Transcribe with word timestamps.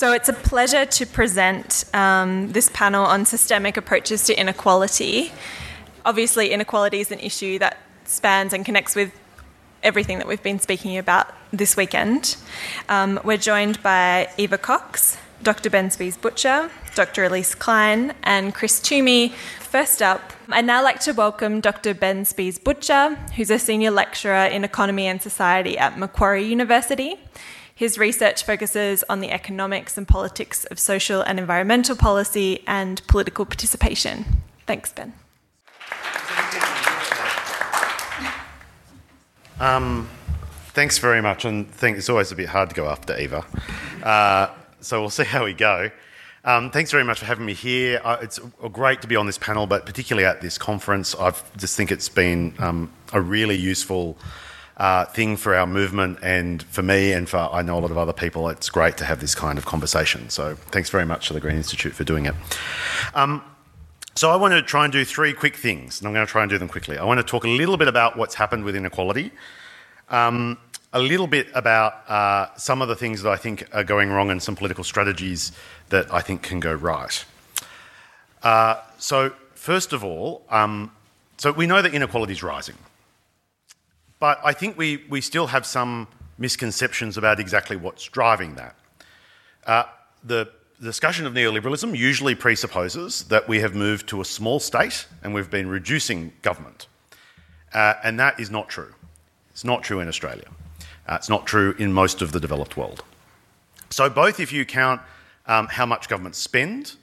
So 0.00 0.12
it's 0.12 0.30
a 0.30 0.32
pleasure 0.32 0.86
to 0.86 1.04
present 1.04 1.84
um, 1.92 2.52
this 2.52 2.70
panel 2.72 3.04
on 3.04 3.26
systemic 3.26 3.76
approaches 3.76 4.24
to 4.24 4.40
inequality. 4.40 5.30
Obviously, 6.06 6.52
inequality 6.52 7.00
is 7.00 7.12
an 7.12 7.18
issue 7.18 7.58
that 7.58 7.76
spans 8.04 8.54
and 8.54 8.64
connects 8.64 8.96
with 8.96 9.12
everything 9.82 10.16
that 10.16 10.26
we've 10.26 10.42
been 10.42 10.58
speaking 10.58 10.96
about 10.96 11.28
this 11.52 11.76
weekend. 11.76 12.38
Um, 12.88 13.20
we're 13.24 13.36
joined 13.36 13.82
by 13.82 14.30
Eva 14.38 14.56
Cox, 14.56 15.18
Dr. 15.42 15.68
Ben 15.68 15.90
Spies 15.90 16.16
Butcher, 16.16 16.70
Dr. 16.94 17.24
Elise 17.24 17.54
Klein, 17.54 18.14
and 18.22 18.54
Chris 18.54 18.80
Twomey. 18.80 19.32
First 19.58 20.00
up, 20.00 20.32
I'd 20.48 20.64
now 20.64 20.82
like 20.82 21.00
to 21.00 21.12
welcome 21.12 21.60
Dr. 21.60 21.92
Ben 21.92 22.24
Spies 22.24 22.58
Butcher, 22.58 23.16
who's 23.36 23.50
a 23.50 23.58
senior 23.58 23.90
lecturer 23.90 24.46
in 24.46 24.64
economy 24.64 25.08
and 25.08 25.20
society 25.20 25.76
at 25.76 25.98
Macquarie 25.98 26.46
University. 26.46 27.18
His 27.80 27.96
research 27.96 28.44
focuses 28.44 29.02
on 29.08 29.20
the 29.20 29.30
economics 29.30 29.96
and 29.96 30.06
politics 30.06 30.66
of 30.66 30.78
social 30.78 31.22
and 31.22 31.38
environmental 31.40 31.96
policy 31.96 32.62
and 32.66 33.00
political 33.06 33.46
participation. 33.46 34.26
Thanks, 34.66 34.92
Ben. 34.92 35.14
Um, 39.58 40.10
thanks 40.74 40.98
very 40.98 41.22
much, 41.22 41.46
and 41.46 41.70
think 41.70 41.96
it's 41.96 42.10
always 42.10 42.30
a 42.30 42.36
bit 42.36 42.50
hard 42.50 42.68
to 42.68 42.74
go 42.74 42.86
after 42.86 43.18
Eva. 43.18 43.46
Uh, 44.02 44.48
so 44.82 45.00
we'll 45.00 45.08
see 45.08 45.24
how 45.24 45.46
we 45.46 45.54
go. 45.54 45.90
Um, 46.44 46.70
thanks 46.70 46.90
very 46.90 47.04
much 47.04 47.20
for 47.20 47.24
having 47.24 47.46
me 47.46 47.54
here. 47.54 48.02
Uh, 48.04 48.18
it's 48.20 48.38
great 48.72 49.00
to 49.00 49.08
be 49.08 49.16
on 49.16 49.24
this 49.24 49.38
panel, 49.38 49.66
but 49.66 49.86
particularly 49.86 50.26
at 50.26 50.42
this 50.42 50.58
conference, 50.58 51.14
I 51.14 51.32
just 51.56 51.78
think 51.78 51.90
it's 51.90 52.10
been 52.10 52.52
um, 52.58 52.92
a 53.14 53.22
really 53.22 53.56
useful 53.56 54.18
uh, 54.80 55.04
thing 55.04 55.36
for 55.36 55.54
our 55.54 55.66
movement 55.66 56.18
and 56.22 56.62
for 56.62 56.82
me 56.82 57.12
and 57.12 57.28
for 57.28 57.36
I 57.36 57.60
know 57.60 57.78
a 57.78 57.80
lot 57.80 57.90
of 57.90 57.98
other 57.98 58.14
people. 58.14 58.48
It's 58.48 58.70
great 58.70 58.96
to 58.96 59.04
have 59.04 59.20
this 59.20 59.34
kind 59.34 59.58
of 59.58 59.66
conversation. 59.66 60.30
So 60.30 60.54
thanks 60.54 60.88
very 60.88 61.04
much 61.04 61.28
to 61.28 61.34
the 61.34 61.40
Green 61.40 61.56
Institute 61.56 61.92
for 61.92 62.02
doing 62.02 62.24
it. 62.24 62.34
Um, 63.14 63.42
so 64.14 64.30
I 64.30 64.36
want 64.36 64.54
to 64.54 64.62
try 64.62 64.84
and 64.84 64.92
do 64.92 65.04
three 65.04 65.34
quick 65.34 65.54
things, 65.54 66.00
and 66.00 66.08
I'm 66.08 66.14
going 66.14 66.26
to 66.26 66.30
try 66.30 66.42
and 66.42 66.50
do 66.50 66.56
them 66.56 66.68
quickly. 66.68 66.96
I 66.96 67.04
want 67.04 67.18
to 67.18 67.24
talk 67.24 67.44
a 67.44 67.48
little 67.48 67.76
bit 67.76 67.88
about 67.88 68.16
what's 68.16 68.34
happened 68.34 68.64
with 68.64 68.74
inequality. 68.74 69.32
Um, 70.08 70.56
a 70.94 70.98
little 70.98 71.26
bit 71.26 71.48
about 71.54 72.08
uh, 72.08 72.48
some 72.56 72.80
of 72.80 72.88
the 72.88 72.96
things 72.96 73.22
that 73.22 73.30
I 73.30 73.36
think 73.36 73.68
are 73.72 73.84
going 73.84 74.08
wrong 74.08 74.30
and 74.30 74.42
some 74.42 74.56
political 74.56 74.82
strategies 74.82 75.52
that 75.90 76.12
I 76.12 76.20
think 76.20 76.42
can 76.42 76.58
go 76.58 76.72
right. 76.72 77.22
Uh, 78.42 78.76
so, 78.96 79.30
first 79.54 79.92
of 79.92 80.02
all, 80.02 80.42
um, 80.48 80.90
so 81.36 81.52
we 81.52 81.66
know 81.66 81.82
that 81.82 81.94
inequality 81.94 82.32
is 82.32 82.42
rising, 82.42 82.76
but 84.20 84.38
I 84.44 84.52
think 84.52 84.78
we, 84.78 85.04
we 85.08 85.20
still 85.20 85.48
have 85.48 85.66
some 85.66 86.06
misconceptions 86.38 87.16
about 87.16 87.40
exactly 87.40 87.76
what's 87.76 88.04
driving 88.04 88.54
that. 88.54 88.76
Uh, 89.66 89.84
the 90.22 90.50
discussion 90.82 91.26
of 91.26 91.32
neoliberalism 91.32 91.96
usually 91.96 92.34
presupposes 92.34 93.24
that 93.24 93.48
we 93.48 93.60
have 93.60 93.74
moved 93.74 94.08
to 94.08 94.20
a 94.20 94.24
small 94.24 94.60
state 94.60 95.06
and 95.22 95.34
we've 95.34 95.50
been 95.50 95.68
reducing 95.68 96.32
government. 96.42 96.86
Uh, 97.72 97.94
and 98.04 98.20
that 98.20 98.38
is 98.38 98.50
not 98.50 98.68
true. 98.68 98.94
It's 99.50 99.64
not 99.64 99.82
true 99.82 100.00
in 100.00 100.08
Australia. 100.08 100.48
Uh, 101.08 101.14
it's 101.14 101.28
not 101.28 101.46
true 101.46 101.74
in 101.78 101.92
most 101.92 102.22
of 102.22 102.32
the 102.32 102.40
developed 102.40 102.76
world. 102.76 103.02
So, 103.90 104.08
both 104.08 104.38
if 104.38 104.52
you 104.52 104.64
count 104.64 105.00
um, 105.46 105.66
how 105.66 105.84
much 105.84 106.08
governments 106.08 106.38
spend, 106.38 106.94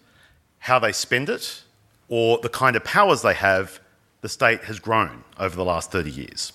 how 0.59 0.79
they 0.79 0.91
spend 0.91 1.29
it, 1.29 1.63
or 2.07 2.39
the 2.39 2.49
kind 2.49 2.75
of 2.75 2.83
powers 2.83 3.21
they 3.21 3.33
have, 3.33 3.79
the 4.21 4.29
state 4.29 4.63
has 4.63 4.79
grown 4.79 5.23
over 5.37 5.55
the 5.55 5.65
last 5.65 5.91
30 5.91 6.09
years. 6.09 6.53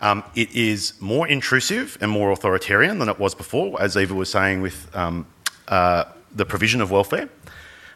Um, 0.00 0.22
it 0.34 0.54
is 0.54 0.94
more 1.00 1.26
intrusive 1.26 1.98
and 2.00 2.10
more 2.10 2.30
authoritarian 2.30 2.98
than 2.98 3.08
it 3.08 3.18
was 3.18 3.34
before, 3.34 3.80
as 3.82 3.96
Eva 3.96 4.14
was 4.14 4.30
saying 4.30 4.62
with 4.62 4.94
um, 4.94 5.26
uh, 5.66 6.04
the 6.34 6.46
provision 6.46 6.80
of 6.80 6.90
welfare. 6.90 7.28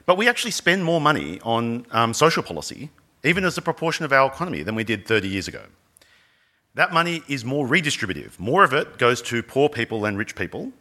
But 0.05 0.17
we 0.17 0.29
actually 0.29 0.51
spend 0.51 0.85
more 0.85 1.01
money 1.01 1.41
on 1.45 1.87
um, 1.93 2.13
social 2.13 2.43
policy, 2.43 2.91
even 3.23 3.45
as 3.45 3.57
a 3.57 3.63
proportion 3.63 4.05
of 4.05 4.13
our 4.13 4.29
economy, 4.29 4.63
than 4.63 4.75
we 4.75 4.83
did 4.83 5.07
30 5.07 5.29
years 5.29 5.47
ago. 5.47 5.63
That 6.75 6.93
money 6.93 7.23
is 7.29 7.45
more 7.45 7.67
redistributive. 7.69 8.39
More 8.39 8.65
of 8.65 8.73
it 8.73 8.99
goes 8.99 9.23
to 9.23 9.43
poor 9.43 9.69
people 9.69 10.05
and 10.05 10.19
rich 10.19 10.35
people 10.35 10.73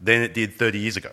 than 0.00 0.22
it 0.22 0.34
did 0.34 0.54
30 0.54 0.78
years 0.78 0.96
ago. 0.96 1.10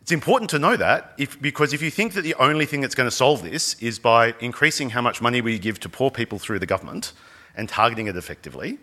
It's 0.00 0.12
important 0.12 0.50
to 0.50 0.58
know 0.58 0.76
that 0.76 1.12
if, 1.18 1.40
because 1.40 1.72
if 1.72 1.82
you 1.82 1.90
think 1.90 2.14
that 2.14 2.22
the 2.22 2.34
only 2.34 2.66
thing 2.66 2.80
that's 2.80 2.94
going 2.94 3.08
to 3.08 3.14
solve 3.14 3.42
this 3.42 3.74
is 3.74 3.98
by 3.98 4.34
increasing 4.40 4.90
how 4.90 5.02
much 5.02 5.20
money 5.20 5.40
we 5.40 5.58
give 5.58 5.78
to 5.80 5.88
poor 5.88 6.10
people 6.10 6.38
through 6.38 6.58
the 6.58 6.66
government 6.66 7.12
and 7.56 7.68
targeting 7.68 8.06
it 8.06 8.16
effectively, 8.16 8.78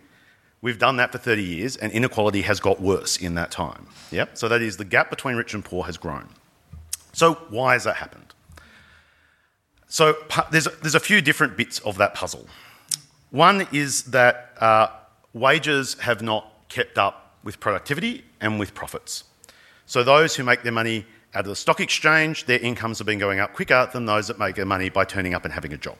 we've 0.62 0.80
done 0.80 0.98
that 0.98 1.12
for 1.12 1.18
30 1.18 1.44
years 1.44 1.76
and 1.78 1.92
inequality 1.92 2.42
has 2.42 2.60
got 2.60 2.82
worse 2.82 3.18
in 3.18 3.36
that 3.36 3.52
time. 3.52 3.88
Yep? 4.12 4.38
So 4.38 4.48
that 4.48 4.62
is 4.62 4.78
the 4.78 4.86
gap 4.86 5.10
between 5.10 5.36
rich 5.36 5.54
and 5.54 5.64
poor 5.64 5.84
has 5.86 5.98
grown. 5.98 6.30
So 7.14 7.36
why 7.50 7.74
has 7.74 7.84
that 7.86 7.96
happened? 7.98 8.34
So 9.88 10.16
there's, 10.52 10.68
there's 10.82 10.96
a 10.96 11.00
few 11.00 11.22
different 11.22 11.58
bits 11.58 11.80
of 11.80 11.98
that 11.98 12.14
puzzle. 12.14 12.48
One 13.32 13.68
is 13.72 14.04
that 14.06 14.54
uh, 14.60 14.90
wages 15.34 15.96
have 15.96 16.22
not 16.22 16.52
kept 16.70 16.98
up 16.98 17.40
with 17.44 17.60
productivity 17.60 18.24
and 18.40 18.60
with 18.60 18.74
profits. 18.74 19.24
So 19.86 20.04
those 20.04 20.36
who 20.36 20.44
make 20.44 20.62
their 20.62 20.72
money 20.72 21.06
out 21.34 21.42
of 21.42 21.50
the 21.50 21.56
stock 21.56 21.80
exchange, 21.80 22.46
their 22.46 22.60
incomes 22.60 23.00
have 23.00 23.08
been 23.08 23.20
going 23.20 23.40
up 23.40 23.54
quicker 23.54 23.90
than 23.92 24.06
those 24.06 24.28
that 24.28 24.40
make 24.40 24.56
their 24.56 24.66
money 24.66 24.90
by 24.90 25.06
turning 25.06 25.34
up 25.34 25.46
and 25.46 25.54
having 25.54 25.74
a 25.74 25.78
job. 25.78 25.98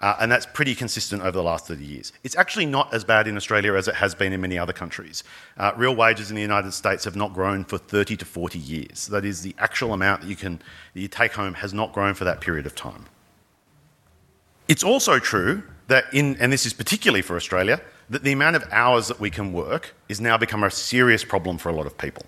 Uh, 0.00 0.16
and 0.20 0.30
that's 0.30 0.46
pretty 0.46 0.76
consistent 0.76 1.22
over 1.22 1.32
the 1.32 1.42
last 1.42 1.66
30 1.66 1.84
years. 1.84 2.12
It's 2.22 2.36
actually 2.36 2.66
not 2.66 2.94
as 2.94 3.02
bad 3.02 3.26
in 3.26 3.36
Australia 3.36 3.74
as 3.74 3.88
it 3.88 3.96
has 3.96 4.14
been 4.14 4.32
in 4.32 4.40
many 4.40 4.56
other 4.56 4.72
countries. 4.72 5.24
Uh, 5.56 5.72
real 5.76 5.96
wages 5.96 6.30
in 6.30 6.36
the 6.36 6.42
United 6.42 6.72
States 6.72 7.04
have 7.04 7.16
not 7.16 7.34
grown 7.34 7.64
for 7.64 7.78
30 7.78 8.16
to 8.18 8.24
40 8.24 8.58
years. 8.60 9.08
That 9.08 9.24
is, 9.24 9.42
the 9.42 9.56
actual 9.58 9.92
amount 9.92 10.22
that 10.22 10.28
you 10.28 10.36
can 10.36 10.60
that 10.94 11.00
you 11.00 11.08
take 11.08 11.32
home 11.32 11.54
has 11.54 11.74
not 11.74 11.92
grown 11.92 12.14
for 12.14 12.24
that 12.24 12.40
period 12.40 12.64
of 12.64 12.76
time. 12.76 13.06
It's 14.68 14.84
also 14.84 15.18
true 15.18 15.64
that 15.88 16.04
in, 16.12 16.36
and 16.36 16.52
this 16.52 16.64
is 16.66 16.72
particularly 16.72 17.22
for 17.22 17.34
Australia, 17.34 17.80
that 18.10 18.22
the 18.22 18.32
amount 18.32 18.56
of 18.56 18.64
hours 18.70 19.08
that 19.08 19.18
we 19.18 19.30
can 19.30 19.52
work 19.52 19.94
is 20.08 20.20
now 20.20 20.36
become 20.36 20.62
a 20.62 20.70
serious 20.70 21.24
problem 21.24 21.58
for 21.58 21.70
a 21.70 21.72
lot 21.72 21.86
of 21.86 21.98
people. 21.98 22.24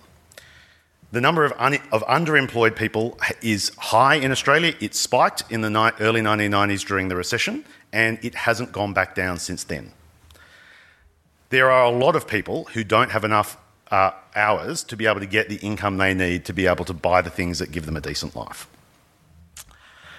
The 1.12 1.20
number 1.20 1.44
of, 1.44 1.52
un, 1.58 1.78
of 1.90 2.02
underemployed 2.04 2.76
people 2.76 3.18
is 3.42 3.72
high 3.76 4.14
in 4.14 4.30
Australia. 4.30 4.74
It 4.80 4.94
spiked 4.94 5.42
in 5.50 5.60
the 5.60 5.70
ni- 5.70 5.90
early 5.98 6.20
1990s 6.20 6.86
during 6.86 7.08
the 7.08 7.16
recession, 7.16 7.64
and 7.92 8.18
it 8.22 8.34
hasn't 8.34 8.70
gone 8.70 8.92
back 8.92 9.14
down 9.16 9.38
since 9.38 9.64
then. 9.64 9.92
There 11.48 11.70
are 11.70 11.84
a 11.84 11.90
lot 11.90 12.14
of 12.14 12.28
people 12.28 12.66
who 12.74 12.84
don't 12.84 13.10
have 13.10 13.24
enough 13.24 13.56
uh, 13.90 14.12
hours 14.36 14.84
to 14.84 14.96
be 14.96 15.06
able 15.06 15.18
to 15.18 15.26
get 15.26 15.48
the 15.48 15.56
income 15.56 15.96
they 15.96 16.14
need 16.14 16.44
to 16.44 16.52
be 16.52 16.68
able 16.68 16.84
to 16.84 16.94
buy 16.94 17.22
the 17.22 17.30
things 17.30 17.58
that 17.58 17.72
give 17.72 17.86
them 17.86 17.96
a 17.96 18.00
decent 18.00 18.36
life. 18.36 18.68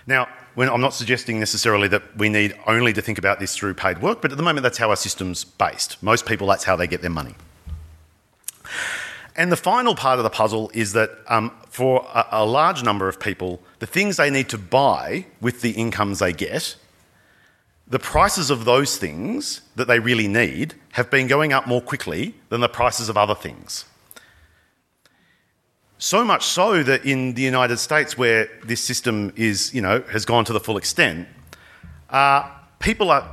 Now, 0.05 0.27
when, 0.55 0.69
I'm 0.69 0.81
not 0.81 0.93
suggesting 0.93 1.39
necessarily 1.39 1.87
that 1.87 2.17
we 2.17 2.27
need 2.27 2.53
only 2.67 2.91
to 2.91 3.01
think 3.01 3.17
about 3.17 3.39
this 3.39 3.55
through 3.55 3.75
paid 3.75 4.01
work, 4.01 4.21
but 4.21 4.31
at 4.31 4.37
the 4.37 4.43
moment 4.43 4.63
that's 4.63 4.77
how 4.77 4.89
our 4.89 4.97
system's 4.97 5.45
based. 5.45 6.03
Most 6.03 6.25
people, 6.25 6.47
that's 6.47 6.65
how 6.65 6.75
they 6.75 6.87
get 6.87 7.01
their 7.01 7.11
money. 7.11 7.35
And 9.41 9.51
the 9.51 9.57
final 9.57 9.95
part 9.95 10.19
of 10.19 10.23
the 10.23 10.29
puzzle 10.29 10.69
is 10.71 10.93
that 10.93 11.09
um, 11.25 11.51
for 11.67 12.07
a, 12.13 12.27
a 12.43 12.45
large 12.45 12.83
number 12.83 13.09
of 13.09 13.19
people, 13.19 13.59
the 13.79 13.87
things 13.87 14.17
they 14.17 14.29
need 14.29 14.49
to 14.49 14.57
buy 14.59 15.25
with 15.41 15.61
the 15.61 15.71
incomes 15.71 16.19
they 16.19 16.31
get, 16.31 16.75
the 17.87 17.97
prices 17.97 18.51
of 18.51 18.65
those 18.65 18.97
things 18.97 19.61
that 19.75 19.87
they 19.87 19.97
really 19.97 20.27
need 20.27 20.75
have 20.91 21.09
been 21.09 21.25
going 21.25 21.53
up 21.53 21.65
more 21.65 21.81
quickly 21.81 22.35
than 22.49 22.61
the 22.61 22.69
prices 22.69 23.09
of 23.09 23.17
other 23.17 23.33
things. 23.33 23.85
So 25.97 26.23
much 26.23 26.45
so 26.45 26.83
that 26.83 27.03
in 27.03 27.33
the 27.33 27.41
United 27.41 27.77
States, 27.77 28.15
where 28.15 28.47
this 28.63 28.79
system 28.79 29.33
is, 29.35 29.73
you 29.73 29.81
know, 29.81 30.03
has 30.11 30.23
gone 30.23 30.45
to 30.45 30.53
the 30.53 30.59
full 30.59 30.77
extent, 30.77 31.27
uh, 32.11 32.47
people 32.77 33.09
are, 33.09 33.27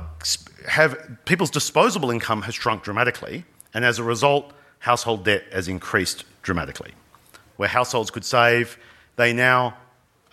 have 0.67 1.19
people's 1.25 1.51
disposable 1.51 2.09
income 2.09 2.41
has 2.41 2.55
shrunk 2.55 2.81
dramatically, 2.81 3.45
and 3.75 3.85
as 3.85 3.99
a 3.99 4.03
result, 4.03 4.53
household 4.79 5.25
debt 5.25 5.43
has 5.51 5.67
increased 5.67 6.25
dramatically. 6.41 6.91
Where 7.57 7.69
households 7.69 8.11
could 8.11 8.25
save, 8.25 8.77
they 9.15 9.33
now 9.33 9.77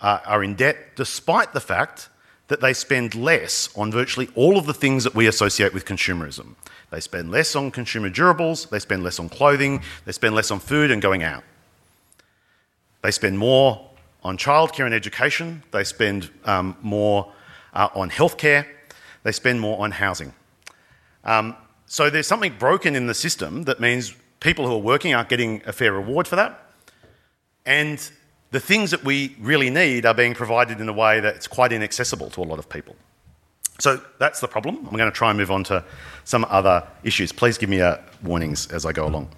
uh, 0.01 0.19
are 0.25 0.43
in 0.43 0.55
debt, 0.55 0.95
despite 0.95 1.53
the 1.53 1.59
fact 1.59 2.09
that 2.47 2.61
they 2.61 2.73
spend 2.73 3.13
less 3.13 3.69
on 3.75 3.91
virtually 3.91 4.29
all 4.35 4.57
of 4.57 4.65
the 4.65 4.73
things 4.73 5.03
that 5.03 5.13
we 5.13 5.27
associate 5.27 5.73
with 5.73 5.85
consumerism. 5.85 6.55
They 6.89 7.01
spend 7.01 7.31
less 7.31 7.55
on 7.55 7.71
consumer 7.71 8.09
durables, 8.09 8.69
they 8.69 8.79
spend 8.79 9.03
less 9.03 9.19
on 9.19 9.27
clothing, 9.27 9.81
they 10.05 10.13
spend 10.13 10.35
less 10.35 10.51
on 10.51 10.59
food 10.59 10.89
and 10.89 11.01
going 11.01 11.23
out. 11.23 11.43
They 13.01 13.11
spend 13.11 13.37
more 13.37 13.89
on 14.23 14.37
childcare 14.37 14.85
and 14.85 14.93
education. 14.93 15.63
They 15.71 15.83
spend 15.83 16.29
um, 16.45 16.75
more 16.81 17.31
uh, 17.73 17.89
on 17.93 18.09
healthcare. 18.09 18.65
They 19.23 19.31
spend 19.31 19.59
more 19.61 19.79
on 19.79 19.91
housing. 19.91 20.33
Um, 21.23 21.55
so 21.85 22.09
there's 22.09 22.27
something 22.27 22.55
broken 22.57 22.95
in 22.95 23.07
the 23.07 23.13
system 23.13 23.63
that 23.63 23.79
means 23.79 24.15
people 24.39 24.67
who 24.67 24.73
are 24.73 24.81
working 24.81 25.13
aren't 25.13 25.29
getting 25.29 25.61
a 25.65 25.73
fair 25.73 25.93
reward 25.93 26.27
for 26.27 26.35
that. 26.35 26.63
And 27.65 28.09
the 28.51 28.59
things 28.59 28.91
that 28.91 29.03
we 29.03 29.35
really 29.39 29.69
need 29.69 30.05
are 30.05 30.13
being 30.13 30.33
provided 30.33 30.79
in 30.79 30.87
a 30.87 30.93
way 30.93 31.19
that's 31.19 31.47
quite 31.47 31.73
inaccessible 31.73 32.29
to 32.31 32.41
a 32.41 32.43
lot 32.43 32.59
of 32.59 32.69
people. 32.69 32.95
So 33.79 34.01
that's 34.19 34.39
the 34.39 34.47
problem. 34.47 34.77
I'm 34.77 34.97
going 34.97 35.11
to 35.11 35.15
try 35.15 35.29
and 35.29 35.37
move 35.37 35.51
on 35.51 35.63
to 35.65 35.83
some 36.23 36.45
other 36.49 36.87
issues. 37.03 37.31
Please 37.31 37.57
give 37.57 37.69
me 37.69 37.81
uh, 37.81 37.97
warnings 38.23 38.67
as 38.71 38.85
I 38.85 38.91
go 38.91 39.05
along. 39.05 39.29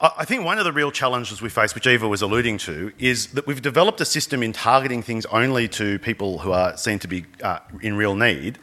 I 0.00 0.24
think 0.24 0.44
one 0.44 0.58
of 0.58 0.64
the 0.64 0.72
real 0.72 0.90
challenges 0.90 1.40
we 1.40 1.48
face, 1.48 1.76
which 1.76 1.86
Eva 1.86 2.08
was 2.08 2.22
alluding 2.22 2.58
to, 2.58 2.92
is 2.98 3.28
that 3.34 3.46
we've 3.46 3.62
developed 3.62 4.00
a 4.00 4.04
system 4.04 4.42
in 4.42 4.52
targeting 4.52 5.00
things 5.00 5.26
only 5.26 5.68
to 5.68 6.00
people 6.00 6.38
who 6.38 6.50
are 6.50 6.76
seen 6.76 6.98
to 7.00 7.08
be 7.08 7.24
uh, 7.40 7.60
in 7.82 7.96
real 7.96 8.16
need, 8.16 8.58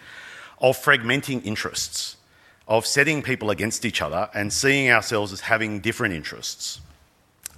of 0.60 0.78
fragmenting 0.78 1.46
interests, 1.46 2.18
of 2.69 2.86
setting 2.86 3.24
people 3.24 3.50
against 3.50 3.83
each 3.83 4.01
other 4.01 4.30
and 4.33 4.54
seeing 4.54 4.92
ourselves 4.92 5.33
as 5.33 5.42
having 5.42 5.80
different 5.80 6.13
interests. 6.13 6.80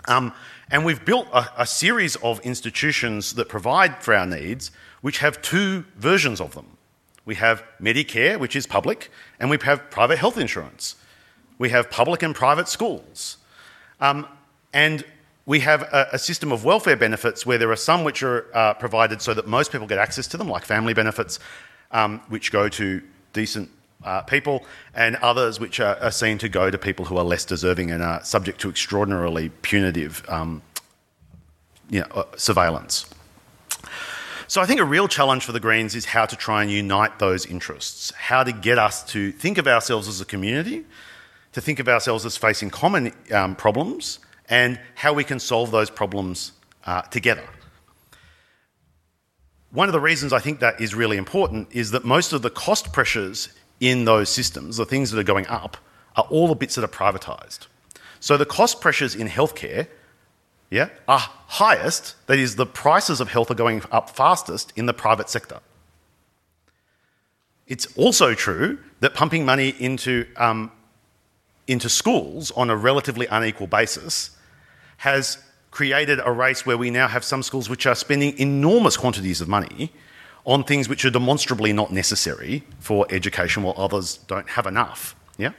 Um, 0.07 0.33
and 0.71 0.85
we've 0.85 1.03
built 1.03 1.27
a, 1.33 1.45
a 1.57 1.65
series 1.67 2.15
of 2.17 2.39
institutions 2.39 3.33
that 3.33 3.49
provide 3.49 4.01
for 4.01 4.15
our 4.15 4.25
needs, 4.25 4.71
which 5.01 5.17
have 5.19 5.41
two 5.41 5.83
versions 5.97 6.39
of 6.39 6.55
them. 6.55 6.77
We 7.25 7.35
have 7.35 7.61
Medicare, 7.79 8.39
which 8.39 8.55
is 8.55 8.65
public, 8.65 9.11
and 9.39 9.49
we 9.49 9.57
have 9.63 9.91
private 9.91 10.17
health 10.17 10.37
insurance. 10.37 10.95
We 11.57 11.69
have 11.69 11.91
public 11.91 12.23
and 12.23 12.33
private 12.33 12.69
schools. 12.69 13.37
Um, 13.99 14.25
and 14.73 15.03
we 15.45 15.59
have 15.59 15.81
a, 15.83 16.07
a, 16.13 16.19
system 16.19 16.51
of 16.51 16.63
welfare 16.63 16.95
benefits 16.95 17.45
where 17.45 17.57
there 17.57 17.69
are 17.71 17.75
some 17.75 18.03
which 18.03 18.23
are 18.23 18.47
uh, 18.55 18.73
provided 18.75 19.21
so 19.21 19.33
that 19.33 19.45
most 19.45 19.71
people 19.71 19.85
get 19.85 19.99
access 19.99 20.25
to 20.27 20.37
them, 20.37 20.47
like 20.47 20.65
family 20.65 20.93
benefits, 20.93 21.39
um, 21.91 22.21
which 22.29 22.51
go 22.51 22.69
to 22.69 23.01
decent 23.33 23.69
uh, 24.03 24.21
people, 24.21 24.63
and 24.93 25.15
others 25.17 25.59
which 25.59 25.79
are, 25.79 25.97
are, 26.01 26.11
seen 26.11 26.37
to 26.39 26.49
go 26.49 26.71
to 26.71 26.77
people 26.77 27.05
who 27.05 27.17
are 27.17 27.23
less 27.23 27.45
deserving 27.45 27.91
and 27.91 28.01
are 28.01 28.23
subject 28.23 28.59
to 28.61 28.69
extraordinarily 28.69 29.49
punitive 29.61 30.23
um, 30.27 30.61
you 31.89 31.99
know, 31.99 32.07
uh, 32.15 32.23
surveillance. 32.35 33.05
So 34.47 34.61
I 34.61 34.65
think 34.65 34.81
a 34.81 34.85
real 34.85 35.07
challenge 35.07 35.45
for 35.45 35.51
the 35.51 35.59
Greens 35.59 35.95
is 35.95 36.05
how 36.05 36.25
to 36.25 36.35
try 36.35 36.61
and 36.61 36.71
unite 36.71 37.19
those 37.19 37.45
interests, 37.45 38.11
how 38.15 38.43
to 38.43 38.51
get 38.51 38.77
us 38.77 39.03
to 39.11 39.31
think 39.31 39.57
of 39.57 39.67
ourselves 39.67 40.07
as 40.07 40.19
a 40.19 40.25
community 40.25 40.85
to 41.53 41.61
think 41.61 41.79
of 41.79 41.87
ourselves 41.87 42.25
as 42.25 42.37
facing 42.37 42.69
common 42.69 43.13
um, 43.31 43.55
problems 43.55 44.19
and 44.49 44.79
how 44.95 45.13
we 45.13 45.23
can 45.23 45.39
solve 45.39 45.71
those 45.71 45.89
problems 45.89 46.53
uh, 46.85 47.01
together. 47.03 47.43
One 49.71 49.87
of 49.87 49.93
the 49.93 49.99
reasons 49.99 50.33
I 50.33 50.39
think 50.39 50.59
that 50.59 50.81
is 50.81 50.93
really 50.93 51.17
important 51.17 51.69
is 51.71 51.91
that 51.91 52.03
most 52.03 52.33
of 52.33 52.41
the 52.41 52.49
cost 52.49 52.91
pressures 52.91 53.49
in 53.81 54.05
those 54.05 54.29
systems, 54.29 54.77
the 54.77 54.85
things 54.85 55.11
that 55.11 55.19
are 55.19 55.23
going 55.23 55.47
up, 55.47 55.75
are 56.15 56.25
all 56.29 56.47
the 56.47 56.55
bits 56.55 56.75
that 56.75 56.85
are 56.85 56.87
privatised. 56.87 57.67
So 58.21 58.37
the 58.37 58.45
cost 58.45 58.79
pressures 58.79 59.15
in 59.15 59.27
healthcare 59.27 59.87
yeah, 60.69 60.87
are 61.05 61.19
highest, 61.19 62.15
that 62.27 62.39
is, 62.39 62.55
the 62.55 62.65
prices 62.65 63.19
of 63.19 63.29
health 63.29 63.51
are 63.51 63.55
going 63.55 63.83
up 63.91 64.09
fastest 64.09 64.71
in 64.77 64.85
the 64.85 64.93
private 64.93 65.29
sector. 65.29 65.59
It's 67.67 67.87
also 67.97 68.33
true 68.33 68.79
that 69.01 69.13
pumping 69.13 69.45
money 69.45 69.75
into 69.79 70.25
um, 70.37 70.71
into 71.67 71.89
schools 71.89 72.51
on 72.51 72.69
a 72.69 72.75
relatively 72.75 73.27
unequal 73.27 73.67
basis 73.67 74.31
has 74.97 75.37
created 75.71 76.19
a 76.23 76.31
race 76.31 76.65
where 76.65 76.77
we 76.77 76.89
now 76.89 77.07
have 77.07 77.23
some 77.23 77.43
schools 77.43 77.69
which 77.69 77.85
are 77.85 77.95
spending 77.95 78.37
enormous 78.37 78.97
quantities 78.97 79.39
of 79.41 79.47
money 79.47 79.91
on 80.45 80.63
things 80.63 80.89
which 80.89 81.05
are 81.05 81.09
demonstrably 81.09 81.71
not 81.71 81.91
necessary 81.91 82.63
for 82.79 83.05
education 83.09 83.63
while 83.63 83.75
others 83.77 84.17
don't 84.27 84.49
have 84.49 84.65
enough. 84.65 85.15
Yeah? 85.37 85.51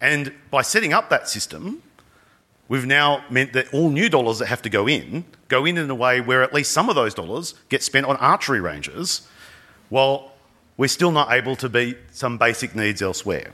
And 0.00 0.32
by 0.50 0.62
setting 0.62 0.92
up 0.92 1.08
that 1.10 1.28
system, 1.28 1.82
we've 2.68 2.86
now 2.86 3.24
meant 3.30 3.52
that 3.54 3.72
all 3.72 3.90
new 3.90 4.08
dollars 4.08 4.38
that 4.40 4.46
have 4.46 4.62
to 4.62 4.70
go 4.70 4.86
in 4.88 5.24
go 5.48 5.64
in 5.64 5.78
in 5.78 5.88
a 5.90 5.94
way 5.94 6.20
where 6.20 6.42
at 6.42 6.52
least 6.52 6.72
some 6.72 6.88
of 6.88 6.94
those 6.94 7.14
dollars 7.14 7.54
get 7.68 7.82
spent 7.82 8.06
on 8.06 8.16
archery 8.16 8.60
ranges 8.60 9.28
while 9.88 10.32
we're 10.76 10.88
still 10.88 11.12
not 11.12 11.30
able 11.32 11.54
to 11.56 11.68
meet 11.68 11.96
some 12.12 12.36
basic 12.38 12.74
needs 12.74 13.00
elsewhere. 13.00 13.52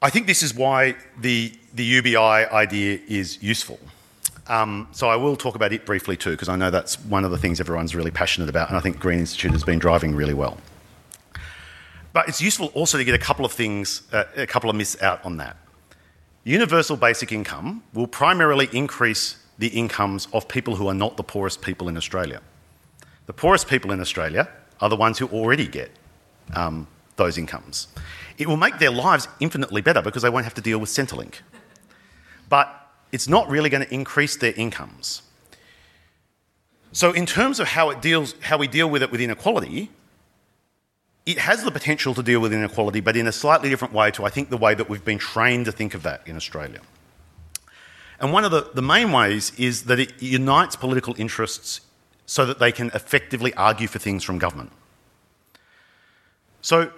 I 0.00 0.10
think 0.10 0.26
this 0.26 0.42
is 0.42 0.54
why 0.54 0.96
the, 1.20 1.52
the 1.74 1.84
UBI 1.84 2.16
idea 2.16 2.98
is 3.06 3.42
useful. 3.42 3.78
Um, 4.48 4.88
so 4.92 5.08
I 5.08 5.16
will 5.16 5.36
talk 5.36 5.54
about 5.54 5.72
it 5.72 5.86
briefly 5.86 6.16
too, 6.16 6.32
because 6.32 6.48
I 6.48 6.56
know 6.56 6.70
that's 6.70 6.98
one 7.00 7.24
of 7.24 7.30
the 7.30 7.38
things 7.38 7.60
everyone's 7.60 7.94
really 7.94 8.10
passionate 8.10 8.48
about, 8.48 8.68
and 8.68 8.76
I 8.76 8.80
think 8.80 8.98
Green 8.98 9.20
Institute 9.20 9.52
has 9.52 9.64
been 9.64 9.78
driving 9.78 10.14
really 10.14 10.34
well. 10.34 10.58
But 12.12 12.28
it's 12.28 12.42
useful 12.42 12.66
also 12.74 12.98
to 12.98 13.04
get 13.04 13.14
a 13.14 13.18
couple 13.18 13.44
of 13.44 13.52
things, 13.52 14.02
uh, 14.12 14.24
a 14.36 14.46
couple 14.46 14.68
of 14.68 14.76
myths 14.76 15.00
out 15.00 15.24
on 15.24 15.36
that. 15.38 15.56
Universal 16.44 16.96
basic 16.96 17.32
income 17.32 17.82
will 17.94 18.08
primarily 18.08 18.68
increase 18.72 19.36
the 19.58 19.68
incomes 19.68 20.26
of 20.32 20.48
people 20.48 20.76
who 20.76 20.88
are 20.88 20.94
not 20.94 21.16
the 21.16 21.22
poorest 21.22 21.62
people 21.62 21.88
in 21.88 21.96
Australia. 21.96 22.40
The 23.26 23.32
poorest 23.32 23.68
people 23.68 23.92
in 23.92 24.00
Australia 24.00 24.48
are 24.80 24.88
the 24.88 24.96
ones 24.96 25.18
who 25.18 25.28
already 25.28 25.68
get 25.68 25.92
um, 26.54 26.88
those 27.16 27.38
incomes. 27.38 27.86
It 28.38 28.48
will 28.48 28.56
make 28.56 28.78
their 28.78 28.90
lives 28.90 29.28
infinitely 29.38 29.82
better 29.82 30.02
because 30.02 30.22
they 30.22 30.30
won't 30.30 30.44
have 30.44 30.54
to 30.54 30.60
deal 30.60 30.78
with 30.78 30.90
Centrelink. 30.90 31.36
But 32.48 32.81
it's 33.12 33.28
not 33.28 33.48
really 33.48 33.70
going 33.70 33.84
to 33.84 33.94
increase 33.94 34.36
their 34.36 34.54
incomes. 34.56 35.22
So, 36.92 37.12
in 37.12 37.24
terms 37.24 37.60
of 37.60 37.68
how, 37.68 37.90
it 37.90 38.02
deals, 38.02 38.34
how 38.40 38.58
we 38.58 38.66
deal 38.66 38.88
with 38.90 39.02
it 39.02 39.10
with 39.10 39.20
inequality, 39.20 39.90
it 41.24 41.38
has 41.38 41.62
the 41.62 41.70
potential 41.70 42.14
to 42.14 42.22
deal 42.22 42.40
with 42.40 42.52
inequality, 42.52 43.00
but 43.00 43.16
in 43.16 43.26
a 43.26 43.32
slightly 43.32 43.70
different 43.70 43.94
way 43.94 44.10
to, 44.10 44.24
I 44.24 44.30
think, 44.30 44.50
the 44.50 44.56
way 44.56 44.74
that 44.74 44.88
we've 44.88 45.04
been 45.04 45.18
trained 45.18 45.66
to 45.66 45.72
think 45.72 45.94
of 45.94 46.02
that 46.02 46.26
in 46.26 46.36
Australia. 46.36 46.80
And 48.18 48.32
one 48.32 48.44
of 48.44 48.50
the, 48.50 48.70
the 48.74 48.82
main 48.82 49.10
ways 49.10 49.52
is 49.56 49.84
that 49.84 49.98
it 49.98 50.20
unites 50.20 50.76
political 50.76 51.14
interests 51.18 51.80
so 52.26 52.44
that 52.46 52.58
they 52.58 52.72
can 52.72 52.88
effectively 52.94 53.54
argue 53.54 53.88
for 53.88 53.98
things 53.98 54.22
from 54.22 54.38
government. 54.38 54.72
So, 56.60 56.92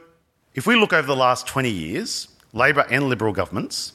if 0.55 0.67
we 0.67 0.77
look 0.77 0.93
over 0.93 1.07
the 1.07 1.17
last 1.17 1.47
20 1.47 1.71
years, 1.71 2.29
Labor 2.53 2.87
and 2.91 3.09
Liberal 3.09 3.33
governments, 3.33 3.93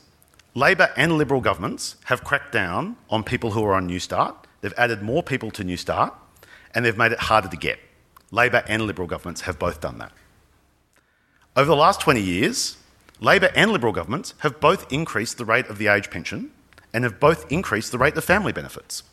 Labor 0.56 0.92
and 0.98 1.18
Liberal 1.18 1.42
governments 1.42 1.96
have 2.06 2.24
cracked 2.24 2.52
down 2.52 2.98
on 3.10 3.24
people 3.24 3.52
who 3.52 3.64
are 3.64 3.76
on 3.76 3.88
Newstart. 3.88 4.36
They've 4.62 4.74
added 4.78 5.02
more 5.02 5.22
people 5.22 5.52
to 5.52 5.64
Newstart, 5.64 6.14
and 6.74 6.84
they've 6.84 6.98
made 6.98 7.12
it 7.12 7.20
harder 7.20 7.48
to 7.48 7.58
get. 7.58 7.80
Labor 8.32 8.64
and 8.68 8.84
Liberal 8.84 9.08
governments 9.08 9.42
have 9.42 9.60
both 9.60 9.80
done 9.80 10.00
that. 10.00 10.12
Over 11.56 11.68
the 11.68 11.76
last 11.76 12.02
20 12.02 12.22
years, 12.22 12.78
Labor 13.20 13.50
and 13.56 13.72
Liberal 13.72 13.94
governments 13.94 14.34
have 14.40 14.60
both 14.60 14.92
increased 14.92 15.38
the 15.38 15.46
rate 15.46 15.68
of 15.68 15.78
the 15.78 15.88
age 15.88 16.10
pension 16.10 16.52
and 16.94 17.04
have 17.04 17.20
both 17.20 17.52
increased 17.52 17.92
the 17.92 17.98
rate 17.98 18.18
of 18.18 18.24
family 18.24 18.52
benefits, 18.52 19.04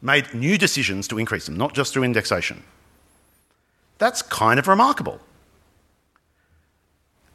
made 0.00 0.32
new 0.32 0.56
decisions 0.56 1.06
to 1.08 1.18
increase 1.18 1.46
them, 1.46 1.56
not 1.56 1.74
just 1.74 1.92
through 1.92 2.04
indexation. 2.04 2.62
That's 3.98 4.22
kind 4.22 4.58
of 4.58 4.68
remarkable. 4.68 5.20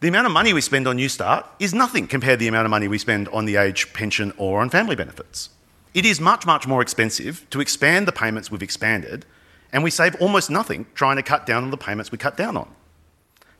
The 0.01 0.07
amount 0.07 0.25
of 0.25 0.33
money 0.33 0.51
we 0.51 0.62
spend 0.62 0.88
on 0.88 0.98
Newstart 0.98 1.45
is 1.59 1.75
nothing 1.75 2.07
compared 2.07 2.39
to 2.39 2.44
the 2.44 2.48
amount 2.48 2.65
of 2.65 2.71
money 2.71 2.88
we 2.88 2.98
spend 2.98 3.27
on 3.30 3.45
the 3.45 3.57
age 3.57 3.94
pension 3.94 4.33
or 4.36 4.59
on 4.59 4.71
family 4.71 4.95
benefits. 4.95 5.51
It 5.94 6.08
is 6.08 6.20
much, 6.20 6.43
much 6.43 6.65
more 6.65 6.81
expensive 6.81 7.46
to 7.51 7.62
expand 7.62 8.08
the 8.08 8.12
payments 8.12 8.50
we've 8.50 8.63
expanded, 8.63 9.27
and 9.72 9.84
we 9.84 9.91
save 9.91 10.15
almost 10.15 10.50
nothing 10.50 10.88
trying 10.96 11.17
to 11.17 11.24
cut 11.24 11.46
down 11.46 11.63
on 11.63 11.70
the 11.70 11.77
payments 11.77 12.12
we 12.12 12.17
cut 12.17 12.36
down 12.36 12.58
on. 12.58 12.67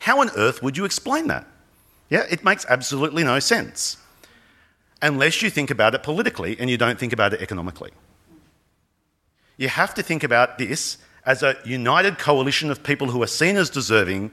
How 0.00 0.20
on 0.20 0.30
earth 0.36 0.64
would 0.64 0.76
you 0.76 0.84
explain 0.84 1.28
that? 1.28 1.46
Yeah, 2.10 2.24
it 2.28 2.42
makes 2.42 2.66
absolutely 2.68 3.22
no 3.22 3.38
sense. 3.38 3.96
Unless 5.00 5.42
you 5.42 5.50
think 5.50 5.70
about 5.70 5.94
it 5.94 6.02
politically 6.02 6.56
and 6.58 6.68
you 6.68 6.76
don't 6.76 6.98
think 6.98 7.12
about 7.12 7.32
it 7.32 7.40
economically. 7.40 7.92
You 9.58 9.68
have 9.68 9.94
to 9.94 10.02
think 10.02 10.24
about 10.24 10.58
this 10.58 10.98
as 11.24 11.44
a 11.44 11.56
united 11.64 12.18
coalition 12.18 12.68
of 12.68 12.82
people 12.82 13.12
who 13.12 13.22
are 13.22 13.28
seen 13.28 13.56
as 13.56 13.70
deserving 13.70 14.32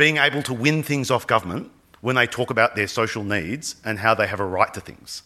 being 0.00 0.16
able 0.16 0.42
to 0.42 0.54
win 0.54 0.82
things 0.82 1.10
off 1.10 1.26
government 1.26 1.70
when 2.00 2.16
they 2.16 2.26
talk 2.26 2.48
about 2.48 2.74
their 2.74 2.86
social 2.86 3.22
needs 3.22 3.76
and 3.84 3.98
how 3.98 4.14
they 4.14 4.26
have 4.26 4.40
a 4.40 4.44
right 4.46 4.72
to 4.72 4.80
things. 4.80 5.22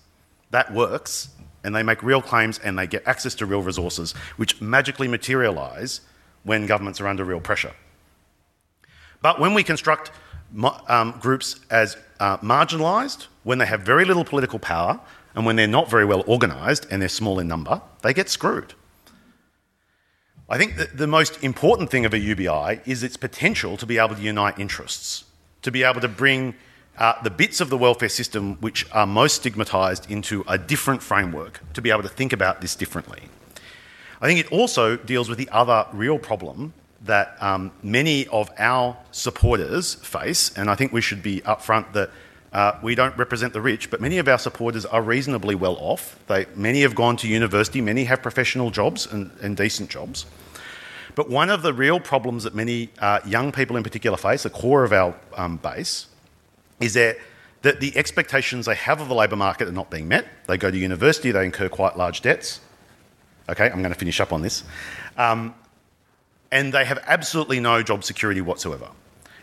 That 0.50 0.74
works, 0.74 1.28
and 1.62 1.76
they 1.76 1.84
make 1.84 2.02
real 2.02 2.20
claims 2.20 2.58
and 2.58 2.76
they 2.76 2.88
get 2.88 3.06
access 3.06 3.36
to 3.36 3.46
real 3.46 3.62
resources, 3.62 4.14
which 4.36 4.60
magically 4.60 5.06
materialise 5.06 6.00
when 6.42 6.66
governments 6.66 7.00
are 7.00 7.06
under 7.06 7.24
real 7.24 7.38
pressure. 7.38 7.72
But 9.22 9.38
when 9.38 9.54
we 9.54 9.62
construct 9.62 10.10
um, 10.88 11.14
groups 11.20 11.60
as 11.70 11.96
uh, 12.18 12.38
marginalised, 12.38 13.28
when 13.44 13.58
they 13.58 13.66
have 13.66 13.82
very 13.82 14.04
little 14.04 14.24
political 14.24 14.58
power, 14.58 14.98
and 15.36 15.46
when 15.46 15.54
they're 15.54 15.68
not 15.68 15.88
very 15.88 16.04
well 16.04 16.24
organised 16.26 16.84
and 16.90 17.00
they're 17.00 17.08
small 17.08 17.38
in 17.38 17.46
number, 17.46 17.80
they 18.02 18.12
get 18.12 18.28
screwed. 18.28 18.74
I 20.54 20.56
think 20.56 20.76
that 20.76 20.96
the 20.96 21.08
most 21.08 21.42
important 21.42 21.90
thing 21.90 22.04
of 22.04 22.14
a 22.14 22.18
UBI 22.20 22.80
is 22.86 23.02
its 23.02 23.16
potential 23.16 23.76
to 23.76 23.86
be 23.86 23.98
able 23.98 24.14
to 24.14 24.22
unite 24.22 24.56
interests, 24.56 25.24
to 25.62 25.72
be 25.72 25.82
able 25.82 26.00
to 26.00 26.06
bring 26.06 26.54
uh, 26.96 27.20
the 27.24 27.30
bits 27.30 27.60
of 27.60 27.70
the 27.70 27.76
welfare 27.76 28.08
system 28.08 28.54
which 28.60 28.86
are 28.92 29.04
most 29.04 29.42
stigmatised 29.42 30.08
into 30.08 30.44
a 30.46 30.56
different 30.56 31.02
framework, 31.02 31.60
to 31.72 31.82
be 31.82 31.90
able 31.90 32.04
to 32.04 32.08
think 32.08 32.32
about 32.32 32.60
this 32.60 32.76
differently. 32.76 33.22
I 34.20 34.28
think 34.28 34.38
it 34.38 34.52
also 34.52 34.96
deals 34.96 35.28
with 35.28 35.38
the 35.38 35.48
other 35.48 35.88
real 35.92 36.20
problem 36.20 36.72
that 37.02 37.36
um, 37.42 37.72
many 37.82 38.28
of 38.28 38.48
our 38.56 38.96
supporters 39.10 39.94
face, 39.94 40.56
and 40.56 40.70
I 40.70 40.76
think 40.76 40.92
we 40.92 41.00
should 41.00 41.20
be 41.20 41.40
upfront 41.40 41.94
that 41.94 42.10
uh, 42.54 42.78
we 42.82 42.94
don't 42.94 43.16
represent 43.18 43.52
the 43.52 43.60
rich, 43.60 43.90
but 43.90 44.00
many 44.00 44.18
of 44.18 44.28
our 44.28 44.38
supporters 44.38 44.86
are 44.86 45.02
reasonably 45.02 45.54
well 45.54 45.76
off. 45.80 46.18
They, 46.28 46.46
many 46.54 46.82
have 46.82 46.94
gone 46.94 47.16
to 47.18 47.28
university, 47.28 47.80
many 47.80 48.04
have 48.04 48.22
professional 48.22 48.70
jobs 48.70 49.06
and, 49.06 49.30
and 49.42 49.56
decent 49.56 49.90
jobs. 49.90 50.24
But 51.16 51.28
one 51.28 51.50
of 51.50 51.62
the 51.62 51.74
real 51.74 52.00
problems 52.00 52.44
that 52.44 52.54
many 52.54 52.90
uh, 53.00 53.20
young 53.26 53.52
people 53.52 53.76
in 53.76 53.82
particular 53.82 54.16
face, 54.16 54.44
the 54.44 54.50
core 54.50 54.84
of 54.84 54.92
our 54.92 55.14
um, 55.36 55.56
base, 55.56 56.06
is 56.80 56.94
that 56.94 57.18
that 57.62 57.80
the 57.80 57.96
expectations 57.96 58.66
they 58.66 58.74
have 58.74 59.00
of 59.00 59.08
the 59.08 59.14
labour 59.14 59.36
market 59.36 59.66
are 59.66 59.72
not 59.72 59.90
being 59.90 60.06
met. 60.06 60.26
They 60.46 60.58
go 60.58 60.70
to 60.70 60.76
university, 60.76 61.30
they 61.30 61.46
incur 61.46 61.70
quite 61.70 61.96
large 61.96 62.20
debts. 62.20 62.60
Okay, 63.48 63.64
I'm 63.70 63.80
going 63.80 63.92
to 63.92 63.98
finish 63.98 64.20
up 64.20 64.34
on 64.34 64.42
this. 64.42 64.64
Um, 65.16 65.54
and 66.52 66.74
they 66.74 66.84
have 66.84 67.02
absolutely 67.06 67.60
no 67.60 67.82
job 67.82 68.04
security 68.04 68.42
whatsoever. 68.42 68.90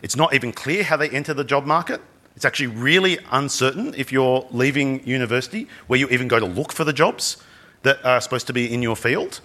It's 0.02 0.14
not 0.14 0.34
even 0.34 0.52
clear 0.52 0.84
how 0.84 0.96
they 0.96 1.10
enter 1.10 1.34
the 1.34 1.42
job 1.42 1.66
market. 1.66 2.00
It's 2.36 2.44
actually 2.44 2.68
really 2.68 3.18
uncertain 3.30 3.94
if 3.96 4.10
you're 4.10 4.46
leaving 4.50 5.06
university 5.06 5.68
where 5.86 5.98
you 5.98 6.08
even 6.08 6.28
go 6.28 6.38
to 6.38 6.46
look 6.46 6.72
for 6.72 6.84
the 6.84 6.92
jobs 6.92 7.36
that 7.82 8.04
are 8.04 8.20
supposed 8.20 8.46
to 8.46 8.52
be 8.52 8.72
in 8.72 8.82
your 8.82 8.96
field. 8.96 9.40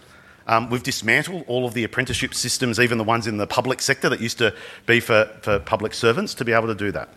Um, 0.47 0.69
we've 0.69 0.83
dismantled 0.83 1.43
all 1.47 1.65
of 1.65 1.73
the 1.73 1.83
apprenticeship 1.83 2.33
systems, 2.33 2.79
even 2.79 2.97
the 2.97 3.03
ones 3.03 3.27
in 3.27 3.37
the 3.37 3.47
public 3.47 3.81
sector 3.81 4.07
that 4.09 4.21
used 4.21 4.37
to 4.37 4.53
be 4.85 5.01
for, 5.01 5.25
for 5.41 5.59
public 5.59 5.93
servants, 5.93 6.33
to 6.35 6.45
be 6.45 6.53
able 6.53 6.67
to 6.67 6.75
do 6.75 6.91
that. 6.93 7.09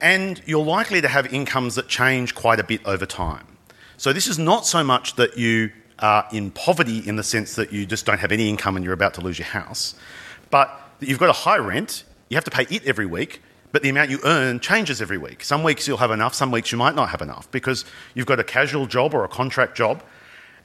And 0.00 0.40
you're 0.46 0.64
likely 0.64 1.00
to 1.00 1.08
have 1.08 1.32
incomes 1.32 1.74
that 1.74 1.88
change 1.88 2.34
quite 2.34 2.60
a 2.60 2.64
bit 2.64 2.80
over 2.86 3.06
time. 3.06 3.46
So, 3.96 4.12
this 4.12 4.28
is 4.28 4.38
not 4.38 4.66
so 4.66 4.82
much 4.82 5.16
that 5.16 5.36
you 5.36 5.70
are 5.98 6.26
in 6.32 6.52
poverty 6.52 7.06
in 7.06 7.16
the 7.16 7.22
sense 7.22 7.56
that 7.56 7.72
you 7.72 7.84
just 7.84 8.06
don't 8.06 8.18
have 8.18 8.32
any 8.32 8.48
income 8.48 8.76
and 8.76 8.84
you're 8.84 8.94
about 8.94 9.14
to 9.14 9.20
lose 9.20 9.38
your 9.38 9.48
house, 9.48 9.94
but 10.50 10.70
you've 11.00 11.18
got 11.18 11.28
a 11.28 11.34
high 11.34 11.58
rent, 11.58 12.04
you 12.30 12.36
have 12.36 12.44
to 12.44 12.50
pay 12.50 12.62
it 12.74 12.86
every 12.86 13.04
week, 13.04 13.42
but 13.72 13.82
the 13.82 13.88
amount 13.88 14.10
you 14.10 14.18
earn 14.24 14.60
changes 14.60 15.00
every 15.00 15.18
week. 15.18 15.44
Some 15.44 15.62
weeks 15.62 15.86
you'll 15.86 15.98
have 15.98 16.10
enough, 16.10 16.34
some 16.34 16.50
weeks 16.50 16.72
you 16.72 16.78
might 16.78 16.94
not 16.94 17.10
have 17.10 17.22
enough 17.22 17.50
because 17.50 17.84
you've 18.14 18.26
got 18.26 18.40
a 18.40 18.44
casual 18.44 18.86
job 18.86 19.14
or 19.14 19.24
a 19.24 19.28
contract 19.28 19.76
job. 19.76 20.02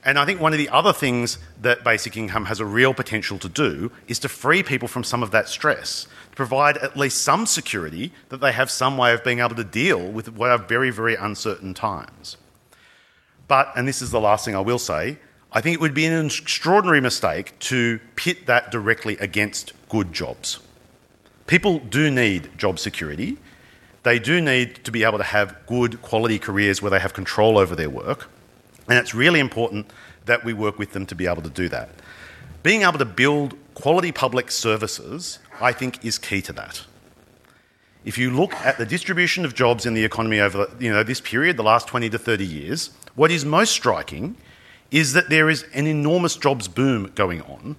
And 0.04 0.20
I 0.20 0.26
think 0.26 0.40
one 0.40 0.54
of 0.54 0.60
the 0.60 0.70
other 0.70 0.94
things 0.94 1.40
that 1.62 1.84
basic 1.84 2.16
income 2.16 2.46
has 2.46 2.60
a 2.60 2.66
real 2.66 2.94
potential 2.94 3.40
to 3.40 3.50
do 3.50 3.92
is 4.08 4.20
to 4.20 4.30
free 4.30 4.62
people 4.62 4.88
from 4.88 5.04
some 5.04 5.24
of 5.24 5.32
that 5.32 5.50
stress, 5.50 6.08
to 6.30 6.36
provide 6.36 6.78
at 6.78 6.96
least 6.96 7.24
some 7.24 7.48
security 7.48 8.12
that 8.30 8.40
they 8.40 8.52
have 8.52 8.70
some 8.70 8.98
way 8.98 9.14
of 9.14 9.24
being 9.24 9.40
able 9.40 9.56
to 9.56 9.64
deal 9.64 10.12
with 10.12 10.32
what 10.32 10.52
are 10.52 10.60
very, 10.60 10.92
very 10.92 11.16
uncertain 11.16 11.74
times. 11.74 12.38
But, 13.48 13.72
and 13.76 13.88
this 13.88 14.02
is 14.02 14.12
the 14.12 14.22
last 14.22 14.46
thing 14.46 14.56
I 14.56 14.60
will 14.60 14.80
say, 14.80 15.18
I 15.52 15.62
think 15.62 15.76
it 15.76 15.82
would 15.82 15.94
be 15.94 16.06
an 16.06 16.26
extraordinary 16.26 17.02
mistake 17.02 17.58
to 17.60 18.00
pit 18.16 18.46
that 18.46 18.72
directly 18.72 19.18
against 19.18 19.74
good 19.90 20.12
jobs. 20.12 20.60
People 21.48 21.80
do 21.80 22.10
need 22.10 22.58
job 22.58 22.80
security. 22.80 23.38
They 24.04 24.20
do 24.20 24.42
need 24.42 24.84
to 24.84 24.92
be 24.92 25.04
able 25.04 25.20
to 25.20 25.24
have 25.24 25.56
good 25.68 26.02
quality 26.02 26.40
careers 26.40 26.82
where 26.82 26.92
they 26.92 27.00
have 27.00 27.14
control 27.14 27.58
over 27.58 27.76
their 27.76 27.90
work. 27.90 28.30
And 28.88 28.98
it's 28.98 29.14
really 29.14 29.40
important 29.40 29.92
that 30.26 30.44
we 30.44 30.54
work 30.54 30.80
with 30.80 30.94
them 30.94 31.06
to 31.08 31.16
be 31.16 31.28
able 31.28 31.42
to 31.44 31.50
do 31.50 31.70
that. 31.70 31.90
Being 32.64 32.82
able 32.82 32.98
to 32.98 33.06
build 33.06 33.56
quality 33.76 34.12
public 34.12 34.50
services, 34.50 35.40
I 35.62 35.72
think, 35.72 36.04
is 36.04 36.18
key 36.18 36.42
to 36.44 36.54
that. 36.54 36.84
If 38.06 38.18
you 38.18 38.32
look 38.32 38.54
at 38.54 38.78
the 38.78 38.86
distribution 38.86 39.46
of 39.46 39.56
jobs 39.56 39.86
in 39.86 39.94
the 39.94 40.04
economy 40.04 40.40
over 40.40 40.68
you 40.80 40.92
know, 40.92 41.04
this 41.04 41.22
period, 41.22 41.58
the 41.58 41.64
last 41.64 41.88
20 41.88 42.10
to 42.12 42.20
30 42.20 42.46
years, 42.46 42.92
what 43.16 43.32
is 43.32 43.46
most 43.46 43.72
striking 43.72 44.36
is 44.92 45.14
that 45.14 45.30
there 45.30 45.50
is 45.50 45.66
an 45.74 45.88
enormous 45.88 46.36
jobs 46.36 46.68
boom 46.68 47.12
going 47.16 47.42
on, 47.44 47.76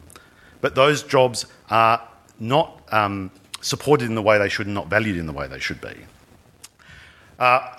but 0.61 0.75
those 0.75 1.03
jobs 1.03 1.47
are 1.71 2.03
not 2.41 2.83
um, 2.91 3.31
supported 3.67 4.09
in 4.09 4.15
the 4.15 4.23
way 4.23 4.39
they 4.39 4.49
should 4.49 4.67
and 4.67 4.75
not 4.75 4.87
valued 4.87 5.17
in 5.17 5.27
the 5.27 5.33
way 5.33 5.49
they 5.49 5.59
should 5.59 5.81
be. 5.81 5.95
Uh, 7.39 7.79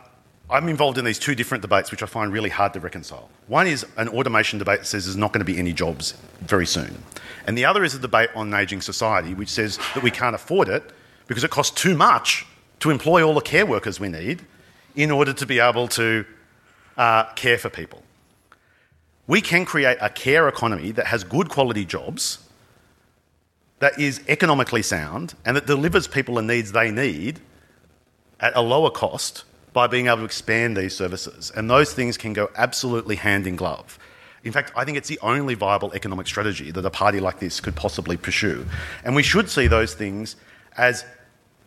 I'm 0.49 0.67
involved 0.67 0.97
in 0.97 1.05
these 1.05 1.17
two 1.17 1.33
different 1.33 1.61
debates, 1.61 1.91
which 1.91 2.03
I 2.03 2.05
find 2.05 2.31
really 2.31 2.49
hard 2.49 2.73
to 2.73 2.79
reconcile. 2.79 3.29
One 3.47 3.67
is 3.67 3.85
an 3.95 4.09
automation 4.09 4.59
debate 4.59 4.79
that 4.79 4.85
says 4.85 5.05
there's 5.05 5.17
not 5.17 5.31
going 5.31 5.45
to 5.45 5.51
be 5.51 5.57
any 5.57 5.71
jobs 5.71 6.13
very 6.41 6.65
soon. 6.65 7.03
And 7.45 7.57
the 7.57 7.63
other 7.63 7.85
is 7.85 7.95
a 7.95 7.99
debate 7.99 8.29
on 8.35 8.53
an 8.53 8.59
ageing 8.59 8.81
society, 8.81 9.33
which 9.33 9.49
says 9.49 9.77
that 9.93 10.03
we 10.03 10.11
can't 10.11 10.35
afford 10.35 10.67
it 10.67 10.91
because 11.27 11.43
it 11.43 11.51
costs 11.51 11.81
too 11.81 11.95
much 11.95 12.45
to 12.79 12.91
employ 12.91 13.23
all 13.23 13.33
the 13.33 13.41
care 13.41 13.65
workers 13.65 13.99
we 13.99 14.09
need 14.09 14.45
in 14.95 15.09
order 15.09 15.31
to 15.33 15.45
be 15.45 15.59
able 15.59 15.87
to 15.87 16.25
uh, 16.97 17.23
care 17.33 17.57
for 17.57 17.69
people. 17.69 18.03
We 19.25 19.41
can 19.41 19.65
create 19.65 19.97
a 20.01 20.09
care 20.09 20.47
economy 20.49 20.91
that 20.91 21.07
has 21.07 21.23
good 21.23 21.49
quality 21.49 21.85
jobs 21.85 22.39
that 23.79 23.99
is 23.99 24.21
economically 24.27 24.81
sound 24.81 25.35
and 25.45 25.55
that 25.55 25.67
delivers 25.67 26.07
people 26.07 26.35
the 26.35 26.41
needs 26.41 26.71
they 26.71 26.91
need 26.91 27.39
at 28.39 28.55
a 28.55 28.61
lower 28.61 28.89
cost 28.89 29.43
by 29.73 29.87
being 29.87 30.07
able 30.07 30.17
to 30.17 30.25
expand 30.25 30.75
these 30.75 30.95
services. 30.95 31.51
And 31.55 31.69
those 31.69 31.93
things 31.93 32.17
can 32.17 32.33
go 32.33 32.49
absolutely 32.55 33.15
hand 33.15 33.45
in 33.45 33.55
glove. 33.55 33.99
In 34.43 34.51
fact, 34.51 34.71
I 34.75 34.85
think 34.85 34.97
it's 34.97 35.09
the 35.09 35.19
only 35.21 35.53
viable 35.53 35.93
economic 35.93 36.27
strategy 36.27 36.71
that 36.71 36.85
a 36.85 36.89
party 36.89 37.19
like 37.19 37.39
this 37.39 37.59
could 37.59 37.75
possibly 37.75 38.17
pursue. 38.17 38.65
And 39.03 39.15
we 39.15 39.23
should 39.23 39.49
see 39.49 39.67
those 39.67 39.93
things 39.93 40.35
as 40.77 41.05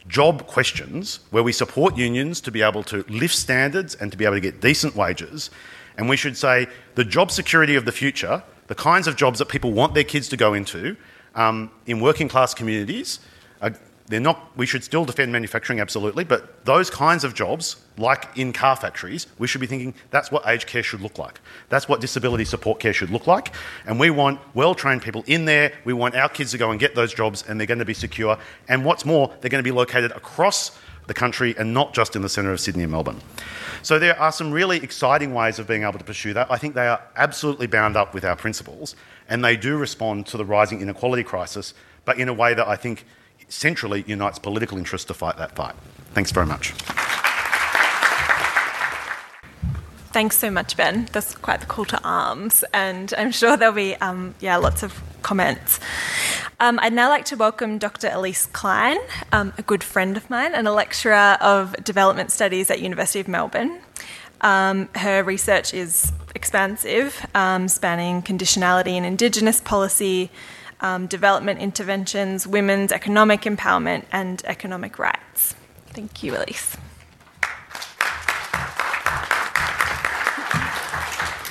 job 0.09 0.47
questions 0.47 1.21
where 1.31 1.43
we 1.43 1.53
support 1.53 1.97
unions 1.97 2.41
to 2.41 2.51
be 2.51 2.63
able 2.63 2.83
to 2.85 3.05
lift 3.09 3.35
standards 3.37 3.95
and 3.95 4.11
to 4.11 4.19
be 4.19 4.25
able 4.25 4.37
to 4.37 4.41
get 4.41 4.61
decent 4.61 4.97
wages. 4.97 5.51
And 5.99 6.09
we 6.09 6.17
should 6.17 6.37
say 6.37 6.67
the 6.95 7.05
job 7.05 7.31
security 7.31 7.77
of 7.77 7.85
the 7.85 7.93
future, 7.93 8.43
the 8.69 8.75
kinds 8.75 9.07
of 9.07 9.17
jobs 9.17 9.41
that 9.41 9.49
people 9.49 9.73
want 9.73 9.95
their 9.95 10.05
kids 10.05 10.29
to 10.31 10.37
go 10.37 10.55
into, 10.55 10.97
um, 11.35 11.71
in 11.87 12.01
working 12.01 12.29
class 12.29 12.55
communities. 12.55 13.21
Uh, 13.61 13.71
they're 14.11 14.19
not, 14.19 14.51
we 14.57 14.67
should 14.67 14.83
still 14.83 15.05
defend 15.05 15.31
manufacturing, 15.31 15.79
absolutely, 15.79 16.25
but 16.25 16.65
those 16.65 16.91
kinds 16.91 17.23
of 17.23 17.33
jobs, 17.33 17.77
like 17.97 18.27
in 18.37 18.53
car 18.53 18.75
factories, 18.75 19.29
we 19.39 19.47
should 19.47 19.61
be 19.61 19.69
thinking 19.69 19.95
that's 20.11 20.33
what 20.33 20.45
aged 20.49 20.67
care 20.67 20.83
should 20.83 21.01
look 21.01 21.17
like. 21.17 21.41
That's 21.69 21.89
what 21.89 22.01
disability 22.01 22.45
support 22.45 22.81
care 22.81 22.93
should 22.93 23.11
look 23.11 23.29
like. 23.29 23.55
And 23.87 24.01
we 24.01 24.11
want 24.11 24.41
well 24.53 24.75
trained 24.75 25.03
people 25.03 25.23
in 25.29 25.45
there. 25.45 25.73
We 25.85 25.93
want 25.93 26.17
our 26.17 26.29
kids 26.29 26.51
to 26.51 26.59
go 26.59 26.73
and 26.73 26.81
get 26.81 26.97
those 26.97 27.15
jobs, 27.15 27.45
and 27.47 27.61
they're 27.61 27.69
going 27.69 27.79
to 27.79 27.85
be 27.85 27.95
secure. 27.95 28.37
And 28.69 28.85
what's 28.85 29.05
more, 29.05 29.33
they're 29.41 29.49
going 29.49 29.63
to 29.63 29.69
be 29.69 29.75
located 29.75 30.11
across 30.11 30.77
the 31.07 31.15
country 31.15 31.55
and 31.57 31.73
not 31.73 31.95
just 31.95 32.17
in 32.17 32.23
the 32.23 32.29
centre 32.29 32.53
of 32.53 32.61
Sydney 32.61 32.83
and 32.83 32.93
Melbourne. 32.93 33.21
So 33.83 33.99
there 33.99 34.19
are 34.21 34.33
some 34.33 34.53
really 34.53 34.79
exciting 34.79 35.35
ways 35.35 35.59
of 35.59 35.67
being 35.67 35.83
able 35.83 35.99
to 35.99 36.05
pursue 36.05 36.35
that. 36.35 36.51
I 36.51 36.59
think 36.59 36.75
they 36.75 36.87
are 36.87 37.01
absolutely 37.17 37.67
bound 37.67 37.97
up 37.97 38.13
with 38.13 38.25
our 38.25 38.37
principles 38.37 38.95
and 39.31 39.45
they 39.45 39.57
do 39.57 39.79
respond 39.79 40.27
to 40.27 40.37
the 40.37 40.45
rising 40.45 40.83
inequality 40.83 41.23
crisis, 41.23 41.73
but 42.05 42.19
in 42.19 42.29
a 42.29 42.35
way 42.35 42.53
that 42.53 42.69
I 42.69 42.77
think 42.77 43.07
centrally 43.49 44.05
unites 44.07 44.39
political 44.39 44.77
interests 44.77 45.07
to 45.07 45.15
fight 45.15 45.39
that 45.39 45.55
fight. 45.57 45.75
Thanks 46.13 46.33
very 46.33 46.47
much. 46.47 46.73
Thanks 50.13 50.37
so 50.37 50.51
much, 50.51 50.77
Ben. 50.77 51.09
That's 51.13 51.37
quite 51.37 51.61
the 51.61 51.67
call 51.67 51.85
to 51.87 52.01
arms, 52.03 52.65
and 52.75 53.15
I'm 53.17 53.31
sure 53.31 53.57
there'll 53.57 53.73
be 53.73 53.95
um, 53.97 54.35
yeah 54.41 54.57
lots 54.57 54.83
of 54.83 55.01
comments. 55.23 55.79
Um, 56.59 56.81
I'd 56.83 56.93
now 56.93 57.09
like 57.09 57.25
to 57.27 57.37
welcome 57.37 57.79
Dr. 57.79 58.11
Elise 58.13 58.47
Klein, 58.47 58.99
um, 59.33 59.53
a 59.57 59.63
good 59.63 59.85
friend 59.85 60.17
of 60.17 60.29
mine 60.29 60.53
and 60.53 60.67
a 60.67 60.73
lecturer 60.73 61.39
of 61.41 61.73
development 61.85 62.33
studies 62.33 62.71
at 62.71 62.81
University 62.81 63.21
of 63.21 63.29
Melbourne. 63.29 63.81
Um, 64.41 64.89
her 64.95 65.23
research 65.23 65.75
is 65.75 66.13
expansive, 66.35 67.27
um, 67.35 67.69
spanning 67.69 68.23
conditionality 68.23 68.93
and 68.93 69.05
Indigenous 69.05 69.61
policy, 69.61 70.31
um, 70.81 71.07
development 71.07 71.61
interventions, 71.61 72.47
women's 72.47 72.93
economic 72.93 73.43
empowerment, 73.43 74.05
and 74.13 74.43
economic 74.47 74.99
rights. 74.99 75.55
Thank 75.89 76.23
you, 76.23 76.37
Elise. 76.37 76.77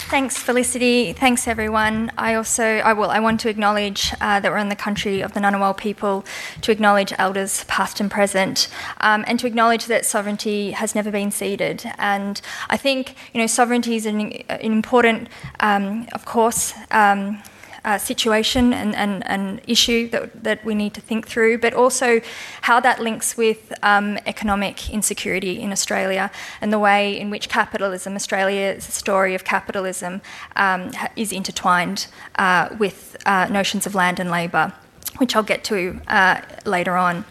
Thanks, 0.09 0.39
Felicity. 0.39 1.13
Thanks, 1.13 1.47
everyone. 1.47 2.11
I 2.17 2.33
also, 2.33 2.63
I 2.63 2.93
will, 2.93 3.11
I 3.11 3.19
want 3.19 3.39
to 3.41 3.49
acknowledge 3.49 4.11
uh, 4.19 4.39
that 4.39 4.51
we're 4.51 4.57
in 4.57 4.69
the 4.69 4.75
country 4.75 5.21
of 5.21 5.35
the 5.35 5.39
Ngunnawal 5.39 5.77
people, 5.77 6.25
to 6.61 6.71
acknowledge 6.71 7.13
elders 7.19 7.63
past 7.65 7.99
and 7.99 8.09
present, 8.09 8.69
um, 9.01 9.23
and 9.27 9.39
to 9.39 9.45
acknowledge 9.45 9.85
that 9.85 10.07
sovereignty 10.07 10.71
has 10.71 10.95
never 10.95 11.11
been 11.11 11.29
ceded. 11.29 11.83
And 11.99 12.41
I 12.71 12.75
think, 12.75 13.13
you 13.33 13.39
know, 13.39 13.45
sovereignty 13.45 13.97
is 13.97 14.07
an, 14.07 14.31
an 14.49 14.59
important, 14.61 15.27
um, 15.59 16.07
of 16.11 16.25
course, 16.25 16.73
um, 16.89 17.43
uh, 17.86 17.98
situation 17.98 18.74
and, 18.74 18.95
and, 18.95 19.25
and 19.27 19.62
issue 19.67 20.09
that, 20.09 20.43
that 20.43 20.63
we 20.65 20.75
need 20.75 20.93
to 20.93 21.01
think 21.01 21.27
through, 21.27 21.57
but 21.57 21.74
also 21.74 22.21
how 22.62 22.79
that 22.79 23.01
links 23.01 23.38
with 23.38 23.74
um, 23.83 24.17
economic 24.25 24.89
insecurity 24.89 25.59
in 25.59 25.71
Australia 25.71 26.31
and 26.62 26.71
the 26.74 26.79
way 26.79 27.19
in 27.19 27.29
which 27.29 27.50
capitalism, 27.50 28.15
Australia's 28.15 28.83
story 28.83 29.36
of 29.36 29.43
capitalism, 29.43 30.21
um, 30.55 30.91
is 31.15 31.31
intertwined 31.31 32.07
uh, 32.36 32.69
with 32.77 33.17
uh, 33.25 33.48
notions 33.50 33.86
of 33.86 33.95
land 33.95 34.19
and 34.19 34.29
labour, 34.29 34.74
which 35.17 35.36
I'll 35.36 35.43
get 35.43 35.63
to 35.65 36.00
uh, 36.07 36.41
later 36.65 36.95
on. 36.95 37.25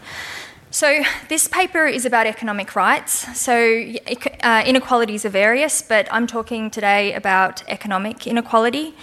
So, 0.71 1.01
this 1.29 1.47
paper 1.47 1.87
is 1.87 2.05
about 2.05 2.27
economic 2.27 2.75
rights. 2.75 3.35
So, 3.35 3.91
uh, 4.43 4.63
inequalities 4.63 5.25
are 5.25 5.29
various, 5.29 5.81
but 5.81 6.07
I'm 6.11 6.27
talking 6.27 6.69
today 6.69 7.13
about 7.13 7.63
economic 7.67 8.27
inequality. 8.27 8.93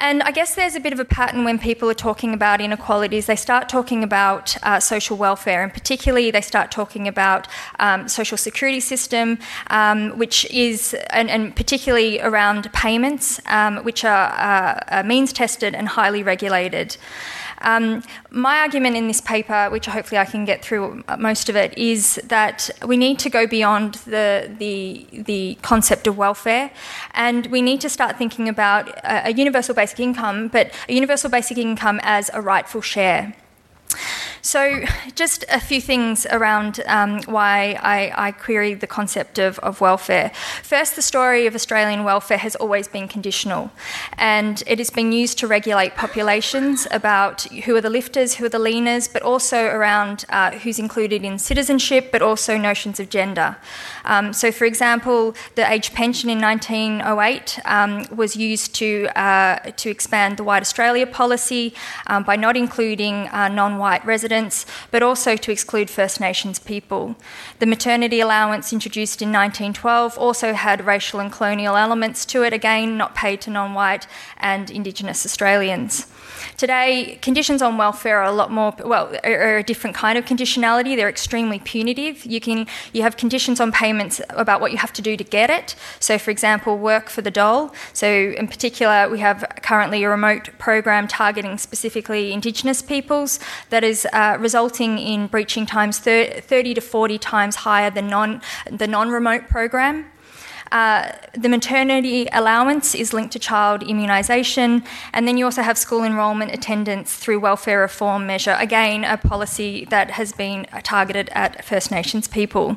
And 0.00 0.22
I 0.22 0.30
guess 0.30 0.54
there's 0.54 0.76
a 0.76 0.80
bit 0.80 0.92
of 0.92 1.00
a 1.00 1.04
pattern 1.04 1.42
when 1.42 1.58
people 1.58 1.90
are 1.90 1.94
talking 1.94 2.32
about 2.32 2.60
inequalities. 2.60 3.26
They 3.26 3.34
start 3.34 3.68
talking 3.68 4.04
about 4.04 4.56
uh, 4.62 4.78
social 4.78 5.16
welfare, 5.16 5.64
and 5.64 5.72
particularly 5.72 6.30
they 6.30 6.40
start 6.40 6.70
talking 6.70 7.08
about 7.08 7.48
um, 7.80 8.08
social 8.08 8.38
security 8.38 8.78
system, 8.78 9.38
um, 9.70 10.16
which 10.16 10.44
is, 10.52 10.94
and, 11.10 11.28
and, 11.28 11.56
particularly 11.56 12.20
around 12.20 12.72
payments, 12.72 13.40
um, 13.46 13.78
which 13.78 14.04
are 14.04 14.84
uh, 14.88 15.02
means 15.04 15.32
tested 15.32 15.74
and 15.74 15.88
highly 15.88 16.22
regulated. 16.22 16.96
Um, 17.60 18.02
my 18.30 18.58
argument 18.58 18.96
in 18.96 19.08
this 19.08 19.20
paper, 19.20 19.68
which 19.70 19.86
hopefully 19.86 20.18
I 20.18 20.24
can 20.24 20.44
get 20.44 20.64
through 20.64 21.04
most 21.18 21.48
of 21.48 21.56
it, 21.56 21.76
is 21.76 22.20
that 22.24 22.70
we 22.86 22.96
need 22.96 23.18
to 23.20 23.30
go 23.30 23.46
beyond 23.46 23.94
the, 24.06 24.50
the, 24.58 25.06
the 25.12 25.58
concept 25.62 26.06
of 26.06 26.16
welfare 26.16 26.70
and 27.14 27.46
we 27.46 27.62
need 27.62 27.80
to 27.80 27.88
start 27.88 28.16
thinking 28.16 28.48
about 28.48 28.88
a, 28.98 29.28
a 29.28 29.32
universal 29.32 29.74
basic 29.74 30.00
income, 30.00 30.48
but 30.48 30.72
a 30.88 30.92
universal 30.92 31.30
basic 31.30 31.58
income 31.58 32.00
as 32.02 32.30
a 32.32 32.40
rightful 32.40 32.80
share. 32.80 33.34
So, 34.48 34.80
just 35.14 35.44
a 35.50 35.60
few 35.60 35.78
things 35.78 36.24
around 36.24 36.80
um, 36.86 37.20
why 37.26 37.78
I, 37.82 38.28
I, 38.28 38.32
query 38.32 38.72
the 38.72 38.86
concept 38.86 39.38
of, 39.38 39.58
of, 39.58 39.82
welfare. 39.82 40.32
First, 40.62 40.96
the 40.96 41.02
story 41.02 41.46
of 41.46 41.54
Australian 41.54 42.02
welfare 42.02 42.38
has 42.38 42.56
always 42.56 42.88
been 42.88 43.08
conditional, 43.08 43.70
and 44.16 44.62
it 44.66 44.78
has 44.78 44.88
been 44.88 45.12
used 45.12 45.36
to 45.40 45.46
regulate 45.46 45.96
populations 45.96 46.86
about 46.90 47.42
who 47.66 47.76
are 47.76 47.82
the 47.82 47.90
lifters, 47.90 48.36
who 48.36 48.46
are 48.46 48.48
the 48.48 48.58
leaners, 48.58 49.12
but 49.12 49.20
also 49.20 49.66
around 49.66 50.24
uh, 50.30 50.52
who's 50.52 50.78
included 50.78 51.24
in 51.24 51.38
citizenship, 51.38 52.10
but 52.10 52.22
also 52.22 52.56
notions 52.56 52.98
of 52.98 53.10
gender. 53.10 53.54
Um, 54.06 54.32
so, 54.32 54.50
for 54.50 54.64
example, 54.64 55.34
the 55.56 55.70
age 55.70 55.92
pension 55.92 56.30
in 56.30 56.40
1908 56.40 57.60
um, 57.66 58.06
was 58.16 58.34
used 58.34 58.74
to, 58.76 59.08
uh, 59.14 59.58
to 59.76 59.90
expand 59.90 60.38
the 60.38 60.44
White 60.44 60.62
Australia 60.62 61.06
policy 61.06 61.74
um, 62.06 62.22
by 62.22 62.36
not 62.36 62.56
including 62.56 63.28
uh, 63.28 63.48
non 63.48 63.76
white 63.76 64.02
residents, 64.38 64.66
but 64.90 65.02
also 65.02 65.36
to 65.36 65.52
exclude 65.52 65.90
First 65.90 66.20
Nations 66.20 66.58
people. 66.58 67.16
The 67.58 67.66
maternity 67.66 68.20
allowance 68.20 68.72
introduced 68.72 69.20
in 69.22 69.28
1912 69.28 70.16
also 70.18 70.52
had 70.52 70.86
racial 70.86 71.20
and 71.20 71.32
colonial 71.32 71.76
elements 71.76 72.24
to 72.26 72.42
it, 72.44 72.52
again, 72.52 72.96
not 72.96 73.14
paid 73.14 73.40
to 73.42 73.50
non 73.50 73.74
white 73.74 74.06
and 74.38 74.70
Indigenous 74.70 75.26
Australians. 75.26 76.06
Today, 76.58 77.20
conditions 77.22 77.62
on 77.62 77.78
welfare 77.78 78.18
are 78.18 78.24
a 78.24 78.32
lot 78.32 78.50
more, 78.50 78.74
well, 78.84 79.14
are 79.22 79.58
a 79.58 79.62
different 79.62 79.94
kind 79.94 80.18
of 80.18 80.24
conditionality. 80.24 80.96
They're 80.96 81.08
extremely 81.08 81.60
punitive. 81.60 82.26
You, 82.26 82.40
can, 82.40 82.66
you 82.92 83.02
have 83.02 83.16
conditions 83.16 83.60
on 83.60 83.70
payments 83.70 84.20
about 84.30 84.60
what 84.60 84.72
you 84.72 84.78
have 84.78 84.92
to 84.94 85.00
do 85.00 85.16
to 85.16 85.22
get 85.22 85.50
it. 85.50 85.76
So, 86.00 86.18
for 86.18 86.32
example, 86.32 86.76
work 86.76 87.10
for 87.10 87.22
the 87.22 87.30
dole. 87.30 87.72
So, 87.92 88.08
in 88.08 88.48
particular, 88.48 89.08
we 89.08 89.20
have 89.20 89.44
currently 89.62 90.02
a 90.02 90.08
remote 90.08 90.50
program 90.58 91.06
targeting 91.06 91.58
specifically 91.58 92.32
Indigenous 92.32 92.82
peoples 92.82 93.38
that 93.70 93.84
is 93.84 94.04
uh, 94.12 94.36
resulting 94.40 94.98
in 94.98 95.28
breaching 95.28 95.64
times 95.64 96.00
30 96.00 96.74
to 96.74 96.80
40 96.80 97.18
times 97.18 97.54
higher 97.54 97.90
than 97.90 98.08
non, 98.08 98.42
the 98.68 98.88
non 98.88 99.10
remote 99.10 99.48
program. 99.48 100.06
Uh, 100.72 101.12
the 101.32 101.48
maternity 101.48 102.28
allowance 102.32 102.94
is 102.94 103.12
linked 103.12 103.32
to 103.32 103.38
child 103.38 103.82
immunisation, 103.82 104.84
and 105.12 105.26
then 105.26 105.36
you 105.36 105.44
also 105.44 105.62
have 105.62 105.78
school 105.78 106.02
enrolment 106.02 106.52
attendance 106.52 107.14
through 107.14 107.40
welfare 107.40 107.80
reform 107.80 108.26
measure, 108.26 108.56
again, 108.58 109.04
a 109.04 109.16
policy 109.16 109.84
that 109.86 110.10
has 110.12 110.32
been 110.32 110.66
targeted 110.82 111.28
at 111.30 111.64
First 111.64 111.90
Nations 111.90 112.28
people. 112.28 112.76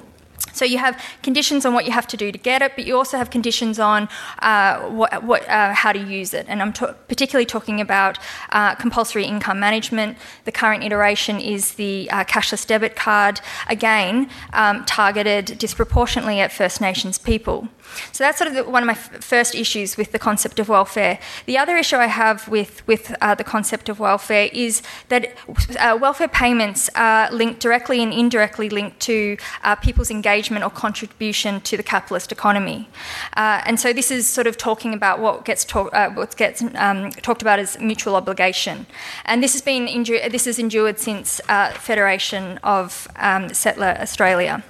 So 0.54 0.66
you 0.66 0.80
have 0.80 1.02
conditions 1.24 1.66
on 1.66 1.74
what 1.74 1.86
you 1.86 1.92
have 1.92 2.08
to 2.08 2.18
do 2.18 2.32
to 2.32 2.38
get 2.38 2.62
it, 2.62 2.74
but 2.76 2.86
you 2.86 2.98
also 2.98 3.18
have 3.18 3.30
conditions 3.30 3.80
on 3.80 4.10
uh, 4.40 4.82
what, 4.90 5.24
what, 5.24 5.48
uh, 5.48 5.74
how 5.74 5.92
to 5.94 6.00
use 6.00 6.34
it. 6.34 6.46
And 6.50 6.62
I'm 6.62 6.74
particularly 6.74 7.46
talking 7.46 7.80
about 7.80 8.18
uh, 8.50 8.76
compulsory 8.76 9.26
income 9.26 9.60
management. 9.60 10.18
The 10.46 10.52
current 10.52 10.84
iteration 10.84 11.40
is 11.40 11.76
the 11.76 12.10
uh, 12.12 12.24
cashless 12.26 12.66
debit 12.68 12.96
card, 12.96 13.40
again 13.68 14.30
um, 14.54 14.84
targeted 14.86 15.58
disproportionately 15.58 16.40
at 16.40 16.52
First 16.52 16.82
Nations 16.82 17.18
people. 17.18 17.70
So 18.12 18.24
that's 18.24 18.38
sort 18.38 18.48
of 18.48 18.54
the, 18.54 18.64
one 18.64 18.84
of 18.84 18.88
my 18.88 18.94
f- 18.94 19.24
first 19.24 19.56
issues 19.56 19.98
with 19.98 20.12
the 20.12 20.20
concept 20.20 20.60
of 20.60 20.70
welfare. 20.70 21.20
The 21.46 21.58
other 21.58 21.78
issue 21.78 21.98
I 21.98 22.08
have 22.08 22.48
with, 22.48 22.86
with 22.88 23.16
uh, 23.22 23.36
the 23.36 23.44
concept 23.44 23.90
of 23.90 24.00
welfare 24.00 24.50
is 24.54 24.82
that 25.10 25.34
uh, 25.80 25.98
welfare 26.00 26.28
payments 26.28 26.90
are 26.96 27.32
linked 27.32 27.60
directly 27.60 28.02
and 28.02 28.14
indirectly 28.14 28.70
linked 28.70 29.00
to 29.02 29.38
uh, 29.64 29.76
people's 29.76 30.12
engagement 30.12 30.64
or 30.64 30.70
contribution 30.70 31.62
to 31.62 31.78
the 31.78 31.84
capitalist 31.84 32.32
economy. 32.32 32.90
Uh, 33.38 33.62
and 33.66 33.80
so 33.80 33.94
this 33.94 34.12
is 34.12 34.28
sort 34.28 34.48
of 34.48 34.58
talking 34.58 34.94
about 34.94 35.20
what 35.20 35.46
gets, 35.46 35.66
talk, 35.66 35.94
uh, 35.94 36.10
what 36.12 36.36
gets 36.38 36.64
um, 36.76 37.12
talked 37.12 37.42
about 37.42 37.60
as 37.60 37.80
mutual 37.80 38.16
obligation. 38.16 38.86
And 39.26 39.44
this 39.44 39.54
has 39.54 39.62
been 39.62 39.86
this 40.32 40.46
has 40.46 40.60
endured 40.60 41.00
since 41.00 41.42
uh, 41.50 41.72
Federation 41.72 42.58
of 42.64 43.08
um, 43.18 43.54
Settler 43.54 43.98
Australia. 44.00 44.64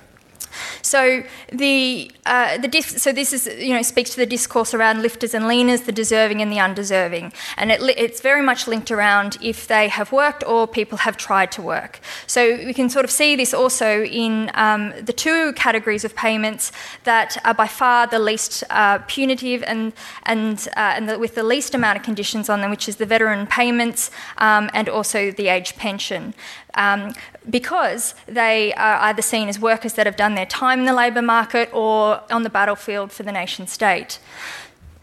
So 0.91 1.23
the 1.53 2.11
uh, 2.25 2.57
the 2.57 2.67
dis- 2.67 3.01
so 3.01 3.13
this 3.13 3.31
is 3.31 3.47
you 3.47 3.73
know 3.73 3.81
speaks 3.81 4.09
to 4.09 4.17
the 4.17 4.25
discourse 4.25 4.73
around 4.73 5.01
lifters 5.01 5.33
and 5.33 5.45
leaners, 5.45 5.85
the 5.85 5.93
deserving 5.93 6.41
and 6.41 6.51
the 6.51 6.59
undeserving, 6.59 7.31
and 7.55 7.71
it, 7.71 7.79
it's 8.05 8.19
very 8.19 8.41
much 8.41 8.67
linked 8.67 8.91
around 8.91 9.37
if 9.41 9.67
they 9.67 9.87
have 9.87 10.11
worked 10.11 10.43
or 10.43 10.67
people 10.67 10.97
have 11.07 11.15
tried 11.15 11.49
to 11.53 11.61
work. 11.61 12.01
So 12.27 12.57
we 12.65 12.73
can 12.73 12.89
sort 12.89 13.05
of 13.05 13.11
see 13.11 13.37
this 13.37 13.53
also 13.53 14.03
in 14.03 14.51
um, 14.53 14.93
the 15.01 15.13
two 15.13 15.53
categories 15.53 16.03
of 16.03 16.13
payments 16.13 16.73
that 17.05 17.37
are 17.45 17.53
by 17.53 17.67
far 17.67 18.05
the 18.05 18.19
least 18.19 18.65
uh, 18.69 18.97
punitive 19.07 19.63
and 19.63 19.93
and 20.23 20.67
uh, 20.75 20.97
and 20.97 21.07
the, 21.07 21.17
with 21.17 21.35
the 21.35 21.43
least 21.43 21.73
amount 21.73 21.99
of 21.99 22.03
conditions 22.03 22.49
on 22.49 22.59
them, 22.59 22.69
which 22.69 22.89
is 22.89 22.97
the 22.97 23.05
veteran 23.05 23.47
payments 23.47 24.11
um, 24.39 24.69
and 24.73 24.89
also 24.89 25.31
the 25.31 25.47
age 25.47 25.77
pension 25.77 26.33
um, 26.75 27.13
because 27.49 28.15
they 28.27 28.73
are 28.73 28.97
either 29.01 29.21
seen 29.21 29.47
as 29.49 29.59
workers 29.59 29.93
that 29.93 30.05
have 30.05 30.15
done 30.15 30.35
their 30.35 30.45
time 30.45 30.79
in 30.79 30.85
the 30.85 30.93
labour 30.93 31.21
market 31.21 31.69
or 31.73 32.21
on 32.31 32.43
the 32.43 32.49
battlefield 32.49 33.11
for 33.11 33.23
the 33.23 33.31
nation 33.31 33.67
state. 33.67 34.19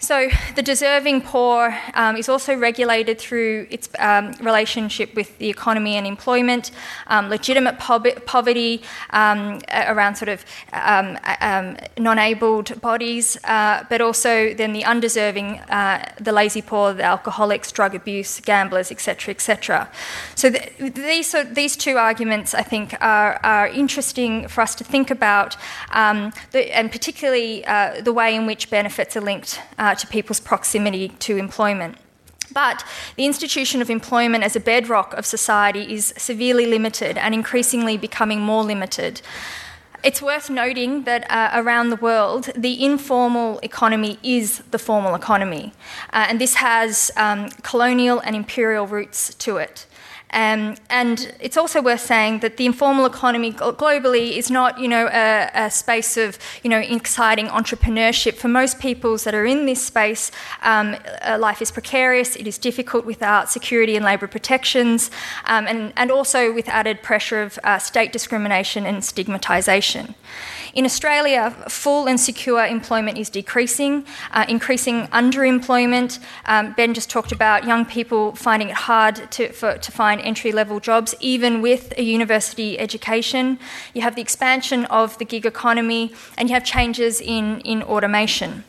So, 0.01 0.29
the 0.55 0.63
deserving 0.63 1.23
poor 1.23 1.77
um, 1.95 2.17
is 2.17 2.29
also 2.29 2.55
regulated 2.55 3.19
through 3.19 3.67
its 3.69 3.89
um, 3.99 4.31
relationship 4.41 5.17
with 5.17 5.37
the 5.39 5.49
economy 5.49 5.97
and 5.97 6.07
employment, 6.07 6.71
um, 7.09 7.29
legitimate 7.29 7.81
poverty 7.81 8.83
um, 9.11 9.61
around 9.73 10.15
sort 10.15 10.29
of 10.29 10.45
um, 10.73 11.19
um, 11.41 11.77
non 11.99 12.21
abled 12.21 12.81
bodies, 12.81 13.37
uh, 13.43 13.83
but 13.91 14.01
also 14.01 14.55
then 14.55 14.73
the 14.73 14.85
undeserving, 14.85 15.59
uh, 15.69 16.09
the 16.21 16.31
lazy 16.31 16.63
poor, 16.63 16.95
the 16.95 17.03
alcoholics, 17.03 17.73
drug 17.73 17.97
abuse, 17.97 18.39
gamblers, 18.39 18.93
etc., 18.93 19.35
etc. 19.35 19.91
So, 20.37 20.49
the, 20.49 20.91
these, 20.95 21.35
these 21.51 21.77
two 21.77 21.97
arguments 21.97 22.55
I 22.55 22.63
think 22.63 22.95
are, 23.01 23.41
are 23.43 23.67
interesting 23.67 24.47
for 24.47 24.61
us 24.61 24.77
to 24.77 24.85
think 24.85 25.11
about, 25.11 25.57
the, 25.93 26.73
and 26.73 26.93
particularly 26.93 27.67
uh, 27.67 28.01
the 28.01 28.13
way 28.13 28.37
in 28.37 28.47
which 28.47 28.71
benefits 28.71 29.17
are 29.17 29.21
linked. 29.21 29.61
Uh, 29.89 29.95
to 29.95 30.07
people's 30.07 30.39
proximity 30.39 31.09
to 31.19 31.39
employment. 31.39 31.97
But 32.53 32.85
the 33.17 33.25
institution 33.25 33.81
of 33.81 33.89
employment 33.89 34.45
as 34.45 34.55
a 34.55 34.61
bedrock 34.61 35.15
of 35.15 35.25
society 35.25 35.95
is 35.95 36.13
severely 36.19 36.67
limited 36.67 37.17
and 37.17 37.33
increasingly 37.33 37.97
becoming 37.97 38.41
more 38.43 38.63
limited. 38.63 39.23
It's 40.05 40.21
worth 40.21 40.51
noting 40.51 41.05
that 41.05 41.23
uh, 41.31 41.53
around 41.55 41.89
the 41.89 41.97
world, 41.97 42.51
the 42.55 42.85
informal 42.85 43.61
economy 43.63 44.19
is 44.23 44.59
the 44.73 44.79
formal 44.79 45.15
economy, 45.15 45.73
uh, 46.13 46.27
and 46.29 46.39
this 46.39 46.57
has 46.57 47.11
um, 47.17 47.49
colonial 47.63 48.21
and 48.21 48.37
imperial 48.37 48.87
roots 48.87 49.33
to 49.37 49.57
it. 49.57 49.87
Um, 50.33 50.77
and 50.91 51.35
it's 51.41 51.57
also 51.57 51.81
worth 51.81 52.01
saying 52.01 52.41
that 52.41 52.59
the 52.59 52.67
informal 52.67 53.07
economy 53.07 53.53
globally 53.53 54.37
is 54.37 54.51
not, 54.51 54.79
you 54.79 54.87
know, 54.87 55.09
a, 55.11 55.51
a, 55.55 55.71
space 55.71 56.19
of, 56.19 56.39
you 56.63 56.69
know, 56.69 56.79
exciting 56.79 57.47
entrepreneurship. 57.47 58.35
For 58.35 58.49
most 58.49 58.79
peoples 58.79 59.25
that 59.25 59.35
are 59.35 59.47
in 59.47 59.65
this 59.65 59.85
space, 59.85 60.31
um, 60.63 60.97
uh, 61.23 61.39
life 61.41 61.63
is 61.63 61.71
precarious. 61.71 62.37
It 62.37 62.47
is 62.47 62.59
difficult 62.59 63.07
without 63.07 63.51
security 63.51 63.97
and 63.97 64.05
labour 64.05 64.27
protections, 64.27 65.11
um, 65.47 65.67
and, 65.67 65.95
and 65.97 66.11
also 66.11 66.53
with 66.53 66.69
added 66.69 67.03
pressure 67.03 67.43
of 67.43 67.59
uh, 67.65 67.79
state 67.79 68.13
discrimination 68.13 68.85
and 68.85 68.99
stigmatisation. 68.99 70.15
In 70.79 70.85
Australia, 70.85 71.51
full 71.69 72.07
and 72.07 72.21
secure 72.21 72.65
employment 72.65 73.19
is 73.19 73.29
decreasing, 73.31 74.07
uh, 74.31 74.47
increasing 74.49 75.09
underemployment. 75.09 76.21
Um, 76.47 76.73
ben 76.75 76.95
just 76.95 77.11
talked 77.11 77.33
about 77.33 77.67
young 77.67 77.85
people 77.85 78.37
finding 78.37 78.69
it 78.69 78.77
hard 78.77 79.29
to, 79.33 79.51
for, 79.51 79.77
to 79.77 79.91
find 79.91 80.21
entry 80.21 80.53
level 80.53 80.79
jobs, 80.79 81.17
even 81.19 81.63
with 81.63 81.93
a 81.99 82.05
university 82.05 82.79
education. 82.79 83.59
You 83.93 84.03
have 84.03 84.15
the 84.15 84.23
expansion 84.23 84.85
of 84.85 85.19
the 85.19 85.25
gig 85.25 85.45
economy, 85.47 86.13
and 86.37 86.49
you 86.49 86.55
have 86.55 86.63
changes 86.63 87.21
in, 87.21 87.61
in 87.63 87.83
automation. 87.83 88.63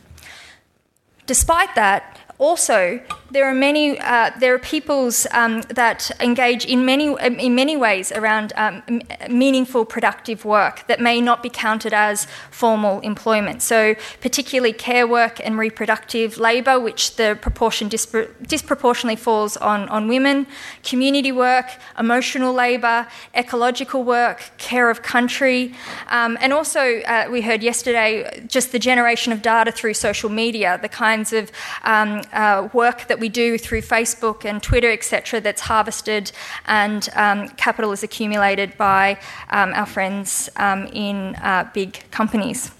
Despite 1.27 1.75
that, 1.75 2.18
also, 2.39 3.01
there 3.31 3.45
are 3.45 3.53
many 3.53 3.99
uh, 3.99 4.31
there 4.39 4.55
are 4.55 4.59
peoples 4.59 5.27
um, 5.31 5.61
that 5.63 6.09
engage 6.21 6.65
in 6.65 6.85
many 6.85 7.13
in 7.21 7.53
many 7.53 7.75
ways 7.75 8.13
around 8.13 8.53
um, 8.55 8.81
meaningful 9.29 9.83
productive 9.83 10.45
work 10.45 10.87
that 10.87 11.01
may 11.01 11.19
not 11.19 11.43
be 11.43 11.49
counted 11.49 11.93
as 11.93 12.27
formal 12.49 13.01
employment. 13.01 13.61
So, 13.61 13.93
particularly 14.21 14.71
care 14.71 15.05
work 15.05 15.41
and 15.45 15.59
reproductive 15.59 16.37
labour, 16.37 16.79
which 16.79 17.17
the 17.17 17.37
proportion 17.41 17.89
dispro- 17.89 18.29
disproportionately 18.47 19.17
falls 19.17 19.57
on 19.57 19.89
on 19.89 20.07
women. 20.07 20.47
Community 20.83 21.33
work, 21.33 21.67
emotional 21.99 22.53
labour, 22.53 23.05
ecological 23.35 24.03
work, 24.03 24.51
care 24.57 24.89
of 24.89 25.01
country, 25.01 25.75
um, 26.07 26.37
and 26.39 26.53
also 26.53 27.01
uh, 27.01 27.27
we 27.29 27.41
heard 27.41 27.61
yesterday 27.61 28.43
just 28.47 28.71
the 28.71 28.79
generation 28.79 29.33
of 29.33 29.41
data 29.41 29.73
through 29.73 29.93
social 29.93 30.29
media, 30.29 30.79
the 30.81 30.89
kinds 30.89 31.33
of 31.33 31.51
um, 31.83 32.21
uh, 32.33 32.69
work 32.73 33.07
that 33.07 33.19
we 33.19 33.29
do 33.29 33.57
through 33.57 33.81
Facebook 33.81 34.45
and 34.45 34.61
Twitter, 34.61 34.91
etc., 34.91 35.41
that's 35.41 35.61
harvested 35.61 36.31
and 36.65 37.09
um, 37.15 37.49
capital 37.49 37.91
is 37.91 38.03
accumulated 38.03 38.77
by 38.77 39.19
um, 39.49 39.73
our 39.73 39.85
friends 39.85 40.49
um, 40.55 40.87
in 40.87 41.35
uh, 41.35 41.69
big 41.73 42.03
companies. 42.11 42.71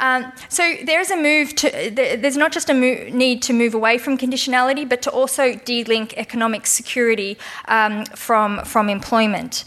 Um, 0.00 0.32
so 0.48 0.76
there 0.84 1.00
is 1.00 1.10
a 1.10 1.16
move 1.16 1.54
to, 1.56 1.90
there's 1.92 2.36
not 2.36 2.52
just 2.52 2.68
a 2.68 2.74
need 2.74 3.42
to 3.42 3.52
move 3.52 3.74
away 3.74 3.98
from 3.98 4.18
conditionality, 4.18 4.88
but 4.88 5.02
to 5.02 5.10
also 5.10 5.54
de-link 5.54 6.14
economic 6.16 6.66
security 6.66 7.38
um, 7.66 8.04
from, 8.06 8.64
from 8.64 8.88
employment. 8.88 9.64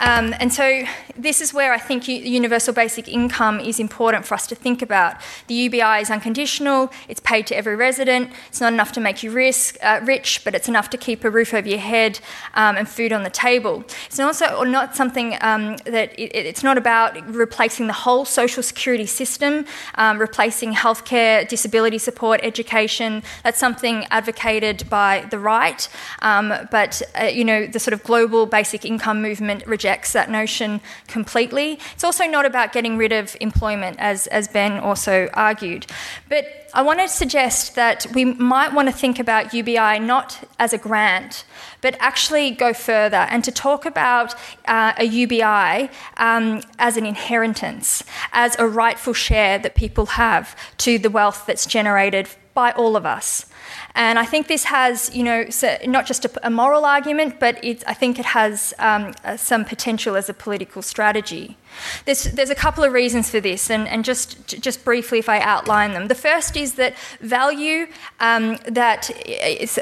Um, 0.00 0.32
and 0.38 0.52
so 0.52 0.84
this 1.16 1.40
is 1.40 1.52
where 1.52 1.72
I 1.72 1.78
think 1.78 2.06
universal 2.06 2.72
basic 2.72 3.08
income 3.08 3.58
is 3.58 3.80
important 3.80 4.24
for 4.24 4.34
us 4.34 4.46
to 4.46 4.54
think 4.54 4.80
about. 4.80 5.16
The 5.48 5.54
UBI 5.54 6.00
is 6.00 6.10
unconditional, 6.10 6.92
it's 7.08 7.20
paid 7.20 7.46
to 7.48 7.56
every 7.56 7.74
resident, 7.74 8.30
it's 8.46 8.60
not 8.60 8.72
enough 8.72 8.92
to 8.92 9.00
make 9.00 9.22
you 9.24 9.32
risk, 9.32 9.76
uh, 9.82 10.00
rich, 10.04 10.42
but 10.44 10.54
it's 10.54 10.68
enough 10.68 10.88
to 10.90 10.96
keep 10.96 11.24
a 11.24 11.30
roof 11.30 11.52
over 11.52 11.68
your 11.68 11.80
head 11.80 12.20
um, 12.54 12.76
and 12.76 12.88
food 12.88 13.12
on 13.12 13.24
the 13.24 13.30
table. 13.30 13.84
It's 14.06 14.20
also 14.20 14.62
not 14.62 14.94
something 14.94 15.36
um, 15.40 15.76
that 15.78 16.16
it, 16.18 16.34
it's 16.34 16.62
not 16.62 16.78
about 16.78 17.16
replacing 17.26 17.88
the 17.88 17.92
whole 17.92 18.24
social 18.24 18.62
security 18.62 19.06
system, 19.06 19.66
um, 19.96 20.18
replacing 20.18 20.74
healthcare, 20.74 21.48
disability 21.48 21.98
support, 21.98 22.40
education. 22.44 23.24
That's 23.42 23.58
something 23.58 24.06
advocated 24.10 24.88
by 24.88 25.26
the 25.30 25.38
right, 25.40 25.88
um, 26.22 26.54
but 26.70 27.02
uh, 27.20 27.24
you 27.24 27.44
know 27.44 27.66
the 27.66 27.80
sort 27.80 27.94
of 27.94 28.04
global 28.04 28.46
basic 28.46 28.84
income 28.84 29.20
movement 29.20 29.66
rejects 29.66 29.87
that 30.12 30.30
notion 30.30 30.80
completely. 31.06 31.78
It's 31.94 32.04
also 32.04 32.26
not 32.26 32.44
about 32.46 32.72
getting 32.72 32.96
rid 32.96 33.12
of 33.12 33.36
employment, 33.40 33.96
as, 33.98 34.26
as 34.28 34.48
Ben 34.48 34.78
also 34.78 35.28
argued. 35.34 35.86
But 36.28 36.44
I 36.74 36.82
want 36.82 37.00
to 37.00 37.08
suggest 37.08 37.74
that 37.76 38.06
we 38.14 38.24
might 38.24 38.74
want 38.74 38.88
to 38.88 38.94
think 38.94 39.18
about 39.18 39.54
UBI 39.54 39.98
not 39.98 40.46
as 40.58 40.72
a 40.72 40.78
grant, 40.78 41.44
but 41.80 41.96
actually 41.98 42.50
go 42.50 42.74
further 42.74 43.26
and 43.30 43.42
to 43.44 43.50
talk 43.50 43.86
about 43.86 44.34
uh, 44.66 44.92
a 44.98 45.04
UBI 45.04 45.90
um, 46.18 46.62
as 46.78 46.96
an 46.96 47.06
inheritance, 47.06 48.04
as 48.32 48.54
a 48.58 48.66
rightful 48.66 49.14
share 49.14 49.58
that 49.58 49.74
people 49.74 50.06
have 50.06 50.54
to 50.78 50.98
the 50.98 51.10
wealth 51.10 51.46
that's 51.46 51.64
generated 51.64 52.28
by 52.52 52.72
all 52.72 52.96
of 52.96 53.06
us. 53.06 53.46
And 53.94 54.18
I 54.18 54.24
think 54.24 54.48
this 54.48 54.64
has, 54.64 55.14
you 55.14 55.22
know, 55.22 55.46
not 55.86 56.06
just 56.06 56.26
a, 56.42 56.50
moral 56.50 56.84
argument, 56.84 57.38
but 57.38 57.58
I 57.64 57.94
think 57.94 58.18
it 58.18 58.24
has 58.26 58.74
um, 58.78 59.14
uh, 59.24 59.36
some 59.36 59.64
potential 59.64 60.16
as 60.16 60.28
a 60.28 60.34
political 60.34 60.82
strategy. 60.82 61.56
There's, 62.04 62.24
there's 62.24 62.50
a 62.50 62.54
couple 62.54 62.84
of 62.84 62.92
reasons 62.92 63.30
for 63.30 63.40
this, 63.40 63.70
and, 63.70 63.86
and 63.88 64.04
just, 64.04 64.46
just 64.46 64.84
briefly, 64.84 65.18
if 65.18 65.28
I 65.28 65.40
outline 65.40 65.92
them. 65.92 66.08
The 66.08 66.14
first 66.14 66.56
is 66.56 66.74
that 66.74 66.96
value 67.20 67.86
um, 68.20 68.58
that 68.66 69.06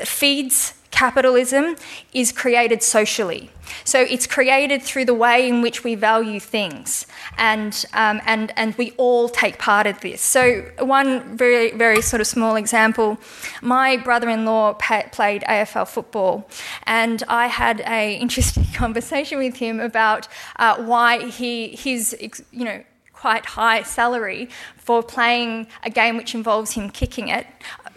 feeds 0.05 0.75
capitalism 0.97 1.77
is 2.15 2.33
created 2.33 2.83
socially. 2.83 3.51
So 3.85 4.01
it's 4.01 4.27
created 4.27 4.83
through 4.83 5.05
the 5.05 5.15
way 5.27 5.47
in 5.47 5.61
which 5.61 5.85
we 5.85 5.95
value 5.95 6.41
things, 6.41 7.07
and, 7.37 7.85
um, 7.93 8.23
and, 8.25 8.51
and 8.57 8.75
we 8.77 8.93
all 8.97 9.29
take 9.29 9.59
part 9.59 9.87
of 9.87 10.01
this. 10.01 10.23
So, 10.23 10.63
one 10.79 11.37
very, 11.37 11.73
very 11.73 12.01
sort 12.01 12.21
of 12.21 12.27
small 12.27 12.57
example 12.57 13.19
my 13.61 13.99
brother 13.99 14.29
in 14.31 14.45
law 14.47 14.73
played 14.73 15.43
AFL 15.43 15.87
football, 15.87 16.49
and 16.85 17.23
I 17.29 17.49
had 17.49 17.81
an 17.83 18.13
interesting 18.25 18.65
conversation 18.73 19.37
with 19.39 19.57
him 19.57 19.81
about 19.81 20.29
uh, 20.57 20.77
why 20.83 21.27
he, 21.29 21.77
his, 21.77 22.17
you 22.53 22.65
know, 22.65 22.83
quite 23.13 23.45
high 23.45 23.83
salary 23.83 24.49
for 24.77 25.03
playing 25.03 25.67
a 25.83 25.91
game 25.91 26.17
which 26.17 26.35
involves 26.35 26.73
him 26.73 26.89
kicking 26.89 27.29
it 27.29 27.47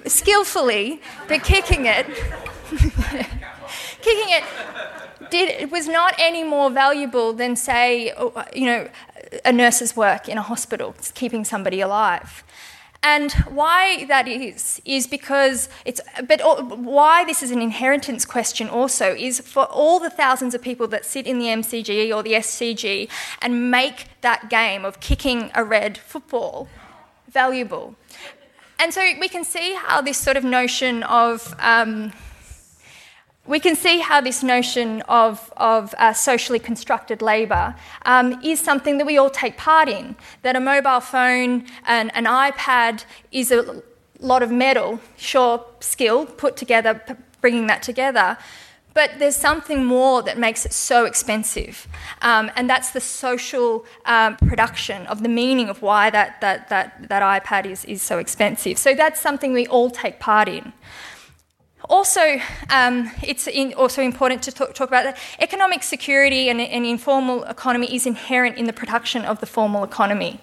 skillfully, 0.05 1.01
but 1.27 1.43
kicking 1.43 1.85
it. 1.85 2.05
kicking 4.01 4.29
it 4.29 4.43
did, 5.29 5.49
it 5.49 5.71
was 5.71 5.87
not 5.87 6.15
any 6.17 6.43
more 6.43 6.69
valuable 6.69 7.33
than, 7.33 7.55
say, 7.55 8.13
you 8.53 8.65
know, 8.65 8.89
a 9.45 9.51
nurse's 9.51 9.95
work 9.95 10.27
in 10.27 10.37
a 10.37 10.41
hospital, 10.41 10.95
keeping 11.13 11.43
somebody 11.45 11.81
alive. 11.81 12.43
And 13.01 13.31
why 13.47 14.05
that 14.05 14.27
is, 14.27 14.81
is 14.83 15.07
because 15.07 15.69
it's, 15.85 16.01
but 16.27 16.41
why 16.79 17.23
this 17.23 17.41
is 17.41 17.49
an 17.49 17.61
inheritance 17.61 18.25
question 18.25 18.67
also 18.67 19.15
is 19.15 19.39
for 19.39 19.65
all 19.65 19.99
the 19.99 20.09
thousands 20.09 20.53
of 20.53 20.61
people 20.61 20.85
that 20.89 21.05
sit 21.05 21.25
in 21.25 21.39
the 21.39 21.45
MCG 21.45 22.13
or 22.13 22.23
the 22.23 22.33
SCG 22.33 23.09
and 23.41 23.71
make 23.71 24.07
that 24.19 24.49
game 24.49 24.83
of 24.83 24.99
kicking 24.99 25.49
a 25.55 25.63
red 25.63 25.97
football 25.97 26.67
valuable. 27.29 27.95
And 28.77 28.93
so 28.93 29.01
we 29.19 29.29
can 29.29 29.45
see 29.45 29.75
how 29.75 30.01
this 30.01 30.17
sort 30.17 30.35
of 30.35 30.43
notion 30.43 31.03
of, 31.03 31.55
um, 31.59 32.11
we 33.47 33.59
can 33.59 33.75
see 33.75 33.99
how 33.99 34.21
this 34.21 34.43
notion 34.43 35.01
of, 35.03 35.51
of 35.57 35.95
uh, 35.97 36.13
socially 36.13 36.59
constructed 36.59 37.21
labour 37.21 37.75
um, 38.05 38.39
is 38.43 38.59
something 38.59 38.97
that 38.99 39.07
we 39.07 39.17
all 39.17 39.29
take 39.29 39.57
part 39.57 39.89
in. 39.89 40.15
That 40.43 40.55
a 40.55 40.59
mobile 40.59 40.99
phone 40.99 41.65
and 41.85 42.11
an 42.13 42.25
iPad 42.25 43.05
is 43.31 43.51
a 43.51 43.81
lot 44.19 44.43
of 44.43 44.51
metal, 44.51 44.99
sure, 45.17 45.65
skill 45.79 46.25
put 46.25 46.57
together, 46.57 47.01
bringing 47.41 47.67
that 47.67 47.81
together. 47.81 48.37
But 48.93 49.11
there's 49.19 49.35
something 49.35 49.85
more 49.85 50.21
that 50.23 50.37
makes 50.37 50.65
it 50.65 50.73
so 50.73 51.05
expensive, 51.05 51.87
um, 52.21 52.51
and 52.55 52.69
that's 52.69 52.89
the 52.91 52.99
social 52.99 53.85
um, 54.05 54.35
production 54.35 55.05
of 55.07 55.21
the 55.21 55.29
meaning 55.29 55.69
of 55.69 55.81
why 55.81 56.09
that, 56.09 56.41
that, 56.41 56.69
that, 56.69 57.07
that 57.07 57.43
iPad 57.43 57.65
is, 57.65 57.85
is 57.85 58.01
so 58.01 58.17
expensive. 58.17 58.77
So 58.77 58.95
that's 58.95 59.21
something 59.21 59.53
we 59.53 59.67
all 59.67 59.89
take 59.89 60.19
part 60.19 60.49
in. 60.49 60.73
Also, 61.89 62.39
um, 62.69 63.09
it's 63.23 63.47
in, 63.47 63.73
also 63.73 64.03
important 64.03 64.43
to 64.43 64.51
talk, 64.51 64.75
talk, 64.75 64.89
about 64.89 65.05
that 65.05 65.17
economic 65.39 65.81
security 65.81 66.47
and 66.47 66.61
an 66.61 66.85
informal 66.85 67.43
economy 67.45 67.93
is 67.95 68.05
inherent 68.05 68.57
in 68.59 68.65
the 68.65 68.73
production 68.73 69.25
of 69.25 69.39
the 69.39 69.47
formal 69.47 69.83
economy, 69.83 70.39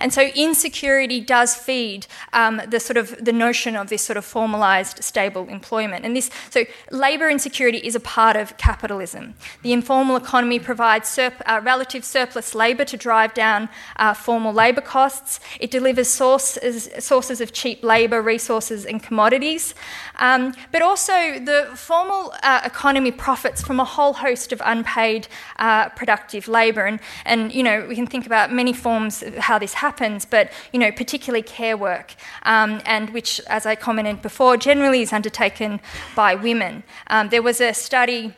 and 0.00 0.10
so 0.10 0.22
insecurity 0.34 1.20
does 1.20 1.54
feed 1.54 2.06
um, 2.32 2.62
the 2.66 2.80
sort 2.80 2.96
of 2.96 3.14
the 3.22 3.32
notion 3.32 3.76
of 3.76 3.90
this 3.90 4.00
sort 4.00 4.16
of 4.16 4.24
formalised, 4.24 5.02
stable 5.02 5.46
employment. 5.48 6.06
And 6.06 6.16
this, 6.16 6.30
so 6.48 6.64
labour 6.90 7.28
insecurity 7.28 7.78
is 7.78 7.94
a 7.94 8.00
part 8.00 8.36
of 8.36 8.56
capitalism. 8.56 9.34
The 9.60 9.74
informal 9.74 10.16
economy 10.16 10.58
provides 10.58 11.10
surp, 11.10 11.34
uh, 11.44 11.60
relative 11.62 12.06
surplus 12.06 12.54
labour 12.54 12.86
to 12.86 12.96
drive 12.96 13.34
down 13.34 13.68
uh, 13.96 14.14
formal 14.14 14.54
labour 14.54 14.80
costs. 14.80 15.40
It 15.60 15.70
delivers 15.70 16.08
sources 16.08 16.88
sources 17.00 17.42
of 17.42 17.52
cheap 17.52 17.84
labour, 17.84 18.22
resources, 18.22 18.86
and 18.86 19.02
commodities, 19.02 19.74
um, 20.18 20.54
but 20.72 20.85
also, 20.86 21.38
the 21.38 21.68
formal 21.74 22.32
uh, 22.42 22.60
economy 22.64 23.10
profits 23.10 23.60
from 23.62 23.80
a 23.80 23.84
whole 23.84 24.14
host 24.14 24.52
of 24.52 24.62
unpaid 24.64 25.28
uh, 25.58 25.88
productive 25.90 26.48
labour. 26.48 26.86
And, 26.86 27.00
and, 27.24 27.52
you 27.52 27.62
know, 27.62 27.86
we 27.86 27.94
can 27.94 28.06
think 28.06 28.24
about 28.24 28.52
many 28.52 28.72
forms 28.72 29.22
of 29.22 29.36
how 29.36 29.58
this 29.58 29.74
happens, 29.74 30.24
but, 30.24 30.50
you 30.72 30.78
know, 30.78 30.92
particularly 30.92 31.42
care 31.42 31.76
work, 31.76 32.14
um, 32.44 32.80
and 32.86 33.10
which, 33.10 33.40
as 33.48 33.66
I 33.66 33.74
commented 33.74 34.22
before, 34.22 34.56
generally 34.56 35.02
is 35.02 35.12
undertaken 35.12 35.80
by 36.14 36.34
women. 36.34 36.84
Um, 37.08 37.28
there 37.28 37.42
was 37.42 37.60
a 37.60 37.74
study 37.74 38.34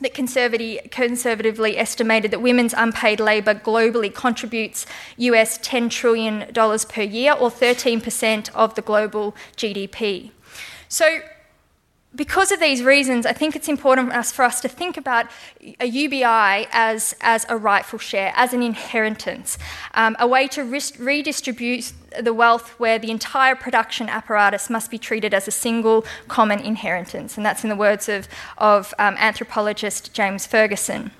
that 0.00 0.14
conservatively 0.14 1.76
estimated 1.76 2.30
that 2.30 2.40
women's 2.40 2.72
unpaid 2.72 3.18
labour 3.18 3.54
globally 3.54 4.14
contributes 4.14 4.86
US 5.16 5.58
$10 5.58 5.90
trillion 5.90 6.46
per 6.52 7.02
year, 7.02 7.32
or 7.32 7.50
13% 7.50 8.50
of 8.54 8.74
the 8.74 8.82
global 8.82 9.34
GDP. 9.56 10.30
So, 10.88 11.20
because 12.18 12.50
of 12.50 12.58
these 12.58 12.82
reasons, 12.82 13.24
I 13.24 13.32
think 13.32 13.54
it's 13.54 13.68
important 13.68 14.12
for 14.26 14.44
us 14.44 14.60
to 14.62 14.68
think 14.68 14.96
about 14.96 15.26
a 15.78 15.86
UBI 15.86 16.66
as, 16.72 17.14
as 17.20 17.46
a 17.48 17.56
rightful 17.56 18.00
share, 18.00 18.32
as 18.34 18.52
an 18.52 18.60
inheritance, 18.60 19.56
um, 19.94 20.16
a 20.18 20.26
way 20.26 20.48
to 20.48 20.64
redistribute 20.64 21.92
the 22.20 22.34
wealth 22.34 22.70
where 22.80 22.98
the 22.98 23.12
entire 23.12 23.54
production 23.54 24.08
apparatus 24.08 24.68
must 24.68 24.90
be 24.90 24.98
treated 24.98 25.32
as 25.32 25.46
a 25.46 25.52
single 25.52 26.04
common 26.26 26.58
inheritance. 26.58 27.36
And 27.36 27.46
that's 27.46 27.62
in 27.62 27.70
the 27.70 27.76
words 27.76 28.08
of, 28.08 28.26
of 28.58 28.92
um, 28.98 29.14
anthropologist 29.18 30.12
James 30.12 30.44
Ferguson. 30.44 31.12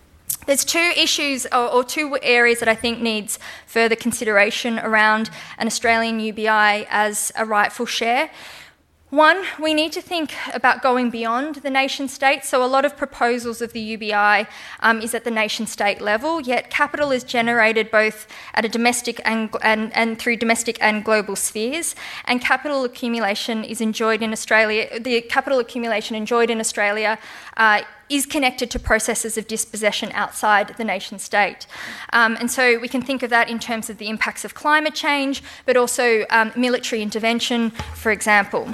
There's 0.47 0.65
two 0.65 0.93
issues 0.97 1.47
or, 1.47 1.71
or, 1.73 1.85
two 1.85 2.19
areas 2.23 2.59
that 2.61 2.69
I 2.69 2.75
think 2.75 3.01
needs 3.01 3.39
further 3.67 3.95
consideration 3.95 4.79
around 4.79 5.31
an 5.59 5.67
Australian 5.67 6.19
UBI 6.21 6.87
as 6.91 7.31
a 7.37 7.45
rightful 7.45 7.87
share. 7.87 8.31
One, 9.11 9.43
we 9.59 9.73
need 9.73 9.93
to 9.93 10.03
think 10.03 10.35
about 10.53 10.83
going 10.83 11.09
beyond 11.09 11.57
the 11.57 11.71
nation 11.71 12.09
state. 12.09 12.45
So, 12.45 12.63
a 12.63 12.69
lot 12.69 12.85
of 12.85 12.95
proposals 12.95 13.63
of 13.63 13.73
the 13.73 13.81
UBI 13.81 14.47
um, 14.81 15.01
is 15.01 15.15
at 15.15 15.25
the 15.25 15.31
nation 15.31 15.67
state 15.67 16.03
level, 16.03 16.43
yet 16.43 16.69
capital 16.69 17.11
is 17.11 17.25
generated 17.25 17.91
both 17.91 18.27
at 18.53 18.67
a 18.67 18.69
domestic 18.69 19.19
and, 19.25 19.49
and, 19.63 19.97
and 19.97 20.19
through 20.19 20.37
domestic 20.37 20.77
and 20.83 21.03
global 21.03 21.37
spheres. 21.37 21.97
And 22.27 22.43
capital 22.43 22.85
accumulation 22.85 23.65
is 23.65 23.81
enjoyed 23.81 24.23
in 24.23 24.31
Australia, 24.31 25.01
the 25.01 25.23
capital 25.23 25.59
accumulation 25.59 26.15
enjoyed 26.15 26.51
in 26.51 26.61
Australia 26.61 27.19
uh, 27.57 27.81
is 28.11 28.27
connected 28.27 28.71
to 28.73 28.79
processes 28.79 29.39
of 29.39 29.47
dispossession 29.47 30.11
outside 30.13 30.75
the 30.77 30.85
nation 30.85 31.19
state. 31.19 31.67
Um, 32.13 32.37
and 32.39 32.51
so 32.51 32.79
we 32.79 32.89
can 32.89 33.01
think 33.01 33.23
of 33.23 33.31
that 33.31 33.49
in 33.49 33.59
terms 33.59 33.89
of 33.89 33.97
the 33.97 34.11
impacts 34.11 34.45
of 34.45 34.53
climate 34.53 34.95
change, 34.95 35.43
but 35.65 35.79
also 35.79 36.27
um, 36.29 36.53
military 36.55 37.01
intervention, 37.01 37.71
for 37.95 38.13
example. 38.13 38.69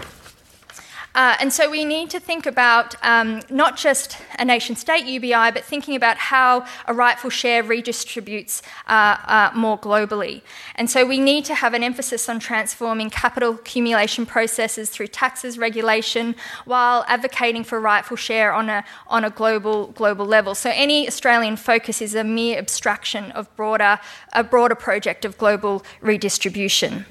Uh, 1.14 1.36
and 1.38 1.52
so 1.52 1.70
we 1.70 1.84
need 1.84 2.10
to 2.10 2.18
think 2.18 2.44
about 2.44 2.96
um, 3.04 3.40
not 3.48 3.76
just 3.76 4.18
a 4.38 4.44
nation 4.44 4.74
state 4.74 5.06
UBI, 5.06 5.52
but 5.52 5.64
thinking 5.64 5.94
about 5.94 6.16
how 6.16 6.64
a 6.86 6.94
rightful 6.94 7.30
share 7.30 7.62
redistributes 7.62 8.62
uh, 8.88 9.16
uh, 9.26 9.50
more 9.54 9.78
globally. 9.78 10.42
And 10.74 10.90
so 10.90 11.06
we 11.06 11.20
need 11.20 11.44
to 11.44 11.54
have 11.54 11.72
an 11.72 11.84
emphasis 11.84 12.28
on 12.28 12.40
transforming 12.40 13.10
capital 13.10 13.54
accumulation 13.54 14.26
processes 14.26 14.90
through 14.90 15.08
taxes 15.08 15.56
regulation 15.56 16.34
while 16.64 17.04
advocating 17.06 17.62
for 17.62 17.78
rightful 17.78 18.16
share 18.16 18.52
on 18.52 18.68
a, 18.68 18.84
on 19.06 19.24
a 19.24 19.30
global, 19.30 19.88
global 19.88 20.26
level. 20.26 20.54
So 20.56 20.70
any 20.74 21.06
Australian 21.06 21.56
focus 21.56 22.02
is 22.02 22.16
a 22.16 22.24
mere 22.24 22.58
abstraction 22.58 23.30
of 23.32 23.54
broader, 23.54 24.00
a 24.32 24.42
broader 24.42 24.74
project 24.74 25.24
of 25.24 25.38
global 25.38 25.84
redistribution. 26.00 27.06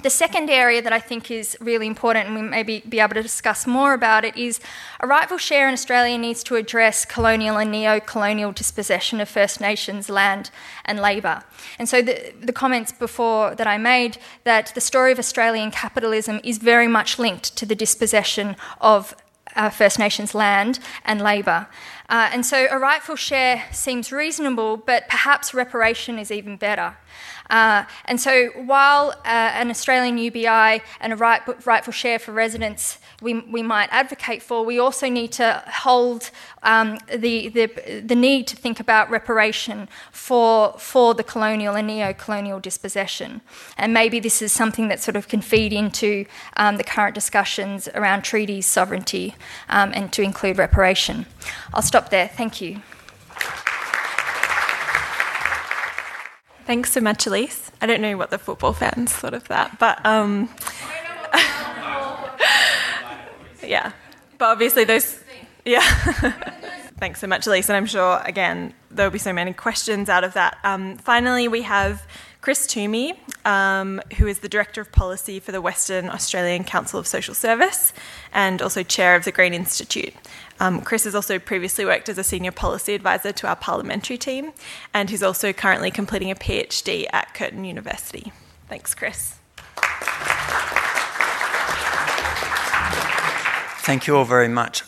The 0.00 0.10
second 0.10 0.48
area 0.48 0.80
that 0.82 0.92
I 0.92 0.98
think 0.98 1.30
is 1.30 1.56
really 1.60 1.86
important, 1.86 2.26
and 2.26 2.34
we 2.34 2.42
may 2.42 2.62
be, 2.62 2.80
be 2.80 2.98
able 2.98 3.14
to 3.14 3.22
discuss 3.22 3.66
more 3.66 3.92
about 3.92 4.24
it, 4.24 4.36
is 4.36 4.58
a 5.00 5.06
rightful 5.06 5.38
share 5.38 5.68
in 5.68 5.74
Australia 5.74 6.16
needs 6.16 6.42
to 6.44 6.56
address 6.56 7.04
colonial 7.04 7.58
and 7.58 7.70
neo 7.70 8.00
colonial 8.00 8.52
dispossession 8.52 9.20
of 9.20 9.28
First 9.28 9.60
Nations 9.60 10.08
land 10.08 10.50
and 10.84 10.98
labour. 10.98 11.44
And 11.78 11.88
so 11.88 12.00
the, 12.00 12.32
the 12.40 12.54
comments 12.54 12.90
before 12.90 13.54
that 13.54 13.66
I 13.66 13.76
made 13.76 14.16
that 14.44 14.72
the 14.74 14.80
story 14.80 15.12
of 15.12 15.18
Australian 15.18 15.70
capitalism 15.70 16.40
is 16.42 16.58
very 16.58 16.88
much 16.88 17.18
linked 17.18 17.54
to 17.58 17.66
the 17.66 17.76
dispossession 17.76 18.56
of 18.80 19.14
uh, 19.54 19.68
First 19.70 19.98
Nations 19.98 20.34
land 20.34 20.78
and 21.04 21.20
labour. 21.20 21.68
Uh, 22.08 22.30
and 22.32 22.44
so 22.44 22.66
a 22.70 22.78
rightful 22.78 23.16
share 23.16 23.64
seems 23.72 24.10
reasonable, 24.10 24.76
but 24.76 25.08
perhaps 25.08 25.54
reparation 25.54 26.18
is 26.18 26.30
even 26.30 26.56
better. 26.56 26.96
Uh, 27.50 27.84
and 28.06 28.20
so, 28.20 28.48
while 28.64 29.10
uh, 29.24 29.52
an 29.54 29.70
Australian 29.70 30.18
UBI 30.18 30.82
and 31.00 31.12
a 31.12 31.16
right, 31.16 31.42
rightful 31.66 31.92
share 31.92 32.18
for 32.18 32.32
residents 32.32 32.98
we, 33.22 33.40
we 33.40 33.62
might 33.62 33.88
advocate 33.92 34.42
for, 34.42 34.64
we 34.64 34.78
also 34.78 35.08
need 35.08 35.32
to 35.32 35.62
hold 35.66 36.30
um, 36.62 36.98
the, 37.08 37.48
the, 37.48 38.00
the 38.04 38.14
need 38.14 38.46
to 38.48 38.56
think 38.56 38.80
about 38.80 39.10
reparation 39.10 39.88
for, 40.10 40.74
for 40.78 41.14
the 41.14 41.22
colonial 41.22 41.76
and 41.76 41.86
neo 41.86 42.12
colonial 42.12 42.58
dispossession. 42.58 43.40
And 43.78 43.94
maybe 43.94 44.18
this 44.18 44.42
is 44.42 44.52
something 44.52 44.88
that 44.88 45.00
sort 45.00 45.16
of 45.16 45.28
can 45.28 45.40
feed 45.40 45.72
into 45.72 46.26
um, 46.56 46.76
the 46.76 46.84
current 46.84 47.14
discussions 47.14 47.88
around 47.94 48.22
treaties, 48.22 48.66
sovereignty, 48.66 49.34
um, 49.68 49.92
and 49.94 50.12
to 50.12 50.22
include 50.22 50.58
reparation. 50.58 51.26
I'll 51.72 51.82
stop 51.82 52.10
there. 52.10 52.28
Thank 52.28 52.60
you. 52.60 52.82
Thanks 56.66 56.92
so 56.92 57.00
much, 57.00 57.26
Elise. 57.26 57.70
I 57.80 57.86
don't 57.86 58.00
know 58.00 58.16
what 58.16 58.30
the 58.30 58.38
football 58.38 58.72
fans 58.72 59.12
thought 59.12 59.34
of 59.34 59.46
that, 59.48 59.78
but 59.78 60.04
um, 60.06 60.48
yeah. 63.62 63.92
But 64.38 64.46
obviously, 64.46 64.84
those, 64.84 65.18
yeah. 65.64 65.82
Thanks 66.98 67.20
so 67.20 67.26
much, 67.26 67.46
Elise. 67.48 67.68
And 67.68 67.76
I'm 67.76 67.86
sure, 67.86 68.20
again, 68.24 68.74
there'll 68.90 69.10
be 69.10 69.18
so 69.18 69.32
many 69.32 69.52
questions 69.52 70.08
out 70.08 70.22
of 70.22 70.34
that. 70.34 70.56
Um, 70.62 70.98
finally, 70.98 71.48
we 71.48 71.62
have 71.62 72.06
Chris 72.42 72.66
Twomey, 72.66 73.16
um, 73.46 74.02
who 74.18 74.26
is 74.26 74.40
the 74.40 74.48
Director 74.48 74.80
of 74.80 74.90
Policy 74.90 75.38
for 75.38 75.52
the 75.52 75.60
Western 75.60 76.10
Australian 76.10 76.64
Council 76.64 76.98
of 76.98 77.06
Social 77.06 77.34
Service 77.34 77.92
and 78.32 78.60
also 78.60 78.82
Chair 78.82 79.14
of 79.14 79.24
the 79.24 79.30
Green 79.30 79.54
Institute. 79.54 80.12
Um, 80.58 80.82
Chris 80.82 81.04
has 81.04 81.14
also 81.14 81.38
previously 81.38 81.84
worked 81.84 82.08
as 82.08 82.18
a 82.18 82.24
senior 82.24 82.50
policy 82.50 82.94
advisor 82.94 83.30
to 83.30 83.46
our 83.46 83.54
parliamentary 83.54 84.18
team, 84.18 84.52
and 84.92 85.08
he's 85.08 85.22
also 85.22 85.52
currently 85.52 85.92
completing 85.92 86.32
a 86.32 86.34
PhD 86.34 87.06
at 87.12 87.32
Curtin 87.32 87.64
University. 87.64 88.32
Thanks, 88.68 88.92
Chris. 88.92 89.36
Thank 93.84 94.08
you 94.08 94.16
all 94.16 94.24
very 94.24 94.48
much. 94.48 94.82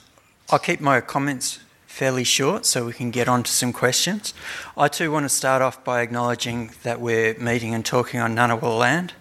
I'll 0.50 0.58
keep 0.58 0.80
my 0.80 1.00
comments 1.00 1.60
fairly 1.94 2.24
short 2.24 2.66
so 2.66 2.84
we 2.84 2.92
can 2.92 3.12
get 3.12 3.28
on 3.28 3.44
to 3.44 3.52
some 3.52 3.72
questions. 3.72 4.34
I 4.76 4.88
too 4.88 5.12
want 5.12 5.26
to 5.26 5.28
start 5.28 5.62
off 5.62 5.84
by 5.84 6.02
acknowledging 6.02 6.72
that 6.82 7.00
we're 7.00 7.38
meeting 7.38 7.72
and 7.72 7.86
talking 7.86 8.18
on 8.18 8.34
Ngunnawal 8.34 8.76
land. 8.80 9.12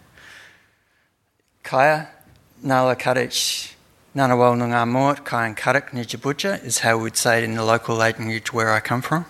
Kaya, 1.61 2.09
Nala 2.63 2.95
Kadich, 2.95 3.73
Ngunnawal 4.15 4.57
Nungamort, 4.57 5.23
Kayan 5.23 5.53
Karak 5.53 5.91
Nijabuja 5.91 6.63
is 6.65 6.79
how 6.79 6.97
we'd 6.97 7.15
say 7.15 7.37
it 7.37 7.43
in 7.43 7.53
the 7.53 7.63
local 7.63 7.95
language 7.95 8.51
where 8.51 8.71
I 8.71 8.79
come 8.79 9.03
from. 9.03 9.27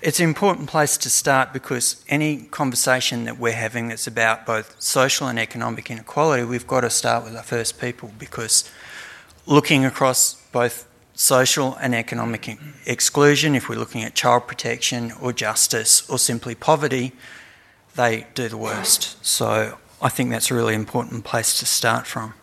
It's 0.00 0.20
an 0.20 0.28
important 0.28 0.68
place 0.68 0.96
to 0.98 1.10
start 1.10 1.52
because 1.52 2.04
any 2.08 2.42
conversation 2.52 3.24
that 3.24 3.36
we're 3.36 3.52
having 3.52 3.88
that's 3.88 4.06
about 4.06 4.46
both 4.46 4.80
social 4.80 5.26
and 5.26 5.40
economic 5.40 5.90
inequality, 5.90 6.44
we've 6.44 6.68
got 6.68 6.82
to 6.82 6.90
start 6.90 7.24
with 7.24 7.34
our 7.34 7.42
first 7.42 7.80
people 7.80 8.12
because 8.16 8.70
looking 9.44 9.84
across 9.84 10.34
both 10.52 10.86
social 11.16 11.74
and 11.76 11.94
economic 11.94 12.58
exclusion, 12.84 13.56
if 13.56 13.68
we're 13.68 13.78
looking 13.78 14.04
at 14.04 14.14
child 14.14 14.46
protection 14.46 15.12
or 15.20 15.32
justice 15.32 16.08
or 16.08 16.18
simply 16.18 16.54
poverty, 16.54 17.12
they 17.96 18.26
do 18.34 18.48
the 18.48 18.56
worst. 18.56 19.24
So 19.24 19.78
I 20.00 20.10
think 20.10 20.30
that's 20.30 20.50
a 20.50 20.54
really 20.54 20.74
important 20.74 21.24
place 21.24 21.58
to 21.58 21.66
start 21.66 22.06
from. 22.06 22.34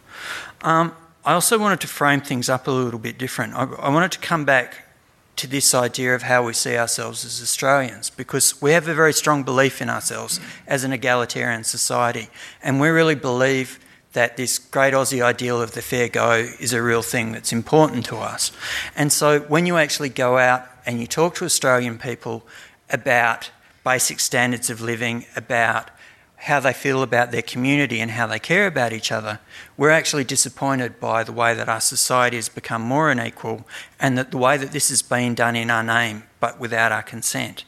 Um, 0.64 0.94
I 1.24 1.34
also 1.34 1.58
wanted 1.60 1.80
to 1.82 1.88
frame 1.88 2.20
things 2.20 2.50
up 2.50 2.68
a 2.68 2.72
little 2.72 3.00
bit 3.00 3.18
different. 3.18 3.54
I, 3.54 3.64
I, 3.64 3.90
wanted 3.90 4.12
to 4.14 4.20
come 4.20 4.44
back 4.44 4.88
to 5.36 5.48
this 5.48 5.74
idea 5.74 6.16
of 6.16 6.24
how 6.24 6.44
we 6.44 6.54
see 6.54 6.76
ourselves 6.76 7.24
as 7.24 7.42
Australians 7.42 8.10
because 8.10 8.62
we 8.62 8.72
have 8.72 8.88
a 8.88 8.94
very 8.94 9.14
strong 9.14 9.44
belief 9.44 9.82
in 9.82 9.90
ourselves 9.90 10.40
as 10.68 10.84
an 10.84 10.92
egalitarian 10.94 11.64
society, 11.64 12.30
and 12.62 12.80
we 12.80 12.90
really 12.90 13.16
believe 13.16 13.80
that 14.13 14.38
this 14.38 14.58
great 14.60 14.93
Aussie 14.93 15.23
ideal 15.23 15.62
of 15.62 15.73
the 15.73 15.82
fair 15.82 16.08
go 16.08 16.32
is 16.60 16.73
a 16.73 16.82
real 16.82 17.02
thing 17.02 17.32
that's 17.32 17.52
important 17.52 18.06
to 18.06 18.17
us. 18.17 18.52
And 18.95 19.12
so 19.12 19.41
when 19.41 19.65
you 19.65 19.78
actually 19.78 20.10
go 20.10 20.38
out 20.38 20.67
and 20.86 20.99
you 20.99 21.08
talk 21.08 21.36
to 21.36 21.45
Australian 21.45 21.97
people 21.97 22.43
about 22.89 23.52
basic 23.84 24.19
standards 24.19 24.69
of 24.69 24.82
living, 24.82 25.26
about 25.36 25.89
how 26.38 26.60
they 26.60 26.73
feel 26.73 27.02
about 27.02 27.32
their 27.32 27.41
community 27.41 28.02
and 28.02 28.12
how 28.12 28.28
they 28.28 28.39
care 28.39 28.67
about 28.67 28.91
each 28.91 29.12
other, 29.12 29.39
we're 29.78 29.89
actually 29.89 30.26
disappointed 30.26 30.99
by 30.99 31.23
the 31.23 31.32
way 31.32 31.54
that 31.54 31.69
our 31.69 31.80
society 31.80 32.36
has 32.36 32.49
become 32.49 32.82
more 32.82 33.10
unequal 33.10 33.65
and 33.99 34.17
that 34.17 34.32
the 34.32 34.38
way 34.38 34.58
that 34.58 34.71
this 34.71 34.91
is 34.91 35.02
being 35.02 35.34
done 35.34 35.56
in 35.56 35.71
our 35.71 35.84
name 35.84 36.23
but 36.39 36.60
without 36.60 36.91
our 36.91 37.02
consent. 37.02 37.63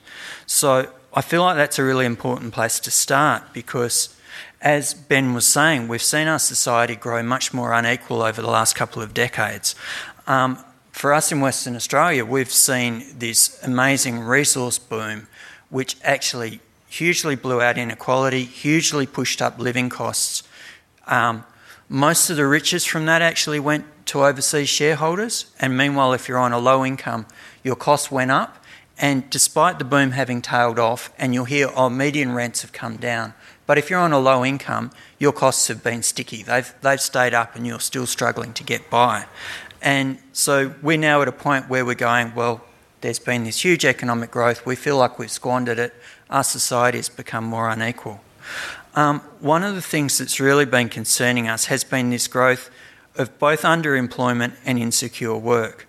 So 0.46 0.90
I 1.14 1.22
feel 1.22 1.42
like 1.42 1.56
that's 1.56 1.80
a 1.80 1.84
really 1.84 2.06
important 2.06 2.54
place 2.54 2.80
to 2.82 2.92
start 2.92 3.54
because, 3.54 4.15
as 4.62 4.94
Ben 4.94 5.34
was 5.34 5.46
saying, 5.46 5.88
we've 5.88 6.02
seen 6.02 6.28
our 6.28 6.40
society 6.40 6.96
grow 6.96 7.22
much 7.24 7.54
more 7.54 7.74
unequal 7.74 8.22
over 8.22 8.42
the 8.42 8.50
last 8.50 8.76
couple 8.76 9.02
of 9.02 9.14
decades. 9.14 9.76
Um, 10.28 10.58
for 10.92 11.14
us 11.14 11.32
in 11.32 11.42
Western 11.42 11.76
Australia, 11.76 12.24
we've 12.24 12.52
seen 12.52 13.04
this 13.20 13.62
amazing 13.64 14.20
resource 14.20 14.80
boom, 14.80 15.28
which 15.70 15.98
actually 16.04 16.62
hugely 16.88 17.36
blew 17.36 17.62
out 17.62 17.78
inequality, 17.78 18.46
hugely 18.46 19.06
pushed 19.06 19.42
up 19.42 19.60
living 19.60 19.90
costs. 19.90 20.44
Um, 21.08 21.44
most 21.90 22.30
of 22.30 22.38
the 22.38 22.48
riches 22.48 22.86
from 22.86 23.06
that 23.06 23.22
actually 23.22 23.60
went 23.60 23.86
to 24.08 24.24
overseas 24.24 24.70
shareholders, 24.70 25.48
and 25.60 25.76
meanwhile, 25.78 26.14
if 26.14 26.28
you're 26.28 26.38
on 26.38 26.54
a 26.54 26.60
low 26.60 26.86
income, 26.86 27.26
your 27.64 27.76
costs 27.76 28.10
went 28.10 28.32
up. 28.32 28.64
And 28.98 29.30
despite 29.30 29.78
the 29.78 29.86
boom 29.86 30.12
having 30.12 30.42
tailed 30.42 30.80
off, 30.80 31.12
and 31.20 31.34
you'll 31.34 31.46
hear, 31.46 31.70
oh, 31.76 31.90
median 31.90 32.34
rents 32.34 32.62
have 32.62 32.72
come 32.72 32.96
down. 32.96 33.34
But 33.68 33.78
if 33.78 33.90
you're 33.90 34.00
on 34.00 34.14
a 34.14 34.20
low 34.20 34.46
income, 34.46 34.92
your 35.20 35.32
costs 35.32 35.68
have 35.68 35.84
been 35.84 36.04
sticky. 36.04 36.44
They've, 36.44 36.74
they've 36.82 37.02
stayed 37.02 37.34
up 37.34 37.56
and 37.56 37.66
you're 37.66 37.80
still 37.80 38.06
struggling 38.06 38.54
to 38.54 38.64
get 38.64 38.90
by. 38.90 39.26
And 39.82 40.20
so 40.34 40.74
we're 40.82 40.98
now 40.98 41.22
at 41.22 41.28
a 41.28 41.32
point 41.32 41.70
where 41.70 41.86
we're 41.86 41.96
going, 41.96 42.34
well, 42.36 42.62
there's 43.02 43.20
been 43.20 43.44
this 43.44 43.64
huge 43.64 43.86
economic 43.86 44.32
growth. 44.32 44.66
We 44.66 44.76
feel 44.76 44.98
like 44.98 45.20
we've 45.20 45.32
squandered 45.32 45.80
it 45.80 45.94
our 46.30 46.44
society 46.44 46.98
has 46.98 47.10
become 47.10 47.44
more 47.44 47.70
unequal. 47.70 48.22
Um, 48.96 49.20
one 49.40 49.64
of 49.64 49.76
the 49.76 49.82
things 49.82 50.18
that's 50.18 50.40
really 50.40 50.66
been 50.66 50.90
concerning 50.90 51.48
us 51.48 51.66
has 51.66 51.84
been 51.84 52.10
this 52.10 52.28
growth 52.28 52.70
of 53.16 53.38
both 53.40 53.62
underemployment 53.62 54.56
and 54.66 54.80
insecure 54.80 55.36
work. 55.36 55.85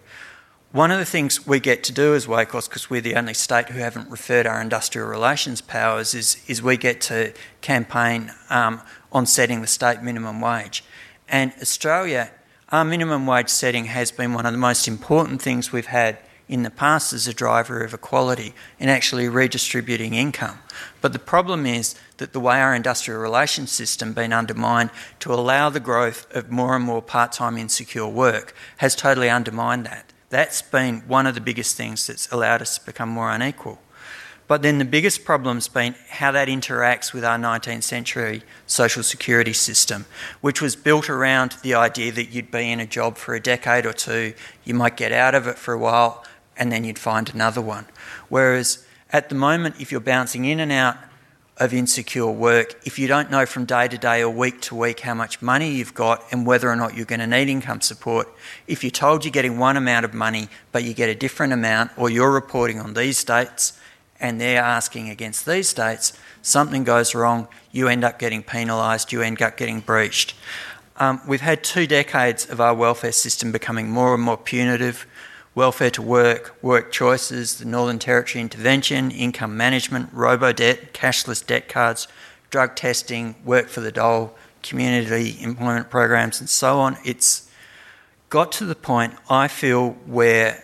One 0.72 0.90
of 0.90 0.98
the 0.98 1.06
things 1.06 1.46
we 1.46 1.60
get 1.60 1.84
to 1.84 1.92
do 1.92 2.14
as 2.14 2.26
WACOSS, 2.26 2.68
because 2.68 2.90
we're 2.90 3.00
the 3.00 3.14
only 3.14 3.34
state 3.34 3.68
who 3.68 3.78
haven't 3.78 4.10
referred 4.10 4.46
our 4.46 4.60
industrial 4.60 5.08
relations 5.08 5.60
powers, 5.60 6.12
is, 6.12 6.42
is 6.48 6.60
we 6.62 6.76
get 6.76 7.00
to 7.02 7.32
campaign 7.60 8.32
um, 8.50 8.82
on 9.12 9.26
setting 9.26 9.60
the 9.60 9.68
state 9.68 10.02
minimum 10.02 10.40
wage. 10.40 10.84
And 11.28 11.52
Australia, 11.62 12.30
our 12.70 12.84
minimum 12.84 13.26
wage 13.26 13.48
setting 13.48 13.86
has 13.86 14.10
been 14.10 14.34
one 14.34 14.44
of 14.44 14.52
the 14.52 14.58
most 14.58 14.88
important 14.88 15.40
things 15.40 15.72
we've 15.72 15.86
had 15.86 16.18
in 16.48 16.62
the 16.62 16.70
past 16.70 17.12
as 17.12 17.26
a 17.26 17.32
driver 17.32 17.82
of 17.82 17.94
equality 17.94 18.52
in 18.78 18.88
actually 18.88 19.28
redistributing 19.28 20.14
income. 20.14 20.58
But 21.00 21.12
the 21.12 21.18
problem 21.18 21.64
is 21.64 21.94
that 22.18 22.32
the 22.32 22.40
way 22.40 22.60
our 22.60 22.74
industrial 22.74 23.20
relations 23.20 23.70
system 23.70 24.12
been 24.12 24.32
undermined 24.32 24.90
to 25.20 25.32
allow 25.32 25.70
the 25.70 25.80
growth 25.80 26.26
of 26.34 26.50
more 26.50 26.76
and 26.76 26.84
more 26.84 27.02
part-time 27.02 27.56
insecure 27.56 28.08
work 28.08 28.54
has 28.78 28.94
totally 28.94 29.30
undermined 29.30 29.86
that. 29.86 30.12
That's 30.28 30.62
been 30.62 31.00
one 31.06 31.26
of 31.26 31.34
the 31.34 31.40
biggest 31.40 31.76
things 31.76 32.06
that's 32.06 32.30
allowed 32.32 32.62
us 32.62 32.78
to 32.78 32.84
become 32.84 33.08
more 33.08 33.30
unequal. 33.30 33.78
But 34.48 34.62
then 34.62 34.78
the 34.78 34.84
biggest 34.84 35.24
problem's 35.24 35.66
been 35.66 35.96
how 36.08 36.30
that 36.32 36.48
interacts 36.48 37.12
with 37.12 37.24
our 37.24 37.36
19th 37.36 37.82
century 37.82 38.42
social 38.66 39.02
security 39.02 39.52
system, 39.52 40.06
which 40.40 40.62
was 40.62 40.76
built 40.76 41.10
around 41.10 41.56
the 41.62 41.74
idea 41.74 42.12
that 42.12 42.26
you'd 42.26 42.50
be 42.50 42.70
in 42.70 42.78
a 42.78 42.86
job 42.86 43.16
for 43.16 43.34
a 43.34 43.40
decade 43.40 43.86
or 43.86 43.92
two, 43.92 44.34
you 44.64 44.74
might 44.74 44.96
get 44.96 45.10
out 45.10 45.34
of 45.34 45.48
it 45.48 45.58
for 45.58 45.74
a 45.74 45.78
while, 45.78 46.24
and 46.56 46.70
then 46.70 46.84
you'd 46.84 46.98
find 46.98 47.32
another 47.34 47.60
one. 47.60 47.86
Whereas 48.28 48.86
at 49.12 49.28
the 49.28 49.34
moment, 49.34 49.80
if 49.80 49.90
you're 49.90 50.00
bouncing 50.00 50.44
in 50.44 50.60
and 50.60 50.70
out 50.70 50.96
of 51.58 51.72
insecure 51.72 52.26
work, 52.26 52.78
if 52.84 52.98
you 52.98 53.08
don't 53.08 53.30
know 53.30 53.46
from 53.46 53.64
day 53.64 53.88
to 53.88 53.96
day 53.96 54.22
or 54.22 54.28
week 54.28 54.60
to 54.60 54.74
week 54.74 55.00
how 55.00 55.14
much 55.14 55.40
money 55.40 55.70
you've 55.70 55.94
got 55.94 56.22
and 56.30 56.46
whether 56.46 56.68
or 56.68 56.76
not 56.76 56.94
you're 56.94 57.06
going 57.06 57.20
to 57.20 57.26
need 57.26 57.48
income 57.48 57.80
support, 57.80 58.28
if 58.66 58.84
you're 58.84 58.90
told 58.90 59.24
you're 59.24 59.32
getting 59.32 59.58
one 59.58 59.76
amount 59.76 60.04
of 60.04 60.12
money 60.12 60.48
but 60.70 60.84
you 60.84 60.92
get 60.92 61.08
a 61.08 61.14
different 61.14 61.52
amount, 61.52 61.90
or 61.96 62.10
you're 62.10 62.30
reporting 62.32 62.78
on 62.78 62.92
these 62.92 63.24
dates 63.24 63.78
and 64.20 64.40
they're 64.40 64.62
asking 64.62 65.08
against 65.08 65.46
these 65.46 65.72
dates, 65.72 66.12
something 66.42 66.84
goes 66.84 67.14
wrong, 67.14 67.48
you 67.72 67.88
end 67.88 68.04
up 68.04 68.18
getting 68.18 68.42
penalised, 68.42 69.10
you 69.10 69.22
end 69.22 69.40
up 69.40 69.56
getting 69.56 69.80
breached. 69.80 70.34
Um, 70.98 71.20
we've 71.26 71.42
had 71.42 71.62
two 71.62 71.86
decades 71.86 72.48
of 72.48 72.60
our 72.60 72.74
welfare 72.74 73.12
system 73.12 73.52
becoming 73.52 73.90
more 73.90 74.14
and 74.14 74.22
more 74.22 74.38
punitive 74.38 75.06
welfare 75.56 75.90
to 75.90 76.02
work, 76.02 76.54
work 76.62 76.92
choices, 76.92 77.58
the 77.58 77.64
Northern 77.64 77.98
Territory 77.98 78.42
intervention, 78.42 79.10
income 79.10 79.56
management, 79.56 80.10
robo 80.12 80.52
debt, 80.52 80.92
cashless 80.92 81.44
debit 81.44 81.68
cards, 81.68 82.06
drug 82.50 82.76
testing, 82.76 83.34
work 83.44 83.66
for 83.68 83.80
the 83.80 83.90
dole, 83.90 84.36
community 84.62 85.36
employment 85.42 85.88
programs, 85.88 86.38
and 86.38 86.48
so 86.48 86.78
on. 86.78 86.98
It's 87.04 87.50
got 88.28 88.52
to 88.52 88.66
the 88.66 88.74
point, 88.74 89.14
I 89.30 89.48
feel, 89.48 89.92
where 90.04 90.62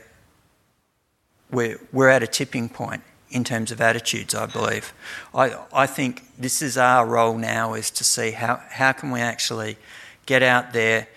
we're, 1.50 1.80
we're 1.90 2.10
at 2.10 2.22
a 2.22 2.26
tipping 2.26 2.68
point 2.68 3.02
in 3.30 3.44
terms 3.44 3.72
of 3.72 3.80
attitudes, 3.80 4.34
I 4.34 4.44
believe. 4.44 4.92
I, 5.34 5.56
I 5.72 5.86
think 5.86 6.22
this 6.38 6.60
is 6.60 6.76
our 6.76 7.06
role 7.06 7.38
now 7.38 7.72
is 7.72 7.90
to 7.92 8.04
see 8.04 8.32
how, 8.32 8.60
how 8.68 8.92
can 8.92 9.10
we 9.10 9.20
actually 9.20 9.78
get 10.26 10.42
out 10.42 10.74
there 10.74 11.08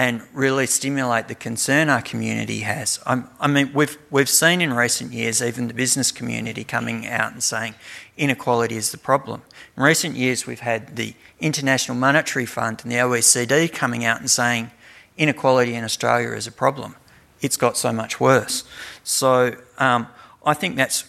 and 0.00 0.22
really 0.32 0.66
stimulate 0.66 1.28
the 1.28 1.34
concern 1.34 1.90
our 1.90 2.00
community 2.00 2.60
has. 2.60 2.98
I'm, 3.04 3.28
i 3.38 3.46
mean, 3.46 3.70
we've, 3.74 3.98
we've 4.10 4.30
seen 4.30 4.62
in 4.62 4.72
recent 4.72 5.12
years 5.12 5.42
even 5.42 5.68
the 5.68 5.74
business 5.74 6.10
community 6.10 6.64
coming 6.64 7.06
out 7.06 7.32
and 7.32 7.42
saying 7.42 7.74
inequality 8.16 8.76
is 8.76 8.92
the 8.92 8.96
problem. 8.96 9.42
In 9.76 9.82
recent 9.82 10.16
years, 10.16 10.46
we've 10.46 10.60
had 10.60 10.96
the 10.96 11.12
International 11.38 11.98
Monetary 11.98 12.46
Fund 12.46 12.80
and 12.82 12.90
the 12.90 12.96
OECD 12.96 13.70
coming 13.70 14.06
out 14.06 14.20
and 14.20 14.30
saying 14.30 14.70
inequality 15.18 15.74
in 15.74 15.84
Australia 15.84 16.32
is 16.32 16.46
a 16.46 16.52
problem. 16.52 16.96
It's 17.42 17.58
got 17.58 17.76
so 17.76 17.92
much 17.92 18.18
worse. 18.18 18.64
So 19.04 19.54
um, 19.76 20.06
I 20.46 20.54
think 20.54 20.76
that's 20.76 21.04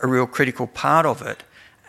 a 0.00 0.06
real 0.06 0.26
critical 0.26 0.66
part 0.66 1.06
of 1.06 1.22
it. 1.22 1.44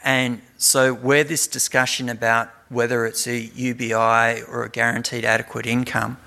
And 0.05 0.41
so, 0.59 0.93
where 0.93 1.23
this 1.23 1.47
discussion 1.47 2.09
about 2.09 2.49
whether 2.67 3.05
it's 3.05 3.25
a 3.27 3.39
UBI 3.55 4.43
or 4.43 4.63
a 4.63 4.69
guaranteed 4.69 5.23
adequate 5.23 5.65
income. 5.65 6.17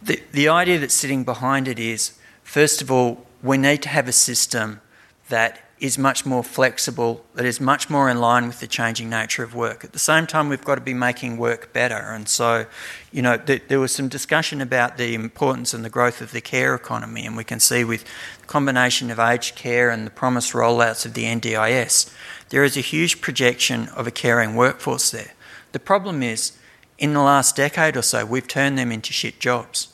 The, 0.00 0.22
the 0.30 0.48
idea 0.48 0.78
that's 0.78 0.94
sitting 0.94 1.24
behind 1.24 1.66
it 1.66 1.78
is, 1.78 2.12
first 2.44 2.80
of 2.80 2.90
all, 2.90 3.26
we 3.42 3.58
need 3.58 3.82
to 3.82 3.88
have 3.88 4.06
a 4.06 4.12
system 4.12 4.80
that 5.28 5.60
is 5.80 5.98
much 5.98 6.24
more 6.24 6.44
flexible, 6.44 7.24
that 7.34 7.44
is 7.44 7.60
much 7.60 7.90
more 7.90 8.08
in 8.08 8.20
line 8.20 8.46
with 8.46 8.60
the 8.60 8.66
changing 8.66 9.10
nature 9.10 9.42
of 9.42 9.54
work. 9.54 9.84
At 9.84 9.92
the 9.92 9.98
same 9.98 10.26
time, 10.26 10.48
we've 10.48 10.64
got 10.64 10.76
to 10.76 10.80
be 10.80 10.94
making 10.94 11.36
work 11.36 11.72
better. 11.72 11.96
And 11.96 12.28
so, 12.28 12.66
you 13.10 13.22
know, 13.22 13.36
th- 13.36 13.64
there 13.66 13.80
was 13.80 13.92
some 13.92 14.08
discussion 14.08 14.60
about 14.60 14.98
the 14.98 15.14
importance 15.14 15.74
and 15.74 15.84
the 15.84 15.90
growth 15.90 16.20
of 16.20 16.30
the 16.30 16.40
care 16.40 16.74
economy, 16.76 17.26
and 17.26 17.36
we 17.36 17.44
can 17.44 17.58
see 17.58 17.82
with 17.82 18.04
the 18.40 18.46
combination 18.46 19.10
of 19.10 19.18
aged 19.18 19.56
care 19.56 19.90
and 19.90 20.06
the 20.06 20.10
promised 20.10 20.52
rollouts 20.52 21.04
of 21.04 21.14
the 21.14 21.24
NDIS, 21.24 22.10
there 22.50 22.64
is 22.64 22.76
a 22.76 22.80
huge 22.80 23.20
projection 23.20 23.88
of 23.88 24.06
a 24.06 24.10
caring 24.10 24.54
workforce 24.54 25.10
there. 25.10 25.32
The 25.72 25.80
problem 25.80 26.22
is, 26.22 26.52
in 26.98 27.12
the 27.12 27.22
last 27.22 27.56
decade 27.56 27.96
or 27.96 28.02
so, 28.02 28.24
we've 28.24 28.46
turned 28.46 28.78
them 28.78 28.92
into 28.92 29.12
shit 29.12 29.40
jobs. 29.40 29.88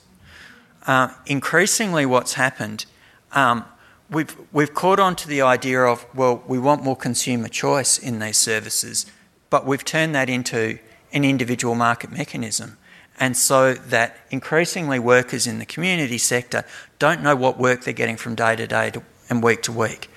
Uh, 0.87 1.09
increasingly, 1.27 2.05
what's 2.05 2.35
happened, 2.35 2.87
um, 3.33 3.65
we've, 4.11 4.37
we've 4.53 4.75
caught 4.75 4.99
on 4.99 5.17
to 5.17 5.29
the 5.29 5.41
idea 5.41 5.81
of, 5.81 6.05
well, 6.15 6.43
we 6.47 6.59
want 6.59 6.83
more 6.83 6.97
consumer 6.97 7.49
choice 7.49 7.99
in 7.99 8.19
these 8.19 8.37
services, 8.37 9.07
but 9.49 9.65
we've 9.67 9.85
turned 9.85 10.15
that 10.15 10.29
into 10.29 10.79
an 11.13 11.25
individual 11.25 11.75
market 11.75 12.11
mechanism. 12.11 12.77
And 13.19 13.37
so 13.37 13.75
that 13.75 14.17
increasingly 14.31 14.99
workers 14.99 15.47
in 15.47 15.59
the 15.59 15.67
community 15.67 16.19
sector 16.19 16.65
don't 16.99 17.23
know 17.23 17.37
what 17.37 17.59
work 17.59 17.85
they're 17.85 17.93
getting 17.93 18.17
from 18.17 18.35
day 18.35 18.57
to 18.57 18.67
day 18.67 18.93
and 19.29 19.43
week 19.43 19.63
to 19.63 19.73
week. 19.73 20.09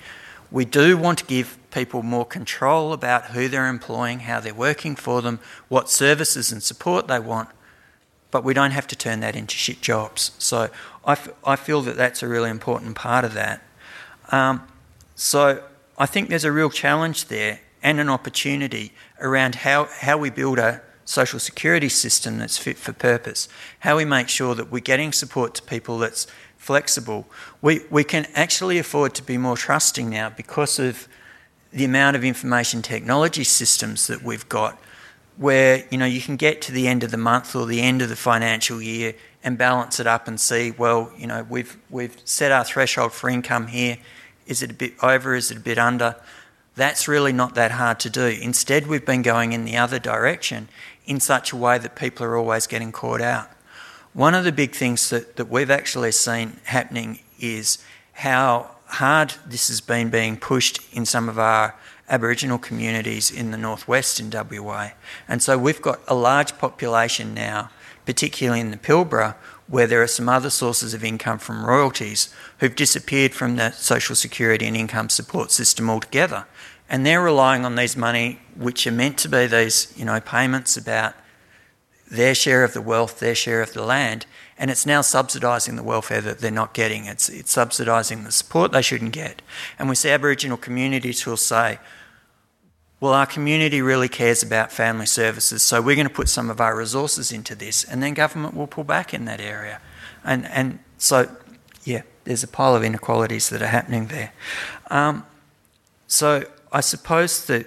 We 0.50 0.64
do 0.64 0.96
want 0.96 1.18
to 1.18 1.24
give 1.26 1.58
people 1.74 2.02
more 2.02 2.24
control 2.24 2.92
about 2.92 3.26
who 3.32 3.48
they're 3.48 3.68
employing, 3.68 4.20
how 4.20 4.38
they're 4.38 4.54
working 4.54 4.94
for 4.94 5.20
them, 5.20 5.40
what 5.68 5.90
services 5.90 6.52
and 6.52 6.62
support 6.62 7.08
they 7.08 7.18
want, 7.18 7.48
but 8.30 8.44
we 8.44 8.54
don't 8.54 8.70
have 8.70 8.86
to 8.86 8.96
turn 8.96 9.20
that 9.20 9.34
into 9.34 9.56
shit 9.56 9.80
jobs. 9.80 10.30
So 10.38 10.70
I, 11.04 11.12
f- 11.12 11.28
I 11.44 11.56
feel 11.56 11.82
that 11.82 11.96
that's 11.96 12.22
a 12.22 12.28
really 12.28 12.50
important 12.50 12.94
part 12.94 13.24
of 13.24 13.34
that. 13.34 13.60
Um, 14.30 14.66
so 15.16 15.64
I 15.98 16.06
think 16.06 16.28
there's 16.28 16.44
a 16.44 16.52
real 16.52 16.70
challenge 16.70 17.26
there 17.26 17.60
and 17.82 18.00
an 18.00 18.08
opportunity 18.08 18.92
around 19.20 19.56
how, 19.56 19.88
how 20.00 20.16
we 20.16 20.30
build 20.30 20.58
a 20.58 20.80
social 21.04 21.38
security 21.38 21.88
system 21.88 22.38
that's 22.38 22.56
fit 22.56 22.78
for 22.78 22.92
purpose, 22.92 23.48
how 23.80 23.96
we 23.96 24.04
make 24.04 24.28
sure 24.28 24.54
that 24.54 24.70
we're 24.70 24.78
getting 24.78 25.12
support 25.12 25.54
to 25.54 25.62
people 25.62 25.98
that's 25.98 26.26
flexible. 26.56 27.26
We, 27.60 27.82
we 27.90 28.04
can 28.04 28.26
actually 28.34 28.78
afford 28.78 29.14
to 29.16 29.22
be 29.22 29.36
more 29.36 29.56
trusting 29.56 30.08
now 30.08 30.30
because 30.30 30.78
of 30.78 31.08
the 31.74 31.84
amount 31.84 32.14
of 32.14 32.24
information 32.24 32.80
technology 32.80 33.44
systems 33.44 34.06
that 34.06 34.22
we've 34.22 34.48
got 34.48 34.78
where 35.36 35.84
you 35.90 35.98
know 35.98 36.06
you 36.06 36.20
can 36.20 36.36
get 36.36 36.62
to 36.62 36.72
the 36.72 36.86
end 36.86 37.02
of 37.02 37.10
the 37.10 37.16
month 37.16 37.56
or 37.56 37.66
the 37.66 37.80
end 37.80 38.00
of 38.00 38.08
the 38.08 38.16
financial 38.16 38.80
year 38.80 39.14
and 39.42 39.58
balance 39.58 39.98
it 39.98 40.06
up 40.06 40.28
and 40.28 40.40
see 40.40 40.70
well 40.70 41.12
you 41.18 41.26
know 41.26 41.44
we've 41.50 41.76
we've 41.90 42.16
set 42.24 42.52
our 42.52 42.64
threshold 42.64 43.12
for 43.12 43.28
income 43.28 43.66
here. 43.66 43.98
Is 44.46 44.62
it 44.62 44.70
a 44.70 44.74
bit 44.74 44.94
over? 45.02 45.34
Is 45.34 45.50
it 45.50 45.56
a 45.56 45.60
bit 45.60 45.78
under? 45.78 46.16
That's 46.76 47.08
really 47.08 47.32
not 47.32 47.54
that 47.54 47.72
hard 47.72 47.98
to 48.00 48.10
do. 48.10 48.26
Instead 48.26 48.86
we've 48.86 49.04
been 49.04 49.22
going 49.22 49.52
in 49.52 49.64
the 49.64 49.76
other 49.76 49.98
direction 49.98 50.68
in 51.06 51.18
such 51.18 51.52
a 51.52 51.56
way 51.56 51.78
that 51.78 51.96
people 51.96 52.24
are 52.24 52.36
always 52.36 52.66
getting 52.66 52.92
caught 52.92 53.20
out. 53.20 53.50
One 54.12 54.34
of 54.34 54.44
the 54.44 54.52
big 54.52 54.74
things 54.74 55.10
that, 55.10 55.36
that 55.36 55.50
we've 55.50 55.70
actually 55.70 56.12
seen 56.12 56.60
happening 56.64 57.20
is 57.40 57.78
how 58.12 58.73
hard 58.86 59.34
this 59.46 59.68
has 59.68 59.80
been 59.80 60.10
being 60.10 60.36
pushed 60.36 60.80
in 60.92 61.04
some 61.06 61.28
of 61.28 61.38
our 61.38 61.74
Aboriginal 62.08 62.58
communities 62.58 63.30
in 63.30 63.50
the 63.50 63.56
northwest 63.56 64.20
in 64.20 64.30
WA. 64.30 64.90
And 65.26 65.42
so 65.42 65.56
we've 65.56 65.80
got 65.80 66.00
a 66.06 66.14
large 66.14 66.58
population 66.58 67.34
now, 67.34 67.70
particularly 68.04 68.60
in 68.60 68.70
the 68.70 68.76
Pilbara, 68.76 69.36
where 69.66 69.86
there 69.86 70.02
are 70.02 70.06
some 70.06 70.28
other 70.28 70.50
sources 70.50 70.92
of 70.92 71.02
income 71.02 71.38
from 71.38 71.64
royalties 71.64 72.32
who've 72.58 72.76
disappeared 72.76 73.32
from 73.32 73.56
the 73.56 73.70
social 73.70 74.14
security 74.14 74.66
and 74.66 74.76
income 74.76 75.08
support 75.08 75.50
system 75.50 75.88
altogether. 75.88 76.46
And 76.88 77.06
they're 77.06 77.22
relying 77.22 77.64
on 77.64 77.76
these 77.76 77.96
money, 77.96 78.40
which 78.54 78.86
are 78.86 78.92
meant 78.92 79.16
to 79.18 79.28
be 79.28 79.46
these, 79.46 79.92
you 79.96 80.04
know, 80.04 80.20
payments 80.20 80.76
about 80.76 81.14
their 82.10 82.34
share 82.34 82.62
of 82.62 82.74
the 82.74 82.82
wealth, 82.82 83.18
their 83.18 83.34
share 83.34 83.62
of 83.62 83.72
the 83.72 83.82
land, 83.82 84.26
and 84.58 84.70
it's 84.70 84.86
now 84.86 85.00
subsidising 85.00 85.76
the 85.76 85.82
welfare 85.82 86.20
that 86.20 86.38
they're 86.38 86.50
not 86.50 86.74
getting. 86.74 87.06
It's, 87.06 87.28
it's 87.28 87.54
subsidising 87.54 88.24
the 88.24 88.32
support 88.32 88.72
they 88.72 88.82
shouldn't 88.82 89.12
get. 89.12 89.42
And 89.78 89.88
we 89.88 89.94
see 89.94 90.10
Aboriginal 90.10 90.56
communities 90.56 91.22
who 91.22 91.30
will 91.30 91.36
say, 91.36 91.78
well, 93.00 93.12
our 93.12 93.26
community 93.26 93.82
really 93.82 94.08
cares 94.08 94.42
about 94.42 94.72
family 94.72 95.06
services, 95.06 95.62
so 95.62 95.82
we're 95.82 95.96
going 95.96 96.08
to 96.08 96.14
put 96.14 96.28
some 96.28 96.48
of 96.48 96.60
our 96.60 96.74
resources 96.76 97.32
into 97.32 97.54
this, 97.54 97.84
and 97.84 98.02
then 98.02 98.14
government 98.14 98.56
will 98.56 98.66
pull 98.66 98.84
back 98.84 99.12
in 99.12 99.26
that 99.26 99.40
area. 99.40 99.80
And, 100.24 100.46
and 100.46 100.78
so, 100.96 101.28
yeah, 101.84 102.02
there's 102.24 102.42
a 102.42 102.48
pile 102.48 102.74
of 102.74 102.82
inequalities 102.82 103.50
that 103.50 103.60
are 103.60 103.66
happening 103.66 104.06
there. 104.06 104.32
Um, 104.90 105.26
so 106.06 106.44
I 106.72 106.80
suppose 106.80 107.46
that 107.46 107.66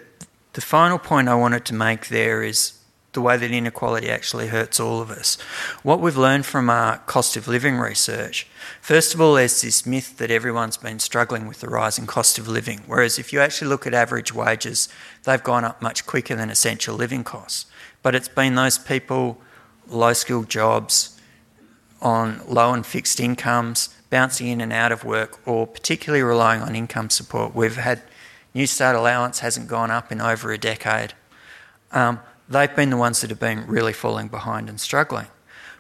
the 0.54 0.62
final 0.62 0.98
point 0.98 1.30
I 1.30 1.36
wanted 1.36 1.66
to 1.66 1.76
make 1.76 2.08
there 2.08 2.42
is 2.42 2.77
the 3.14 3.22
way 3.22 3.38
that 3.38 3.52
inequality 3.52 4.10
actually 4.10 4.48
hurts 4.48 4.80
all 4.80 5.02
of 5.02 5.10
us. 5.10 5.36
What 5.82 6.00
we've 6.00 6.18
learned 6.18 6.46
from 6.46 6.70
our 6.70 6.98
cost 7.00 7.36
of 7.36 7.48
living 7.48 7.78
research, 7.78 8.48
first 8.82 9.14
of 9.14 9.22
all, 9.22 9.36
there's 9.36 9.62
this 9.62 9.86
myth 9.86 10.18
that 10.18 10.30
everyone's 10.30 10.78
been 10.78 11.00
struggling 11.00 11.48
with 11.48 11.62
the 11.62 11.70
rising 11.70 12.06
cost 12.06 12.38
of 12.38 12.48
living, 12.48 12.82
whereas 12.86 13.18
if 13.18 13.34
you 13.34 13.40
actually 13.40 13.70
look 13.70 13.88
at 13.88 13.94
average 13.94 14.34
wages, 14.34 14.90
they've 15.24 15.44
gone 15.44 15.66
up 15.66 15.82
much 15.82 16.06
quicker 16.06 16.36
than 16.36 16.50
essential 16.50 16.96
living 16.96 17.24
costs. 17.24 17.66
But 18.04 18.14
it's 18.14 18.28
been 18.28 18.56
those 18.56 18.78
people, 18.78 19.40
low 19.88 20.14
skilled 20.14 20.50
jobs, 20.50 21.20
on 22.02 22.42
low 22.48 22.74
and 22.74 22.86
fixed 22.86 23.20
incomes, 23.20 23.90
bouncing 24.10 24.48
in 24.48 24.62
and 24.62 24.72
out 24.72 24.92
of 24.92 25.04
work, 25.04 25.40
or 25.48 25.66
particularly 25.66 26.22
relying 26.24 26.62
on 26.62 26.76
income 26.76 27.10
support. 27.10 27.56
We've 27.56 27.78
had 27.78 28.02
New 28.54 28.64
Newstart 28.64 28.96
allowance 28.96 29.40
hasn't 29.40 29.68
gone 29.68 29.92
up 29.92 30.12
in 30.12 30.22
over 30.22 30.52
a 30.52 30.58
decade. 30.58 31.14
Um, 31.92 32.20
they've 32.50 32.76
been 32.76 32.90
the 32.90 32.98
ones 32.98 33.22
that 33.22 33.30
have 33.30 33.40
been 33.40 33.66
really 33.68 33.94
falling 33.94 34.28
behind 34.28 34.70
and 34.70 34.80
struggling. 34.80 35.28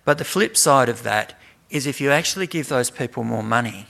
But 0.05 0.17
the 0.17 0.25
flip 0.25 0.55
side 0.55 0.89
of 0.89 1.03
that 1.03 1.39
is 1.69 1.85
if 1.85 1.99
you 1.99 2.11
actually 2.11 2.47
give 2.47 2.69
those 2.69 2.89
people 2.89 3.23
more 3.23 3.43
money, 3.43 3.87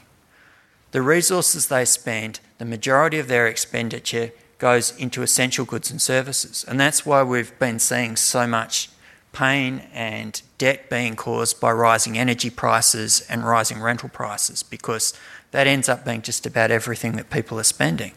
the 0.91 1.01
resources 1.01 1.67
they 1.67 1.85
spend, 1.85 2.39
the 2.57 2.65
majority 2.65 3.19
of 3.19 3.27
their 3.27 3.47
expenditure 3.47 4.31
goes 4.57 4.95
into 4.97 5.21
essential 5.21 5.65
goods 5.65 5.91
and 5.91 6.01
services. 6.01 6.65
And 6.67 6.79
that's 6.79 7.05
why 7.05 7.23
we've 7.23 7.57
been 7.59 7.79
seeing 7.79 8.15
so 8.15 8.47
much 8.47 8.89
pain 9.33 9.87
and 9.93 10.41
debt 10.57 10.89
being 10.89 11.15
caused 11.15 11.59
by 11.59 11.71
rising 11.71 12.17
energy 12.17 12.49
prices 12.49 13.21
and 13.29 13.45
rising 13.45 13.79
rental 13.79 14.09
prices 14.09 14.63
because 14.63 15.13
that 15.51 15.67
ends 15.67 15.87
up 15.87 16.03
being 16.03 16.21
just 16.21 16.45
about 16.47 16.71
everything 16.71 17.11
that 17.13 17.29
people 17.29 17.59
are 17.59 17.63
spending. 17.63 18.13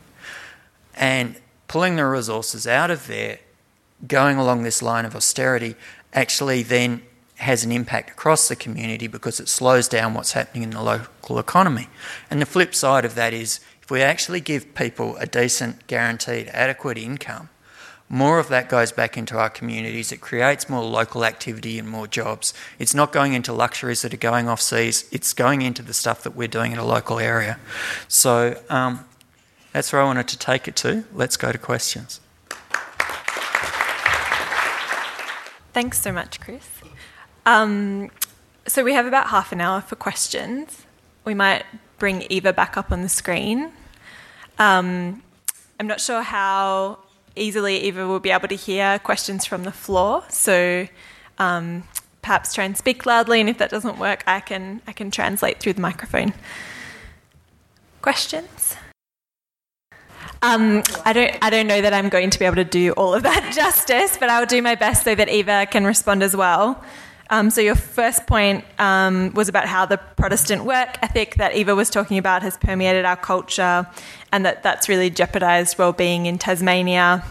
And 0.94 1.36
pulling 1.68 1.96
the 1.96 2.06
resources 2.06 2.66
out 2.66 2.90
of 2.90 3.06
there, 3.06 3.38
going 4.06 4.36
along 4.36 4.62
this 4.62 4.82
line 4.82 5.04
of 5.04 5.14
austerity, 5.14 5.76
actually 6.12 6.62
then 6.62 7.02
has 7.36 7.64
an 7.64 7.72
impact 7.72 8.10
across 8.10 8.48
the 8.48 8.56
community 8.56 9.06
because 9.06 9.40
it 9.40 9.48
slows 9.48 9.88
down 9.88 10.12
what's 10.12 10.32
happening 10.32 10.62
in 10.62 10.70
the 10.70 10.82
local 10.82 11.38
economy. 11.38 11.88
And 12.30 12.40
the 12.40 12.46
flip 12.46 12.74
side 12.74 13.04
of 13.04 13.14
that 13.14 13.32
is 13.32 13.60
if 13.82 13.90
we 13.90 14.02
actually 14.02 14.40
give 14.40 14.74
people 14.74 15.16
a 15.16 15.26
decent, 15.26 15.86
guaranteed, 15.86 16.48
adequate 16.48 16.98
income, 16.98 17.48
more 18.12 18.40
of 18.40 18.48
that 18.48 18.68
goes 18.68 18.90
back 18.90 19.16
into 19.16 19.38
our 19.38 19.48
communities. 19.48 20.10
It 20.10 20.20
creates 20.20 20.68
more 20.68 20.82
local 20.82 21.24
activity 21.24 21.78
and 21.78 21.88
more 21.88 22.08
jobs. 22.08 22.52
It's 22.78 22.94
not 22.94 23.12
going 23.12 23.34
into 23.34 23.52
luxuries 23.52 24.02
that 24.02 24.12
are 24.12 24.18
going 24.18 24.48
off 24.48 24.60
seas, 24.60 25.08
it's 25.12 25.32
going 25.32 25.62
into 25.62 25.82
the 25.82 25.94
stuff 25.94 26.24
that 26.24 26.34
we're 26.34 26.48
doing 26.48 26.72
in 26.72 26.78
a 26.78 26.84
local 26.84 27.20
area. 27.20 27.58
So 28.08 28.60
um, 28.68 29.04
that's 29.72 29.92
where 29.92 30.02
I 30.02 30.04
wanted 30.04 30.28
to 30.28 30.38
take 30.38 30.66
it 30.66 30.76
to. 30.76 31.04
Let's 31.14 31.36
go 31.36 31.52
to 31.52 31.58
questions. 31.58 32.20
Thanks 35.72 36.00
so 36.00 36.12
much, 36.12 36.40
Chris. 36.40 36.68
Um, 37.46 38.10
so 38.66 38.84
we 38.84 38.92
have 38.94 39.06
about 39.06 39.28
half 39.28 39.52
an 39.52 39.60
hour 39.60 39.80
for 39.80 39.96
questions. 39.96 40.84
We 41.24 41.34
might 41.34 41.64
bring 41.98 42.22
Eva 42.22 42.52
back 42.52 42.76
up 42.76 42.90
on 42.90 43.02
the 43.02 43.08
screen. 43.08 43.72
Um, 44.58 45.22
I'm 45.78 45.86
not 45.86 46.00
sure 46.00 46.22
how 46.22 46.98
easily 47.36 47.78
Eva 47.78 48.06
will 48.06 48.20
be 48.20 48.30
able 48.30 48.48
to 48.48 48.56
hear 48.56 48.98
questions 48.98 49.46
from 49.46 49.64
the 49.64 49.72
floor, 49.72 50.24
so 50.28 50.86
um, 51.38 51.84
perhaps 52.20 52.52
try 52.54 52.64
and 52.64 52.76
speak 52.76 53.06
loudly, 53.06 53.40
and 53.40 53.48
if 53.48 53.58
that 53.58 53.70
doesn't 53.70 53.98
work, 53.98 54.22
I 54.26 54.40
can 54.40 54.82
I 54.86 54.92
can 54.92 55.10
translate 55.10 55.60
through 55.60 55.74
the 55.74 55.80
microphone. 55.80 56.34
Questions? 58.02 58.76
Um, 60.42 60.82
I 61.04 61.12
don't 61.12 61.36
I 61.42 61.50
don't 61.50 61.66
know 61.66 61.82
that 61.82 61.92
I'm 61.92 62.08
going 62.08 62.30
to 62.30 62.38
be 62.38 62.46
able 62.46 62.56
to 62.56 62.64
do 62.64 62.92
all 62.92 63.12
of 63.12 63.24
that 63.24 63.52
justice, 63.54 64.16
but 64.16 64.30
I 64.30 64.40
will 64.40 64.46
do 64.46 64.62
my 64.62 64.74
best 64.74 65.04
so 65.04 65.14
that 65.14 65.28
Eva 65.28 65.66
can 65.70 65.84
respond 65.84 66.22
as 66.22 66.34
well. 66.34 66.82
Um, 67.28 67.50
so 67.50 67.60
your 67.60 67.76
first 67.76 68.26
point 68.26 68.64
um, 68.78 69.32
was 69.34 69.48
about 69.48 69.66
how 69.66 69.86
the 69.86 69.98
Protestant 69.98 70.64
work 70.64 70.98
ethic 71.02 71.36
that 71.36 71.54
Eva 71.54 71.76
was 71.76 71.88
talking 71.88 72.18
about 72.18 72.42
has 72.42 72.56
permeated 72.56 73.04
our 73.04 73.16
culture, 73.16 73.86
and 74.32 74.44
that 74.46 74.62
that's 74.62 74.88
really 74.88 75.10
jeopardised 75.10 75.78
well-being 75.78 76.26
in 76.26 76.38
Tasmania, 76.38 77.22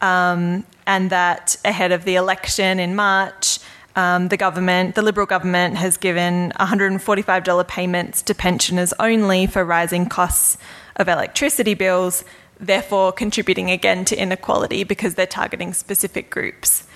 um, 0.00 0.64
and 0.86 1.10
that 1.10 1.56
ahead 1.64 1.92
of 1.92 2.04
the 2.04 2.16
election 2.16 2.80
in 2.80 2.96
March. 2.96 3.58
Um, 3.94 4.28
the 4.28 4.36
government, 4.36 4.94
the 4.94 5.00
Liberal 5.00 5.26
government, 5.26 5.76
has 5.76 5.96
given 5.96 6.52
$145 6.58 7.68
payments 7.68 8.20
to 8.22 8.34
pensioners 8.34 8.92
only 8.98 9.46
for 9.46 9.64
rising 9.64 10.06
costs 10.06 10.58
of 10.96 11.08
electricity 11.08 11.72
bills, 11.74 12.24
therefore 12.58 13.12
contributing 13.12 13.70
again 13.70 14.04
to 14.06 14.16
inequality 14.16 14.84
because 14.84 15.14
they're 15.14 15.26
targeting 15.26 15.72
specific 15.72 16.30
groups. 16.30 16.86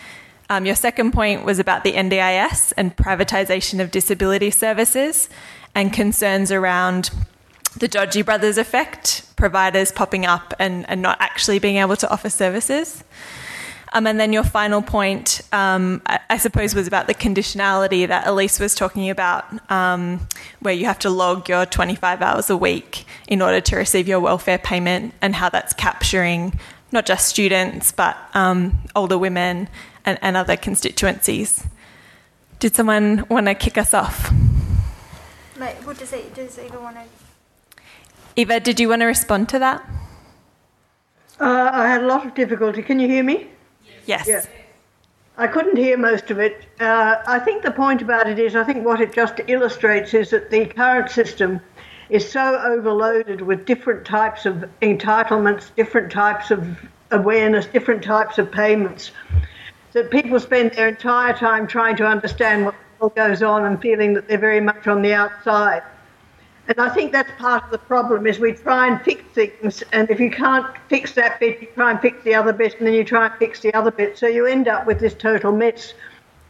Um, 0.48 0.66
your 0.66 0.74
second 0.74 1.12
point 1.12 1.44
was 1.44 1.58
about 1.58 1.84
the 1.84 1.92
NDIS 1.92 2.72
and 2.76 2.96
privatisation 2.96 3.80
of 3.80 3.90
disability 3.90 4.50
services 4.50 5.28
and 5.74 5.92
concerns 5.92 6.50
around 6.50 7.10
the 7.76 7.86
dodgy 7.86 8.22
brothers 8.22 8.58
effect, 8.58 9.24
providers 9.36 9.92
popping 9.92 10.26
up 10.26 10.52
and, 10.58 10.88
and 10.88 11.00
not 11.00 11.18
actually 11.20 11.60
being 11.60 11.76
able 11.76 11.96
to 11.96 12.10
offer 12.10 12.28
services. 12.28 13.04
Um, 13.92 14.06
and 14.06 14.20
then 14.20 14.32
your 14.32 14.44
final 14.44 14.82
point, 14.82 15.40
um, 15.52 16.00
I, 16.06 16.20
I, 16.30 16.38
suppose, 16.38 16.74
was 16.74 16.86
about 16.86 17.08
the 17.08 17.14
conditionality 17.14 18.06
that 18.06 18.26
Elise 18.26 18.60
was 18.60 18.74
talking 18.74 19.10
about, 19.10 19.44
um, 19.70 20.28
where 20.60 20.72
you 20.72 20.84
have 20.84 20.98
to 21.00 21.10
log 21.10 21.48
your 21.48 21.66
25 21.66 22.22
hours 22.22 22.50
a 22.50 22.56
week 22.56 23.04
in 23.26 23.42
order 23.42 23.60
to 23.60 23.76
receive 23.76 24.06
your 24.06 24.20
welfare 24.20 24.58
payment, 24.58 25.14
and 25.20 25.34
how 25.34 25.48
that's 25.48 25.72
capturing 25.72 26.58
not 26.92 27.06
just 27.06 27.28
students 27.28 27.92
but 27.92 28.16
um, 28.34 28.78
older 28.96 29.16
women 29.16 29.68
and, 30.04 30.18
and 30.22 30.36
other 30.36 30.56
constituencies. 30.56 31.66
Did 32.58 32.74
someone 32.74 33.26
want 33.28 33.46
to 33.46 33.54
kick 33.54 33.78
us 33.78 33.94
off? 33.94 34.32
Mate, 35.58 35.76
what 35.84 35.98
does, 35.98 36.12
it, 36.12 36.34
does 36.34 36.58
Eva 36.58 36.80
want 36.80 36.96
to? 36.96 37.82
Eva, 38.36 38.60
did 38.60 38.80
you 38.80 38.88
want 38.88 39.00
to 39.00 39.06
respond 39.06 39.48
to 39.50 39.58
that? 39.58 39.82
Uh, 41.40 41.70
I 41.72 41.86
had 41.88 42.02
a 42.02 42.06
lot 42.06 42.26
of 42.26 42.34
difficulty. 42.34 42.82
Can 42.82 43.00
you 43.00 43.08
hear 43.08 43.22
me? 43.22 43.48
Yes. 44.06 44.26
Yeah. 44.26 44.44
I 45.36 45.46
couldn't 45.46 45.76
hear 45.76 45.96
most 45.96 46.30
of 46.30 46.38
it. 46.38 46.66
Uh, 46.80 47.16
I 47.26 47.38
think 47.38 47.62
the 47.62 47.70
point 47.70 48.02
about 48.02 48.28
it 48.28 48.38
is, 48.38 48.54
I 48.54 48.64
think 48.64 48.84
what 48.84 49.00
it 49.00 49.12
just 49.12 49.40
illustrates 49.46 50.12
is 50.12 50.30
that 50.30 50.50
the 50.50 50.66
current 50.66 51.10
system 51.10 51.60
is 52.10 52.30
so 52.30 52.60
overloaded 52.62 53.40
with 53.40 53.64
different 53.64 54.04
types 54.04 54.44
of 54.44 54.68
entitlements, 54.82 55.74
different 55.74 56.12
types 56.12 56.50
of 56.50 56.78
awareness, 57.10 57.66
different 57.66 58.02
types 58.02 58.38
of 58.38 58.50
payments 58.52 59.12
that 59.92 60.10
people 60.10 60.38
spend 60.38 60.72
their 60.72 60.88
entire 60.88 61.32
time 61.32 61.66
trying 61.66 61.96
to 61.96 62.06
understand 62.06 62.72
what 62.98 63.14
goes 63.14 63.42
on 63.42 63.64
and 63.64 63.80
feeling 63.80 64.14
that 64.14 64.28
they're 64.28 64.38
very 64.38 64.60
much 64.60 64.86
on 64.86 65.02
the 65.02 65.14
outside. 65.14 65.82
And 66.70 66.78
I 66.78 66.88
think 66.88 67.10
that's 67.10 67.32
part 67.36 67.64
of 67.64 67.70
the 67.72 67.78
problem 67.78 68.28
is 68.28 68.38
we 68.38 68.52
try 68.52 68.86
and 68.86 69.02
fix 69.02 69.24
things, 69.34 69.82
and 69.92 70.08
if 70.08 70.20
you 70.20 70.30
can't 70.30 70.64
fix 70.88 71.14
that 71.14 71.40
bit, 71.40 71.60
you 71.60 71.66
try 71.74 71.90
and 71.90 72.00
fix 72.00 72.22
the 72.22 72.36
other 72.36 72.52
bit, 72.52 72.78
and 72.78 72.86
then 72.86 72.94
you 72.94 73.02
try 73.02 73.26
and 73.26 73.34
fix 73.40 73.58
the 73.58 73.74
other 73.74 73.90
bit. 73.90 74.16
So 74.16 74.28
you 74.28 74.46
end 74.46 74.68
up 74.68 74.86
with 74.86 75.00
this 75.00 75.12
total 75.12 75.50
mess, 75.50 75.94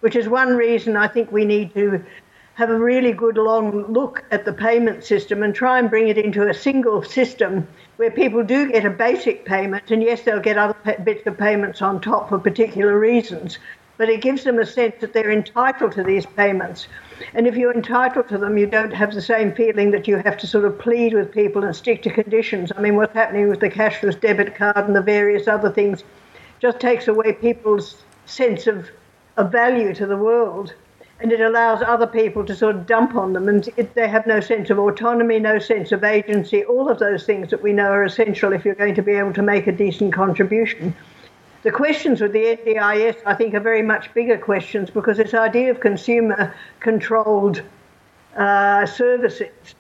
which 0.00 0.16
is 0.16 0.28
one 0.28 0.58
reason 0.58 0.94
I 0.94 1.08
think 1.08 1.32
we 1.32 1.46
need 1.46 1.72
to 1.72 2.04
have 2.52 2.68
a 2.68 2.78
really 2.78 3.12
good 3.12 3.38
long 3.38 3.90
look 3.90 4.22
at 4.30 4.44
the 4.44 4.52
payment 4.52 5.04
system 5.04 5.42
and 5.42 5.54
try 5.54 5.78
and 5.78 5.88
bring 5.88 6.08
it 6.08 6.18
into 6.18 6.46
a 6.46 6.52
single 6.52 7.02
system 7.02 7.66
where 7.96 8.10
people 8.10 8.44
do 8.44 8.70
get 8.70 8.84
a 8.84 8.90
basic 8.90 9.46
payment, 9.46 9.90
and 9.90 10.02
yes, 10.02 10.20
they'll 10.20 10.38
get 10.38 10.58
other 10.58 10.76
bits 11.02 11.26
of 11.26 11.38
payments 11.38 11.80
on 11.80 11.98
top 11.98 12.28
for 12.28 12.38
particular 12.38 12.98
reasons, 12.98 13.58
but 13.96 14.10
it 14.10 14.20
gives 14.20 14.44
them 14.44 14.58
a 14.58 14.66
sense 14.66 14.96
that 15.00 15.14
they're 15.14 15.32
entitled 15.32 15.92
to 15.92 16.02
these 16.02 16.26
payments. 16.26 16.88
And 17.34 17.46
if 17.46 17.56
you're 17.56 17.74
entitled 17.74 18.28
to 18.28 18.38
them, 18.38 18.58
you 18.58 18.66
don't 18.66 18.92
have 18.92 19.14
the 19.14 19.22
same 19.22 19.52
feeling 19.52 19.90
that 19.90 20.08
you 20.08 20.16
have 20.18 20.36
to 20.38 20.46
sort 20.46 20.64
of 20.64 20.78
plead 20.78 21.14
with 21.14 21.32
people 21.32 21.64
and 21.64 21.74
stick 21.74 22.02
to 22.02 22.10
conditions. 22.10 22.72
I 22.76 22.80
mean, 22.80 22.96
what's 22.96 23.14
happening 23.14 23.48
with 23.48 23.60
the 23.60 23.70
cashless 23.70 24.20
debit 24.20 24.54
card 24.54 24.76
and 24.76 24.96
the 24.96 25.02
various 25.02 25.48
other 25.48 25.70
things 25.70 26.04
just 26.60 26.80
takes 26.80 27.08
away 27.08 27.32
people's 27.32 28.02
sense 28.26 28.66
of, 28.66 28.88
of 29.36 29.52
value 29.52 29.94
to 29.94 30.06
the 30.06 30.16
world 30.16 30.74
and 31.20 31.32
it 31.32 31.40
allows 31.40 31.82
other 31.82 32.06
people 32.06 32.44
to 32.46 32.56
sort 32.56 32.76
of 32.76 32.86
dump 32.86 33.14
on 33.14 33.34
them, 33.34 33.48
and 33.48 33.68
it, 33.76 33.94
they 33.94 34.08
have 34.08 34.26
no 34.26 34.40
sense 34.40 34.70
of 34.70 34.78
autonomy, 34.78 35.38
no 35.38 35.58
sense 35.58 35.92
of 35.92 36.02
agency, 36.02 36.64
all 36.64 36.88
of 36.88 36.98
those 36.98 37.24
things 37.24 37.50
that 37.50 37.62
we 37.62 37.72
know 37.72 37.90
are 37.90 38.04
essential 38.04 38.52
if 38.52 38.64
you're 38.64 38.74
going 38.74 38.94
to 38.94 39.02
be 39.02 39.12
able 39.12 39.32
to 39.34 39.42
make 39.42 39.66
a 39.66 39.72
decent 39.72 40.14
contribution. 40.14 40.94
The 41.62 41.70
questions 41.70 42.22
with 42.22 42.32
the 42.32 42.56
NDIS, 42.56 43.16
I 43.26 43.34
think, 43.34 43.54
are 43.54 43.60
very 43.60 43.82
much 43.82 44.12
bigger 44.14 44.38
questions 44.38 44.88
because 44.88 45.18
this 45.18 45.34
idea 45.34 45.70
of 45.70 45.80
consumer 45.80 46.54
controlled 46.80 47.62
uh, 48.34 48.86
services 48.86 49.74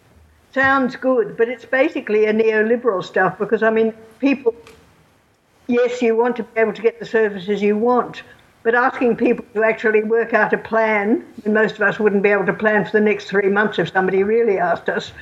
sounds 0.52 0.96
good, 0.96 1.36
but 1.38 1.48
it's 1.48 1.64
basically 1.64 2.26
a 2.26 2.32
neoliberal 2.34 3.02
stuff 3.02 3.38
because, 3.38 3.62
I 3.62 3.70
mean, 3.70 3.94
people, 4.18 4.54
yes, 5.68 6.02
you 6.02 6.16
want 6.16 6.36
to 6.36 6.42
be 6.42 6.60
able 6.60 6.74
to 6.74 6.82
get 6.82 6.98
the 6.98 7.06
services 7.06 7.62
you 7.62 7.78
want, 7.78 8.24
but 8.62 8.74
asking 8.74 9.16
people 9.16 9.44
to 9.54 9.62
actually 9.62 10.02
work 10.02 10.34
out 10.34 10.52
a 10.52 10.58
plan, 10.58 11.24
and 11.46 11.54
most 11.54 11.76
of 11.76 11.82
us 11.82 11.98
wouldn't 11.98 12.22
be 12.22 12.28
able 12.28 12.46
to 12.46 12.52
plan 12.52 12.84
for 12.84 12.92
the 12.92 13.00
next 13.00 13.26
three 13.26 13.48
months 13.48 13.78
if 13.78 13.90
somebody 13.90 14.22
really 14.22 14.58
asked 14.58 14.90
us, 14.90 15.12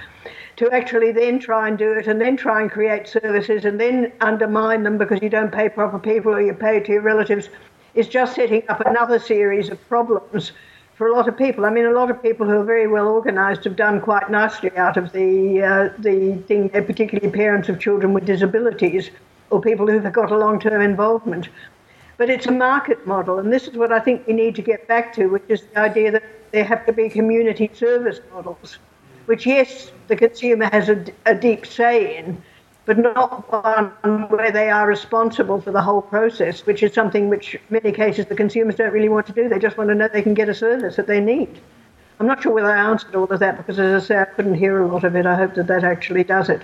to 0.59 0.71
actually 0.73 1.13
then 1.13 1.39
try 1.39 1.69
and 1.69 1.79
do 1.79 1.93
it 1.93 2.09
and 2.09 2.21
then 2.21 2.37
try 2.37 2.61
and 2.61 2.71
create 2.71 3.07
services 3.07 3.65
and 3.65 3.81
then 3.81 4.13
undermine 4.21 4.83
them 4.83 4.99
because 4.99 5.23
you 5.23 5.29
don't 5.29 5.53
pay 5.53 5.69
proper 5.69 5.99
people 5.99 6.35
or 6.35 6.41
you 6.41 6.53
pay 6.53 6.81
to 6.81 6.93
your 6.93 7.03
relatives 7.03 7.49
is 7.95 8.09
just 8.09 8.35
setting 8.35 8.63
up 8.69 8.81
another 8.81 9.21
series 9.21 9.71
of 9.71 9.89
problems 9.89 10.53
for 10.97 11.07
a 11.07 11.15
lot 11.15 11.29
of 11.29 11.39
people. 11.39 11.65
I 11.65 11.71
mean, 11.71 11.85
a 11.85 11.93
lot 11.93 12.11
of 12.11 12.21
people 12.21 12.45
who 12.45 12.59
are 12.61 12.65
very 12.65 12.89
well 12.89 13.07
organised 13.07 13.63
have 13.65 13.77
done 13.77 14.01
quite 14.01 14.31
nicely 14.31 14.77
out 14.77 14.97
of 14.97 15.13
the 15.13 15.63
uh, 15.63 15.89
the 15.99 16.43
thing. 16.49 16.71
Particularly 16.71 17.31
parents 17.31 17.69
of 17.69 17.79
children 17.79 18.13
with 18.13 18.27
disabilities 18.27 19.11
or 19.51 19.61
people 19.61 19.87
who've 19.87 20.13
got 20.13 20.33
a 20.33 20.37
long 20.37 20.59
term 20.59 20.83
involvement. 20.83 21.49
But 22.17 22.31
it's 22.31 22.47
a 22.47 22.53
market 22.53 23.07
model, 23.07 23.39
and 23.39 23.53
this 23.53 23.69
is 23.69 23.77
what 23.77 23.93
I 23.93 24.01
think 24.01 24.27
we 24.27 24.33
need 24.33 24.57
to 24.57 24.63
get 24.63 24.89
back 24.89 25.13
to, 25.15 25.27
which 25.29 25.45
is 25.49 25.63
the 25.63 25.79
idea 25.79 26.11
that 26.11 26.25
there 26.51 26.65
have 26.65 26.85
to 26.87 26.93
be 26.93 27.09
community 27.09 27.71
service 27.73 28.19
models, 28.35 28.79
which, 29.29 29.45
yes, 29.45 29.93
the 30.07 30.17
consumer 30.17 30.71
has 30.73 30.89
a, 30.89 31.05
a 31.27 31.35
deep 31.35 31.67
say 31.67 32.17
in, 32.17 32.43
but 32.87 32.97
not 32.97 33.53
one 33.53 34.23
where 34.31 34.51
they 34.51 34.71
are 34.71 34.87
responsible 34.87 35.61
for 35.61 35.71
the 35.71 35.83
whole 35.83 36.01
process, 36.01 36.65
which 36.65 36.83
is 36.83 36.95
something 36.95 37.29
which, 37.29 37.55
in 37.55 37.61
many 37.69 37.93
cases, 37.93 38.25
the 38.25 38.35
consumers 38.35 38.77
don't 38.77 38.91
really 38.91 39.11
want 39.11 39.27
to 39.27 39.33
do. 39.33 39.47
They 39.47 39.59
just 39.59 39.77
want 39.77 39.91
to 39.91 39.95
know 39.95 40.09
they 40.09 40.23
can 40.23 40.33
get 40.33 40.49
a 40.49 40.55
service 40.55 40.97
that 40.97 41.07
they 41.07 41.21
need. 41.21 41.61
I'm 42.19 42.27
not 42.27 42.43
sure 42.43 42.53
whether 42.53 42.71
I 42.71 42.91
answered 42.91 43.15
all 43.15 43.25
of 43.25 43.39
that 43.41 43.59
because, 43.59 43.79
as 43.79 44.03
I 44.03 44.07
say, 44.07 44.19
I 44.19 44.25
couldn't 44.25 44.55
hear 44.55 44.81
a 44.81 44.87
lot 44.87 45.05
of 45.05 45.15
it. 45.15 45.27
I 45.27 45.37
hope 45.37 45.55
that 45.57 45.67
that 45.67 45.85
actually 45.85 46.25
does 46.25 46.49
it. 46.49 46.63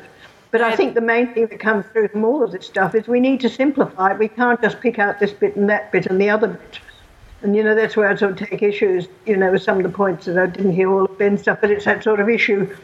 But 0.50 0.62
I 0.62 0.74
think 0.74 0.94
the 0.94 1.02
main 1.02 1.34
thing 1.34 1.48
that 1.48 1.60
comes 1.60 1.84
through 1.92 2.08
from 2.08 2.24
all 2.24 2.42
of 2.42 2.50
this 2.50 2.64
stuff 2.64 2.94
is 2.94 3.06
we 3.06 3.20
need 3.20 3.40
to 3.40 3.50
simplify 3.50 4.12
it. 4.12 4.18
We 4.18 4.28
can't 4.28 4.62
just 4.62 4.80
pick 4.80 4.98
out 4.98 5.20
this 5.20 5.32
bit 5.32 5.54
and 5.54 5.68
that 5.68 5.92
bit 5.92 6.06
and 6.06 6.18
the 6.18 6.30
other 6.30 6.48
bit. 6.48 6.80
And, 7.44 7.54
you 7.54 7.62
know, 7.62 7.74
that's 7.74 7.94
where 7.94 8.08
I 8.08 8.16
sort 8.16 8.40
of 8.40 8.48
take 8.48 8.62
issues, 8.62 9.06
you 9.26 9.36
know, 9.36 9.52
with 9.52 9.62
some 9.62 9.76
of 9.76 9.82
the 9.82 9.90
points 9.90 10.24
that 10.24 10.38
I 10.38 10.46
didn't 10.46 10.72
hear 10.72 10.90
all 10.90 11.04
of 11.04 11.18
Ben's 11.18 11.42
stuff, 11.42 11.58
but 11.60 11.70
it's 11.70 11.84
that 11.84 12.02
sort 12.02 12.18
of 12.18 12.26
issue 12.26 12.74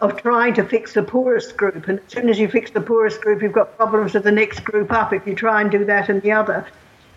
of 0.00 0.16
trying 0.22 0.54
to 0.54 0.64
fix 0.64 0.94
the 0.94 1.02
poorest 1.02 1.58
group. 1.58 1.88
And 1.88 1.98
as 1.98 2.12
soon 2.12 2.30
as 2.30 2.38
you 2.38 2.48
fix 2.48 2.70
the 2.70 2.80
poorest 2.80 3.20
group, 3.20 3.42
you've 3.42 3.52
got 3.52 3.76
problems 3.76 4.14
with 4.14 4.24
the 4.24 4.32
next 4.32 4.64
group 4.64 4.90
up 4.92 5.12
if 5.12 5.26
you 5.26 5.34
try 5.34 5.60
and 5.60 5.70
do 5.70 5.84
that 5.84 6.08
and 6.08 6.22
the 6.22 6.32
other. 6.32 6.66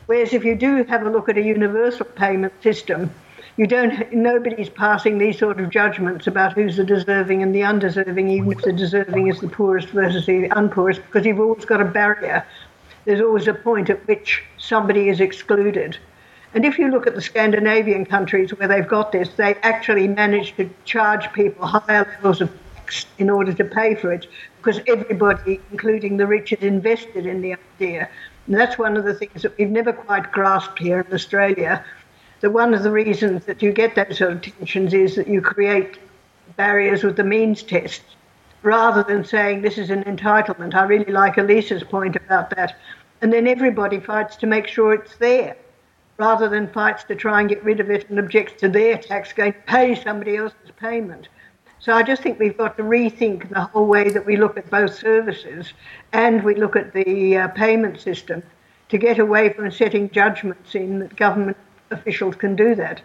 Whereas 0.07 0.33
if 0.33 0.43
you 0.43 0.53
do 0.53 0.83
have 0.83 1.05
a 1.05 1.09
look 1.09 1.29
at 1.29 1.37
a 1.37 1.41
universal 1.41 2.05
payment 2.05 2.51
system, 2.61 3.09
you 3.55 3.67
don't 3.67 4.11
nobody's 4.11 4.69
passing 4.69 5.17
these 5.17 5.39
sort 5.39 5.61
of 5.61 5.69
judgments 5.69 6.27
about 6.27 6.51
who's 6.53 6.75
the 6.75 6.83
deserving 6.83 7.41
and 7.41 7.55
the 7.55 7.63
undeserving 7.63 8.29
even 8.29 8.51
if 8.51 8.61
the 8.63 8.73
deserving 8.73 9.27
is 9.27 9.39
the 9.39 9.47
poorest 9.47 9.89
versus 9.89 10.25
the 10.25 10.47
unpoorest 10.57 11.01
because 11.05 11.25
you've 11.25 11.39
always 11.39 11.65
got 11.65 11.81
a 11.81 11.85
barrier 11.85 12.45
there's 13.03 13.19
always 13.19 13.47
a 13.47 13.53
point 13.53 13.89
at 13.89 14.07
which 14.07 14.41
somebody 14.57 15.09
is 15.09 15.19
excluded 15.19 15.97
and 16.53 16.65
if 16.65 16.77
you 16.77 16.89
look 16.89 17.07
at 17.07 17.15
the 17.15 17.21
Scandinavian 17.21 18.05
countries 18.05 18.51
where 18.51 18.67
they've 18.67 18.87
got 18.87 19.11
this 19.11 19.29
they 19.35 19.55
actually 19.63 20.07
manage 20.07 20.55
to 20.57 20.69
charge 20.85 21.31
people 21.33 21.65
higher 21.65 22.05
levels 22.15 22.41
of 22.41 22.51
tax 22.75 23.05
in 23.17 23.29
order 23.29 23.53
to 23.53 23.63
pay 23.63 23.95
for 23.95 24.11
it 24.11 24.27
because 24.57 24.79
everybody 24.87 25.59
including 25.71 26.17
the 26.17 26.27
rich 26.27 26.51
is 26.53 26.61
invested 26.61 27.25
in 27.25 27.41
the 27.41 27.55
idea 27.75 28.09
and 28.47 28.55
that's 28.55 28.77
one 28.77 28.97
of 28.97 29.05
the 29.05 29.13
things 29.13 29.41
that 29.41 29.57
we've 29.57 29.69
never 29.69 29.93
quite 29.93 30.31
grasped 30.31 30.79
here 30.79 31.01
in 31.01 31.13
Australia 31.13 31.83
that 32.41 32.51
one 32.51 32.73
of 32.73 32.83
the 32.83 32.91
reasons 32.91 33.45
that 33.45 33.61
you 33.61 33.71
get 33.71 33.95
those 33.95 34.17
sort 34.17 34.31
of 34.33 34.41
tensions 34.41 34.93
is 34.93 35.15
that 35.15 35.27
you 35.27 35.41
create 35.41 35.99
barriers 36.57 37.03
with 37.03 37.15
the 37.15 37.23
means 37.23 37.63
test 37.63 38.01
rather 38.63 39.03
than 39.03 39.23
saying 39.23 39.61
this 39.61 39.77
is 39.77 39.89
an 39.89 40.03
entitlement. 40.03 40.75
I 40.75 40.83
really 40.83 41.11
like 41.11 41.37
Elisa's 41.37 41.83
point 41.83 42.15
about 42.15 42.49
that. 42.55 42.77
And 43.21 43.31
then 43.31 43.47
everybody 43.47 43.99
fights 43.99 44.35
to 44.37 44.47
make 44.47 44.67
sure 44.67 44.93
it's 44.93 45.15
there 45.17 45.55
rather 46.21 46.47
than 46.47 46.67
fights 46.67 47.03
to 47.05 47.15
try 47.15 47.39
and 47.39 47.49
get 47.49 47.63
rid 47.63 47.79
of 47.79 47.89
it 47.89 48.07
and 48.09 48.19
objects 48.19 48.53
to 48.61 48.69
their 48.69 48.95
tax 48.95 49.33
going 49.33 49.53
to 49.53 49.59
pay 49.61 49.95
somebody 49.95 50.37
else's 50.37 50.69
payment. 50.77 51.27
So 51.79 51.93
I 51.93 52.03
just 52.03 52.21
think 52.21 52.37
we've 52.37 52.55
got 52.55 52.77
to 52.77 52.83
rethink 52.83 53.49
the 53.49 53.61
whole 53.61 53.87
way 53.87 54.07
that 54.11 54.23
we 54.23 54.37
look 54.37 54.55
at 54.55 54.69
both 54.69 54.93
services 54.93 55.73
and 56.13 56.43
we 56.43 56.53
look 56.53 56.75
at 56.75 56.93
the 56.93 57.37
uh, 57.37 57.47
payment 57.47 57.99
system 57.99 58.43
to 58.89 58.99
get 58.99 59.17
away 59.17 59.51
from 59.51 59.71
setting 59.71 60.11
judgments 60.11 60.75
in 60.75 60.99
that 60.99 61.15
government 61.15 61.57
officials 61.89 62.35
can 62.35 62.55
do 62.55 62.75
that. 62.75 63.01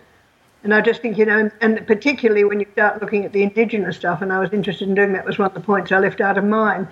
And 0.62 0.74
I 0.74 0.82
just 0.82 1.00
think, 1.00 1.16
you 1.16 1.24
know, 1.24 1.50
and 1.62 1.86
particularly 1.86 2.44
when 2.44 2.60
you 2.60 2.66
start 2.74 3.00
looking 3.00 3.24
at 3.24 3.32
the 3.32 3.42
Indigenous 3.42 3.96
stuff, 3.96 4.20
and 4.20 4.30
I 4.30 4.40
was 4.40 4.52
interested 4.52 4.88
in 4.88 4.94
doing 4.94 5.14
that, 5.14 5.24
was 5.24 5.38
one 5.38 5.48
of 5.48 5.54
the 5.54 5.60
points 5.60 5.90
I 5.90 6.00
left 6.00 6.20
out 6.20 6.36
of 6.36 6.44
mine, 6.44 6.86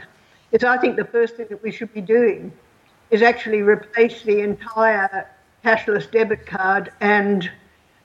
is 0.52 0.64
I 0.64 0.78
think 0.78 0.96
the 0.96 1.04
first 1.04 1.36
thing 1.36 1.48
that 1.50 1.62
we 1.62 1.70
should 1.70 1.92
be 1.92 2.00
doing 2.00 2.50
is 3.10 3.20
actually 3.20 3.60
replace 3.60 4.22
the 4.22 4.40
entire 4.40 5.28
cashless 5.64 6.10
debit 6.10 6.46
card 6.46 6.92
and 7.00 7.50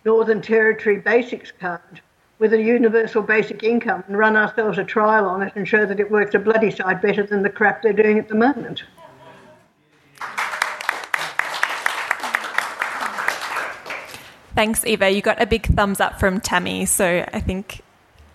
Northern 0.05 0.41
Territory 0.41 0.99
Basics 0.99 1.51
card 1.51 2.01
with 2.39 2.53
a 2.53 2.61
universal 2.61 3.21
basic 3.21 3.63
income 3.63 4.03
and 4.07 4.17
run 4.17 4.37
ourselves 4.37 4.77
a 4.77 4.83
trial 4.83 5.25
on 5.25 5.41
it 5.41 5.51
and 5.55 5.67
show 5.67 5.85
that 5.85 5.99
it 5.99 6.09
works 6.09 6.33
a 6.33 6.39
bloody 6.39 6.71
side 6.71 7.01
better 7.01 7.23
than 7.23 7.43
the 7.43 7.49
crap 7.49 7.81
they're 7.81 7.91
doing 7.91 8.17
at 8.17 8.29
the 8.29 8.35
moment. 8.35 8.83
Thanks, 14.55 14.85
Eva. 14.85 15.09
You 15.09 15.21
got 15.21 15.41
a 15.41 15.45
big 15.45 15.65
thumbs 15.67 15.99
up 15.99 16.19
from 16.19 16.39
Tammy, 16.39 16.85
so 16.85 17.25
I 17.33 17.39
think 17.39 17.81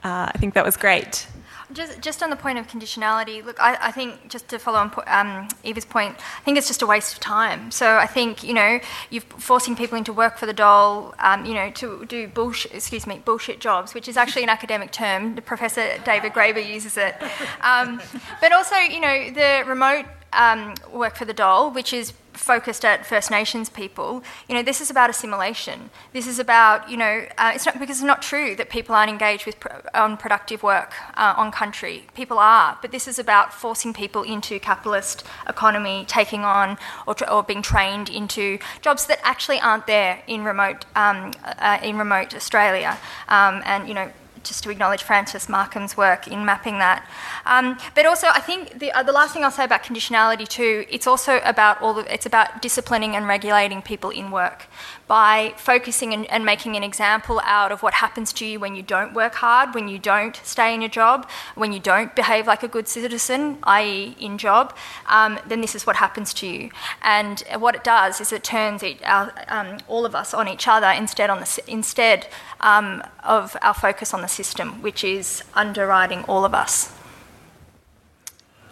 uh, 0.03 0.31
I 0.35 0.39
think 0.39 0.55
that 0.55 0.65
was 0.65 0.77
great. 0.77 1.27
Just, 1.75 2.01
just 2.01 2.23
on 2.23 2.31
the 2.31 2.37
point 2.37 2.59
of 2.59 2.69
conditionality, 2.69 3.45
look, 3.45 3.61
I, 3.61 3.77
I 3.89 3.91
think 3.91 4.29
just 4.29 4.49
to 4.49 4.59
follow 4.59 4.79
on 4.79 4.93
um, 5.09 5.49
Eva's 5.65 5.85
point, 5.85 6.15
I 6.17 6.41
think 6.45 6.57
it's 6.57 6.69
just 6.69 6.83
a 6.83 6.87
waste 6.87 7.13
of 7.15 7.21
time. 7.21 7.71
So 7.71 7.97
I 7.97 8.07
think 8.07 8.45
you 8.45 8.55
know 8.55 8.79
you're 9.11 9.23
forcing 9.23 9.75
people 9.75 9.99
into 9.99 10.13
work 10.13 10.39
for 10.39 10.47
the 10.47 10.53
dole, 10.53 11.15
um, 11.19 11.45
you 11.45 11.55
know, 11.55 11.71
to 11.73 12.07
do 12.07 12.29
bullshit, 12.29 12.73
excuse 12.75 13.07
me, 13.07 13.21
bullshit 13.25 13.59
jobs, 13.61 13.93
which 13.93 14.09
is 14.09 14.17
actually 14.17 14.45
an 14.45 14.51
academic 14.51 14.93
term. 14.93 15.35
Professor 15.35 15.99
David 16.05 16.33
Graeber 16.33 16.65
uses 16.65 16.97
it, 16.97 17.17
um, 17.61 18.01
but 18.41 18.53
also 18.53 18.77
you 18.77 19.01
know 19.01 19.31
the 19.31 19.65
remote 19.67 20.07
um, 20.33 20.75
work 20.93 21.17
for 21.17 21.25
the 21.25 21.35
dole, 21.35 21.71
which 21.71 21.93
is 21.93 22.13
focused 22.35 22.85
at 22.85 23.07
First 23.07 23.31
Nations 23.31 23.69
people, 23.69 24.23
you 24.49 24.55
know, 24.55 24.63
this 24.63 24.81
is 24.81 24.91
about 24.91 25.11
assimilation. 25.11 25.91
This 26.13 26.27
is 26.27 26.39
about, 26.39 26.91
you 26.91 26.97
know, 26.97 27.27
uh, 27.39 27.53
it's 27.55 27.67
not 27.67 27.79
because 27.79 27.99
it's 27.99 28.05
not 28.05 28.23
true 28.23 28.55
that 28.57 28.71
people 28.71 28.95
aren't 28.95 29.11
engaged 29.11 29.47
with 29.47 29.59
pro- 29.61 29.81
on 29.95 30.17
productive 30.17 30.63
work 30.63 30.93
uh, 31.17 31.35
on 31.37 31.51
country. 31.51 32.05
People 32.15 32.39
are, 32.39 32.79
but 32.83 32.91
this 32.91 33.09
is 33.09 33.19
about 33.19 33.53
forcing 33.53 33.93
people 33.93 34.23
into 34.23 34.59
capitalist 34.59 35.25
economy, 35.49 36.05
taking 36.07 36.45
on 36.45 36.77
or, 37.07 37.15
tra- 37.15 37.29
or 37.29 37.43
being 37.43 37.63
trained 37.63 38.09
into 38.09 38.59
jobs 38.83 39.07
that 39.07 39.19
actually 39.23 39.61
aren't 39.61 39.87
there 39.87 40.23
in 40.27 40.45
remote 40.45 40.85
um, 40.97 41.33
uh, 41.59 41.79
in 41.83 41.99
remote 41.99 42.35
Australia, 42.35 42.99
um, 43.29 43.63
and 43.65 43.89
you 43.89 43.95
know 43.95 44.11
just 44.45 44.63
to 44.65 44.71
acknowledge 44.71 45.03
Francis 45.03 45.49
Markham's 45.49 45.97
work 45.97 46.29
in 46.29 46.45
mapping 46.45 46.79
that. 46.79 47.09
Um, 47.47 47.79
but 47.95 48.07
also, 48.07 48.29
I 48.29 48.41
think 48.41 48.79
the, 48.79 48.93
uh, 48.93 49.03
the 49.03 49.13
last 49.13 49.33
thing 49.33 49.45
I'll 49.45 49.51
say 49.51 49.65
about 49.65 49.83
conditionality 49.83 50.47
too, 50.47 50.85
it's 50.91 51.07
also 51.07 51.41
about 51.45 51.81
all 51.83 51.95
the, 51.95 52.13
it's 52.13 52.27
about 52.27 52.63
disciplining 52.63 53.17
and 53.17 53.27
regulating 53.27 53.83
people 53.83 54.11
in 54.11 54.31
work 54.31 54.67
by 55.07 55.53
focusing 55.57 56.15
and, 56.15 56.27
and, 56.31 56.45
making 56.45 56.77
an 56.77 56.83
example 56.83 57.41
out 57.45 57.71
of 57.73 57.83
what 57.83 57.95
happens 57.95 58.33
to 58.33 58.47
you 58.47 58.59
when 58.59 58.75
you 58.75 58.83
don't 58.83 59.13
work 59.13 59.35
hard, 59.35 59.75
when 59.75 59.89
you 59.89 59.99
don't 59.99 60.37
stay 60.45 60.75
in 60.75 60.81
your 60.81 60.89
job, 60.89 61.29
when 61.55 61.73
you 61.73 61.81
don't 61.81 62.15
behave 62.15 62.47
like 62.47 62.63
a 62.63 62.69
good 62.69 62.89
citizen, 62.89 63.59
i.e., 63.65 64.17
in 64.19 64.39
job, 64.39 64.75
um, 65.07 65.39
then 65.47 65.61
this 65.61 65.75
is 65.75 65.87
what 65.87 65.97
happens 65.97 66.33
to 66.33 66.47
you. 66.47 66.71
And 67.03 67.43
what 67.59 67.75
it 67.75 67.85
does 67.85 68.21
is 68.21 68.33
it 68.33 68.45
turns 68.45 68.83
it, 68.83 69.03
our, 69.05 69.33
um, 69.49 69.79
all 69.89 70.07
of 70.07 70.15
us 70.15 70.33
on 70.33 70.49
each 70.49 70.67
other 70.67 70.89
instead 70.89 71.29
on 71.31 71.41
the 71.41 71.63
instead 71.67 72.27
um, 72.61 73.03
of 73.23 73.57
our 73.63 73.75
focus 73.75 74.15
on 74.15 74.23
the 74.23 74.29
system, 74.29 74.81
which 74.83 75.05
is 75.05 75.43
underwriting 75.55 76.25
all 76.25 76.45
of 76.45 76.55
us. 76.55 76.93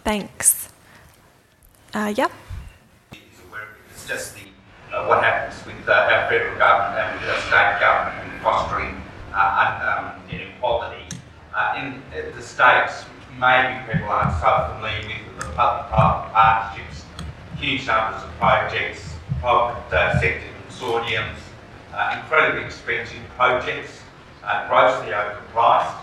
Thanks. 0.05 0.69
Uh, 1.95 2.13
yeah. 2.17 2.29
Uh, 4.93 5.07
what 5.07 5.25
happens 5.25 5.65
with 5.65 5.89
uh, 5.89 5.93
our 5.93 6.29
federal 6.29 6.59
government 6.59 7.01
and 7.01 7.43
state 7.45 7.81
government 7.81 8.31
in 8.31 8.41
fostering 8.41 9.01
uh, 9.33 10.13
um, 10.13 10.23
inequality. 10.31 11.03
Uh, 11.57 11.81
in 11.81 12.03
the 12.37 12.43
states, 12.43 13.07
maybe 13.41 13.73
people 13.91 14.11
aren't 14.11 14.37
so 14.39 14.75
familiar 14.75 15.09
with 15.09 15.41
the 15.41 15.47
public-private 15.57 16.33
partnerships, 16.35 17.07
huge 17.57 17.87
numbers 17.87 18.23
of 18.23 18.29
projects, 18.37 19.15
private 19.41 19.97
uh, 19.97 20.21
sector 20.21 20.45
consortiums, 20.69 21.41
uh, 21.95 22.21
incredibly 22.21 22.63
expensive 22.63 23.17
projects, 23.35 24.01
grossly 24.69 25.13
overpriced, 25.13 25.97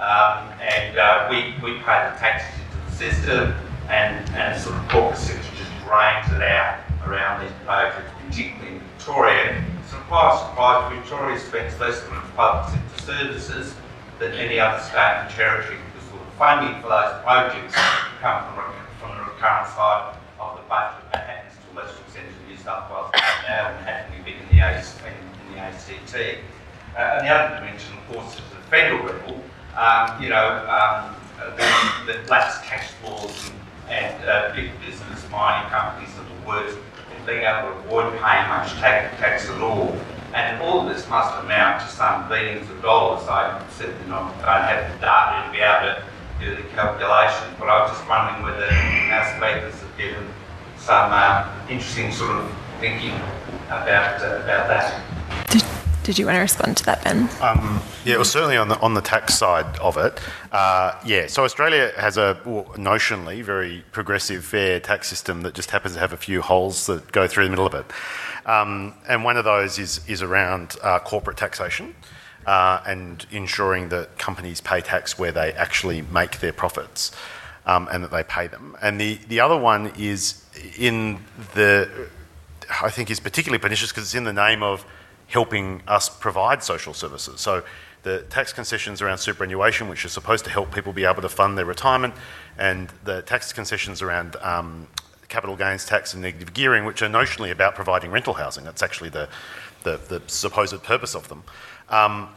um, 0.00 0.48
and 0.58 1.28
we, 1.28 1.52
we 1.62 1.78
pay 1.80 2.08
the 2.08 2.16
taxes 2.16 2.48
into 2.64 2.90
the 2.90 2.96
system, 2.96 3.54
and, 3.90 4.26
and 4.30 4.58
sort 4.58 4.74
of 4.76 4.88
corporate 4.88 5.18
sector 5.18 5.42
just 5.54 5.70
drains 5.84 6.32
it 6.32 6.40
out 6.40 6.78
around 7.06 7.42
these 7.42 7.52
projects 7.64 8.10
particularly 8.26 8.76
in 8.76 8.80
Victoria. 8.80 9.64
It's 9.82 9.92
quite 10.08 10.38
surprised 10.38 10.94
Victoria 10.94 11.38
spends 11.38 11.78
less 11.80 12.00
than 12.02 12.20
public 12.36 12.74
sector 12.74 13.02
services 13.02 13.74
than 14.18 14.32
any 14.32 14.60
other 14.60 14.82
state 14.82 15.22
and 15.22 15.30
territory 15.30 15.78
because 15.92 16.08
the 16.08 16.18
funding 16.38 16.80
for 16.80 16.88
those 16.88 17.22
projects 17.22 17.74
come 18.20 18.54
from, 18.54 18.72
from 19.00 19.16
the 19.18 19.24
recurrent 19.24 19.68
side 19.68 20.16
of 20.38 20.56
the 20.56 20.62
budget. 20.68 21.02
That 21.12 21.26
happens 21.26 21.58
to 21.58 21.66
a 21.72 21.82
lesser 21.82 22.00
extent 22.02 22.26
in 22.28 22.54
New 22.54 22.56
South 22.56 22.90
Wales 22.90 23.10
now 23.48 23.68
than 23.70 23.84
happening 23.84 24.22
big 24.24 24.36
in 24.36 24.56
the. 24.56 24.62
In 24.62 25.54
the 25.54 25.60
ACT. 25.60 26.14
Uh, 26.94 26.98
and 26.98 27.26
the 27.26 27.30
other 27.30 27.56
dimension, 27.56 27.96
of 27.96 28.14
course, 28.14 28.34
is 28.34 28.40
the 28.50 28.62
federal 28.68 29.04
level. 29.04 29.42
Um, 29.76 30.22
you 30.22 30.28
know, 30.28 30.64
um, 30.68 31.16
the, 31.56 32.12
the 32.12 32.28
lax 32.28 32.60
tax 32.66 32.92
laws 33.02 33.50
and, 33.88 34.04
and 34.04 34.28
uh, 34.28 34.54
big 34.54 34.70
business 34.84 35.28
mining 35.30 35.68
companies 35.70 36.14
that 36.14 36.24
are 36.24 36.46
worth 36.46 36.78
being 37.26 37.42
able 37.44 37.70
to 37.70 37.78
avoid 37.86 38.12
paying 38.20 38.48
much 38.48 38.72
tax 38.80 39.48
at 39.48 39.60
all. 39.60 39.96
And 40.34 40.62
all 40.62 40.86
this 40.86 41.08
must 41.08 41.38
amount 41.44 41.82
to 41.82 41.88
some 41.88 42.28
billions 42.28 42.68
of 42.70 42.80
dollars. 42.80 43.28
I 43.28 43.62
certainly 43.70 44.08
not, 44.08 44.32
don't 44.40 44.64
have 44.64 44.92
the 44.92 44.98
data 44.98 45.46
to 45.46 45.52
be 45.52 45.60
able 45.60 46.00
to 46.00 46.12
do 46.40 46.56
the 46.56 46.68
calculation, 46.70 47.54
but 47.58 47.68
I 47.68 47.82
was 47.82 47.90
just 47.92 48.08
wondering 48.08 48.42
whether 48.42 48.66
our 48.66 49.24
speakers 49.36 49.78
have 49.80 49.96
given 49.98 50.26
some 50.78 51.12
uh, 51.12 51.46
interesting 51.68 52.10
sort 52.12 52.30
of 52.36 52.50
thinking 52.80 53.14
about, 53.66 54.22
uh, 54.22 54.42
about 54.42 54.68
that. 54.68 55.00
Did 56.02 56.18
you 56.18 56.26
want 56.26 56.36
to 56.36 56.40
respond 56.40 56.76
to 56.78 56.84
that, 56.86 57.04
Ben? 57.04 57.28
Um, 57.40 57.80
yeah, 58.04 58.16
well, 58.16 58.24
certainly 58.24 58.56
on 58.56 58.68
the 58.68 58.78
on 58.80 58.94
the 58.94 59.00
tax 59.00 59.34
side 59.34 59.78
of 59.78 59.96
it, 59.96 60.20
uh, 60.50 60.98
yeah. 61.06 61.26
So 61.28 61.44
Australia 61.44 61.92
has 61.96 62.16
a 62.16 62.40
well, 62.44 62.64
notionally 62.76 63.42
very 63.42 63.84
progressive, 63.92 64.44
fair 64.44 64.80
tax 64.80 65.08
system 65.08 65.42
that 65.42 65.54
just 65.54 65.70
happens 65.70 65.94
to 65.94 66.00
have 66.00 66.12
a 66.12 66.16
few 66.16 66.42
holes 66.42 66.86
that 66.86 67.12
go 67.12 67.28
through 67.28 67.44
the 67.44 67.50
middle 67.50 67.66
of 67.66 67.74
it, 67.74 67.86
um, 68.46 68.94
and 69.08 69.24
one 69.24 69.36
of 69.36 69.44
those 69.44 69.78
is 69.78 70.00
is 70.08 70.22
around 70.22 70.76
uh, 70.82 70.98
corporate 70.98 71.36
taxation. 71.36 71.94
Uh, 72.44 72.82
and 72.88 73.24
ensuring 73.30 73.88
that 73.90 74.18
companies 74.18 74.60
pay 74.60 74.80
tax 74.80 75.16
where 75.16 75.30
they 75.30 75.52
actually 75.52 76.02
make 76.02 76.40
their 76.40 76.52
profits. 76.52 77.12
um, 77.66 77.88
and 77.92 78.02
that 78.02 78.10
they 78.10 78.22
pay 78.24 78.46
them. 78.48 78.76
And 78.82 79.00
the, 79.00 79.18
the 79.28 79.40
other 79.40 79.56
one 79.56 79.92
is 79.96 80.44
in 80.76 81.20
the, 81.54 81.88
I 82.82 82.90
think 82.90 83.10
is 83.10 83.20
particularly 83.20 83.60
pernicious 83.60 83.90
because 83.90 84.04
it's 84.04 84.14
in 84.14 84.24
the 84.24 84.32
name 84.32 84.62
of 84.62 84.84
helping 85.32 85.82
us 85.88 86.10
provide 86.10 86.62
social 86.62 86.92
services. 86.92 87.40
So 87.40 87.64
the 88.02 88.20
tax 88.28 88.52
concessions 88.52 89.00
around 89.00 89.16
superannuation, 89.18 89.88
which 89.88 90.04
are 90.04 90.10
supposed 90.10 90.44
to 90.44 90.50
help 90.50 90.74
people 90.74 90.92
be 90.92 91.04
able 91.04 91.22
to 91.22 91.28
fund 91.28 91.56
their 91.56 91.64
retirement, 91.64 92.14
and 92.58 92.90
the 93.04 93.22
tax 93.22 93.50
concessions 93.52 94.02
around 94.02 94.36
um, 94.42 94.86
capital 95.28 95.56
gains 95.56 95.86
tax 95.86 96.12
and 96.12 96.22
negative 96.22 96.52
gearing, 96.52 96.84
which 96.84 97.00
are 97.00 97.08
notionally 97.08 97.50
about 97.50 97.74
providing 97.74 98.10
rental 98.10 98.34
housing. 98.34 98.64
That's 98.64 98.82
actually 98.82 99.08
the, 99.08 99.28
the, 99.84 99.98
the 100.08 100.22
supposed 100.26 100.82
purpose 100.82 101.14
of 101.14 101.28
them. 101.28 101.42
Um, 101.88 102.28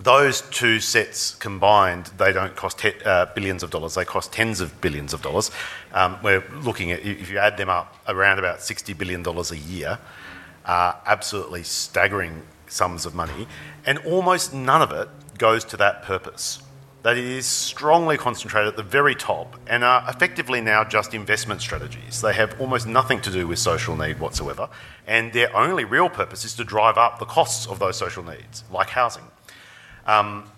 those 0.00 0.42
two 0.42 0.78
sets 0.78 1.34
combined, 1.34 2.06
they 2.18 2.32
don't 2.32 2.54
cost 2.54 2.78
te- 2.78 3.02
uh, 3.04 3.26
billions 3.34 3.64
of 3.64 3.70
dollars, 3.70 3.94
they 3.96 4.04
cost 4.04 4.32
tens 4.32 4.60
of 4.60 4.80
billions 4.80 5.12
of 5.12 5.22
dollars. 5.22 5.50
Um, 5.92 6.18
we're 6.22 6.44
looking 6.62 6.92
at, 6.92 7.00
if 7.00 7.28
you 7.30 7.38
add 7.38 7.56
them 7.56 7.68
up, 7.68 7.96
around 8.06 8.38
about 8.38 8.60
$60 8.60 8.96
billion 8.96 9.26
a 9.26 9.54
year. 9.56 9.98
Uh, 10.68 10.92
absolutely 11.06 11.62
staggering 11.62 12.42
sums 12.66 13.06
of 13.06 13.14
money. 13.14 13.48
And 13.86 13.98
almost 14.00 14.52
none 14.52 14.82
of 14.82 14.92
it 14.92 15.08
goes 15.38 15.64
to 15.64 15.78
that 15.78 16.02
purpose. 16.02 16.62
That 17.04 17.16
is 17.16 17.46
strongly 17.46 18.18
concentrated 18.18 18.68
at 18.68 18.76
the 18.76 18.82
very 18.82 19.14
top 19.14 19.58
and 19.66 19.82
are 19.82 20.04
effectively 20.10 20.60
now 20.60 20.84
just 20.84 21.14
investment 21.14 21.62
strategies. 21.62 22.20
They 22.20 22.34
have 22.34 22.60
almost 22.60 22.86
nothing 22.86 23.22
to 23.22 23.30
do 23.30 23.46
with 23.46 23.58
social 23.58 23.96
need 23.96 24.20
whatsoever, 24.20 24.68
and 25.06 25.32
their 25.32 25.56
only 25.56 25.84
real 25.84 26.10
purpose 26.10 26.44
is 26.44 26.54
to 26.56 26.64
drive 26.64 26.98
up 26.98 27.18
the 27.18 27.24
costs 27.24 27.66
of 27.66 27.78
those 27.78 27.96
social 27.96 28.22
needs, 28.22 28.62
like 28.70 28.90
housing. 28.90 29.24
Um, 30.06 30.50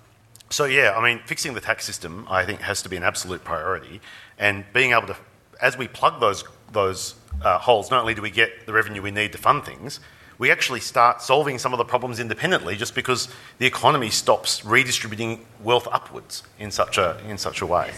so, 0.48 0.64
yeah, 0.64 0.94
I 0.96 1.02
mean, 1.04 1.22
fixing 1.24 1.54
the 1.54 1.60
tax 1.60 1.84
system, 1.84 2.26
I 2.28 2.44
think, 2.44 2.62
has 2.62 2.82
to 2.82 2.88
be 2.88 2.96
an 2.96 3.04
absolute 3.04 3.44
priority. 3.44 4.00
And 4.38 4.64
being 4.72 4.90
able 4.90 5.06
to, 5.06 5.16
as 5.62 5.78
we 5.78 5.86
plug 5.86 6.20
those, 6.20 6.42
those 6.72 7.14
uh, 7.42 7.58
holes, 7.58 7.90
not 7.90 8.00
only 8.00 8.14
do 8.14 8.22
we 8.22 8.30
get 8.30 8.66
the 8.66 8.72
revenue 8.72 9.02
we 9.02 9.10
need 9.10 9.32
to 9.32 9.38
fund 9.38 9.64
things, 9.64 10.00
we 10.38 10.50
actually 10.50 10.80
start 10.80 11.20
solving 11.20 11.58
some 11.58 11.74
of 11.74 11.78
the 11.78 11.84
problems 11.84 12.18
independently 12.18 12.74
just 12.74 12.94
because 12.94 13.28
the 13.58 13.66
economy 13.66 14.08
stops 14.08 14.64
redistributing 14.64 15.44
wealth 15.62 15.86
upwards 15.92 16.42
in 16.58 16.70
such 16.70 16.96
a, 16.96 17.20
in 17.28 17.36
such 17.36 17.60
a 17.60 17.66
way. 17.66 17.92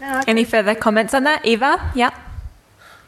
Yeah. 0.00 0.24
Any 0.26 0.44
further 0.44 0.74
comments 0.74 1.14
on 1.14 1.24
that? 1.24 1.46
Eva? 1.46 1.92
Yeah. 1.94 2.18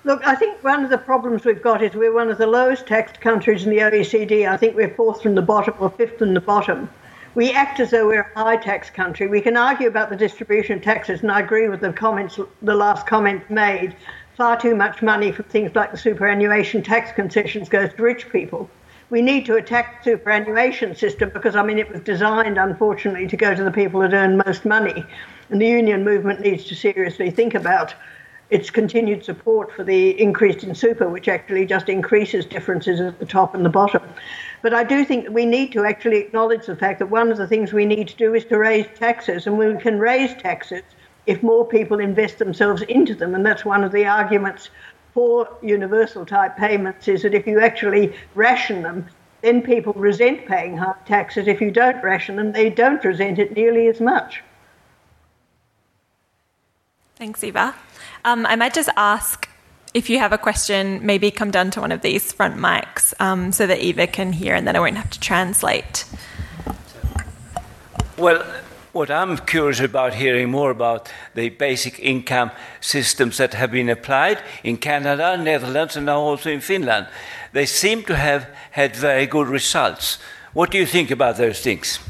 Look, 0.05 0.25
I 0.25 0.37
think 0.37 0.63
one 0.63 0.85
of 0.85 0.91
the 0.91 0.99
problems 0.99 1.45
we've 1.45 1.61
got 1.61 1.83
is 1.83 1.95
we're 1.95 2.15
one 2.15 2.31
of 2.31 2.39
the 2.39 2.47
lowest 2.47 2.87
taxed 2.87 3.21
countries 3.21 3.65
in 3.65 3.71
the 3.71 3.79
OECD. 3.79 4.49
I 4.49 4.57
think 4.57 4.77
we're 4.77 4.95
fourth 4.95 5.21
from 5.21 5.35
the 5.35 5.43
bottom 5.43 5.75
or 5.81 5.91
fifth 5.91 6.19
from 6.19 6.33
the 6.33 6.41
bottom. 6.41 6.89
We 7.37 7.53
act 7.53 7.81
as 7.81 7.91
though 7.91 8.07
we're 8.07 8.33
a 8.35 8.39
high 8.39 8.57
tax 8.57 8.89
country. 8.89 9.27
We 9.27 9.43
can 9.43 9.59
argue 9.59 9.89
about 9.89 10.09
the 10.09 10.17
distribution 10.17 10.79
of 10.79 10.83
taxes, 10.83 11.21
and 11.21 11.31
I 11.31 11.41
agree 11.41 11.69
with 11.69 11.83
the 11.83 11.93
comments, 11.93 12.41
the 12.63 12.75
last 12.75 13.07
comment 13.07 13.51
made. 13.51 13.95
Far 14.39 14.59
too 14.59 14.75
much 14.75 15.03
money 15.03 15.33
from 15.33 15.45
things 15.45 15.75
like 15.75 15.93
the 15.93 15.99
superannuation 15.99 16.83
tax 16.83 17.13
concessions 17.13 17.69
goes 17.69 17.93
to 17.93 18.03
rich 18.03 18.31
people. 18.31 18.71
We 19.11 19.21
need 19.21 19.45
to 19.47 19.57
attack 19.57 20.03
the 20.03 20.13
superannuation 20.13 20.95
system 20.97 21.29
because, 21.29 21.57
I 21.57 21.63
mean, 21.63 21.79
it 21.79 21.91
was 21.91 22.01
designed, 22.01 22.57
unfortunately, 22.57 23.27
to 23.27 23.37
go 23.37 23.55
to 23.55 23.63
the 23.63 23.71
people 23.71 24.01
that 24.01 24.15
earn 24.15 24.39
most 24.39 24.65
money. 24.65 25.05
And 25.51 25.61
the 25.61 25.69
union 25.69 26.05
movement 26.05 26.41
needs 26.41 26.65
to 26.65 26.75
seriously 26.75 27.31
think 27.31 27.55
about 27.55 27.95
its 28.51 28.71
continued 28.71 29.25
support 29.25 29.73
for 29.73 29.83
the 29.83 30.21
increase 30.21 30.63
in 30.63 30.75
super, 30.75 31.09
which 31.09 31.29
actually 31.29 31.67
just 31.67 31.89
increases 31.89 32.45
differences 32.47 33.01
at 33.01 33.19
the 33.19 33.27
top 33.27 33.55
and 33.55 33.65
the 33.65 33.71
bottom. 33.71 34.03
But 34.63 34.73
I 34.73 34.85
do 34.85 35.05
think 35.05 35.25
that 35.25 35.33
we 35.33 35.45
need 35.45 35.73
to 35.73 35.85
actually 35.85 36.19
acknowledge 36.19 36.67
the 36.67 36.77
fact 36.77 37.01
that 37.01 37.07
one 37.07 37.33
of 37.33 37.39
the 37.39 37.47
things 37.47 37.73
we 37.73 37.85
need 37.85 38.09
to 38.09 38.17
do 38.17 38.35
is 38.35 38.45
to 38.47 38.59
raise 38.59 38.87
taxes, 38.95 39.47
and 39.47 39.59
we 39.59 39.77
can 39.79 39.99
raise 39.99 40.35
taxes 40.35 40.83
if 41.27 41.43
more 41.43 41.67
people 41.67 41.99
invest 41.99 42.39
themselves 42.39 42.83
into 42.83 43.15
them. 43.15 43.35
And 43.35 43.45
that's 43.45 43.65
one 43.65 43.83
of 43.83 43.91
the 43.91 44.07
arguments 44.07 44.71
for 45.13 45.49
universal 45.63 46.25
type 46.25 46.57
payments 46.57 47.09
is 47.09 47.23
that 47.23 47.35
if 47.35 47.47
you 47.47 47.61
actually 47.61 48.15
ration 48.35 48.83
them, 48.83 49.07
then 49.43 49.61
people 49.63 49.93
resent 49.95 50.47
paying 50.47 50.77
high 50.77 50.95
taxes. 51.05 51.49
If 51.49 51.61
you 51.61 51.71
don't 51.71 52.03
ration 52.03 52.37
them, 52.37 52.53
they 52.53 52.71
don't 52.71 53.03
resent 53.05 53.39
it 53.39 53.57
nearly 53.57 53.89
as 53.89 54.01
much. 54.01 54.43
Thanks, 57.17 57.43
Eva. 57.43 57.75
Um, 58.27 58.45
I 58.45 58.57
might 58.57 58.75
just 58.75 58.91
ask 58.97 59.49
if 59.95 60.11
you 60.11 60.19
have 60.19 60.33
a 60.33 60.39
question, 60.39 60.99
maybe 61.07 61.31
come 61.31 61.53
down 61.53 61.71
to 61.71 61.81
one 61.81 61.93
of 61.93 62.03
these 62.03 62.33
front 62.33 62.57
mics 62.57 63.15
um, 63.21 63.53
so 63.53 63.69
that 63.69 63.79
Eva 63.79 64.09
can 64.09 64.33
hear 64.33 64.55
and 64.55 64.67
then 64.67 64.75
I 64.75 64.81
won't 64.81 64.97
have 64.97 65.11
to 65.11 65.21
translate. 65.21 66.05
Well, 68.19 68.45
what 68.93 69.11
I'm 69.11 69.39
curious 69.39 69.79
about 69.79 70.15
hearing 70.15 70.51
more 70.51 70.73
about 70.73 71.09
the 71.35 71.51
basic 71.51 72.01
income 72.01 72.51
systems 72.81 73.37
that 73.37 73.55
have 73.55 73.71
been 73.71 73.89
applied 73.89 74.43
in 74.65 74.79
Canada, 74.79 75.37
Netherlands, 75.37 75.97
and 75.97 76.07
now 76.07 76.19
also 76.19 76.51
in 76.51 76.61
Finland. 76.61 77.07
They 77.53 77.67
seem 77.67 78.03
to 78.05 78.17
have 78.17 78.49
had 78.73 78.97
very 78.97 79.27
good 79.27 79.47
results. 79.47 80.19
What 80.53 80.73
do 80.73 80.79
you 80.79 80.87
think 80.87 81.13
about 81.13 81.37
those 81.37 81.61
things? 81.61 82.01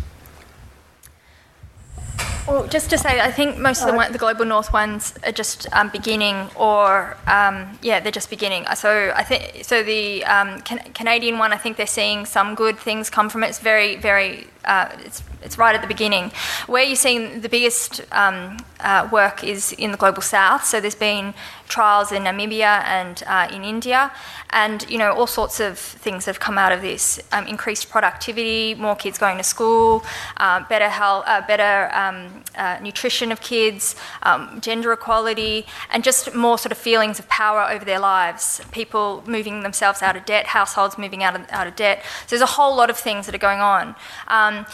Well, 2.47 2.69
just 2.69 2.91
to 2.91 2.99
say, 2.99 3.21
I 3.21 3.33
think 3.33 3.59
most 3.59 3.83
of 3.83 3.89
the, 3.89 3.95
one, 3.95 4.13
the 4.13 4.19
global 4.19 4.45
north 4.45 4.73
ones 4.73 5.15
are 5.25 5.33
just 5.33 5.67
um, 5.73 5.89
beginning, 5.89 6.49
or 6.55 7.17
um, 7.27 7.77
yeah, 7.83 7.99
they're 7.99 8.13
just 8.13 8.31
beginning. 8.31 8.67
So 8.77 9.13
I 9.17 9.25
think 9.25 9.65
so. 9.65 9.83
The 9.83 10.25
um, 10.25 10.61
can- 10.61 10.93
Canadian 10.93 11.39
one, 11.39 11.53
I 11.53 11.57
think 11.57 11.77
they're 11.77 11.89
seeing 11.89 12.25
some 12.25 12.55
good 12.55 12.79
things 12.79 13.11
come 13.11 13.29
from 13.31 13.43
it. 13.43 13.49
It's 13.49 13.59
very, 13.59 13.97
very 13.97 14.47
uh, 14.65 14.89
it's, 15.05 15.25
it's 15.43 15.59
right 15.59 15.75
at 15.75 15.81
the 15.83 15.89
beginning. 15.89 16.31
Where 16.69 16.85
you're 16.85 16.95
seeing 16.95 17.41
the 17.41 17.49
biggest 17.49 18.03
um, 18.13 18.59
uh, 18.79 19.09
work 19.11 19.43
is 19.43 19.73
in 19.73 19.91
the 19.91 19.97
global 19.97 20.23
south. 20.23 20.65
So 20.65 20.81
there's 20.81 20.95
been 20.95 21.35
trials 21.69 22.13
in 22.13 22.23
Namibia 22.25 22.83
and 22.85 23.23
uh, 23.27 23.49
in 23.53 23.65
India, 23.65 24.13
and 24.51 24.89
you 24.91 24.99
know 24.99 25.13
all 25.13 25.27
sorts 25.27 25.61
of 25.61 25.79
things 25.79 26.25
have 26.27 26.41
come 26.41 26.59
out 26.59 26.73
of 26.73 26.81
this: 26.83 27.21
um, 27.33 27.47
increased 27.47 27.91
productivity, 27.91 28.75
more 28.75 28.97
kids 28.97 29.19
going 29.19 29.37
to 29.39 29.45
school, 29.45 30.05
uh, 30.39 30.61
better 30.69 30.89
health, 30.89 31.25
uh, 31.27 31.43
better 31.47 31.91
um, 31.95 32.43
uh, 32.57 32.79
nutrition 32.83 33.33
of 33.33 33.41
kids, 33.41 33.97
um, 34.23 34.61
gender 34.61 34.93
equality, 34.93 35.67
and 35.91 36.05
just 36.05 36.35
more 36.35 36.59
sort 36.59 36.73
of 36.73 36.79
feelings 36.79 37.19
of 37.19 37.29
power 37.29 37.63
over 37.71 37.85
their 37.85 38.01
lives. 38.01 38.61
People 38.73 39.23
moving 39.27 39.63
themselves 39.63 40.03
out 40.03 40.17
of 40.17 40.25
debt, 40.25 40.47
households 40.47 40.99
moving 40.99 41.23
out 41.23 41.35
of, 41.35 41.47
out 41.51 41.67
of 41.67 41.77
debt. 41.77 42.03
So 42.27 42.37
there's 42.37 42.43
a 42.43 42.55
whole 42.55 42.77
lot 42.77 42.91
of 42.91 42.97
things 42.97 43.27
that 43.27 43.35
are 43.35 43.39
going 43.39 43.61
on. 43.61 43.95
Um, 44.29 44.67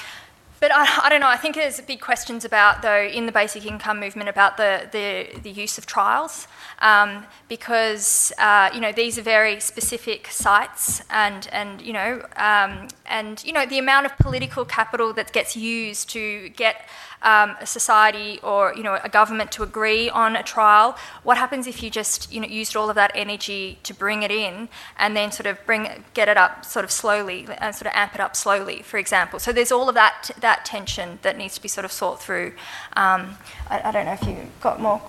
but 0.63 0.71
I, 0.73 1.07
I, 1.07 1.09
don't 1.09 1.21
know. 1.21 1.29
I 1.29 1.37
think 1.37 1.57
there's 1.57 1.81
big 1.81 2.01
questions 2.01 2.45
about, 2.45 2.83
though, 2.83 3.03
in 3.03 3.27
the 3.27 3.33
basic 3.33 3.67
income 3.67 3.99
movement 3.99 4.29
about 4.29 4.57
the, 4.57 4.89
the, 4.93 5.41
the 5.41 5.51
use 5.51 5.77
of 5.77 5.87
trials, 5.87 6.47
um, 6.83 7.25
because 7.49 8.33
uh, 8.39 8.69
you 8.75 8.81
know 8.81 8.93
these 8.93 9.17
are 9.17 9.23
very 9.23 9.61
specific 9.61 10.27
sites, 10.27 11.03
and 11.09 11.49
and 11.53 11.81
you 11.81 11.93
know 11.93 12.27
um, 12.37 12.89
and 13.07 13.43
you 13.45 13.53
know 13.53 13.65
the 13.65 13.79
amount 13.79 14.05
of 14.05 14.17
political 14.19 14.65
capital 14.65 15.13
that 15.15 15.33
gets 15.33 15.57
used 15.57 16.11
to 16.11 16.51
get 16.51 16.89
um, 17.23 17.57
a 17.61 17.67
society 17.67 18.41
or 18.43 18.75
you 18.75 18.83
know 18.83 18.99
a 19.03 19.09
government 19.09 19.53
to 19.53 19.63
agree 19.63 20.11
on 20.11 20.35
a 20.35 20.43
trial. 20.43 20.97
What 21.23 21.39
happens 21.39 21.69
if 21.69 21.83
you 21.83 21.89
just 21.89 22.33
you 22.33 22.41
know 22.41 22.49
used 22.49 22.75
all 22.75 22.91
of 22.91 22.97
that 22.97 23.13
energy 23.15 23.79
to 23.85 23.95
bring 23.95 24.25
it 24.25 24.33
in 24.33 24.69
and 24.99 25.17
then 25.17 25.31
sort 25.31 25.47
of 25.47 25.65
bring 25.65 25.89
get 26.15 26.29
it 26.29 26.37
up 26.37 26.65
sort 26.65 26.85
of 26.85 26.91
slowly 26.91 27.47
and 27.59 27.75
sort 27.75 27.87
of 27.87 27.93
amp 27.95 28.17
it 28.17 28.21
up 28.21 28.35
slowly, 28.35 28.83
for 28.83 28.99
example. 28.99 29.39
So 29.39 29.53
there's 29.53 29.71
all 29.71 29.89
of 29.89 29.95
that 29.95 30.33
that 30.41 30.65
tension 30.65 31.21
that 31.23 31.39
needs 31.39 31.55
to 31.55 31.63
be 31.63 31.69
sort 31.69 31.85
of 31.85 31.93
thought 31.93 32.21
through. 32.21 32.55
Um, 32.97 33.37
I, 33.71 33.83
I, 33.85 33.93
don't 33.93 34.07
know 34.07 34.13
if 34.13 34.25
you 34.27 34.37
got 34.61 34.81
more 34.81 35.01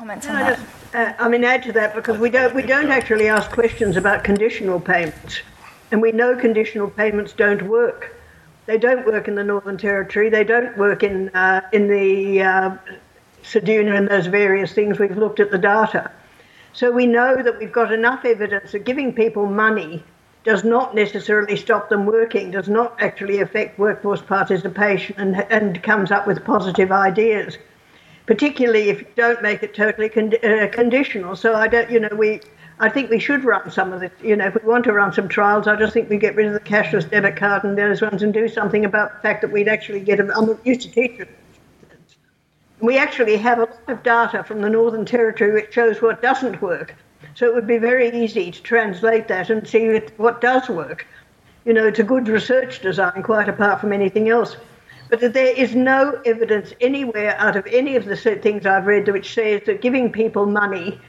comments 0.00 0.26
on 0.26 0.34
that. 0.34 0.58
uh, 0.94 1.12
I 1.22 1.28
mean, 1.28 1.44
add 1.44 1.62
to 1.64 1.72
that 1.72 1.94
because 1.94 2.18
we 2.18 2.30
don't 2.30 2.54
we 2.54 2.62
don't 2.62 2.90
actually 2.90 3.28
ask 3.28 3.50
questions 3.50 3.98
about 3.98 4.24
conditional 4.24 4.80
payments, 4.80 5.42
and 5.90 6.00
we 6.00 6.10
know 6.10 6.34
conditional 6.34 6.88
payments 6.88 7.34
don't 7.34 7.62
work. 7.68 8.16
They 8.64 8.78
don't 8.78 9.04
work 9.04 9.28
in 9.28 9.34
the 9.34 9.44
Northern 9.44 9.76
Territory. 9.76 10.30
They 10.30 10.44
don't 10.44 10.74
work 10.78 11.02
in 11.02 11.28
uh, 11.30 11.60
in 11.74 11.86
the 11.88 12.42
uh, 12.42 12.76
Ceduna 13.42 13.98
and 13.98 14.08
those 14.08 14.26
various 14.26 14.72
things. 14.72 14.98
We've 14.98 15.18
looked 15.18 15.38
at 15.38 15.50
the 15.50 15.58
data, 15.58 16.10
so 16.72 16.90
we 16.90 17.06
know 17.06 17.42
that 17.42 17.58
we've 17.58 17.72
got 17.72 17.92
enough 17.92 18.24
evidence 18.24 18.72
that 18.72 18.84
giving 18.84 19.12
people 19.12 19.44
money 19.44 20.02
does 20.44 20.64
not 20.64 20.94
necessarily 20.94 21.56
stop 21.56 21.90
them 21.90 22.06
working, 22.06 22.50
does 22.50 22.70
not 22.70 22.96
actually 23.00 23.40
affect 23.40 23.78
workforce 23.78 24.22
participation, 24.22 25.14
and 25.18 25.46
and 25.50 25.82
comes 25.82 26.10
up 26.10 26.26
with 26.26 26.42
positive 26.42 26.90
ideas. 26.90 27.58
Particularly 28.26 28.90
if 28.90 29.00
you 29.00 29.06
don't 29.16 29.42
make 29.42 29.62
it 29.62 29.74
totally 29.74 30.08
con- 30.08 30.34
uh, 30.44 30.68
conditional. 30.70 31.34
So 31.36 31.54
I 31.54 31.68
don't, 31.68 31.90
you 31.90 32.00
know, 32.00 32.14
we 32.16 32.40
I 32.82 32.88
think 32.88 33.10
we 33.10 33.18
should 33.18 33.44
run 33.44 33.70
some 33.70 33.92
of 33.92 34.00
the, 34.00 34.10
You 34.22 34.36
know, 34.36 34.46
if 34.46 34.54
we 34.54 34.66
want 34.66 34.84
to 34.84 34.92
run 34.94 35.12
some 35.12 35.28
trials, 35.28 35.66
I 35.66 35.76
just 35.76 35.92
think 35.92 36.08
we 36.08 36.16
get 36.16 36.34
rid 36.34 36.46
of 36.46 36.54
the 36.54 36.60
cashless 36.60 37.08
debit 37.08 37.36
card 37.36 37.62
and 37.62 37.76
those 37.76 38.00
ones 38.00 38.22
and 38.22 38.32
do 38.32 38.48
something 38.48 38.86
about 38.86 39.12
the 39.12 39.20
fact 39.20 39.42
that 39.42 39.52
we'd 39.52 39.68
actually 39.68 40.00
get 40.00 40.16
them. 40.16 40.32
I'm 40.34 40.58
used 40.64 40.80
to 40.82 40.90
teaching. 40.90 41.26
We 42.80 42.96
actually 42.96 43.36
have 43.36 43.58
a 43.58 43.62
lot 43.62 43.88
of 43.88 44.02
data 44.02 44.42
from 44.42 44.62
the 44.62 44.70
Northern 44.70 45.04
Territory 45.04 45.52
which 45.52 45.74
shows 45.74 46.00
what 46.00 46.22
doesn't 46.22 46.62
work. 46.62 46.94
So 47.34 47.46
it 47.46 47.54
would 47.54 47.66
be 47.66 47.76
very 47.76 48.10
easy 48.24 48.50
to 48.50 48.62
translate 48.62 49.28
that 49.28 49.50
and 49.50 49.68
see 49.68 49.98
what 50.16 50.40
does 50.40 50.68
work. 50.70 51.06
You 51.66 51.74
know, 51.74 51.86
it's 51.86 51.98
a 51.98 52.04
good 52.04 52.28
research 52.28 52.80
design, 52.80 53.22
quite 53.22 53.50
apart 53.50 53.82
from 53.82 53.92
anything 53.92 54.30
else. 54.30 54.56
But 55.10 55.32
there 55.32 55.54
is 55.54 55.74
no 55.74 56.20
evidence 56.24 56.72
anywhere 56.80 57.36
out 57.38 57.56
of 57.56 57.66
any 57.66 57.96
of 57.96 58.04
the 58.04 58.16
things 58.16 58.64
I've 58.64 58.86
read 58.86 59.08
which 59.08 59.34
says 59.34 59.62
that 59.66 59.82
giving 59.82 60.12
people 60.12 60.46
money 60.46 61.00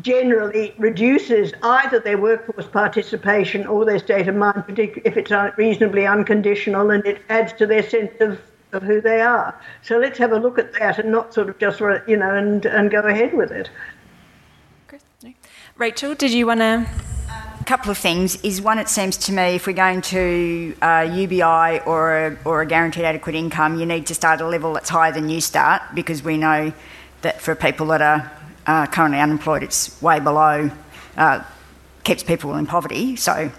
generally 0.00 0.74
reduces 0.78 1.52
either 1.62 2.00
their 2.00 2.16
workforce 2.16 2.66
participation 2.66 3.66
or 3.66 3.84
their 3.84 3.98
state 3.98 4.26
of 4.26 4.34
mind, 4.34 4.64
particularly 4.66 5.02
if 5.04 5.18
it's 5.18 5.30
reasonably 5.58 6.06
unconditional 6.06 6.90
and 6.90 7.04
it 7.04 7.20
adds 7.28 7.52
to 7.54 7.66
their 7.66 7.86
sense 7.86 8.12
of, 8.20 8.40
of 8.72 8.82
who 8.82 9.02
they 9.02 9.20
are. 9.20 9.54
So 9.82 9.98
let's 9.98 10.18
have 10.18 10.32
a 10.32 10.38
look 10.38 10.58
at 10.58 10.72
that 10.78 10.98
and 10.98 11.12
not 11.12 11.34
sort 11.34 11.50
of 11.50 11.58
just, 11.58 11.80
you 11.80 12.16
know, 12.16 12.34
and, 12.34 12.64
and 12.64 12.90
go 12.90 13.02
ahead 13.02 13.34
with 13.34 13.50
it. 13.50 13.68
Rachel, 15.76 16.14
did 16.14 16.32
you 16.32 16.46
want 16.46 16.60
to? 16.60 17.11
Couple 17.72 17.90
of 17.90 17.96
things 17.96 18.36
is 18.42 18.60
one, 18.60 18.78
it 18.78 18.90
seems 18.90 19.16
to 19.16 19.32
me, 19.32 19.54
if 19.54 19.66
we're 19.66 19.72
going 19.72 20.02
to 20.02 20.76
uh, 20.82 21.10
UBI 21.10 21.80
or 21.86 22.26
a, 22.26 22.38
or 22.44 22.60
a 22.60 22.66
guaranteed 22.66 23.06
adequate 23.06 23.34
income, 23.34 23.80
you 23.80 23.86
need 23.86 24.04
to 24.08 24.14
start 24.14 24.42
at 24.42 24.44
a 24.44 24.46
level 24.46 24.74
that's 24.74 24.90
higher 24.90 25.10
than 25.10 25.30
you 25.30 25.40
start 25.40 25.80
because 25.94 26.22
we 26.22 26.36
know 26.36 26.74
that 27.22 27.40
for 27.40 27.54
people 27.54 27.86
that 27.86 28.02
are 28.02 28.30
uh, 28.66 28.84
currently 28.88 29.18
unemployed, 29.18 29.62
it's 29.62 30.02
way 30.02 30.20
below, 30.20 30.70
uh, 31.16 31.42
keeps 32.04 32.22
people 32.22 32.54
in 32.56 32.66
poverty. 32.66 33.16
So, 33.16 33.50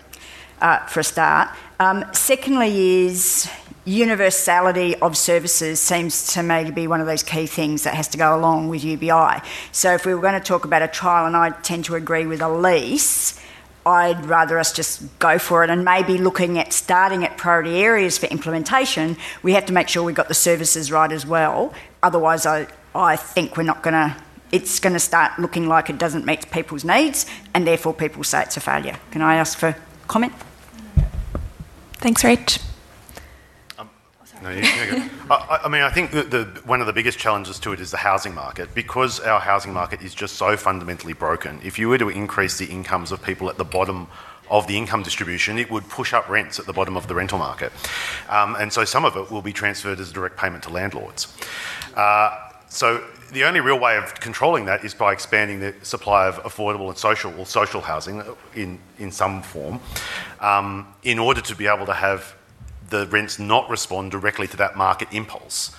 uh, 0.61 0.85
for 0.85 0.99
a 0.99 1.03
start. 1.03 1.49
Um, 1.79 2.05
secondly, 2.13 3.05
is 3.07 3.49
universality 3.83 4.95
of 4.97 5.17
services 5.17 5.79
seems 5.79 6.33
to 6.33 6.43
me 6.43 6.65
to 6.65 6.71
be 6.71 6.85
one 6.85 7.01
of 7.01 7.07
those 7.07 7.23
key 7.23 7.47
things 7.47 7.81
that 7.81 7.95
has 7.95 8.09
to 8.09 8.19
go 8.19 8.37
along 8.37 8.69
with 8.69 8.83
UBI. 8.83 9.41
So, 9.71 9.95
if 9.95 10.05
we 10.05 10.13
were 10.13 10.21
going 10.21 10.39
to 10.39 10.47
talk 10.47 10.65
about 10.65 10.83
a 10.83 10.87
trial, 10.87 11.25
and 11.25 11.35
I 11.35 11.49
tend 11.49 11.85
to 11.85 11.95
agree 11.95 12.27
with 12.27 12.43
Elise, 12.43 13.39
I'd 13.85 14.25
rather 14.25 14.57
us 14.59 14.71
just 14.71 15.19
go 15.19 15.37
for 15.37 15.63
it 15.63 15.69
and 15.69 15.83
maybe 15.83 16.17
looking 16.17 16.57
at 16.57 16.71
starting 16.71 17.25
at 17.25 17.37
priority 17.37 17.77
areas 17.77 18.17
for 18.17 18.27
implementation, 18.27 19.17
we 19.41 19.53
have 19.53 19.65
to 19.65 19.73
make 19.73 19.89
sure 19.89 20.03
we've 20.03 20.15
got 20.15 20.29
the 20.29 20.33
services 20.33 20.91
right 20.91 21.11
as 21.11 21.25
well. 21.25 21.73
Otherwise, 22.01 22.45
I, 22.45 22.67
I 22.95 23.15
think 23.15 23.57
we're 23.57 23.63
not 23.63 23.83
going 23.83 23.93
to, 23.93 24.15
it's 24.51 24.79
going 24.79 24.93
to 24.93 24.99
start 24.99 25.37
looking 25.37 25.67
like 25.67 25.89
it 25.89 25.97
doesn't 25.97 26.25
meet 26.25 26.49
people's 26.51 26.85
needs 26.85 27.25
and 27.53 27.67
therefore 27.67 27.93
people 27.93 28.23
say 28.23 28.43
it's 28.43 28.57
a 28.57 28.61
failure. 28.61 28.97
Can 29.11 29.21
I 29.21 29.35
ask 29.35 29.57
for 29.57 29.75
comment? 30.07 30.33
Thanks, 31.97 32.23
Rach. 32.23 32.61
No, 34.43 34.49
you, 34.49 34.61
I, 35.31 35.61
I, 35.63 35.69
mean, 35.69 35.83
I 35.83 35.89
think 35.89 36.11
the, 36.11 36.43
one 36.65 36.81
of 36.81 36.87
the 36.87 36.91
biggest 36.91 37.17
challenges 37.17 37.59
to 37.59 37.71
it 37.71 37.79
is 37.79 37.91
the 37.91 37.97
housing 37.97 38.35
market. 38.35 38.75
Because 38.75 39.21
our 39.21 39.39
housing 39.39 39.71
market 39.71 40.01
is 40.01 40.13
just 40.13 40.35
so 40.35 40.57
fundamentally 40.57 41.13
broken, 41.13 41.61
if 41.63 41.79
you 41.79 41.87
were 41.87 41.97
to 41.97 42.09
increase 42.09 42.57
the 42.57 42.65
incomes 42.65 43.13
of 43.13 43.23
people 43.23 43.49
at 43.49 43.57
the 43.57 43.63
bottom 43.63 44.07
of 44.49 44.67
the 44.67 44.77
income 44.77 45.01
distribution, 45.01 45.57
it 45.57 45.71
would 45.71 45.87
push 45.87 46.13
up 46.13 46.27
rents 46.27 46.59
at 46.59 46.65
the 46.65 46.73
bottom 46.73 46.97
of 46.97 47.07
the 47.07 47.15
rental 47.15 47.39
market. 47.39 47.71
Um, 48.27 48.55
and 48.59 48.71
so 48.71 48.83
some 48.83 49.05
of 49.05 49.15
it 49.15 49.31
will 49.31 49.41
be 49.41 49.53
transferred 49.53 50.01
as 50.01 50.11
direct 50.11 50.37
payment 50.37 50.63
to 50.63 50.69
landlords. 50.69 51.33
Uh, 51.95 52.37
so 52.67 53.01
the 53.31 53.45
only 53.45 53.61
real 53.61 53.79
way 53.79 53.95
of 53.97 54.13
controlling 54.15 54.65
that 54.65 54.83
is 54.83 54.93
by 54.93 55.13
expanding 55.13 55.61
the 55.61 55.73
supply 55.83 56.27
of 56.27 56.35
affordable 56.43 56.89
and 56.89 56.97
social 56.97 57.33
or 57.39 57.45
social 57.45 57.79
housing 57.79 58.21
in, 58.55 58.77
in 58.99 59.09
some 59.09 59.41
form 59.41 59.79
um, 60.41 60.85
in 61.03 61.17
order 61.17 61.39
to 61.39 61.55
be 61.55 61.67
able 61.67 61.85
to 61.85 61.93
have 61.93 62.35
the 62.93 63.07
rents 63.07 63.39
not 63.39 63.67
respond 63.69 64.11
directly 64.11 64.47
to 64.47 64.57
that 64.57 64.77
market 64.77 65.07
impulse. 65.11 65.75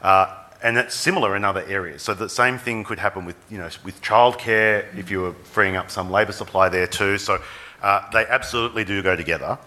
Uh, 0.00 0.34
and 0.62 0.74
that's 0.74 0.94
similar 0.94 1.36
in 1.36 1.44
other 1.44 1.62
areas. 1.68 2.02
So 2.02 2.14
the 2.14 2.30
same 2.30 2.56
thing 2.56 2.82
could 2.82 2.98
happen 2.98 3.26
with, 3.26 3.36
you 3.50 3.58
know, 3.58 3.68
with 3.84 4.00
childcare 4.00 4.86
if 4.96 5.10
you 5.10 5.20
were 5.20 5.32
freeing 5.32 5.76
up 5.76 5.90
some 5.90 6.10
labour 6.10 6.32
supply 6.32 6.70
there 6.70 6.86
too. 6.86 7.18
So 7.18 7.42
uh, 7.82 8.10
they 8.10 8.24
absolutely 8.26 8.84
do 8.84 9.02
go 9.02 9.14
together. 9.14 9.58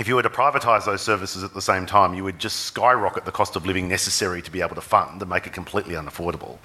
If 0.00 0.08
you 0.08 0.16
were 0.16 0.22
to 0.22 0.28
privatise 0.28 0.84
those 0.84 1.00
services 1.00 1.44
at 1.44 1.54
the 1.54 1.62
same 1.62 1.86
time, 1.86 2.12
you 2.12 2.24
would 2.24 2.40
just 2.40 2.66
skyrocket 2.66 3.24
the 3.24 3.32
cost 3.32 3.54
of 3.54 3.64
living 3.64 3.88
necessary 3.88 4.42
to 4.42 4.50
be 4.50 4.60
able 4.60 4.74
to 4.74 4.80
fund 4.80 5.22
and 5.22 5.30
make 5.30 5.46
it 5.46 5.52
completely 5.52 5.94
unaffordable. 5.94 6.58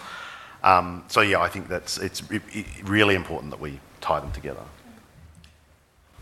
Um, 0.63 1.03
so 1.07 1.21
yeah, 1.21 1.39
I 1.39 1.49
think 1.49 1.67
that's 1.67 1.97
it's 1.99 2.23
really 2.83 3.15
important 3.15 3.51
that 3.51 3.59
we 3.59 3.79
tie 4.01 4.19
them 4.19 4.31
together. 4.31 4.63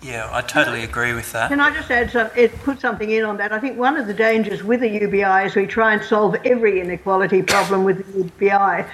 Yeah, 0.02 0.30
I 0.32 0.42
totally 0.42 0.84
agree 0.84 1.14
with 1.14 1.32
that. 1.34 1.50
Can 1.50 1.60
I 1.60 1.72
just 1.72 1.92
add 1.92 2.10
some, 2.10 2.30
put 2.64 2.80
something 2.80 3.12
in 3.12 3.26
on 3.26 3.36
that? 3.38 3.52
I 3.52 3.60
think 3.60 3.78
one 3.78 3.98
of 3.98 4.08
the 4.08 4.14
dangers 4.14 4.64
with 4.64 4.80
the 4.80 4.88
UBI 4.88 5.46
is 5.46 5.56
we 5.56 5.68
try 5.68 5.94
and 5.94 6.02
solve 6.02 6.36
every 6.46 6.80
inequality 6.80 7.42
problem 7.42 7.84
with 7.84 8.06
the 8.06 8.24
UBI. 8.24 8.86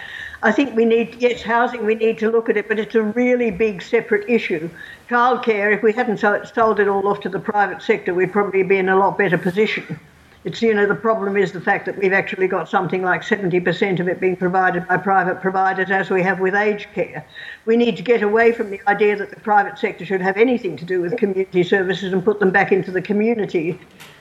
I 0.41 0.51
think 0.51 0.75
we 0.75 0.83
need, 0.83 1.15
yes, 1.19 1.43
housing, 1.43 1.85
we 1.85 1.93
need 1.93 2.17
to 2.19 2.31
look 2.31 2.49
at 2.49 2.57
it, 2.57 2.67
but 2.67 2.79
it's 2.79 2.95
a 2.95 3.03
really 3.03 3.51
big 3.51 3.83
separate 3.83 4.27
issue. 4.29 4.69
Childcare, 5.07 5.75
if 5.75 5.83
we 5.83 5.93
hadn't 5.93 6.17
sold 6.17 6.79
it 6.79 6.87
all 6.87 7.07
off 7.07 7.19
to 7.21 7.29
the 7.29 7.39
private 7.39 7.83
sector, 7.83 8.13
we'd 8.13 8.31
probably 8.31 8.63
be 8.63 8.77
in 8.77 8.89
a 8.89 8.97
lot 8.97 9.17
better 9.17 9.37
position. 9.37 9.99
It's, 10.45 10.61
you 10.61 10.75
know, 10.75 10.85
the 10.85 10.93
problem 10.93 11.37
is 11.37 11.51
the 11.51 11.59
fact 11.59 11.87
that 11.87 11.97
we've 11.97 12.13
actually 12.13 12.47
got 12.47 12.69
something 12.69 13.01
like 13.01 13.23
70% 13.23 13.99
of 13.99 14.07
it 14.07 14.19
being 14.19 14.35
provided 14.35 14.87
by 14.87 14.97
private 14.97 15.41
providers, 15.41 15.89
as 15.89 16.11
we 16.11 16.21
have 16.21 16.39
with 16.39 16.53
aged 16.53 16.93
care. 16.93 17.25
We 17.65 17.75
need 17.75 17.97
to 17.97 18.03
get 18.03 18.21
away 18.21 18.51
from 18.51 18.69
the 18.69 18.79
idea 18.87 19.15
that 19.15 19.31
the 19.31 19.39
private 19.39 19.79
sector 19.79 20.05
should 20.05 20.21
have 20.21 20.37
anything 20.37 20.77
to 20.77 20.85
do 20.85 21.01
with 21.01 21.17
community 21.17 21.63
services 21.63 22.13
and 22.13 22.23
put 22.23 22.39
them 22.39 22.51
back 22.51 22.71
into 22.71 22.91
the 22.91 23.01
community 23.01 23.79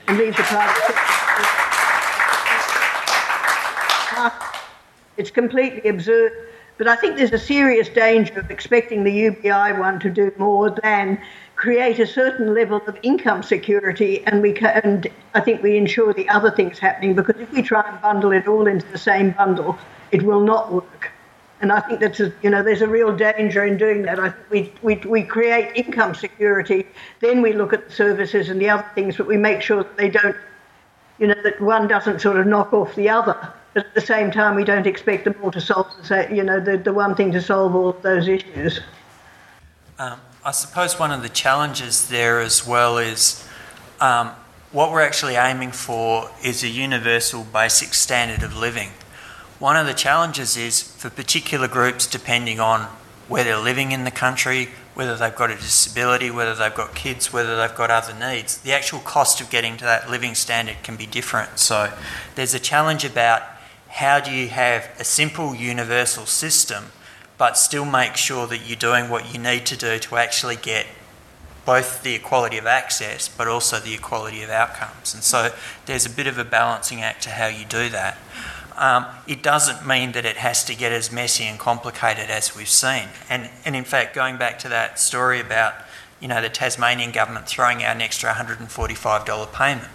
and 0.09 0.17
leave 0.17 0.35
the 0.35 0.43
private 0.45 0.83
sector. 0.87 1.03
Uh, 4.17 4.31
it's 5.19 5.31
completely 5.31 5.87
absurd. 5.91 6.33
But 6.79 6.89
I 6.89 6.97
think 6.97 7.17
there's 7.17 7.33
a 7.33 7.39
serious 7.39 7.89
danger 7.89 8.41
of 8.41 8.51
expecting 8.51 9.05
the 9.05 9.13
UBI 9.13 9.79
one 9.79 10.01
to 10.01 10.11
do 10.11 10.33
more 10.39 10.71
than 10.71 11.21
create 11.65 11.99
a 11.99 12.07
certain 12.07 12.53
level 12.53 12.83
of 12.87 12.95
income 13.03 13.43
security, 13.43 14.23
and 14.27 14.43
we 14.43 14.53
can, 14.53 14.69
and 14.85 15.07
I 15.33 15.41
think 15.41 15.63
we 15.63 15.79
ensure 15.79 16.13
the 16.13 16.29
other 16.29 16.51
things 16.51 16.79
happening 16.79 17.15
because 17.15 17.41
if 17.41 17.51
we 17.53 17.63
try 17.63 17.83
and 17.89 17.99
bundle 18.03 18.33
it 18.33 18.47
all 18.47 18.67
into 18.67 18.87
the 18.93 18.99
same 18.99 19.31
bundle, 19.31 19.79
it 20.13 20.23
will 20.23 20.43
not 20.43 20.71
work. 20.71 21.11
And 21.63 21.73
I 21.73 21.81
think 21.81 22.01
that's 22.01 22.21
a, 22.21 22.31
you 22.43 22.51
know 22.51 22.63
there's 22.63 22.83
a 22.83 22.87
real 22.87 23.17
danger 23.17 23.65
in 23.65 23.79
doing 23.79 24.03
that. 24.03 24.21
I, 24.21 24.35
we, 24.51 24.75
we 24.83 24.97
we 24.97 25.23
create 25.23 25.75
income 25.75 26.15
security, 26.15 26.87
then 27.21 27.41
we 27.41 27.55
look 27.55 27.73
at 27.73 27.89
the 27.89 27.95
services 27.95 28.51
and 28.51 28.61
the 28.61 28.69
other 28.69 28.91
things, 28.95 29.17
but 29.17 29.27
we 29.27 29.39
make 29.39 29.63
sure 29.63 29.85
that 29.85 29.97
they 29.97 30.11
don't, 30.11 30.37
you 31.19 31.29
know, 31.29 31.43
that 31.45 31.59
one 31.63 31.89
doesn't 31.89 32.21
sort 32.21 32.37
of 32.37 32.47
knock 32.47 32.75
off 32.75 32.95
the 32.95 33.09
other. 33.09 33.39
But 33.73 33.87
at 33.87 33.95
the 33.95 34.03
same 34.03 34.31
time, 34.31 34.55
we 34.55 34.65
don't 34.65 34.87
expect 34.87 35.25
them 35.25 35.35
all 35.43 35.51
to 35.51 35.63
solve 35.63 35.87
the 36.07 36.29
you 36.31 36.45
know 36.45 36.61
the, 36.61 36.77
the 36.77 36.93
one 36.93 37.15
thing 37.15 37.33
to 37.33 37.41
solve 37.41 37.75
all 37.75 37.93
those 37.93 38.29
issues. 38.29 38.81
Um, 39.99 40.21
I 40.47 40.51
suppose 40.51 40.99
one 40.99 41.11
of 41.11 41.23
the 41.23 41.31
challenges 41.31 42.09
there 42.09 42.43
as 42.43 42.67
well 42.67 42.99
is 42.99 43.43
um, 43.99 44.29
what 44.73 44.93
we're 44.93 45.01
actually 45.01 45.37
aiming 45.37 45.73
for 45.73 46.31
is 46.45 46.63
a 46.63 46.69
universal 46.69 47.45
basic 47.45 47.95
standard 47.95 48.43
of 48.43 48.55
living. 48.55 48.91
One 49.59 49.75
of 49.75 49.87
the 49.87 49.95
challenges 49.95 50.59
is 50.59 50.83
for 50.83 51.09
particular 51.09 51.67
groups, 51.67 52.07
depending 52.07 52.61
on 52.61 52.89
where 53.27 53.43
they're 53.43 53.57
living 53.57 53.93
in 53.93 54.05
the 54.05 54.11
country, 54.11 54.69
whether 54.93 55.17
they've 55.17 55.35
got 55.35 55.51
a 55.51 55.55
disability, 55.55 56.31
whether 56.31 56.55
they've 56.55 56.75
got 56.75 56.95
kids, 56.95 57.33
whether 57.33 57.57
they've 57.57 57.75
got 57.75 57.91
other 57.91 58.13
needs, 58.13 58.59
the 58.59 58.75
actual 58.75 58.99
cost 58.99 59.41
of 59.41 59.49
getting 59.49 59.79
to 59.79 59.85
that 59.85 60.11
living 60.11 60.35
standard 60.35 60.77
can 60.83 60.97
be 60.97 61.07
different. 61.07 61.59
So 61.59 61.91
there's 62.35 62.53
a 62.53 62.61
challenge 62.61 63.03
about 63.03 63.41
how 63.89 64.21
do 64.21 64.31
you 64.31 64.49
have 64.49 64.91
a 64.99 65.05
simple 65.05 65.55
universal 65.55 66.27
system 66.27 66.93
but 67.37 67.57
still 67.57 67.85
make 67.85 68.17
sure 68.17 68.47
that 68.47 68.59
you're 68.59 68.77
doing 68.77 69.09
what 69.09 69.33
you 69.33 69.41
need 69.41 69.67
to 69.67 69.77
do 69.77 69.99
to 69.99 70.17
actually 70.17 70.57
get 70.57 70.87
both 71.65 72.03
the 72.03 72.15
equality 72.15 72.59
of 72.59 72.67
access 72.67 73.29
but 73.29 73.49
also 73.49 73.79
the 73.79 73.95
equality 73.95 74.43
of 74.43 74.51
outcomes. 74.51 75.15
And 75.15 75.23
so 75.23 75.53
there's 75.87 76.07
a 76.07 76.11
bit 76.11 76.27
of 76.27 76.39
a 76.39 76.45
balancing 76.45 77.01
act 77.03 77.23
to 77.25 77.31
how 77.31 77.47
you 77.47 77.65
do 77.65 77.89
that. 77.89 78.19
Um, 78.77 79.07
it 79.27 79.43
doesn't 79.43 79.87
mean 79.87 80.13
that 80.13 80.25
it 80.25 80.37
has 80.37 80.65
to 80.65 80.75
get 80.75 80.91
as 80.91 81.13
messy 81.13 81.45
and 81.45 81.59
complicated 81.59 82.29
as 82.29 82.57
we've 82.57 82.69
seen. 82.69 83.09
And, 83.31 83.49
and 83.65 83.77
in 83.77 83.85
fact, 83.85 84.15
going 84.15 84.37
back 84.37 84.59
to 84.61 84.69
that 84.69 84.99
story 84.99 85.41
about 85.41 85.75
you 86.21 86.29
know 86.29 86.41
the 86.41 86.49
Tasmanian 86.49 87.13
government 87.13 87.47
throwing 87.47 87.83
out 87.83 87.95
an 87.97 88.03
extra 88.03 88.33
$145 88.33 89.53
payment, 89.53 89.89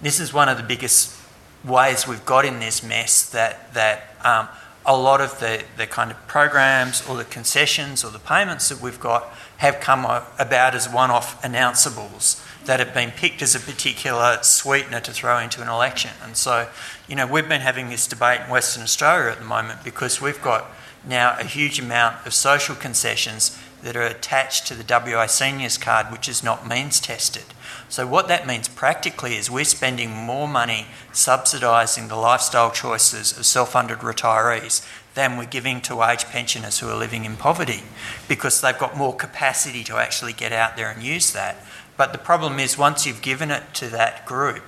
this 0.00 0.18
is 0.18 0.32
one 0.32 0.48
of 0.48 0.56
the 0.56 0.62
biggest 0.62 1.16
ways 1.64 2.06
we've 2.08 2.24
got 2.24 2.44
in 2.44 2.58
this 2.60 2.82
mess 2.82 3.28
that 3.30 3.72
that 3.74 4.14
um, 4.24 4.48
a 4.88 4.96
lot 4.96 5.20
of 5.20 5.38
the, 5.38 5.62
the 5.76 5.86
kind 5.86 6.10
of 6.10 6.26
programs 6.26 7.06
or 7.06 7.14
the 7.18 7.24
concessions 7.24 8.02
or 8.02 8.10
the 8.10 8.18
payments 8.18 8.70
that 8.70 8.80
we've 8.80 8.98
got 8.98 9.24
have 9.58 9.80
come 9.80 10.06
about 10.38 10.74
as 10.74 10.88
one 10.88 11.10
off 11.10 11.40
announceables 11.42 12.42
that 12.64 12.80
have 12.80 12.94
been 12.94 13.10
picked 13.10 13.42
as 13.42 13.54
a 13.54 13.60
particular 13.60 14.38
sweetener 14.40 14.98
to 15.00 15.12
throw 15.12 15.38
into 15.38 15.60
an 15.60 15.68
election. 15.68 16.10
And 16.22 16.38
so, 16.38 16.68
you 17.06 17.16
know, 17.16 17.26
we've 17.26 17.48
been 17.48 17.60
having 17.60 17.90
this 17.90 18.06
debate 18.06 18.40
in 18.40 18.50
Western 18.50 18.82
Australia 18.82 19.30
at 19.30 19.38
the 19.38 19.44
moment 19.44 19.84
because 19.84 20.22
we've 20.22 20.40
got 20.40 20.64
now 21.06 21.36
a 21.38 21.44
huge 21.44 21.78
amount 21.78 22.26
of 22.26 22.32
social 22.32 22.74
concessions 22.74 23.58
that 23.82 23.94
are 23.94 24.02
attached 24.02 24.66
to 24.68 24.74
the 24.74 24.84
WA 24.88 25.26
Seniors 25.26 25.76
card, 25.76 26.06
which 26.06 26.30
is 26.30 26.42
not 26.42 26.66
means 26.66 26.98
tested. 26.98 27.44
So, 27.88 28.06
what 28.06 28.28
that 28.28 28.46
means 28.46 28.68
practically 28.68 29.36
is 29.36 29.50
we're 29.50 29.64
spending 29.64 30.10
more 30.10 30.46
money 30.46 30.86
subsidising 31.12 32.08
the 32.08 32.16
lifestyle 32.16 32.70
choices 32.70 33.36
of 33.36 33.46
self 33.46 33.72
funded 33.72 33.98
retirees 33.98 34.86
than 35.14 35.36
we're 35.36 35.46
giving 35.46 35.80
to 35.82 36.02
age 36.02 36.26
pensioners 36.26 36.80
who 36.80 36.88
are 36.88 36.96
living 36.96 37.24
in 37.24 37.36
poverty 37.36 37.82
because 38.28 38.60
they've 38.60 38.78
got 38.78 38.96
more 38.96 39.16
capacity 39.16 39.82
to 39.84 39.96
actually 39.96 40.32
get 40.32 40.52
out 40.52 40.76
there 40.76 40.90
and 40.90 41.02
use 41.02 41.32
that. 41.32 41.56
But 41.96 42.12
the 42.12 42.18
problem 42.18 42.58
is, 42.58 42.78
once 42.78 43.06
you've 43.06 43.22
given 43.22 43.50
it 43.50 43.74
to 43.74 43.88
that 43.88 44.26
group, 44.26 44.64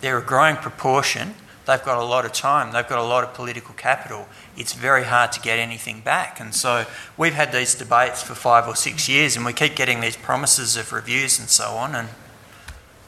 they're 0.00 0.18
a 0.18 0.22
growing 0.22 0.56
proportion 0.56 1.34
they've 1.66 1.82
got 1.82 1.98
a 1.98 2.04
lot 2.04 2.24
of 2.24 2.32
time, 2.32 2.72
they've 2.72 2.86
got 2.86 2.98
a 2.98 3.02
lot 3.02 3.24
of 3.24 3.34
political 3.34 3.74
capital. 3.74 4.28
It's 4.56 4.72
very 4.72 5.04
hard 5.04 5.32
to 5.32 5.40
get 5.40 5.58
anything 5.58 6.00
back. 6.00 6.40
And 6.40 6.54
so 6.54 6.86
we've 7.16 7.34
had 7.34 7.52
these 7.52 7.74
debates 7.74 8.22
for 8.22 8.34
five 8.34 8.68
or 8.68 8.76
six 8.76 9.08
years, 9.08 9.36
and 9.36 9.44
we 9.44 9.52
keep 9.52 9.74
getting 9.74 10.00
these 10.00 10.16
promises 10.16 10.76
of 10.76 10.92
reviews 10.92 11.38
and 11.38 11.48
so 11.48 11.70
on, 11.70 11.94
and 11.94 12.08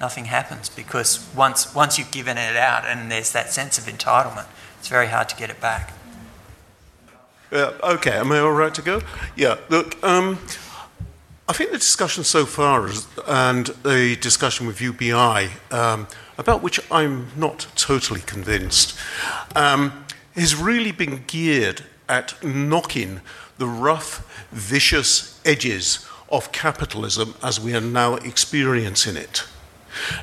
nothing 0.00 0.26
happens 0.26 0.68
because 0.68 1.26
once, 1.34 1.74
once 1.74 1.98
you've 1.98 2.10
given 2.10 2.36
it 2.36 2.56
out 2.56 2.84
and 2.84 3.10
there's 3.10 3.32
that 3.32 3.52
sense 3.52 3.78
of 3.78 3.84
entitlement, 3.84 4.46
it's 4.78 4.88
very 4.88 5.08
hard 5.08 5.28
to 5.30 5.36
get 5.36 5.50
it 5.50 5.60
back. 5.60 5.92
Uh, 7.52 7.72
okay, 7.82 8.12
am 8.12 8.32
I 8.32 8.40
all 8.40 8.52
right 8.52 8.74
to 8.74 8.82
go? 8.82 9.00
Yeah, 9.36 9.56
look, 9.68 10.02
um, 10.02 10.38
I 11.48 11.52
think 11.52 11.70
the 11.70 11.78
discussion 11.78 12.24
so 12.24 12.44
far 12.44 12.88
is, 12.88 13.06
and 13.26 13.66
the 13.84 14.16
discussion 14.16 14.66
with 14.66 14.80
UBI, 14.80 15.50
um, 15.70 16.08
about 16.38 16.60
which 16.60 16.80
I'm 16.90 17.28
not 17.36 17.68
totally 17.76 18.20
convinced, 18.20 18.98
um, 19.54 20.04
has 20.34 20.56
really 20.56 20.90
been 20.90 21.22
geared 21.28 21.84
at 22.08 22.42
knocking 22.42 23.20
the 23.58 23.68
rough, 23.68 24.46
vicious 24.50 25.40
edges 25.44 26.04
of 26.28 26.50
capitalism 26.50 27.34
as 27.42 27.60
we 27.60 27.74
are 27.74 27.80
now 27.80 28.16
experiencing 28.16 29.16
it. 29.16 29.46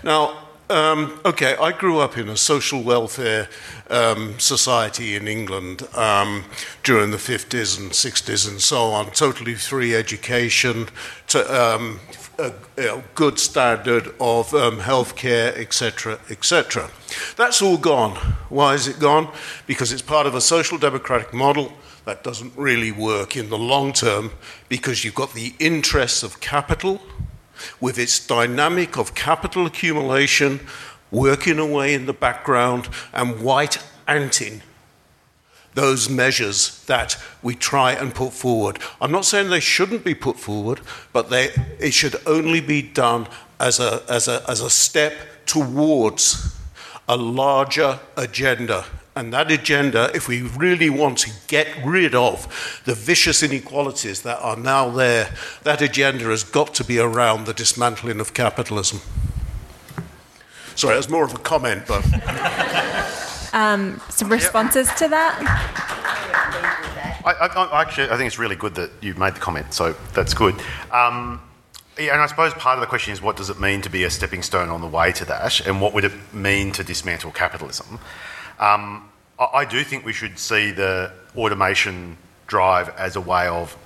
Now, 0.04 0.44
um, 0.70 1.20
okay, 1.26 1.56
I 1.58 1.72
grew 1.72 2.00
up 2.00 2.18
in 2.18 2.30
a 2.30 2.38
social 2.38 2.82
welfare 2.82 3.50
um, 3.90 4.40
society 4.40 5.16
in 5.16 5.28
England 5.28 5.88
um, 5.96 6.46
during 6.84 7.12
the 7.12 7.18
50s 7.18 7.80
and 7.80 7.92
60s 7.92 8.50
and 8.50 8.62
so 8.62 8.86
on, 8.92 9.12
totally 9.12 9.56
free 9.56 9.94
education, 9.94 10.88
to, 11.28 11.40
um, 11.54 12.00
a, 12.40 12.54
a, 12.78 13.04
good 13.14 13.38
standard 13.38 14.16
of 14.20 14.54
um, 14.54 14.80
healthcare, 14.80 15.56
etc., 15.58 16.20
etc. 16.30 16.90
That's 17.36 17.62
all 17.62 17.78
gone. 17.78 18.16
Why 18.50 18.74
is 18.74 18.88
it 18.88 19.00
gone? 19.00 19.32
Because 19.68 19.92
it's 19.92 20.02
part 20.02 20.26
of 20.26 20.34
a 20.34 20.42
social 20.42 20.78
democratic 20.78 21.34
model 21.34 21.74
that 22.06 22.24
doesn't 22.24 22.54
really 22.58 22.92
work 22.92 23.38
in 23.38 23.50
the 23.50 23.58
long 23.58 23.94
term 23.94 24.32
because 24.70 25.06
you've 25.06 25.16
got 25.16 25.34
the 25.34 25.54
interests 25.60 26.24
of 26.24 26.40
capital 26.40 27.02
with 27.80 27.98
its 27.98 28.26
dynamic 28.26 28.98
of 28.98 29.16
capital 29.16 29.66
accumulation 29.66 30.60
working 31.12 31.60
away 31.60 31.94
in 31.94 32.06
the 32.06 32.14
background 32.14 32.90
and 33.14 33.42
white 33.42 33.78
anting 34.08 34.62
those 35.76 36.10
measures 36.10 36.84
that 36.86 37.18
we 37.42 37.56
try 37.56 37.94
and 37.94 38.14
put 38.14 38.32
forward. 38.32 38.80
I'm 39.02 39.12
not 39.12 39.26
saying 39.26 39.50
they 39.50 39.60
shouldn't 39.60 40.04
be 40.04 40.14
put 40.14 40.38
forward, 40.38 40.82
but 41.12 41.30
they, 41.30 41.50
it 41.80 41.94
should 41.94 42.16
only 42.28 42.62
be 42.62 42.82
done 42.82 43.28
as 43.60 43.80
a, 43.80 44.04
as, 44.08 44.28
a, 44.28 44.44
as 44.48 44.62
a 44.62 44.70
step 44.70 45.14
towards 45.46 46.56
a 47.08 47.18
larger 47.18 48.00
agenda 48.16 48.86
and 49.16 49.32
that 49.34 49.52
agenda, 49.52 50.10
if 50.16 50.28
we 50.28 50.42
really 50.42 50.90
want 50.90 51.20
to 51.20 51.32
get 51.48 51.68
rid 51.86 52.16
of 52.16 52.82
the 52.86 52.96
vicious 52.96 53.44
inequalities 53.44 54.24
that 54.24 54.40
are 54.40 54.56
now 54.56 54.90
there, 54.90 55.30
that 55.64 55.82
agenda 55.82 56.26
has 56.26 56.44
got 56.44 56.74
to 56.76 56.84
be 56.84 56.98
around 56.98 57.46
the 57.46 57.54
dismantling 57.54 58.20
of 58.20 58.34
capitalism. 58.34 59.02
Sorry, 60.76 60.96
that's 60.96 61.10
more 61.10 61.24
of 61.24 61.34
a 61.34 61.38
comment, 61.38 61.84
but. 61.88 62.04
um, 63.54 64.02
some 64.10 64.30
responses 64.30 64.88
yep. 64.88 64.98
to 64.98 65.08
that? 65.10 66.24
I, 67.26 67.32
I, 67.32 67.82
actually, 67.82 68.10
I 68.10 68.18
think 68.18 68.28
it's 68.28 68.40
really 68.40 68.56
good 68.56 68.76
that 68.76 68.92
you 69.02 69.14
made 69.14 69.36
the 69.36 69.40
comment, 69.40 69.74
so 69.74 69.94
that's 70.14 70.34
good. 70.34 70.56
Um, 70.92 71.40
yeah, 71.98 72.14
and 72.14 72.22
I 72.22 72.26
suppose 72.26 72.54
part 72.56 72.78
of 72.78 72.82
the 72.82 72.88
question 72.88 73.14
is 73.14 73.22
what 73.22 73.38
does 73.38 73.52
it 73.52 73.60
mean 73.60 73.82
to 73.84 73.90
be 73.90 74.04
a 74.04 74.10
stepping 74.10 74.42
stone 74.42 74.70
on 74.70 74.82
the 74.82 74.88
way 74.88 75.12
to 75.14 75.26
that, 75.26 75.66
and 75.68 75.80
what 75.80 75.94
would 75.94 76.04
it 76.04 76.34
mean 76.34 76.72
to 76.72 76.84
dismantle 76.84 77.32
capitalism? 77.32 78.00
Um, 78.60 79.10
I 79.40 79.66
do 79.66 79.84
think 79.84 80.06
we 80.06 80.14
should 80.14 80.38
see 80.38 80.72
the 80.72 81.12
automation 81.36 82.18
drive 82.48 82.90
as 82.90 83.16
a 83.16 83.22
way 83.22 83.48
of 83.48 83.78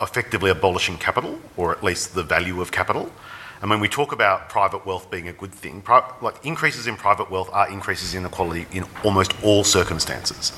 effectively 0.00 0.50
abolishing 0.50 0.98
capital, 0.98 1.38
or 1.56 1.72
at 1.72 1.84
least 1.84 2.14
the 2.14 2.22
value 2.22 2.60
of 2.60 2.72
capital. 2.72 3.12
And 3.60 3.70
when 3.70 3.80
we 3.80 3.88
talk 3.88 4.12
about 4.12 4.48
private 4.48 4.86
wealth 4.86 5.10
being 5.10 5.28
a 5.28 5.32
good 5.32 5.52
thing, 5.52 5.82
like 6.22 6.44
increases 6.44 6.86
in 6.86 6.96
private 6.96 7.30
wealth 7.30 7.50
are 7.52 7.68
increases 7.70 8.14
in 8.14 8.24
equality 8.24 8.66
in 8.72 8.84
almost 9.04 9.32
all 9.42 9.64
circumstances. 9.64 10.52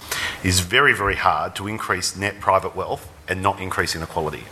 It 0.45 0.49
is 0.49 0.61
very, 0.61 0.95
very 0.95 1.17
hard 1.17 1.57
to 1.57 1.67
increase 1.67 2.17
net 2.17 2.41
private 2.41 2.77
wealth 2.77 3.11
and 3.27 3.43
not 3.43 3.59
increase 3.59 3.97
inequality. 3.97 4.45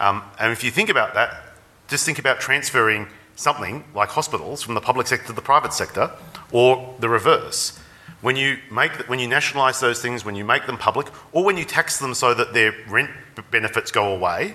Um, 0.00 0.22
and 0.40 0.50
if 0.50 0.64
you 0.64 0.70
think 0.70 0.88
about 0.88 1.14
that, 1.14 1.56
just 1.88 2.06
think 2.06 2.18
about 2.18 2.40
transferring 2.40 3.06
something 3.36 3.84
like 3.94 4.08
hospitals 4.08 4.62
from 4.62 4.74
the 4.74 4.80
public 4.80 5.06
sector 5.06 5.26
to 5.26 5.32
the 5.32 5.42
private 5.42 5.72
sector, 5.72 6.10
or 6.52 6.94
the 7.00 7.08
reverse 7.08 7.78
when 8.24 8.36
you 8.36 8.56
make 8.70 8.92
when 9.06 9.18
you 9.18 9.28
nationalise 9.28 9.80
those 9.80 10.00
things, 10.00 10.24
when 10.24 10.34
you 10.34 10.46
make 10.46 10.64
them 10.64 10.78
public, 10.78 11.08
or 11.32 11.44
when 11.44 11.58
you 11.58 11.64
tax 11.66 11.98
them 11.98 12.14
so 12.14 12.32
that 12.32 12.54
their 12.54 12.74
rent 12.88 13.10
benefits 13.50 13.90
go 13.90 14.14
away, 14.14 14.54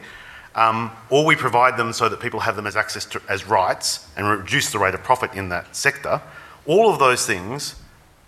um, 0.56 0.90
or 1.12 1.24
we 1.24 1.36
provide 1.36 1.78
them 1.78 1.94
so 1.94 2.10
that 2.10 2.20
people 2.20 2.40
have 2.40 2.56
them 2.56 2.66
as 2.66 2.76
access 2.76 3.06
to, 3.06 3.22
as 3.30 3.46
rights 3.46 4.08
and 4.18 4.28
reduce 4.28 4.72
the 4.72 4.80
rate 4.80 4.96
of 4.96 5.04
profit 5.04 5.36
in 5.36 5.50
that 5.50 5.76
sector, 5.76 6.20
all 6.66 6.92
of 6.92 6.98
those 6.98 7.28
things 7.28 7.76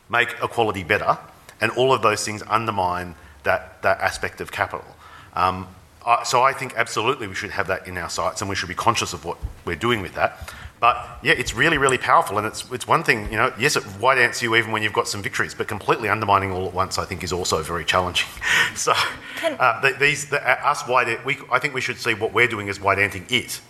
make 0.10 0.30
equality 0.44 0.84
better, 0.84 1.18
and 1.60 1.72
all 1.72 1.92
of 1.92 2.04
those 2.04 2.24
things 2.24 2.44
undermine 2.48 3.16
that, 3.42 3.82
that 3.82 4.00
aspect 4.00 4.42
of 4.42 4.52
capital. 4.52 4.86
Um, 5.34 5.68
I, 6.06 6.22
so 6.24 6.44
I 6.44 6.54
think 6.54 6.76
absolutely 6.78 7.26
we 7.26 7.34
should 7.34 7.50
have 7.50 7.66
that 7.66 7.88
in 7.88 7.98
our 7.98 8.12
sights, 8.12 8.42
and 8.42 8.50
we 8.50 8.56
should 8.56 8.70
be 8.70 8.76
conscious 8.76 9.12
of 9.12 9.26
what 9.26 9.40
we're 9.66 9.76
doing 9.76 10.04
with 10.04 10.14
that. 10.14 10.54
But 10.82 11.20
yeah, 11.22 11.34
it's 11.34 11.54
really, 11.54 11.78
really 11.78 12.00
powerful, 12.00 12.40
and 12.40 12.48
it's 12.48 12.70
it's 12.72 12.88
one 12.88 13.04
thing, 13.04 13.32
you 13.32 13.38
know. 13.38 13.54
Yes, 13.58 13.76
it 13.76 13.84
white 14.02 14.18
ants 14.18 14.42
you 14.42 14.56
even 14.56 14.72
when 14.72 14.82
you've 14.82 14.94
got 14.94 15.08
some 15.08 15.22
victories, 15.22 15.54
but 15.54 15.68
completely 15.68 16.10
undermining 16.10 16.52
all 16.52 16.66
at 16.68 16.74
once, 16.74 16.98
I 16.98 17.06
think, 17.06 17.24
is 17.24 17.32
also 17.32 17.62
very 17.62 17.86
challenging. 17.86 18.28
so, 18.76 18.94
uh, 19.44 19.80
the, 19.82 19.96
these 20.00 20.30
the, 20.30 20.42
us 20.68 20.82
white, 20.88 21.24
we, 21.24 21.38
I 21.52 21.60
think 21.60 21.76
we 21.76 21.82
should 21.82 22.00
see 22.00 22.16
what 22.16 22.34
we're 22.34 22.48
doing 22.48 22.68
as 22.68 22.80
white 22.82 22.98
anting 22.98 23.28
is. 23.30 23.62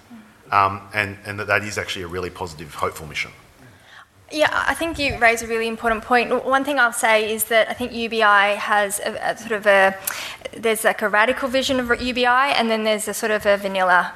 um, 0.51 0.81
and 0.93 1.17
and 1.25 1.37
that 1.39 1.47
that 1.47 1.63
is 1.63 1.77
actually 1.77 2.03
a 2.03 2.07
really 2.07 2.29
positive, 2.29 2.73
hopeful 2.75 3.07
mission. 3.07 3.31
Yeah, 4.31 4.49
I 4.51 4.73
think 4.73 4.97
you 4.97 5.17
raise 5.17 5.41
a 5.41 5.47
really 5.47 5.67
important 5.67 6.03
point. 6.03 6.45
One 6.45 6.63
thing 6.63 6.79
I'll 6.79 6.93
say 6.93 7.33
is 7.33 7.45
that 7.45 7.69
I 7.69 7.73
think 7.73 7.91
UBI 7.91 8.55
has 8.55 8.99
a, 8.99 9.31
a, 9.31 9.37
sort 9.37 9.51
of 9.51 9.67
a 9.67 9.97
there's 10.53 10.83
like 10.83 11.01
a 11.01 11.09
radical 11.09 11.49
vision 11.49 11.79
of 11.79 12.01
UBI, 12.01 12.25
and 12.25 12.69
then 12.69 12.83
there's 12.83 13.07
a 13.07 13.13
sort 13.13 13.31
of 13.31 13.45
a 13.45 13.57
vanilla 13.57 14.13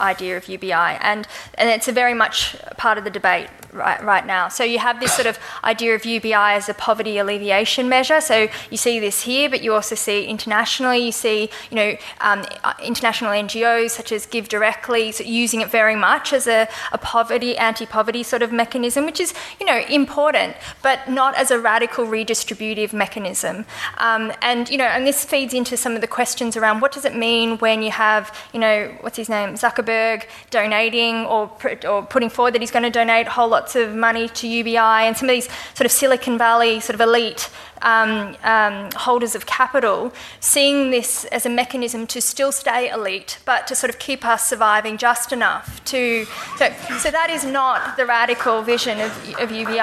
idea 0.00 0.36
of 0.36 0.48
UBI, 0.48 0.72
and 0.72 1.26
and 1.54 1.68
it's 1.68 1.88
a 1.88 1.92
very 1.92 2.14
much 2.14 2.56
part 2.76 2.98
of 2.98 3.04
the 3.04 3.10
debate 3.10 3.48
right, 3.72 4.02
right 4.02 4.26
now. 4.26 4.48
So 4.48 4.64
you 4.64 4.78
have 4.78 5.00
this 5.00 5.12
sort 5.14 5.26
of 5.26 5.38
idea 5.64 5.94
of 5.94 6.04
UBI 6.04 6.32
as 6.32 6.68
a 6.68 6.74
poverty 6.74 7.18
alleviation 7.18 7.88
measure. 7.88 8.20
So 8.20 8.48
you 8.70 8.76
see 8.76 9.00
this 9.00 9.22
here, 9.22 9.48
but 9.48 9.62
you 9.62 9.74
also 9.74 9.94
see 9.94 10.26
internationally. 10.26 10.98
You 10.98 11.12
see, 11.12 11.50
you 11.70 11.76
know, 11.76 11.96
um, 12.20 12.44
international 12.82 13.30
NGOs 13.30 13.90
such 13.90 14.12
as 14.12 14.26
Give 14.26 14.48
Directly 14.48 15.14
using 15.24 15.60
it 15.60 15.68
very 15.68 15.96
much 15.96 16.32
as 16.32 16.46
a, 16.46 16.68
a 16.92 16.98
poverty, 16.98 17.56
anti-poverty 17.56 18.22
sort 18.22 18.42
of 18.42 18.52
mechanism, 18.52 19.04
which 19.06 19.20
is, 19.20 19.34
you 19.60 19.66
know, 19.66 19.78
important, 19.88 20.56
but 20.82 21.08
not 21.08 21.34
as 21.34 21.50
a 21.50 21.58
radical 21.58 22.06
redistributive 22.06 22.92
mechanism. 22.92 23.64
Um, 23.98 24.32
and 24.42 24.68
you 24.68 24.78
know, 24.78 24.84
and 24.84 25.06
this 25.06 25.24
feeds 25.24 25.54
into 25.54 25.76
some 25.76 25.94
of 25.94 26.00
the 26.00 26.06
questions 26.06 26.56
around 26.56 26.80
what 26.80 26.92
does 26.92 27.04
it 27.04 27.14
mean 27.14 27.58
when 27.58 27.82
you 27.82 27.90
have, 27.90 28.36
you 28.52 28.60
know, 28.60 28.94
what's 29.00 29.16
his 29.16 29.28
name, 29.28 29.54
Zuckerberg 29.54 30.24
donating 30.50 31.26
or 31.26 31.50
or 31.86 32.02
putting 32.02 32.30
forward 32.30 32.54
that 32.54 32.60
he's 32.60 32.70
going 32.70 32.82
to 32.82 32.90
donate 32.90 33.28
whole 33.28 33.48
lots 33.48 33.76
of 33.76 33.94
money 33.94 34.28
to 34.28 34.46
UBI 34.46 34.76
and 34.76 35.16
some 35.16 35.28
of 35.28 35.34
these 35.34 35.48
sort 35.74 35.86
of 35.86 35.92
Silicon 35.92 36.38
Valley 36.38 36.80
sort 36.80 36.94
of 36.94 37.00
elite 37.00 37.50
um, 37.82 38.36
um, 38.44 38.90
holders 38.94 39.34
of 39.34 39.46
capital, 39.46 40.12
seeing 40.40 40.90
this 40.90 41.24
as 41.26 41.46
a 41.46 41.48
mechanism 41.48 42.06
to 42.08 42.20
still 42.20 42.52
stay 42.52 42.90
elite, 42.90 43.38
but 43.44 43.66
to 43.66 43.74
sort 43.74 43.90
of 43.90 43.98
keep 43.98 44.24
us 44.24 44.48
surviving 44.48 44.96
just 44.96 45.32
enough 45.32 45.84
to. 45.86 46.24
So, 46.56 46.72
so 46.98 47.10
that 47.10 47.30
is 47.30 47.44
not 47.44 47.96
the 47.96 48.06
radical 48.06 48.62
vision 48.62 49.00
of, 49.00 49.12
of 49.38 49.50
UBI. 49.50 49.78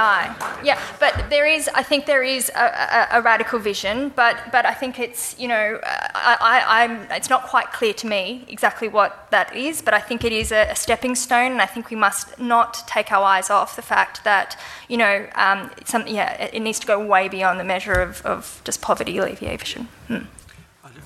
Yeah, 0.63 0.79
but 0.99 1.29
there 1.29 1.45
is, 1.45 1.69
I 1.73 1.83
think 1.83 2.05
there 2.05 2.23
is 2.23 2.49
a, 2.55 2.59
a, 2.59 3.19
a 3.19 3.21
radical 3.21 3.59
vision, 3.59 4.09
but 4.15 4.37
but 4.51 4.65
I 4.65 4.73
think 4.73 4.99
it's 4.99 5.37
you 5.39 5.47
know, 5.47 5.79
I, 5.83 7.07
I, 7.09 7.15
it's 7.15 7.29
not 7.29 7.43
quite 7.47 7.71
clear 7.71 7.93
to 7.93 8.07
me 8.07 8.45
exactly 8.47 8.87
what 8.87 9.27
that 9.31 9.55
is, 9.55 9.81
but 9.81 9.93
I 9.93 9.99
think 9.99 10.23
it 10.23 10.31
is 10.31 10.51
a, 10.51 10.69
a 10.71 10.75
stepping 10.75 11.15
stone, 11.15 11.51
and 11.53 11.61
I 11.61 11.65
think 11.65 11.89
we 11.89 11.95
must 11.95 12.39
not 12.39 12.87
take 12.87 13.11
our 13.11 13.23
eyes 13.23 13.49
off 13.49 13.75
the 13.75 13.81
fact 13.81 14.23
that 14.23 14.57
you 14.87 14.97
know, 14.97 15.27
um, 15.35 15.71
some, 15.85 16.05
yeah, 16.07 16.33
it 16.33 16.59
needs 16.59 16.79
to 16.79 16.87
go 16.87 17.03
way 17.03 17.27
beyond 17.27 17.59
the 17.59 17.63
measure 17.63 17.84
of, 17.93 18.25
of 18.25 18.61
just 18.63 18.81
poverty 18.81 19.17
alleviation. 19.17 19.87
Hmm. 20.07 20.25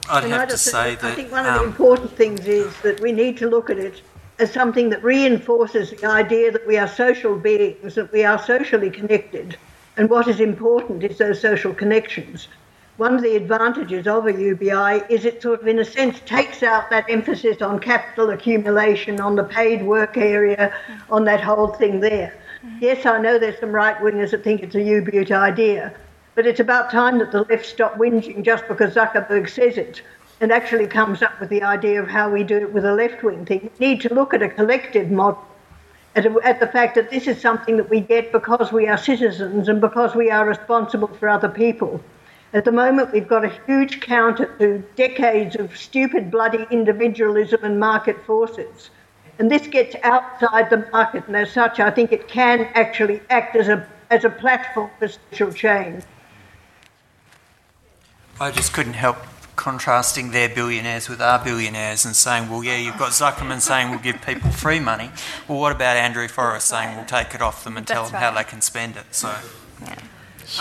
I'd 0.09 0.23
have 0.23 0.49
to 0.49 0.57
say 0.57 0.95
that. 0.95 1.03
I 1.03 1.15
think 1.15 1.31
one 1.31 1.45
um, 1.45 1.53
of 1.53 1.53
the 1.53 1.59
um, 1.61 1.67
important 1.67 2.11
things 2.11 2.47
is 2.47 2.75
that 2.81 2.99
we 2.99 3.11
need 3.11 3.37
to 3.37 3.49
look 3.49 3.69
at 3.69 3.77
it 3.77 4.01
as 4.39 4.51
something 4.51 4.89
that 4.89 5.03
reinforces 5.03 5.91
the 5.91 6.05
idea 6.05 6.51
that 6.51 6.65
we 6.65 6.77
are 6.77 6.87
social 6.87 7.37
beings, 7.37 7.95
that 7.95 8.11
we 8.11 8.23
are 8.23 8.39
socially 8.39 8.89
connected, 8.89 9.57
and 9.97 10.09
what 10.09 10.27
is 10.27 10.39
important 10.39 11.03
is 11.03 11.17
those 11.17 11.39
social 11.39 11.73
connections. 11.73 12.47
One 12.97 13.15
of 13.15 13.21
the 13.21 13.35
advantages 13.35 14.07
of 14.07 14.27
a 14.27 14.33
UBI 14.33 15.03
is 15.13 15.25
it 15.25 15.41
sort 15.41 15.61
of, 15.61 15.67
in 15.67 15.79
a 15.79 15.85
sense, 15.85 16.19
takes 16.25 16.63
out 16.63 16.89
that 16.89 17.05
emphasis 17.09 17.61
on 17.61 17.79
capital 17.79 18.31
accumulation, 18.31 19.21
on 19.21 19.35
the 19.35 19.43
paid 19.43 19.83
work 19.83 20.17
area, 20.17 20.73
on 21.09 21.23
that 21.25 21.41
whole 21.41 21.67
thing 21.67 21.99
there. 21.99 22.33
Yes, 22.81 23.05
I 23.05 23.21
know 23.21 23.39
there's 23.39 23.59
some 23.59 23.71
right 23.71 23.97
wingers 23.99 24.31
that 24.31 24.43
think 24.43 24.63
it's 24.63 24.75
a 24.75 24.81
U 24.81 25.01
Butte 25.01 25.31
idea, 25.31 25.93
but 26.39 26.47
it's 26.47 26.61
about 26.61 26.89
time 26.89 27.17
that 27.17 27.33
the 27.33 27.41
left 27.49 27.65
stop 27.65 27.95
whinging 27.95 28.45
just 28.45 28.65
because 28.69 28.93
Zuckerberg 28.93 29.49
says 29.49 29.77
it 29.77 30.01
and 30.39 30.53
actually 30.53 30.87
comes 30.87 31.21
up 31.21 31.37
with 31.37 31.49
the 31.49 31.63
idea 31.63 32.01
of 32.01 32.07
how 32.07 32.29
we 32.29 32.43
do 32.43 32.55
it 32.59 32.71
with 32.71 32.85
a 32.85 32.93
left 32.93 33.21
wing 33.23 33.45
thing. 33.45 33.69
We 33.77 33.87
need 33.87 33.99
to 34.03 34.13
look 34.13 34.33
at 34.33 34.41
a 34.41 34.47
collective 34.47 35.11
model, 35.11 35.43
at, 36.15 36.25
a, 36.25 36.39
at 36.45 36.61
the 36.61 36.67
fact 36.67 36.95
that 36.95 37.11
this 37.11 37.27
is 37.27 37.41
something 37.41 37.75
that 37.75 37.89
we 37.89 37.99
get 37.99 38.31
because 38.31 38.71
we 38.71 38.87
are 38.87 38.97
citizens 38.97 39.67
and 39.67 39.81
because 39.81 40.15
we 40.15 40.31
are 40.31 40.45
responsible 40.45 41.09
for 41.09 41.27
other 41.27 41.49
people. 41.49 42.01
At 42.53 42.63
the 42.63 42.71
moment, 42.71 43.11
we've 43.11 43.27
got 43.27 43.43
a 43.43 43.51
huge 43.67 43.99
counter 43.99 44.45
to 44.59 44.81
decades 44.95 45.57
of 45.57 45.75
stupid, 45.75 46.31
bloody 46.31 46.65
individualism 46.71 47.65
and 47.65 47.81
market 47.81 48.15
forces. 48.25 48.91
And 49.39 49.51
this 49.51 49.67
gets 49.67 49.97
outside 50.03 50.69
the 50.69 50.87
market, 50.93 51.27
and 51.27 51.35
as 51.35 51.51
such, 51.51 51.81
I 51.81 51.91
think 51.91 52.13
it 52.13 52.29
can 52.29 52.61
actually 52.75 53.19
act 53.29 53.57
as 53.57 53.67
a, 53.67 53.85
as 54.09 54.23
a 54.23 54.29
platform 54.29 54.89
for 54.99 55.09
social 55.09 55.51
change. 55.51 56.05
I 58.41 58.51
just 58.51 58.73
couldn't 58.73 58.93
help 58.93 59.17
contrasting 59.57 60.31
their 60.31 60.47
billionaires 60.47 61.09
with 61.09 61.21
our 61.21 61.43
billionaires 61.43 62.05
and 62.05 62.15
saying, 62.15 62.49
well, 62.49 62.63
yeah, 62.63 62.77
you've 62.77 62.97
got 62.97 63.11
Zuckerberg 63.11 63.59
saying 63.59 63.89
we'll 63.89 63.99
give 63.99 64.21
people 64.21 64.49
free 64.51 64.79
money. 64.79 65.11
Well, 65.49 65.59
what 65.59 65.73
about 65.73 65.97
Andrew 65.97 66.29
Forrest 66.29 66.69
saying 66.69 66.95
we'll 66.95 67.05
take 67.05 67.35
it 67.35 67.41
off 67.41 67.65
them 67.65 67.75
and 67.75 67.85
tell 67.85 68.05
them 68.05 68.13
right. 68.13 68.23
how 68.23 68.31
they 68.31 68.45
can 68.45 68.61
spend 68.61 68.95
it? 68.95 69.03
So, 69.11 69.35
yeah. 69.81 69.95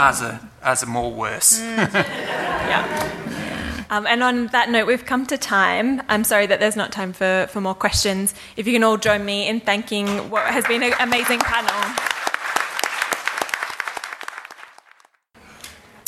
as 0.01 0.21
a 0.21 0.41
as 0.63 0.83
a 0.83 0.87
more 0.87 1.13
worse. 1.13 1.61
Mm. 1.61 1.93
yeah. 1.95 3.85
Um, 3.91 4.07
and 4.07 4.23
on 4.25 4.49
that 4.49 4.69
note, 4.69 4.89
we've 4.89 5.07
come 5.07 5.25
to 5.27 5.39
time. 5.39 6.03
I'm 6.09 6.25
sorry 6.25 6.47
that 6.47 6.59
there's 6.59 6.77
not 6.77 6.91
time 6.91 7.13
for, 7.13 7.47
for 7.51 7.61
more 7.61 7.75
questions. 7.75 8.35
If 8.57 8.67
you 8.67 8.73
can 8.73 8.83
all 8.83 8.97
join 8.99 9.25
me 9.25 9.49
in 9.49 9.61
thanking 9.61 10.29
what 10.29 10.47
has 10.47 10.67
been 10.67 10.83
an 10.83 10.93
amazing 11.01 11.39
panel. 11.39 12.18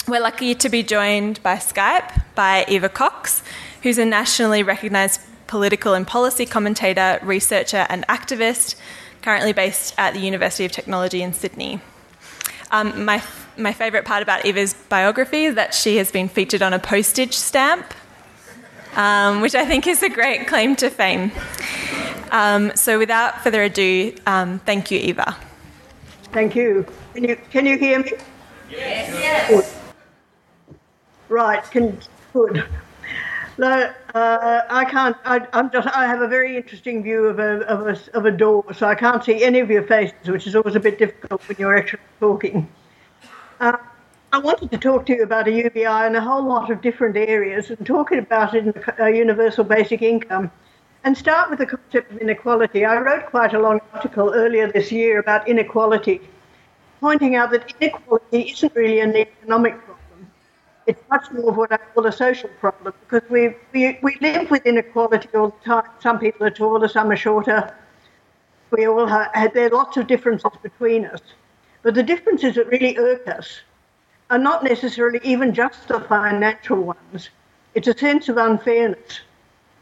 We're 0.09 0.21
lucky 0.21 0.55
to 0.55 0.69
be 0.69 0.83
joined 0.83 1.43
by 1.43 1.57
Skype 1.57 2.23
by 2.35 2.65
Eva 2.69 2.89
Cox, 2.89 3.43
who's 3.83 3.99
a 3.99 4.05
nationally 4.05 4.63
recognised 4.63 5.21
political 5.47 5.95
and 5.95 6.07
policy 6.07 6.47
commentator, 6.47 7.21
researcher, 7.23 7.87
and 7.89 8.07
activist, 8.09 8.77
currently 9.23 9.53
based 9.53 9.95
at 9.99 10.15
the 10.15 10.21
University 10.21 10.65
of 10.65 10.73
Technology 10.73 11.23
in 11.23 11.33
Sydney. 11.33 11.81
Um, 12.71 13.05
my 13.05 13.23
my 13.57 13.73
favourite 13.73 14.07
part 14.07 14.23
about 14.23 14.47
Eva's 14.47 14.75
biography 14.89 15.45
is 15.45 15.55
that 15.57 15.75
she 15.75 15.97
has 15.99 16.11
been 16.11 16.29
featured 16.29 16.63
on 16.63 16.73
a 16.73 16.79
postage 16.79 17.35
stamp, 17.35 17.93
um, 18.97 19.43
which 19.43 19.55
I 19.55 19.67
think 19.67 19.87
is 19.87 20.03
a 20.03 20.09
great 20.09 20.47
claim 20.47 20.77
to 20.77 20.89
fame. 20.89 21.31
Um, 22.31 22.75
so, 22.75 22.99
without 22.99 23.43
further 23.43 23.65
ado, 23.65 24.15
um, 24.27 24.61
thank 24.61 24.91
you, 24.91 24.99
Eva. 24.99 25.37
Thank 26.33 26.57
you. 26.57 26.87
Can 27.13 27.25
you, 27.25 27.37
can 27.51 27.67
you 27.67 27.77
hear 27.77 27.99
me? 27.99 28.13
Yes. 28.71 29.51
yes. 29.51 29.80
Right, 31.31 31.63
can, 31.71 31.97
good. 32.33 32.65
No, 33.57 33.93
uh, 34.15 34.63
I 34.69 34.85
can't. 34.85 35.17
I, 35.25 35.47
am 35.53 35.71
just. 35.71 35.87
I 35.87 36.05
have 36.05 36.23
a 36.23 36.29
very 36.29 36.57
interesting 36.57 37.05
view 37.05 37.27
of 37.27 37.39
a, 37.39 37.61
of 37.69 37.87
a 37.87 38.17
of 38.17 38.27
a 38.27 38.33
door, 38.33 38.65
so 38.75 38.89
I 38.89 38.97
can't 38.97 39.23
see 39.23 39.45
any 39.45 39.61
of 39.61 39.71
your 39.71 39.85
faces, 39.85 40.29
which 40.29 40.49
is 40.49 40.57
always 40.57 40.75
a 40.75 40.81
bit 40.81 40.99
difficult 40.99 41.47
when 41.49 41.57
you're 41.61 41.77
actually 41.77 42.01
talking. 42.19 42.69
Uh, 43.61 43.77
I 44.33 44.39
wanted 44.39 44.73
to 44.73 44.79
talk 44.79 45.07
to 45.07 45.15
you 45.15 45.23
about 45.23 45.47
a 45.47 45.53
UBI 45.53 46.07
in 46.07 46.17
a 46.17 46.21
whole 46.21 46.43
lot 46.43 46.69
of 46.69 46.81
different 46.81 47.17
areas, 47.17 47.71
and 47.71 47.87
talking 47.87 48.19
about 48.19 48.55
it 48.55 48.67
in 48.67 48.75
a 48.99 49.11
universal 49.11 49.63
basic 49.63 50.03
income, 50.03 50.51
and 51.05 51.17
start 51.17 51.49
with 51.49 51.61
the 51.61 51.67
concept 51.67 52.11
of 52.11 52.19
inequality. 52.19 52.85
I 52.85 52.99
wrote 52.99 53.27
quite 53.27 53.55
a 53.55 53.61
long 53.61 53.81
article 53.93 54.33
earlier 54.35 54.73
this 54.73 54.91
year 54.91 55.21
about 55.21 55.47
inequality, 55.47 56.23
pointing 57.01 57.37
out 57.37 57.53
that 57.53 57.73
inequality 57.81 58.51
isn't 58.51 58.75
really 58.75 58.99
an 58.99 59.15
economic 59.15 59.79
it's 60.87 61.03
much 61.11 61.31
more 61.33 61.51
of 61.51 61.57
what 61.57 61.73
I 61.73 61.77
call 61.77 62.07
a 62.07 62.13
social 62.13 62.51
problem 62.61 62.95
because 63.01 63.29
we, 63.31 63.55
we, 63.73 63.99
we 64.03 64.17
live 64.21 64.51
with 64.51 64.67
inequality 64.67 65.29
all 65.35 65.51
the 65.51 65.65
time. 65.65 65.91
Some 66.01 66.19
people 66.19 66.47
are 66.47 66.51
taller, 66.51 66.89
some 66.89 67.11
are 67.11 67.17
shorter. 67.17 67.75
We 68.71 68.87
all 68.87 69.07
have, 69.07 69.53
there 69.53 69.67
are 69.67 69.71
lots 69.71 69.97
of 69.97 70.07
differences 70.07 70.53
between 70.63 71.05
us. 71.07 71.21
But 71.83 71.95
the 71.95 72.03
differences 72.03 72.55
that 72.57 72.69
really 72.69 72.97
irk 72.99 73.27
us 73.29 73.61
are 74.31 74.39
not 74.39 74.63
necessarily 74.65 75.21
even 75.25 75.55
just 75.55 75.89
the 75.89 76.01
financial 76.01 76.77
ones. 76.77 77.31
It's 77.75 77.89
a 77.89 77.97
sense 77.97 78.29
of 78.29 78.37
unfairness. 78.37 79.21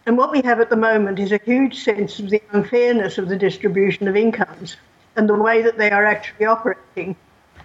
And 0.07 0.16
what 0.16 0.32
we 0.32 0.40
have 0.42 0.61
at 0.61 0.70
the 0.70 0.76
moment 0.76 1.18
is 1.18 1.32
a 1.32 1.40
huge 1.44 1.82
sense 1.84 2.18
of 2.18 2.30
the 2.30 2.42
unfairness 2.53 3.18
of 3.18 3.28
the 3.28 3.36
distribution 3.36 4.09
of 4.09 4.16
incomes 4.16 4.76
and 5.16 5.28
the 5.28 5.34
way 5.34 5.61
that 5.62 5.76
they 5.76 5.90
are 5.90 6.07
actually 6.07 6.46
operating. 6.46 7.14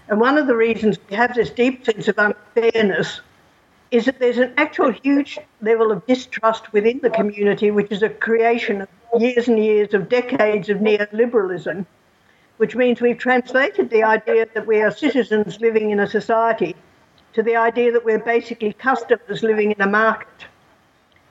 And 0.07 0.19
one 0.19 0.37
of 0.37 0.47
the 0.47 0.55
reasons 0.55 0.97
we 1.09 1.15
have 1.15 1.33
this 1.33 1.49
deep 1.49 1.85
sense 1.85 2.07
of 2.07 2.17
unfairness 2.17 3.21
is 3.91 4.05
that 4.05 4.19
there's 4.19 4.39
an 4.39 4.53
actual 4.57 4.91
huge 4.91 5.37
level 5.61 5.91
of 5.91 6.05
distrust 6.07 6.73
within 6.73 6.99
the 7.03 7.09
community, 7.09 7.71
which 7.71 7.91
is 7.91 8.01
a 8.01 8.09
creation 8.09 8.81
of 8.81 9.21
years 9.21 9.47
and 9.47 9.63
years 9.63 9.93
of 9.93 10.09
decades 10.09 10.69
of 10.69 10.79
neoliberalism, 10.79 11.85
which 12.57 12.75
means 12.75 12.99
we've 12.99 13.19
translated 13.19 13.89
the 13.89 14.03
idea 14.03 14.47
that 14.53 14.65
we 14.65 14.81
are 14.81 14.91
citizens 14.91 15.61
living 15.61 15.91
in 15.91 15.99
a 15.99 16.07
society 16.07 16.75
to 17.33 17.43
the 17.43 17.55
idea 17.55 17.91
that 17.91 18.03
we're 18.03 18.19
basically 18.19 18.73
customers 18.73 19.43
living 19.43 19.71
in 19.71 19.81
a 19.81 19.87
market. 19.87 20.47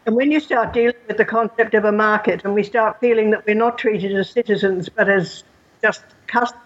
And 0.07 0.17
when 0.17 0.33
you 0.33 0.41
start 0.41 0.73
dealing 0.73 0.97
with 1.07 1.17
the 1.17 1.25
concept 1.25 1.75
of 1.75 1.85
a 1.85 1.93
market 1.93 2.45
and 2.45 2.55
we 2.55 2.63
start 2.63 2.99
feeling 3.01 3.31
that 3.31 3.47
we're 3.47 3.55
not 3.55 3.79
treated 3.79 4.15
as 4.17 4.31
citizens 4.31 4.89
but 4.89 5.09
as 5.09 5.45
just 5.83 6.03
customers, 6.27 6.62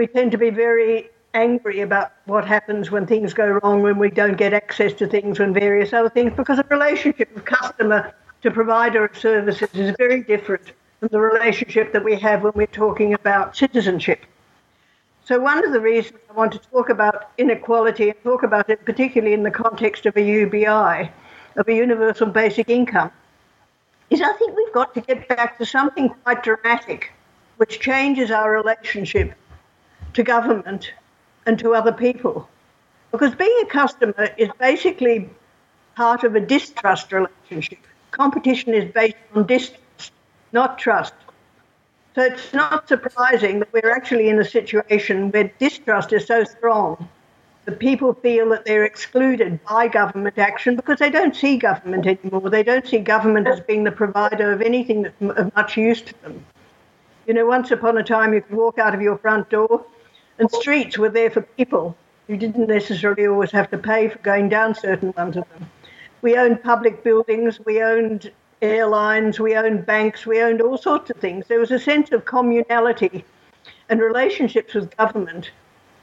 we 0.00 0.06
tend 0.06 0.32
to 0.32 0.38
be 0.38 0.48
very 0.48 1.10
angry 1.34 1.82
about 1.82 2.12
what 2.24 2.46
happens 2.46 2.90
when 2.90 3.06
things 3.06 3.34
go 3.34 3.60
wrong, 3.62 3.82
when 3.82 3.98
we 3.98 4.08
don't 4.08 4.38
get 4.38 4.54
access 4.54 4.94
to 4.94 5.06
things, 5.06 5.38
and 5.40 5.52
various 5.52 5.92
other 5.92 6.08
things, 6.08 6.32
because 6.34 6.56
the 6.56 6.64
relationship 6.70 7.36
of 7.36 7.44
customer 7.44 8.14
to 8.40 8.50
provider 8.50 9.04
of 9.04 9.14
services 9.14 9.68
is 9.74 9.94
very 9.98 10.22
different 10.22 10.72
from 11.00 11.10
the 11.12 11.20
relationship 11.20 11.92
that 11.92 12.02
we 12.02 12.18
have 12.18 12.42
when 12.42 12.54
we're 12.54 12.66
talking 12.66 13.12
about 13.12 13.54
citizenship. 13.54 14.24
So, 15.26 15.38
one 15.38 15.62
of 15.62 15.70
the 15.70 15.80
reasons 15.80 16.18
I 16.30 16.32
want 16.32 16.52
to 16.52 16.58
talk 16.70 16.88
about 16.88 17.32
inequality 17.36 18.08
and 18.08 18.22
talk 18.22 18.42
about 18.42 18.70
it 18.70 18.82
particularly 18.86 19.34
in 19.34 19.42
the 19.42 19.50
context 19.50 20.06
of 20.06 20.16
a 20.16 20.22
UBI, 20.22 21.10
of 21.56 21.68
a 21.68 21.74
universal 21.74 22.28
basic 22.28 22.70
income, 22.70 23.10
is 24.08 24.22
I 24.22 24.32
think 24.32 24.56
we've 24.56 24.72
got 24.72 24.94
to 24.94 25.02
get 25.02 25.28
back 25.28 25.58
to 25.58 25.66
something 25.66 26.08
quite 26.24 26.42
dramatic, 26.42 27.12
which 27.58 27.80
changes 27.80 28.30
our 28.30 28.50
relationship 28.50 29.34
to 30.14 30.22
government 30.22 30.92
and 31.46 31.58
to 31.58 31.74
other 31.74 31.92
people. 31.92 32.48
Because 33.12 33.34
being 33.34 33.56
a 33.62 33.66
customer 33.66 34.30
is 34.36 34.50
basically 34.58 35.28
part 35.96 36.24
of 36.24 36.34
a 36.34 36.40
distrust 36.40 37.12
relationship. 37.12 37.78
Competition 38.10 38.74
is 38.74 38.92
based 38.92 39.16
on 39.34 39.46
distrust, 39.46 40.12
not 40.52 40.78
trust. 40.78 41.14
So 42.14 42.22
it's 42.22 42.52
not 42.52 42.88
surprising 42.88 43.60
that 43.60 43.72
we're 43.72 43.90
actually 43.90 44.28
in 44.28 44.38
a 44.40 44.44
situation 44.44 45.30
where 45.30 45.52
distrust 45.58 46.12
is 46.12 46.26
so 46.26 46.44
strong 46.44 47.08
that 47.64 47.78
people 47.78 48.14
feel 48.14 48.48
that 48.50 48.64
they're 48.64 48.84
excluded 48.84 49.60
by 49.64 49.86
government 49.86 50.38
action 50.38 50.74
because 50.74 50.98
they 50.98 51.10
don't 51.10 51.36
see 51.36 51.56
government 51.56 52.06
anymore. 52.06 52.50
They 52.50 52.62
don't 52.62 52.86
see 52.86 52.98
government 52.98 53.46
as 53.46 53.60
being 53.60 53.84
the 53.84 53.92
provider 53.92 54.52
of 54.52 54.62
anything 54.62 55.02
that's 55.02 55.38
of 55.38 55.54
much 55.54 55.76
use 55.76 56.02
to 56.02 56.22
them. 56.22 56.44
You 57.26 57.34
know, 57.34 57.46
once 57.46 57.70
upon 57.70 57.96
a 57.98 58.02
time, 58.02 58.34
you 58.34 58.40
could 58.40 58.56
walk 58.56 58.78
out 58.78 58.94
of 58.94 59.02
your 59.02 59.18
front 59.18 59.50
door 59.50 59.84
and 60.40 60.50
streets 60.50 60.98
were 60.98 61.10
there 61.10 61.30
for 61.30 61.42
people 61.42 61.96
who 62.26 62.36
didn't 62.36 62.66
necessarily 62.66 63.26
always 63.26 63.50
have 63.50 63.70
to 63.70 63.78
pay 63.78 64.08
for 64.08 64.18
going 64.18 64.48
down 64.48 64.74
certain 64.74 65.12
ones 65.16 65.36
of 65.36 65.48
them. 65.50 65.70
We 66.22 66.36
owned 66.36 66.62
public 66.62 67.04
buildings, 67.04 67.60
we 67.64 67.82
owned 67.82 68.32
airlines, 68.62 69.38
we 69.38 69.54
owned 69.54 69.86
banks, 69.86 70.26
we 70.26 70.40
owned 70.40 70.60
all 70.60 70.78
sorts 70.78 71.10
of 71.10 71.16
things. 71.18 71.46
There 71.46 71.60
was 71.60 71.70
a 71.70 71.78
sense 71.78 72.10
of 72.12 72.24
communality 72.24 73.24
and 73.88 74.00
relationships 74.00 74.74
with 74.74 74.96
government. 74.96 75.50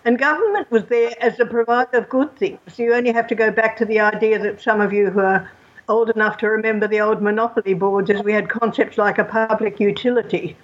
And 0.06 0.20
government 0.20 0.70
was 0.70 0.86
there 0.86 1.14
as 1.20 1.40
a 1.40 1.46
provider 1.46 1.98
of 1.98 2.10
good 2.10 2.36
things. 2.38 2.60
You 2.78 2.94
only 2.94 3.12
have 3.12 3.28
to 3.28 3.36
go 3.36 3.52
back 3.52 3.76
to 3.78 3.86
the 3.86 4.00
idea 4.00 4.40
that 4.40 4.62
some 4.62 4.82
of 4.82 4.94
you 4.94 5.10
who 5.10 5.20
are 5.20 5.52
old 5.90 6.10
enough 6.12 6.38
to 6.38 6.50
remember 6.50 6.88
the 6.88 7.02
old 7.02 7.22
monopoly 7.22 7.74
boards, 7.74 8.10
as 8.10 8.22
we 8.22 8.34
had 8.34 8.50
concepts 8.50 8.98
like 8.98 9.18
a 9.18 9.24
public 9.24 9.80
utility, 9.80 10.56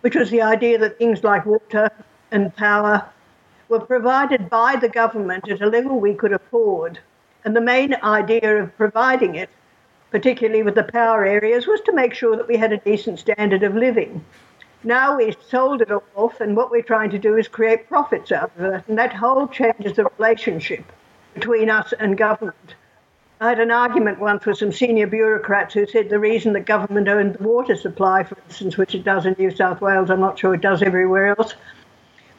which 0.00 0.16
was 0.16 0.30
the 0.30 0.42
idea 0.42 0.78
that 0.78 0.98
things 0.98 1.22
like 1.22 1.46
water, 1.46 1.90
and 2.34 2.54
power 2.56 3.08
were 3.68 3.80
provided 3.80 4.50
by 4.50 4.76
the 4.76 4.88
government 4.88 5.48
at 5.48 5.62
a 5.62 5.66
level 5.66 5.98
we 5.98 6.14
could 6.14 6.32
afford. 6.32 6.98
And 7.44 7.56
the 7.56 7.60
main 7.60 7.94
idea 8.02 8.62
of 8.62 8.76
providing 8.76 9.36
it, 9.36 9.48
particularly 10.10 10.62
with 10.62 10.74
the 10.74 10.84
power 10.84 11.24
areas, 11.24 11.66
was 11.66 11.80
to 11.82 11.92
make 11.92 12.12
sure 12.12 12.36
that 12.36 12.48
we 12.48 12.56
had 12.56 12.72
a 12.72 12.78
decent 12.78 13.20
standard 13.20 13.62
of 13.62 13.74
living. 13.74 14.24
Now 14.82 15.16
we've 15.16 15.36
sold 15.48 15.80
it 15.80 15.90
off, 15.90 16.40
and 16.40 16.56
what 16.56 16.70
we're 16.70 16.82
trying 16.82 17.10
to 17.10 17.18
do 17.18 17.36
is 17.36 17.48
create 17.48 17.88
profits 17.88 18.32
out 18.32 18.52
of 18.58 18.64
it. 18.64 18.84
And 18.88 18.98
that 18.98 19.14
whole 19.14 19.46
changes 19.48 19.96
the 19.96 20.10
relationship 20.18 20.84
between 21.32 21.70
us 21.70 21.94
and 21.98 22.18
government. 22.18 22.74
I 23.40 23.48
had 23.48 23.60
an 23.60 23.70
argument 23.70 24.20
once 24.20 24.46
with 24.46 24.58
some 24.58 24.72
senior 24.72 25.06
bureaucrats 25.06 25.74
who 25.74 25.86
said 25.86 26.08
the 26.08 26.18
reason 26.18 26.52
the 26.52 26.60
government 26.60 27.08
owned 27.08 27.34
the 27.34 27.42
water 27.42 27.76
supply, 27.76 28.22
for 28.22 28.38
instance, 28.46 28.76
which 28.76 28.94
it 28.94 29.04
does 29.04 29.26
in 29.26 29.36
New 29.38 29.50
South 29.50 29.80
Wales, 29.80 30.10
I'm 30.10 30.20
not 30.20 30.38
sure 30.38 30.54
it 30.54 30.60
does 30.60 30.82
everywhere 30.82 31.28
else, 31.28 31.54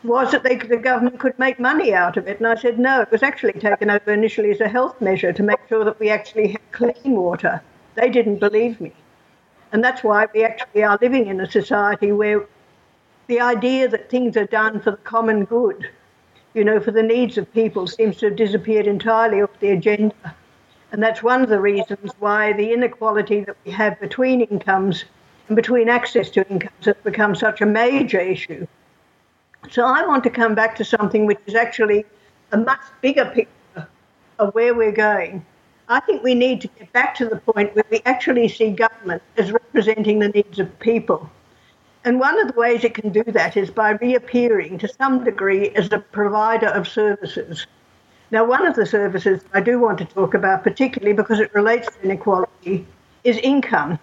was 0.06 0.32
that 0.32 0.44
they, 0.44 0.56
the 0.56 0.78
government 0.78 1.20
could 1.20 1.38
make 1.40 1.60
money 1.60 1.94
out 1.94 2.18
of 2.18 2.28
it. 2.28 2.38
And 2.38 2.48
I 2.48 2.56
said, 2.56 2.80
no, 2.80 3.02
it 3.02 3.12
was 3.12 3.24
actually 3.24 3.54
taken 3.54 3.90
over 3.90 4.12
initially 4.12 4.52
as 4.52 4.62
a 4.62 4.68
health 4.68 5.00
measure 5.02 5.34
to 5.34 5.44
make 5.44 5.60
sure 5.68 5.84
that 5.84 6.00
we 6.00 6.10
actually 6.10 6.50
had 6.50 6.72
clean 6.72 7.16
water. 7.16 7.62
They 7.96 8.10
didn't 8.10 8.40
believe 8.40 8.80
me. 8.82 8.94
And 9.72 9.84
that's 9.84 10.04
why 10.04 10.28
we 10.34 10.44
actually 10.44 10.84
are 10.84 10.98
living 11.02 11.28
in 11.28 11.42
a 11.42 11.50
society 11.50 12.12
where 12.12 12.48
the 13.28 13.42
idea 13.42 13.88
that 13.88 14.10
things 14.10 14.38
are 14.38 14.46
done 14.46 14.80
for 14.80 14.92
the 14.92 14.98
common 14.98 15.46
good, 15.46 15.90
you 16.54 16.64
know, 16.64 16.80
for 16.80 16.92
the 16.92 17.04
needs 17.04 17.38
of 17.38 17.52
people, 17.54 17.88
seems 17.88 18.18
to 18.18 18.28
have 18.28 18.36
disappeared 18.36 18.88
entirely 18.88 19.42
off 19.42 19.50
the 19.60 19.72
agenda. 19.72 20.36
And 20.92 21.02
that's 21.02 21.24
one 21.24 21.42
of 21.42 21.50
the 21.50 21.60
reasons 21.60 22.12
why 22.20 22.54
the 22.54 22.72
inequality 22.72 23.42
that 23.42 23.58
we 23.66 23.72
have 23.72 24.00
between 24.00 24.42
incomes 24.42 25.06
and 25.48 25.56
between 25.56 25.90
access 25.90 26.30
to 26.32 26.48
incomes 26.50 26.86
has 26.86 26.96
become 27.04 27.36
such 27.36 27.62
a 27.62 27.66
major 27.66 28.20
issue. 28.20 28.66
So 29.72 29.86
I 29.86 30.06
want 30.06 30.24
to 30.24 30.30
come 30.30 30.56
back 30.56 30.76
to 30.78 30.86
something 30.86 31.26
which 31.26 31.40
is 31.46 31.56
actually 31.56 32.06
a 32.52 32.58
much 32.58 32.82
bigger 33.02 33.26
picture 33.26 33.88
of 34.40 34.54
where 34.54 34.74
we're 34.74 34.92
going. 34.92 35.46
I 35.88 36.00
think 36.00 36.24
we 36.24 36.34
need 36.34 36.62
to 36.62 36.68
get 36.80 36.92
back 36.94 37.16
to 37.16 37.26
the 37.26 37.38
point 37.38 37.76
where 37.76 37.86
we 37.92 38.02
actually 38.06 38.48
see 38.48 38.72
government 38.72 39.22
as 39.38 39.52
representing 39.52 40.20
the 40.20 40.30
needs 40.30 40.60
of 40.60 40.80
people. 40.80 41.30
And 42.04 42.20
one 42.20 42.40
of 42.40 42.48
the 42.48 42.60
ways 42.60 42.84
it 42.84 42.94
can 42.94 43.12
do 43.12 43.24
that 43.24 43.58
is 43.58 43.70
by 43.70 43.92
reappearing 43.92 44.78
to 44.80 44.88
some 44.88 45.24
degree 45.24 45.70
as 45.72 45.92
a 45.92 46.00
provider 46.00 46.68
of 46.68 46.88
services. 46.88 47.66
Now, 48.32 48.46
one 48.46 48.66
of 48.66 48.76
the 48.76 48.86
services 48.86 49.44
I 49.54 49.62
do 49.62 49.80
want 49.80 49.98
to 50.00 50.06
talk 50.06 50.34
about, 50.34 50.64
particularly 50.64 51.14
because 51.14 51.40
it 51.40 51.54
relates 51.54 51.88
to 51.88 52.02
inequality, 52.04 52.86
is 53.24 53.38
income. 53.38 54.00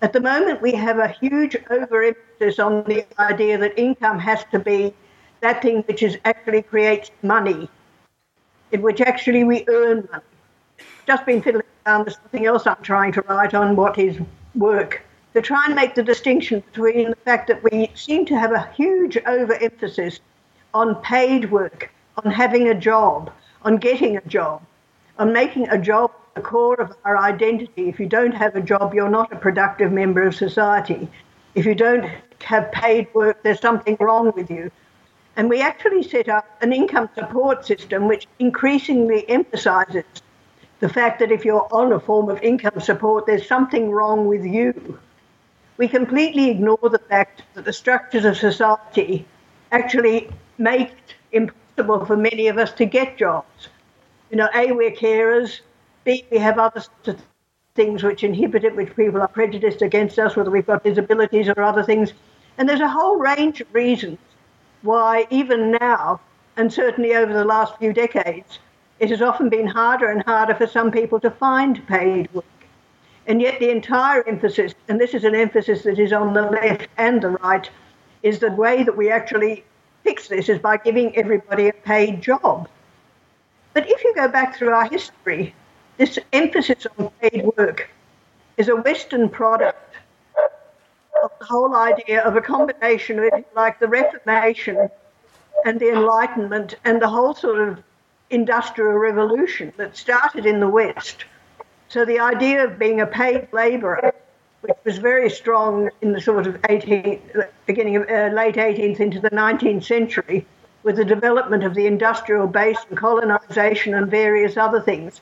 At 0.00 0.12
the 0.12 0.20
moment, 0.20 0.62
we 0.62 0.72
have 0.72 1.00
a 1.00 1.08
huge 1.08 1.56
overemphasis 1.70 2.60
on 2.60 2.84
the 2.84 3.04
idea 3.18 3.58
that 3.58 3.76
income 3.76 4.20
has 4.20 4.44
to 4.52 4.60
be 4.60 4.94
that 5.40 5.60
thing 5.60 5.82
which 5.82 6.04
is 6.04 6.18
actually 6.24 6.62
creates 6.62 7.10
money, 7.22 7.68
in 8.70 8.80
which 8.82 9.00
actually 9.00 9.42
we 9.42 9.64
earn 9.66 10.08
money. 10.10 10.24
Just 11.06 11.26
been 11.26 11.42
fiddling 11.42 11.66
around 11.84 12.04
with 12.04 12.14
something 12.14 12.46
else 12.46 12.64
I'm 12.64 12.82
trying 12.82 13.10
to 13.12 13.22
write 13.22 13.54
on 13.54 13.74
what 13.74 13.98
is 13.98 14.16
work. 14.54 15.02
To 15.34 15.42
try 15.42 15.64
and 15.66 15.74
make 15.74 15.96
the 15.96 16.02
distinction 16.04 16.62
between 16.72 17.10
the 17.10 17.16
fact 17.16 17.48
that 17.48 17.62
we 17.64 17.90
seem 17.94 18.24
to 18.26 18.38
have 18.38 18.52
a 18.52 18.70
huge 18.76 19.18
overemphasis 19.26 20.20
on 20.74 20.94
paid 21.02 21.50
work, 21.50 21.90
on 22.22 22.30
having 22.30 22.68
a 22.68 22.74
job, 22.74 23.32
on 23.62 23.78
getting 23.78 24.16
a 24.16 24.20
job, 24.22 24.62
on 25.18 25.32
making 25.32 25.68
a 25.70 25.78
job 25.78 26.12
the 26.38 26.44
core 26.44 26.80
of 26.80 26.96
our 27.04 27.18
identity. 27.18 27.88
If 27.88 27.98
you 27.98 28.06
don't 28.06 28.32
have 28.32 28.54
a 28.54 28.60
job, 28.60 28.94
you're 28.94 29.10
not 29.10 29.32
a 29.32 29.36
productive 29.36 29.90
member 29.90 30.22
of 30.22 30.36
society. 30.36 31.08
If 31.56 31.66
you 31.66 31.74
don't 31.74 32.08
have 32.44 32.70
paid 32.70 33.12
work, 33.12 33.42
there's 33.42 33.60
something 33.60 33.96
wrong 33.98 34.32
with 34.36 34.48
you. 34.48 34.70
And 35.36 35.50
we 35.50 35.60
actually 35.60 36.04
set 36.04 36.28
up 36.28 36.46
an 36.62 36.72
income 36.72 37.08
support 37.16 37.66
system 37.66 38.06
which 38.06 38.28
increasingly 38.38 39.28
emphasizes 39.28 40.04
the 40.78 40.88
fact 40.88 41.18
that 41.18 41.32
if 41.32 41.44
you're 41.44 41.66
on 41.72 41.92
a 41.92 41.98
form 41.98 42.28
of 42.30 42.40
income 42.40 42.80
support, 42.80 43.26
there's 43.26 43.48
something 43.48 43.90
wrong 43.90 44.28
with 44.28 44.44
you. 44.44 44.96
We 45.76 45.88
completely 45.88 46.50
ignore 46.50 46.88
the 46.88 47.02
fact 47.10 47.42
that 47.54 47.64
the 47.64 47.72
structures 47.72 48.24
of 48.24 48.36
society 48.36 49.26
actually 49.72 50.30
make 50.56 50.90
it 50.90 51.14
impossible 51.32 52.04
for 52.06 52.16
many 52.16 52.46
of 52.46 52.58
us 52.58 52.70
to 52.74 52.84
get 52.84 53.18
jobs. 53.18 53.68
You 54.30 54.36
know, 54.36 54.48
A, 54.54 54.70
we're 54.70 54.92
carers, 54.92 55.62
we 56.08 56.38
have 56.38 56.58
other 56.58 56.82
things 57.74 58.02
which 58.02 58.24
inhibit 58.24 58.64
it, 58.64 58.74
which 58.74 58.96
people 58.96 59.20
are 59.20 59.28
prejudiced 59.28 59.82
against 59.82 60.18
us, 60.18 60.36
whether 60.36 60.50
we've 60.50 60.66
got 60.66 60.82
disabilities 60.82 61.48
or 61.48 61.62
other 61.62 61.82
things. 61.82 62.12
And 62.56 62.68
there's 62.68 62.80
a 62.80 62.88
whole 62.88 63.18
range 63.18 63.60
of 63.60 63.72
reasons 63.74 64.18
why, 64.82 65.26
even 65.30 65.72
now, 65.72 66.20
and 66.56 66.72
certainly 66.72 67.14
over 67.14 67.32
the 67.32 67.44
last 67.44 67.76
few 67.78 67.92
decades, 67.92 68.58
it 69.00 69.10
has 69.10 69.22
often 69.22 69.48
been 69.48 69.66
harder 69.66 70.10
and 70.10 70.22
harder 70.24 70.54
for 70.54 70.66
some 70.66 70.90
people 70.90 71.20
to 71.20 71.30
find 71.30 71.86
paid 71.86 72.32
work. 72.32 72.44
And 73.26 73.42
yet, 73.42 73.60
the 73.60 73.70
entire 73.70 74.26
emphasis, 74.26 74.74
and 74.88 74.98
this 74.98 75.12
is 75.12 75.24
an 75.24 75.34
emphasis 75.34 75.82
that 75.82 75.98
is 75.98 76.12
on 76.12 76.32
the 76.32 76.42
left 76.42 76.88
and 76.96 77.20
the 77.20 77.30
right, 77.30 77.68
is 78.22 78.38
the 78.38 78.50
way 78.52 78.82
that 78.82 78.96
we 78.96 79.10
actually 79.10 79.64
fix 80.02 80.28
this 80.28 80.48
is 80.48 80.58
by 80.58 80.78
giving 80.78 81.14
everybody 81.16 81.68
a 81.68 81.72
paid 81.72 82.22
job. 82.22 82.66
But 83.74 83.88
if 83.88 84.02
you 84.02 84.14
go 84.14 84.26
back 84.26 84.56
through 84.56 84.70
our 84.70 84.88
history, 84.88 85.54
this 85.98 86.18
emphasis 86.32 86.86
on 86.98 87.10
paid 87.20 87.44
work 87.56 87.90
is 88.56 88.68
a 88.68 88.76
Western 88.76 89.28
product 89.28 89.96
of 91.22 91.30
the 91.40 91.44
whole 91.44 91.74
idea 91.74 92.22
of 92.22 92.36
a 92.36 92.40
combination 92.40 93.18
of, 93.18 93.44
like, 93.54 93.78
the 93.80 93.88
Reformation 93.88 94.88
and 95.64 95.80
the 95.80 95.90
Enlightenment 95.90 96.76
and 96.84 97.02
the 97.02 97.08
whole 97.08 97.34
sort 97.34 97.68
of 97.68 97.82
industrial 98.30 98.92
revolution 98.92 99.72
that 99.76 99.96
started 99.96 100.46
in 100.46 100.60
the 100.60 100.68
West. 100.68 101.24
So 101.88 102.04
the 102.04 102.20
idea 102.20 102.64
of 102.64 102.78
being 102.78 103.00
a 103.00 103.06
paid 103.06 103.48
labourer, 103.52 104.14
which 104.60 104.76
was 104.84 104.98
very 104.98 105.30
strong 105.30 105.90
in 106.00 106.12
the 106.12 106.20
sort 106.20 106.46
of 106.46 106.60
18th, 106.62 107.48
beginning 107.66 107.96
of 107.96 108.02
uh, 108.08 108.34
late 108.34 108.54
18th 108.54 109.00
into 109.00 109.20
the 109.20 109.30
19th 109.30 109.84
century, 109.84 110.46
with 110.84 110.96
the 110.96 111.04
development 111.04 111.64
of 111.64 111.74
the 111.74 111.86
industrial 111.86 112.46
base 112.46 112.78
and 112.88 112.96
colonisation 112.96 113.94
and 113.94 114.08
various 114.08 114.56
other 114.56 114.80
things, 114.80 115.20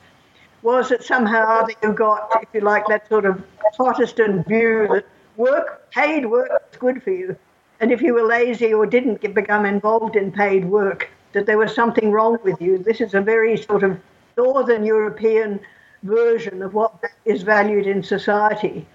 was 0.61 0.89
that 0.89 1.03
somehow 1.03 1.65
that 1.65 1.75
you 1.83 1.93
got, 1.93 2.29
if 2.41 2.49
you 2.53 2.61
like, 2.61 2.85
that 2.87 3.07
sort 3.07 3.25
of 3.25 3.43
Protestant 3.75 4.47
view 4.47 4.87
that 4.91 5.05
work, 5.35 5.89
paid 5.91 6.25
work 6.25 6.49
was 6.49 6.79
good 6.79 7.03
for 7.03 7.11
you. 7.11 7.35
And 7.79 7.91
if 7.91 8.01
you 8.01 8.13
were 8.13 8.23
lazy 8.23 8.73
or 8.73 8.85
didn't 8.85 9.21
get, 9.21 9.35
become 9.35 9.65
involved 9.65 10.15
in 10.15 10.31
paid 10.31 10.65
work, 10.65 11.09
that 11.33 11.45
there 11.45 11.57
was 11.57 11.73
something 11.75 12.11
wrong 12.11 12.39
with 12.43 12.59
you. 12.59 12.79
This 12.79 13.01
is 13.01 13.13
a 13.13 13.21
very 13.21 13.57
sort 13.57 13.83
of 13.83 13.99
Northern 14.35 14.83
European 14.83 15.59
version 16.03 16.61
of 16.61 16.73
what 16.73 17.03
is 17.25 17.43
valued 17.43 17.85
in 17.85 18.01
society. 18.01 18.85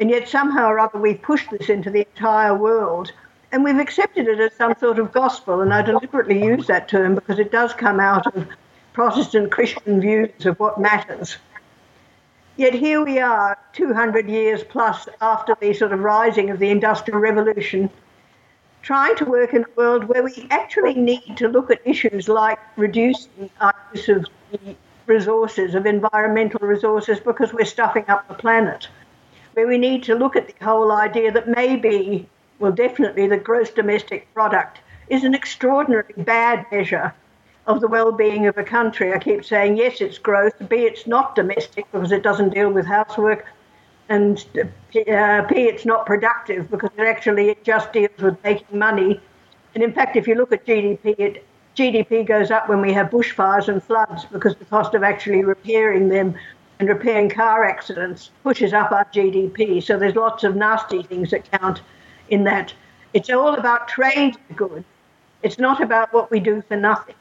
And 0.00 0.10
yet 0.10 0.28
somehow 0.28 0.68
or 0.68 0.78
other 0.78 0.98
we've 0.98 1.20
pushed 1.20 1.50
this 1.50 1.68
into 1.68 1.90
the 1.90 2.06
entire 2.14 2.54
world 2.54 3.10
and 3.50 3.64
we've 3.64 3.78
accepted 3.78 4.28
it 4.28 4.38
as 4.38 4.52
some 4.54 4.74
sort 4.78 4.98
of 4.98 5.10
gospel. 5.12 5.62
And 5.62 5.72
I 5.72 5.82
deliberately 5.82 6.42
use 6.42 6.66
that 6.66 6.88
term 6.88 7.14
because 7.14 7.38
it 7.38 7.50
does 7.50 7.72
come 7.72 7.98
out 7.98 8.26
of 8.36 8.46
Protestant 8.98 9.52
Christian 9.52 10.00
views 10.00 10.44
of 10.44 10.58
what 10.58 10.80
matters. 10.80 11.36
Yet 12.56 12.74
here 12.74 13.04
we 13.04 13.20
are, 13.20 13.56
200 13.72 14.28
years 14.28 14.64
plus 14.64 15.08
after 15.20 15.56
the 15.60 15.72
sort 15.72 15.92
of 15.92 16.00
rising 16.00 16.50
of 16.50 16.58
the 16.58 16.70
Industrial 16.70 17.20
Revolution, 17.20 17.90
trying 18.82 19.14
to 19.14 19.24
work 19.24 19.54
in 19.54 19.62
a 19.62 19.66
world 19.76 20.02
where 20.02 20.24
we 20.24 20.48
actually 20.50 20.94
need 20.94 21.36
to 21.36 21.46
look 21.46 21.70
at 21.70 21.80
issues 21.84 22.28
like 22.28 22.58
reducing 22.74 23.48
our 23.60 23.72
use 23.94 24.08
of 24.08 24.26
resources, 25.06 25.76
of 25.76 25.86
environmental 25.86 26.66
resources, 26.66 27.20
because 27.20 27.52
we're 27.52 27.64
stuffing 27.64 28.04
up 28.08 28.26
the 28.26 28.34
planet. 28.34 28.88
Where 29.52 29.68
we 29.68 29.78
need 29.78 30.02
to 30.02 30.16
look 30.16 30.34
at 30.34 30.48
the 30.48 30.64
whole 30.64 30.90
idea 30.90 31.30
that 31.30 31.46
maybe, 31.46 32.28
well, 32.58 32.72
definitely 32.72 33.28
the 33.28 33.36
gross 33.36 33.70
domestic 33.70 34.26
product 34.34 34.80
is 35.08 35.22
an 35.22 35.36
extraordinarily 35.36 36.14
bad 36.16 36.66
measure 36.72 37.14
of 37.68 37.82
the 37.82 37.86
well-being 37.86 38.46
of 38.46 38.56
a 38.56 38.64
country. 38.64 39.12
I 39.12 39.18
keep 39.18 39.44
saying 39.44 39.76
yes, 39.76 40.00
it's 40.00 40.16
growth. 40.16 40.54
B, 40.68 40.76
it's 40.76 41.06
not 41.06 41.34
domestic 41.34 41.86
because 41.92 42.12
it 42.12 42.22
doesn't 42.22 42.54
deal 42.54 42.70
with 42.70 42.86
housework, 42.86 43.46
and 44.08 44.44
uh, 44.56 45.42
P, 45.42 45.68
it's 45.68 45.84
not 45.84 46.06
productive 46.06 46.70
because 46.70 46.90
it 46.96 47.06
actually 47.06 47.50
it 47.50 47.62
just 47.62 47.92
deals 47.92 48.16
with 48.18 48.42
making 48.42 48.78
money. 48.78 49.20
And 49.74 49.84
in 49.84 49.92
fact, 49.92 50.16
if 50.16 50.26
you 50.26 50.34
look 50.34 50.50
at 50.50 50.64
GDP, 50.66 51.14
it, 51.18 51.44
GDP 51.76 52.26
goes 52.26 52.50
up 52.50 52.70
when 52.70 52.80
we 52.80 52.92
have 52.94 53.10
bushfires 53.10 53.68
and 53.68 53.82
floods 53.82 54.24
because 54.24 54.56
the 54.56 54.64
cost 54.64 54.94
of 54.94 55.02
actually 55.02 55.44
repairing 55.44 56.08
them 56.08 56.34
and 56.80 56.88
repairing 56.88 57.28
car 57.28 57.64
accidents 57.64 58.30
pushes 58.42 58.72
up 58.72 58.92
our 58.92 59.04
GDP. 59.12 59.82
So 59.82 59.98
there's 59.98 60.16
lots 60.16 60.42
of 60.42 60.56
nasty 60.56 61.02
things 61.02 61.30
that 61.32 61.50
count 61.50 61.82
in 62.30 62.44
that. 62.44 62.72
It's 63.12 63.28
all 63.28 63.54
about 63.54 63.88
trade 63.88 64.36
good. 64.56 64.84
It's 65.42 65.58
not 65.58 65.82
about 65.82 66.14
what 66.14 66.30
we 66.30 66.40
do 66.40 66.62
for 66.66 66.76
nothing 66.76 67.14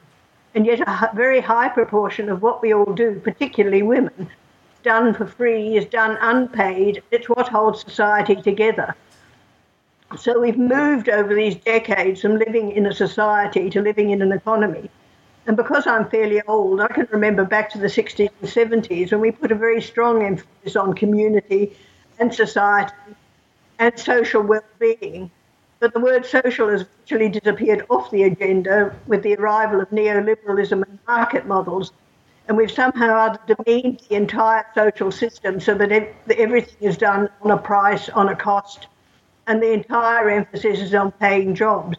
and 0.58 0.66
yet 0.66 0.80
a 0.80 1.12
very 1.14 1.40
high 1.40 1.70
proportion 1.70 2.30
of 2.30 2.42
what 2.42 2.64
we 2.64 2.74
all 2.74 2.92
do, 2.92 3.20
particularly 3.24 3.84
women, 3.84 4.28
done 4.82 5.14
for 5.14 5.28
free, 5.28 5.78
is 5.78 5.86
done 5.86 6.18
unpaid. 6.20 7.04
It's 7.12 7.30
what 7.30 7.48
holds 7.48 7.82
society 7.82 8.36
together. 8.38 8.96
So 10.18 10.40
we've 10.40 10.58
moved 10.58 11.10
over 11.10 11.36
these 11.36 11.58
decades 11.58 12.22
from 12.22 12.40
living 12.40 12.72
in 12.72 12.88
a 12.88 12.92
society 12.92 13.70
to 13.70 13.82
living 13.82 14.10
in 14.10 14.24
an 14.24 14.32
economy. 14.32 14.90
And 15.46 15.56
because 15.56 15.86
I'm 15.86 16.10
fairly 16.10 16.42
old, 16.48 16.82
I 16.82 16.88
can 16.88 17.08
remember 17.12 17.46
back 17.46 17.70
to 17.74 17.78
the 17.78 17.86
60s 17.86 18.32
and 18.42 18.50
70s 18.50 19.12
when 19.12 19.22
we 19.22 19.30
put 19.30 19.52
a 19.52 19.56
very 19.56 19.80
strong 19.80 20.26
emphasis 20.26 20.76
on 20.76 20.96
community 20.96 21.78
and 22.18 22.34
society 22.34 22.96
and 23.78 24.00
social 24.00 24.42
well-being. 24.42 25.30
But 25.80 25.94
the 25.94 26.00
word 26.00 26.26
social 26.26 26.70
has 26.70 26.84
virtually 26.84 27.30
disappeared 27.30 27.86
off 27.90 28.10
the 28.10 28.24
agenda 28.24 28.96
with 29.06 29.22
the 29.22 29.36
arrival 29.36 29.80
of 29.80 29.90
neoliberalism 29.90 30.84
and 30.88 31.00
market 31.08 31.46
models. 31.46 31.92
And 32.48 32.58
we've 32.58 32.72
somehow 32.72 33.36
demeaned 33.46 34.02
the 34.10 34.16
entire 34.16 34.66
social 34.74 35.12
system 35.12 35.60
so 35.60 35.76
that 35.76 35.92
everything 36.36 36.78
is 36.82 36.98
done 36.98 37.30
on 37.42 37.52
a 37.52 37.58
price, 37.58 38.10
on 38.10 38.30
a 38.30 38.36
cost, 38.36 38.88
and 39.46 39.62
the 39.62 39.72
entire 39.72 40.30
emphasis 40.30 40.80
is 40.80 40.94
on 40.96 41.12
paying 41.12 41.54
jobs. 41.54 41.98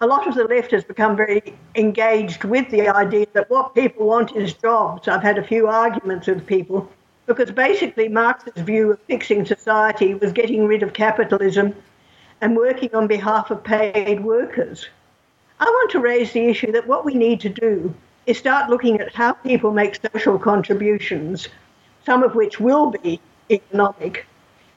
a 0.00 0.06
lot 0.06 0.26
of 0.26 0.34
the 0.34 0.44
left 0.44 0.70
has 0.70 0.82
become 0.82 1.14
very 1.14 1.54
engaged 1.74 2.44
with 2.44 2.68
the 2.70 2.88
idea 2.88 3.26
that 3.34 3.50
what 3.50 3.74
people 3.74 4.06
want 4.06 4.34
is 4.34 4.54
jobs. 4.54 5.06
I've 5.08 5.22
had 5.22 5.36
a 5.36 5.42
few 5.42 5.66
arguments 5.66 6.26
with 6.26 6.46
people 6.46 6.90
because 7.26 7.50
basically 7.50 8.08
Marx's 8.08 8.62
view 8.62 8.92
of 8.92 9.00
fixing 9.02 9.44
society 9.44 10.14
was 10.14 10.32
getting 10.32 10.66
rid 10.66 10.82
of 10.82 10.94
capitalism 10.94 11.74
and 12.40 12.56
working 12.56 12.94
on 12.94 13.06
behalf 13.06 13.50
of 13.50 13.62
paid 13.62 14.24
workers. 14.24 14.88
I 15.58 15.64
want 15.64 15.90
to 15.92 16.00
raise 16.00 16.32
the 16.32 16.46
issue 16.46 16.72
that 16.72 16.86
what 16.86 17.04
we 17.04 17.14
need 17.14 17.40
to 17.40 17.48
do 17.48 17.94
is 18.26 18.38
start 18.38 18.70
looking 18.70 19.00
at 19.00 19.14
how 19.14 19.32
people 19.34 19.72
make 19.72 19.98
social 20.12 20.38
contributions, 20.38 21.48
some 22.06 22.22
of 22.22 22.34
which 22.34 22.58
will 22.58 22.90
be 22.90 23.20
economic, 23.50 24.26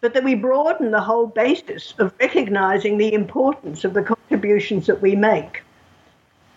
but 0.02 0.14
that 0.14 0.24
we 0.24 0.36
broaden 0.36 0.92
the 0.92 1.00
whole 1.00 1.28
basis 1.28 1.94
of 2.00 2.14
recognizing 2.20 2.98
the 2.98 3.14
importance 3.14 3.86
of 3.86 3.94
the 3.94 4.04
contributions 4.04 4.86
that 4.88 5.02
we 5.02 5.16
make. 5.16 5.64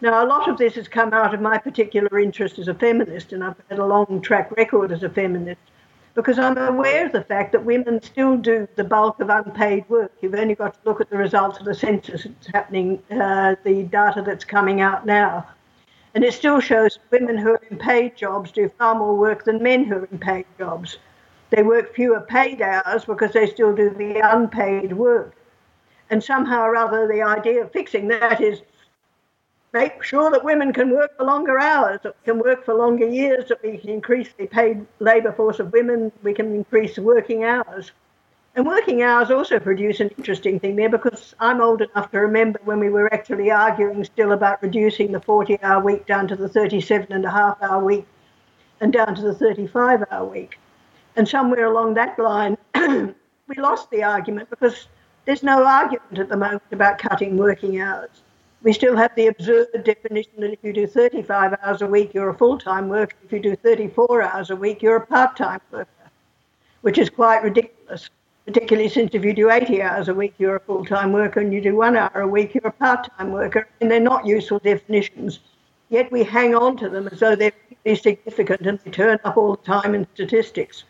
Now, 0.00 0.24
a 0.24 0.26
lot 0.26 0.48
of 0.48 0.58
this 0.58 0.74
has 0.74 0.88
come 0.88 1.12
out 1.12 1.32
of 1.32 1.40
my 1.40 1.56
particular 1.56 2.18
interest 2.18 2.58
as 2.58 2.68
a 2.68 2.74
feminist, 2.74 3.32
and 3.32 3.42
I've 3.44 3.54
had 3.70 3.78
a 3.78 3.86
long 3.86 4.20
track 4.20 4.50
record 4.56 4.92
as 4.92 5.02
a 5.02 5.08
feminist, 5.08 5.60
because 6.16 6.38
I'm 6.38 6.56
aware 6.56 7.04
of 7.06 7.12
the 7.12 7.22
fact 7.22 7.52
that 7.52 7.62
women 7.64 8.00
still 8.02 8.38
do 8.38 8.66
the 8.74 8.82
bulk 8.82 9.20
of 9.20 9.28
unpaid 9.28 9.84
work. 9.90 10.12
You've 10.22 10.34
only 10.34 10.54
got 10.54 10.72
to 10.72 10.80
look 10.86 11.02
at 11.02 11.10
the 11.10 11.18
results 11.18 11.58
of 11.58 11.66
the 11.66 11.74
census 11.74 12.24
that's 12.24 12.46
happening, 12.46 13.02
uh, 13.10 13.56
the 13.64 13.82
data 13.82 14.22
that's 14.22 14.44
coming 14.44 14.80
out 14.80 15.04
now. 15.04 15.46
And 16.14 16.24
it 16.24 16.32
still 16.32 16.58
shows 16.58 16.98
women 17.10 17.36
who 17.36 17.50
are 17.50 17.62
in 17.70 17.76
paid 17.76 18.16
jobs 18.16 18.50
do 18.50 18.70
far 18.78 18.94
more 18.94 19.14
work 19.14 19.44
than 19.44 19.62
men 19.62 19.84
who 19.84 19.96
are 19.96 20.08
in 20.10 20.18
paid 20.18 20.46
jobs. 20.56 20.96
They 21.50 21.62
work 21.62 21.94
fewer 21.94 22.22
paid 22.22 22.62
hours 22.62 23.04
because 23.04 23.34
they 23.34 23.46
still 23.46 23.76
do 23.76 23.90
the 23.90 24.20
unpaid 24.20 24.94
work. 24.94 25.36
And 26.08 26.24
somehow 26.24 26.62
or 26.62 26.76
other, 26.76 27.06
the 27.06 27.20
idea 27.20 27.62
of 27.62 27.72
fixing 27.72 28.08
that 28.08 28.40
is 28.40 28.62
make 29.72 30.02
sure 30.02 30.30
that 30.30 30.44
women 30.44 30.72
can 30.72 30.90
work 30.90 31.16
for 31.16 31.24
longer 31.24 31.58
hours, 31.58 32.00
that 32.02 32.14
we 32.16 32.32
can 32.32 32.40
work 32.40 32.64
for 32.64 32.74
longer 32.74 33.06
years, 33.06 33.48
that 33.48 33.62
we 33.62 33.78
can 33.78 33.90
increase 33.90 34.28
the 34.38 34.46
paid 34.46 34.86
labour 35.00 35.32
force 35.32 35.58
of 35.58 35.72
women, 35.72 36.12
we 36.22 36.32
can 36.32 36.54
increase 36.54 36.98
working 36.98 37.44
hours. 37.44 37.92
And 38.54 38.66
working 38.66 39.02
hours 39.02 39.30
also 39.30 39.60
produce 39.60 40.00
an 40.00 40.08
interesting 40.16 40.58
thing 40.58 40.76
there 40.76 40.88
because 40.88 41.34
I'm 41.38 41.60
old 41.60 41.82
enough 41.82 42.10
to 42.12 42.20
remember 42.20 42.58
when 42.64 42.80
we 42.80 42.88
were 42.88 43.12
actually 43.12 43.50
arguing 43.50 44.02
still 44.04 44.32
about 44.32 44.62
reducing 44.62 45.12
the 45.12 45.20
40 45.20 45.62
hour 45.62 45.82
week 45.84 46.06
down 46.06 46.26
to 46.28 46.36
the 46.36 46.48
37 46.48 47.12
and 47.12 47.26
a 47.26 47.30
half 47.30 47.62
hour 47.62 47.84
week 47.84 48.06
and 48.80 48.94
down 48.94 49.14
to 49.14 49.20
the 49.20 49.34
35 49.34 50.04
hour 50.10 50.24
week. 50.24 50.58
And 51.16 51.28
somewhere 51.28 51.66
along 51.66 51.94
that 51.94 52.18
line, 52.18 52.56
we 52.74 53.56
lost 53.58 53.90
the 53.90 54.02
argument 54.02 54.48
because 54.48 54.88
there's 55.26 55.42
no 55.42 55.64
argument 55.64 56.18
at 56.18 56.30
the 56.30 56.36
moment 56.36 56.62
about 56.72 56.98
cutting 56.98 57.36
working 57.36 57.80
hours. 57.80 58.22
We 58.62 58.72
still 58.72 58.96
have 58.96 59.14
the 59.14 59.28
absurd 59.28 59.68
definition 59.84 60.32
that 60.38 60.52
if 60.52 60.58
you 60.62 60.72
do 60.72 60.86
35 60.86 61.56
hours 61.62 61.82
a 61.82 61.86
week, 61.86 62.14
you're 62.14 62.30
a 62.30 62.34
full 62.34 62.58
time 62.58 62.88
worker. 62.88 63.16
If 63.24 63.32
you 63.32 63.40
do 63.40 63.54
34 63.56 64.22
hours 64.22 64.50
a 64.50 64.56
week, 64.56 64.82
you're 64.82 64.96
a 64.96 65.06
part 65.06 65.36
time 65.36 65.60
worker, 65.70 66.10
which 66.80 66.98
is 66.98 67.10
quite 67.10 67.42
ridiculous, 67.42 68.10
particularly 68.46 68.88
since 68.88 69.14
if 69.14 69.24
you 69.24 69.34
do 69.34 69.50
80 69.50 69.82
hours 69.82 70.08
a 70.08 70.14
week, 70.14 70.34
you're 70.38 70.56
a 70.56 70.60
full 70.60 70.84
time 70.84 71.12
worker, 71.12 71.40
and 71.40 71.52
you 71.52 71.60
do 71.60 71.76
one 71.76 71.96
hour 71.96 72.22
a 72.22 72.28
week, 72.28 72.54
you're 72.54 72.66
a 72.66 72.72
part 72.72 73.08
time 73.16 73.30
worker. 73.30 73.68
And 73.80 73.90
they're 73.90 74.00
not 74.00 74.26
useful 74.26 74.58
definitions. 74.58 75.40
Yet 75.88 76.10
we 76.10 76.24
hang 76.24 76.54
on 76.54 76.76
to 76.78 76.88
them 76.88 77.08
as 77.08 77.20
though 77.20 77.36
they're 77.36 77.52
really 77.84 77.96
significant 77.96 78.62
and 78.62 78.78
they 78.80 78.90
turn 78.90 79.20
up 79.24 79.36
all 79.36 79.54
the 79.54 79.62
time 79.62 79.94
in 79.94 80.06
statistics. 80.14 80.84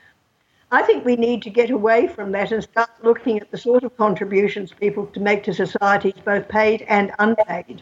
I 0.76 0.82
think 0.82 1.06
we 1.06 1.16
need 1.16 1.40
to 1.44 1.48
get 1.48 1.70
away 1.70 2.06
from 2.06 2.32
that 2.32 2.52
and 2.52 2.62
start 2.62 2.90
looking 3.02 3.40
at 3.40 3.50
the 3.50 3.56
sort 3.56 3.82
of 3.82 3.96
contributions 3.96 4.74
people 4.74 5.06
to 5.06 5.20
make 5.20 5.42
to 5.44 5.54
societies, 5.54 6.20
both 6.22 6.50
paid 6.50 6.82
and 6.82 7.12
unpaid. 7.18 7.80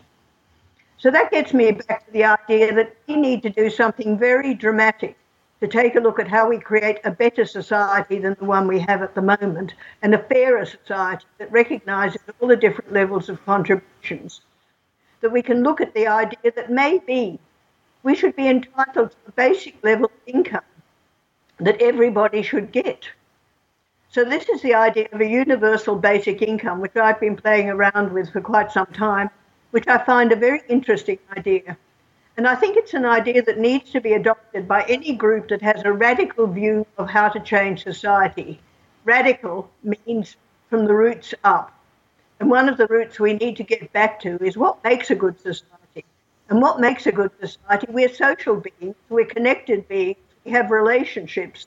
So 0.98 1.10
that 1.10 1.32
gets 1.32 1.52
me 1.52 1.72
back 1.72 2.06
to 2.06 2.12
the 2.12 2.22
idea 2.22 2.72
that 2.72 2.94
we 3.08 3.16
need 3.16 3.42
to 3.42 3.50
do 3.50 3.68
something 3.68 4.16
very 4.16 4.54
dramatic 4.54 5.16
to 5.58 5.66
take 5.66 5.96
a 5.96 6.00
look 6.00 6.20
at 6.20 6.28
how 6.28 6.48
we 6.48 6.60
create 6.60 7.00
a 7.02 7.10
better 7.10 7.44
society 7.44 8.20
than 8.20 8.36
the 8.38 8.44
one 8.44 8.68
we 8.68 8.78
have 8.78 9.02
at 9.02 9.16
the 9.16 9.22
moment 9.22 9.74
and 10.02 10.14
a 10.14 10.22
fairer 10.30 10.64
society 10.64 11.26
that 11.38 11.50
recognises 11.50 12.22
all 12.38 12.46
the 12.46 12.56
different 12.56 12.92
levels 12.92 13.28
of 13.28 13.44
contributions. 13.44 14.42
That 15.20 15.32
we 15.32 15.42
can 15.42 15.64
look 15.64 15.80
at 15.80 15.94
the 15.94 16.06
idea 16.06 16.52
that 16.54 16.70
maybe 16.70 17.40
we 18.04 18.14
should 18.14 18.36
be 18.36 18.46
entitled 18.46 19.10
to 19.10 19.16
a 19.26 19.32
basic 19.32 19.82
level 19.82 20.04
of 20.04 20.32
income 20.32 20.62
that 21.59 21.81
everybody 21.81 22.43
should 22.43 22.72
get. 22.72 23.09
So, 24.10 24.24
this 24.24 24.48
is 24.48 24.62
the 24.62 24.74
idea 24.74 25.09
of 25.12 25.20
a 25.20 25.26
universal 25.26 25.97
basic 25.97 26.40
income, 26.40 26.81
which 26.81 26.97
I've 26.97 27.18
been 27.18 27.36
playing 27.36 27.68
around 27.68 28.12
with 28.12 28.31
for 28.32 28.40
quite 28.40 28.70
some 28.70 28.86
time, 28.86 29.28
which 29.72 29.89
I 29.89 29.98
find 30.05 30.31
a 30.31 30.36
very 30.36 30.62
interesting 30.68 31.18
idea. 31.36 31.76
And 32.36 32.47
I 32.47 32.55
think 32.55 32.76
it's 32.76 32.94
an 32.94 33.05
idea 33.05 33.43
that 33.43 33.59
needs 33.59 33.90
to 33.93 34.01
be 34.01 34.14
adopted 34.14 34.66
by 34.66 34.82
any 34.89 35.14
group 35.14 35.48
that 35.48 35.62
has 35.62 35.82
a 35.85 35.93
radical 35.93 36.47
view 36.47 36.86
of 36.98 37.09
how 37.09 37.28
to 37.28 37.40
change 37.40 37.85
society. 37.85 38.60
Radical 39.05 39.70
means 39.82 40.36
from 40.68 40.86
the 40.86 40.94
roots 40.94 41.35
up. 41.44 41.72
And 42.40 42.51
one 42.51 42.68
of 42.68 42.76
the 42.76 42.89
roots 42.89 43.20
we 43.20 43.35
need 43.35 43.56
to 43.56 43.62
get 43.62 43.93
back 43.93 44.20
to 44.20 44.36
is 44.44 44.56
what 44.56 44.82
makes 44.82 45.10
a 45.10 45.14
good 45.14 45.40
society. 45.40 46.05
And 46.48 46.60
what 46.60 46.81
makes 46.81 47.06
a 47.06 47.12
good 47.12 47.31
society? 47.40 47.86
We're 47.89 48.12
social 48.12 48.56
beings, 48.56 48.97
we're 49.09 49.26
connected 49.26 49.86
beings, 49.89 50.18
we 50.44 50.52
have 50.52 50.70
relationships. 50.70 51.66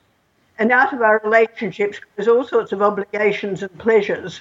And 0.58 0.72
out 0.72 0.92
of 0.92 1.02
our 1.02 1.20
relationships, 1.24 2.00
there's 2.16 2.28
all 2.28 2.44
sorts 2.44 2.72
of 2.72 2.82
obligations 2.82 3.62
and 3.62 3.78
pleasures 3.78 4.40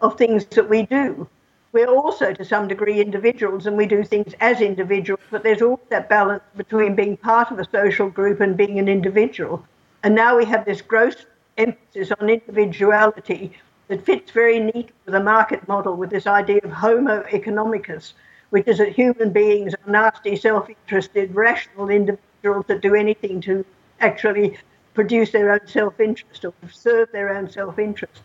of 0.00 0.16
things 0.16 0.44
that 0.46 0.68
we 0.68 0.86
do. 0.86 1.28
We're 1.72 1.88
also, 1.88 2.32
to 2.32 2.44
some 2.44 2.66
degree, 2.66 3.00
individuals 3.00 3.66
and 3.66 3.76
we 3.76 3.86
do 3.86 4.02
things 4.02 4.34
as 4.40 4.60
individuals, 4.60 5.20
but 5.30 5.44
there's 5.44 5.62
all 5.62 5.80
that 5.88 6.08
balance 6.08 6.42
between 6.56 6.96
being 6.96 7.16
part 7.16 7.50
of 7.50 7.58
a 7.60 7.68
social 7.70 8.10
group 8.10 8.40
and 8.40 8.56
being 8.56 8.78
an 8.78 8.88
individual. 8.88 9.64
And 10.02 10.14
now 10.14 10.36
we 10.36 10.44
have 10.46 10.64
this 10.64 10.82
gross 10.82 11.26
emphasis 11.58 12.12
on 12.20 12.28
individuality 12.28 13.52
that 13.88 14.04
fits 14.04 14.32
very 14.32 14.58
neatly 14.58 14.90
with 15.04 15.14
the 15.14 15.22
market 15.22 15.66
model 15.68 15.94
with 15.94 16.10
this 16.10 16.26
idea 16.26 16.60
of 16.64 16.70
homo 16.72 17.22
economicus, 17.24 18.14
which 18.50 18.66
is 18.66 18.78
that 18.78 18.92
human 18.92 19.30
beings 19.30 19.74
are 19.74 19.90
nasty, 19.90 20.34
self 20.34 20.68
interested, 20.68 21.34
rational 21.34 21.88
individuals 21.88 22.29
individuals 22.42 22.66
that 22.68 22.80
do 22.80 22.94
anything 22.94 23.40
to 23.42 23.64
actually 24.00 24.56
produce 24.94 25.30
their 25.30 25.52
own 25.52 25.66
self 25.66 26.00
interest 26.00 26.44
or 26.44 26.54
serve 26.72 27.08
their 27.12 27.36
own 27.36 27.50
self 27.50 27.78
interest. 27.78 28.22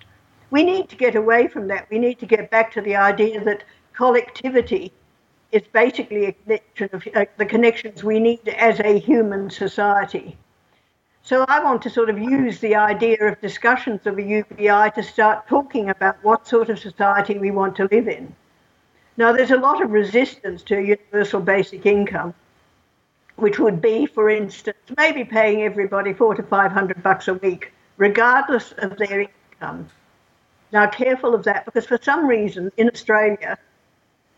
We 0.51 0.63
need 0.63 0.89
to 0.89 0.95
get 0.95 1.15
away 1.15 1.47
from 1.47 1.67
that. 1.67 1.87
We 1.89 1.99
need 1.99 2.19
to 2.19 2.25
get 2.25 2.49
back 2.49 2.71
to 2.73 2.81
the 2.81 2.95
idea 2.95 3.43
that 3.43 3.63
collectivity 3.93 4.91
is 5.51 5.63
basically 5.71 6.25
a 6.25 6.33
connection 6.33 6.89
of 6.93 7.07
uh, 7.15 7.25
the 7.37 7.45
connections 7.45 8.03
we 8.03 8.19
need 8.19 8.47
as 8.47 8.79
a 8.79 8.99
human 8.99 9.49
society. 9.49 10.37
So 11.23 11.45
I 11.47 11.63
want 11.63 11.81
to 11.83 11.89
sort 11.89 12.09
of 12.09 12.19
use 12.19 12.59
the 12.59 12.75
idea 12.75 13.17
of 13.19 13.41
discussions 13.41 14.05
of 14.05 14.17
a 14.17 14.21
UBI 14.21 14.91
to 14.95 15.03
start 15.03 15.47
talking 15.47 15.89
about 15.89 16.23
what 16.23 16.47
sort 16.47 16.69
of 16.69 16.77
society 16.77 17.39
we 17.39 17.51
want 17.51 17.75
to 17.77 17.87
live 17.91 18.07
in. 18.07 18.33
Now, 19.17 19.31
there's 19.31 19.51
a 19.51 19.57
lot 19.57 19.81
of 19.81 19.91
resistance 19.91 20.61
to 20.63 20.77
a 20.77 20.81
universal 20.81 21.39
basic 21.39 21.85
income 21.85 22.33
which 23.37 23.59
would 23.59 23.81
be, 23.81 24.05
for 24.05 24.29
instance, 24.29 24.77
maybe 24.97 25.23
paying 25.23 25.63
everybody 25.63 26.13
four 26.13 26.35
to 26.35 26.43
five 26.43 26.71
hundred 26.71 27.01
bucks 27.03 27.27
a 27.27 27.33
week, 27.35 27.73
regardless 27.97 28.73
of 28.77 28.97
their 28.97 29.21
income. 29.21 29.87
Now, 30.71 30.87
careful 30.87 31.35
of 31.35 31.43
that 31.43 31.65
because 31.65 31.85
for 31.85 31.99
some 32.01 32.27
reason 32.27 32.71
in 32.77 32.89
Australia, 32.89 33.57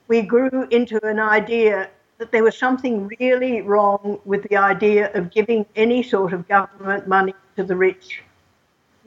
we 0.07 0.22
grew 0.22 0.68
into 0.72 1.03
an 1.06 1.19
idea 1.19 1.90
that 2.18 2.32
there 2.32 2.44
was 2.44 2.57
something 2.57 3.10
really 3.19 3.61
wrong 3.61 4.19
with 4.26 4.44
the 4.49 4.57
idea 4.57 5.11
of 5.14 5.32
giving 5.32 5.65
any 5.76 6.02
sort 6.02 6.34
of 6.34 6.48
government 6.48 7.07
money 7.07 7.34
to 7.56 7.64
the 7.64 7.76
rich. 7.76 8.22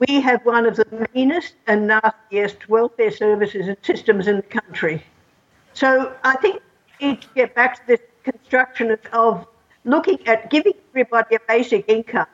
We 0.07 0.21
have 0.21 0.43
one 0.45 0.65
of 0.65 0.75
the 0.77 1.07
meanest 1.13 1.55
and 1.67 1.87
nastiest 1.87 2.69
welfare 2.69 3.11
services 3.11 3.67
and 3.67 3.77
systems 3.83 4.27
in 4.27 4.37
the 4.37 4.41
country. 4.43 5.03
So 5.73 6.15
I 6.23 6.35
think 6.37 6.61
we 6.99 7.07
need 7.07 7.21
to 7.21 7.27
get 7.35 7.53
back 7.53 7.75
to 7.75 7.87
this 7.87 7.99
construction 8.23 8.97
of 9.13 9.45
looking 9.83 10.25
at 10.27 10.49
giving 10.49 10.73
everybody 10.91 11.35
a 11.35 11.39
basic 11.47 11.85
income, 11.87 12.27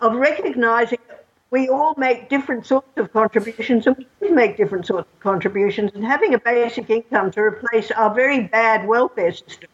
of 0.00 0.14
recognizing 0.14 0.98
that 1.08 1.24
we 1.50 1.68
all 1.68 1.94
make 1.96 2.28
different 2.28 2.66
sorts 2.66 2.96
of 2.96 3.12
contributions 3.12 3.86
and 3.86 4.04
we 4.20 4.30
make 4.30 4.56
different 4.56 4.86
sorts 4.86 5.08
of 5.12 5.20
contributions, 5.20 5.90
and 5.94 6.04
having 6.04 6.34
a 6.34 6.38
basic 6.38 6.90
income 6.90 7.30
to 7.30 7.40
replace 7.40 7.90
our 7.92 8.14
very 8.14 8.42
bad 8.42 8.86
welfare 8.86 9.32
system 9.32 9.70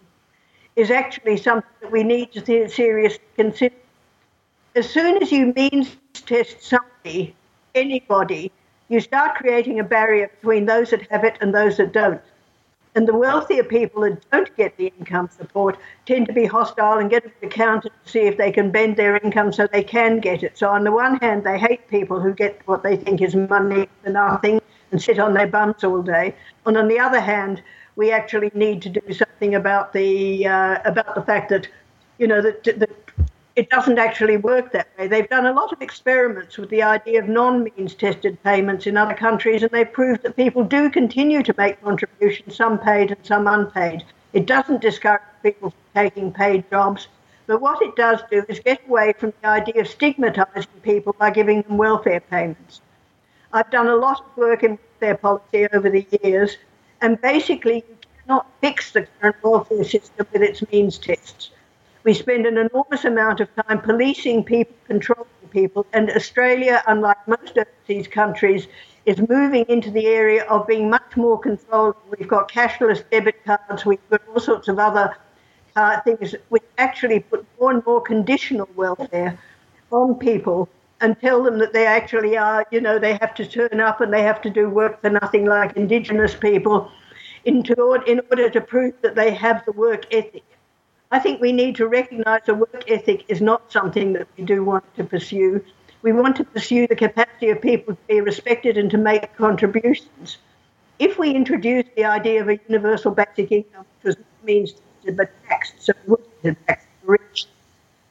is 0.77 0.91
actually 0.91 1.37
something 1.37 1.71
that 1.81 1.91
we 1.91 2.03
need 2.03 2.33
to 2.33 2.69
seriously 2.69 3.25
consider. 3.37 3.75
As 4.77 4.89
soon 4.89 5.23
as 5.23 5.31
you 5.31 5.53
means 5.55 5.97
test 6.13 6.63
somebody, 6.63 7.35
anybody, 7.75 8.51
you 8.89 9.01
start 9.01 9.37
creating 9.37 9.81
a 9.81 9.85
barrier 9.85 10.31
between 10.41 10.67
those 10.67 10.91
that 10.91 11.11
have 11.11 11.25
it 11.25 11.39
and 11.41 11.55
those 11.55 11.77
that 11.77 11.93
don't. 11.93 12.21
And 12.97 13.09
the 13.09 13.15
wealthier 13.15 13.65
people 13.65 14.03
that 14.03 14.31
don't 14.31 14.57
get 14.57 14.77
the 14.77 14.93
income 14.99 15.29
support 15.37 15.77
tend 16.07 16.27
to 16.29 16.33
be 16.33 16.47
hostile 16.47 16.99
and 16.99 17.11
get 17.11 17.25
an 17.25 17.33
accountant 17.43 17.93
to 18.05 18.11
see 18.11 18.21
if 18.21 18.37
they 18.37 18.53
can 18.53 18.71
bend 18.71 18.97
their 18.97 19.17
income 19.17 19.53
so 19.53 19.67
they 19.67 19.83
can 19.83 20.21
get 20.21 20.45
it. 20.45 20.57
So, 20.57 20.69
on 20.69 20.85
the 20.85 20.93
one 20.93 21.17
hand, 21.17 21.43
they 21.43 21.59
hate 21.59 21.89
people 21.89 22.21
who 22.21 22.33
get 22.33 22.61
what 22.67 22.85
they 22.85 22.97
think 22.97 23.21
is 23.21 23.35
money 23.35 23.89
for 24.03 24.11
nothing 24.11 24.61
and 24.93 25.03
sit 25.03 25.19
on 25.19 25.35
their 25.35 25.49
bums 25.49 25.83
all 25.83 26.03
day. 26.03 26.37
And 26.67 26.77
on 26.77 26.87
the 26.87 27.01
other 27.01 27.21
hand, 27.21 27.63
we 27.97 28.13
actually 28.13 28.53
need 28.55 28.81
to 28.83 28.89
do 28.91 29.13
something 29.13 29.57
about 29.57 29.93
the 29.93 30.47
uh, 30.47 30.79
about 30.85 31.17
the 31.17 31.23
fact 31.23 31.49
that 31.49 31.69
you 32.19 32.29
know 32.29 32.41
that, 32.41 32.63
that 32.65 33.04
it 33.57 33.71
doesn't 33.71 33.99
actually 33.99 34.37
work 34.37 34.73
that 34.73 34.89
way. 34.99 35.07
They've 35.07 35.29
done 35.29 35.47
a 35.47 35.53
lot 35.53 35.73
of 35.73 35.81
experiments 35.81 36.59
with 36.59 36.71
the 36.71 36.83
idea 36.83 37.23
of 37.23 37.29
non-means 37.29 37.95
tested 37.95 38.43
payments 38.43 38.87
in 38.87 38.97
other 38.97 39.15
countries, 39.15 39.63
and 39.63 39.71
they've 39.71 39.93
proved 39.93 40.23
that 40.23 40.37
people 40.37 40.65
do 40.65 40.91
continue 40.91 41.43
to 41.43 41.55
make 41.57 41.83
contributions, 41.83 42.57
some 42.57 42.79
paid 42.79 43.13
and 43.13 43.25
some 43.25 43.47
unpaid. 43.47 44.03
It 44.33 44.47
doesn't 44.47 44.83
discourage 44.83 45.23
people 45.43 45.71
from 45.71 46.03
taking 46.03 46.33
paid 46.33 46.69
jobs, 46.69 47.07
but 47.47 47.61
what 47.61 47.81
it 47.81 47.95
does 47.95 48.21
do 48.31 48.45
is 48.49 48.59
get 48.59 48.81
away 48.89 49.13
from 49.19 49.33
the 49.41 49.49
idea 49.49 49.83
of 49.83 49.87
stigmatising 49.87 50.83
people 50.83 51.15
by 51.17 51.31
giving 51.31 51.63
them 51.63 51.77
welfare 51.77 52.21
payments. 52.21 52.81
I've 53.53 53.71
done 53.71 53.87
a 53.87 53.95
lot 53.95 54.21
of 54.21 54.37
work 54.37 54.65
in 54.65 54.79
welfare 55.01 55.17
policy 55.17 55.69
over 55.73 55.89
the 55.91 56.07
years, 56.23 56.57
and 57.03 57.21
basically 57.21 57.77
you 57.77 57.97
cannot 58.27 58.51
fix 58.61 58.91
the 58.91 59.07
current 59.21 59.37
welfare 59.45 59.85
system 59.85 60.27
with 60.33 60.43
its 60.43 60.65
means 60.73 60.99
tests. 60.99 61.51
We 62.05 62.13
spend 62.13 62.45
an 62.45 62.59
enormous 62.59 63.07
amount 63.07 63.41
of 63.41 63.49
time 63.57 63.81
policing 63.81 64.45
people, 64.45 64.77
controlling 64.87 65.49
people, 65.51 65.87
and 65.95 66.11
Australia, 66.11 66.83
unlike 66.87 67.27
most 67.27 67.57
overseas 67.57 68.07
countries, 68.09 68.67
is 69.07 69.27
moving 69.27 69.65
into 69.71 69.91
the 69.91 70.07
area 70.07 70.45
of 70.45 70.67
being 70.67 70.91
much 70.91 71.17
more 71.17 71.39
controlled. 71.39 71.97
We've 72.11 72.29
got 72.29 72.51
cashless 72.51 73.03
debit 73.11 73.43
cards, 73.47 73.87
we've 73.87 74.11
got 74.11 74.21
all 74.29 74.39
sorts 74.39 74.69
of 74.69 74.79
other 74.79 75.17
uh, 75.77 76.01
things 76.03 76.35
which 76.51 76.63
actually 76.77 77.21
put 77.21 77.47
more 77.59 77.71
and 77.71 77.85
more 77.87 78.03
conditional 78.03 78.69
welfare 78.77 79.39
on 79.91 80.17
people 80.17 80.69
and 81.01 81.19
tell 81.21 81.43
them 81.43 81.59
that 81.59 81.73
they 81.73 81.87
actually 81.87 82.37
are, 82.37 82.67
you 82.71 82.83
know, 82.83 82.99
they 82.99 83.15
have 83.15 83.35
to 83.37 83.47
turn 83.47 83.81
up 83.81 84.03
and 84.03 84.13
they 84.13 84.23
have 84.23 84.43
to 84.43 84.51
do 84.51 84.69
work 84.69 85.01
for 85.01 85.09
nothing 85.09 85.47
like 85.47 85.75
Indigenous 85.75 86.35
people 86.35 86.91
into, 87.47 87.95
in 88.07 88.21
order 88.31 88.51
to 88.51 88.61
prove 88.61 88.93
that 89.01 89.15
they 89.15 89.33
have 89.33 89.65
the 89.65 89.73
work 89.73 90.05
ethic. 90.13 90.45
I 91.15 91.21
think 91.21 91.41
we 91.41 91.53
need 91.53 91.77
to 91.77 91.87
recognise 91.87 92.49
a 92.49 92.55
work 92.55 92.91
ethic 92.91 93.27
is 93.29 93.41
not 93.41 93.71
something 93.71 94.15
that 94.15 94.27
we 94.37 94.43
do 94.43 94.65
want 94.65 94.85
to 94.97 95.05
pursue. 95.05 95.65
We 96.03 96.11
want 96.11 96.35
to 96.39 96.45
pursue 96.45 96.89
the 96.89 96.97
capacity 96.97 97.51
of 97.51 97.63
people 97.63 97.95
to 97.95 98.01
be 98.09 98.21
respected 98.21 98.77
and 98.77 98.91
to 98.91 98.99
make 98.99 99.37
contributions. 99.37 100.39
If 100.99 101.17
we 101.17 101.31
introduce 101.31 101.85
the 101.95 102.05
idea 102.05 102.43
of 102.43 102.49
a 102.49 102.59
universal 102.69 103.13
basic 103.13 103.53
income, 103.53 103.87
which 104.03 104.17
means 104.43 104.75
but 105.15 105.31
taxed, 105.47 105.75
so 105.79 105.93
tax 106.67 106.85
rich, 107.05 107.47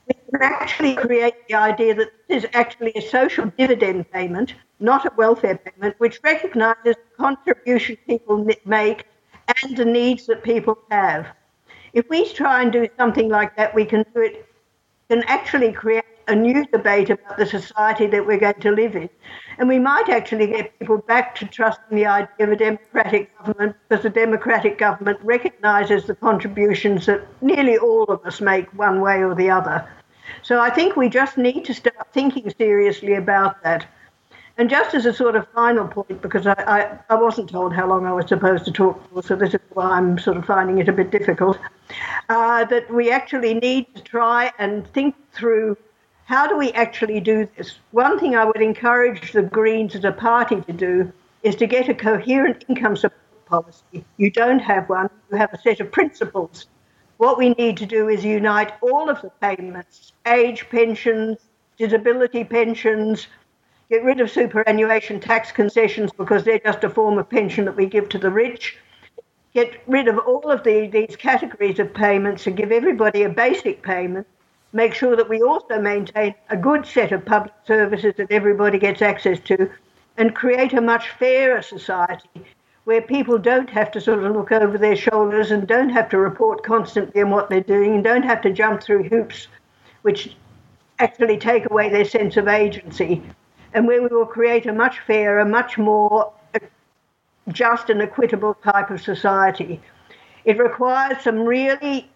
we 0.07 0.13
can 0.13 0.41
actually 0.41 0.95
create 0.95 1.45
the 1.49 1.55
idea 1.55 1.93
that 1.95 2.09
this 2.30 2.45
is 2.45 2.49
actually 2.53 2.93
a 2.95 3.01
social 3.01 3.51
dividend 3.57 4.09
payment, 4.11 4.53
not 4.80 5.05
a 5.05 5.11
welfare 5.17 5.57
payment, 5.57 5.93
which 5.97 6.21
recognises 6.23 6.95
the 6.95 7.15
contribution 7.17 7.97
people 8.07 8.47
make 8.63 9.03
and 9.61 9.75
the 9.75 9.84
needs 9.84 10.25
that 10.27 10.41
people 10.41 10.80
have. 10.89 11.27
If 11.94 12.10
we 12.10 12.28
try 12.34 12.64
and 12.64 12.72
do 12.72 12.88
something 12.98 13.30
like 13.30 13.56
that, 13.56 13.76
we 13.76 13.86
can 13.86 14.03
do 14.15 14.22
it, 14.22 14.48
can 15.10 15.24
actually 15.28 15.72
create 15.72 16.03
a 16.28 16.36
new 16.36 16.65
debate 16.68 17.10
about 17.10 17.38
the 17.38 17.45
society 17.45 18.07
that 18.07 18.26
we're 18.26 18.40
going 18.40 18.60
to 18.61 18.72
live 18.72 18.95
in. 18.95 19.10
And 19.57 19.68
we 19.68 19.78
might 19.78 20.10
actually 20.10 20.48
get 20.48 20.78
people 20.80 20.98
back 20.98 21.36
to 21.36 21.45
trusting 21.45 21.95
the 21.95 22.06
idea 22.06 22.48
of 22.48 22.52
a 22.52 22.56
democratic 22.56 23.38
government 23.38 23.76
because 23.88 24.06
a 24.06 24.10
democratic 24.10 24.78
government 24.78 25.20
recognises 25.22 26.06
the 26.06 26.15
contributions 26.15 27.06
that 27.06 27.28
nearly 27.41 27.78
all 27.78 28.06
of 28.06 28.26
us 28.26 28.41
make 28.41 28.68
one 28.74 29.02
way 29.02 29.24
or 29.24 29.36
the 29.36 29.49
other. 29.49 29.88
So 30.41 30.60
I 30.60 30.70
think 30.70 30.95
we 30.95 31.10
just 31.10 31.38
need 31.38 31.64
to 31.65 31.74
start 31.74 32.07
thinking 32.14 32.52
seriously 32.57 33.14
about 33.15 33.61
that. 33.64 33.86
And 34.57 34.69
just 34.69 34.93
as 34.93 35.05
a 35.07 35.13
sort 35.13 35.35
of 35.35 35.47
final 35.49 35.88
point, 35.88 36.21
because 36.21 36.45
I, 36.45 36.53
I, 36.53 36.99
I, 37.09 37.15
wasn't 37.15 37.49
told 37.49 37.73
how 37.73 37.88
long 37.88 38.05
I 38.05 38.13
was 38.13 38.27
supposed 38.27 38.65
to 38.65 38.71
talk 38.71 39.01
for, 39.09 39.23
so 39.23 39.35
this 39.35 39.55
is 39.55 39.59
why 39.71 39.85
I'm 39.85 40.19
sort 40.19 40.38
of 40.38 40.45
finding 40.45 40.77
it 40.77 40.88
a 40.88 40.93
bit 40.93 41.09
difficult, 41.09 41.57
uh, 42.30 42.63
that 42.65 42.93
we 42.93 43.09
actually 43.09 43.55
need 43.55 43.95
to 43.95 44.03
try 44.03 44.51
and 44.59 44.85
think 44.88 45.15
through 45.31 45.75
how 46.25 46.47
do 46.47 46.55
we 46.55 46.71
actually 46.73 47.19
do 47.19 47.49
this. 47.57 47.80
One 47.91 48.19
thing 48.19 48.35
I 48.35 48.45
would 48.45 48.61
encourage 48.61 49.31
the 49.31 49.41
Greens 49.41 49.95
as 49.95 50.03
a 50.03 50.11
party 50.11 50.61
to 50.61 50.73
do 50.73 51.11
is 51.41 51.55
to 51.55 51.65
get 51.65 51.89
a 51.89 51.95
coherent 51.95 52.63
income 52.69 52.95
support 52.95 53.19
policy. 53.45 54.05
You 54.17 54.30
don't 54.30 54.59
have 54.59 54.88
one, 54.88 55.09
you 55.31 55.38
have 55.38 55.51
a 55.53 55.57
set 55.59 55.80
of 55.80 55.91
principles. 55.91 56.67
What 57.17 57.38
we 57.38 57.49
need 57.49 57.77
to 57.77 57.85
do 57.85 58.07
is 58.07 58.23
unite 58.23 58.73
all 58.81 59.09
of 59.09 59.21
the 59.21 59.31
payments 59.41 60.13
age 60.27 60.69
pensions, 60.69 61.38
disability 61.77 62.43
pensions, 62.43 63.27
get 63.89 64.03
rid 64.03 64.19
of 64.19 64.31
superannuation 64.31 65.19
tax 65.19 65.51
concessions 65.51 66.11
because 66.18 66.43
they're 66.43 66.60
just 66.60 66.84
a 66.84 66.89
form 66.89 67.18
of 67.18 67.30
pension 67.30 67.65
that 67.65 67.76
we 67.76 67.85
give 67.85 68.10
to 68.10 68.18
the 68.18 68.30
rich, 68.30 68.77
get 69.53 69.81
rid 69.88 70.07
of 70.07 70.18
all 70.19 70.49
of 70.49 70.64
the, 70.64 70.88
these 70.88 71.15
categories 71.15 71.80
of 71.80 71.93
payments 71.93 72.47
and 72.47 72.57
give 72.57 72.72
everybody 72.72 73.23
a 73.23 73.30
basic 73.30 73.81
payment, 73.84 74.26
make 74.72 74.93
sure 74.93 75.15
that 75.15 75.30
we 75.30 75.41
also 75.41 75.80
maintain 75.80 76.34
a 76.49 76.57
good 76.57 76.85
set 76.85 77.11
of 77.11 77.26
public 77.26 77.53
services 77.68 78.14
that 78.18 78.31
everybody 78.31 78.80
gets 78.80 79.01
access 79.01 79.39
to, 79.41 79.69
and 80.18 80.35
create 80.35 80.73
a 80.73 80.81
much 80.81 81.10
fairer 81.11 81.61
society 81.61 82.30
where 82.85 83.01
people 83.01 83.38
don't 83.38 83.69
have 83.69 83.91
to 83.91 84.01
sort 84.01 84.23
of 84.23 84.35
look 84.35 84.51
over 84.51 84.77
their 84.77 84.95
shoulders 84.95 85.51
and 85.51 85.68
don't 85.68 85.89
have 85.89 86.10
to 86.10 86.18
report 86.18 86.64
constantly 86.64 87.22
on 87.22 87.30
what 87.30 87.49
they're 87.49 87.61
doing 87.61 87.95
and 87.95 88.03
don't 88.03 88.23
have 88.23 88.41
to 88.41 88.51
jump 88.51 88.81
through 88.81 89.03
hoops 89.03 89.47
which 90.01 90.35
actually 90.99 91.38
take 91.38 91.69
away 91.69 91.89
their 91.89 92.05
sense 92.05 92.38
of 92.38 92.47
agency 92.47 93.23
and 93.74 93.88
where 93.88 94.02
we 94.02 94.08
will 94.08 94.26
create 94.26 94.66
a 94.66 94.74
much 94.74 95.00
fairer, 95.00 95.44
much 95.45 95.78
more 95.78 96.32
just 97.50 97.90
and 97.90 98.02
equitable 98.02 98.54
type 98.56 98.90
of 98.90 99.02
society. 99.02 99.82
It 100.45 100.58
requires 100.58 101.24
some 101.24 101.40
really 101.40 102.10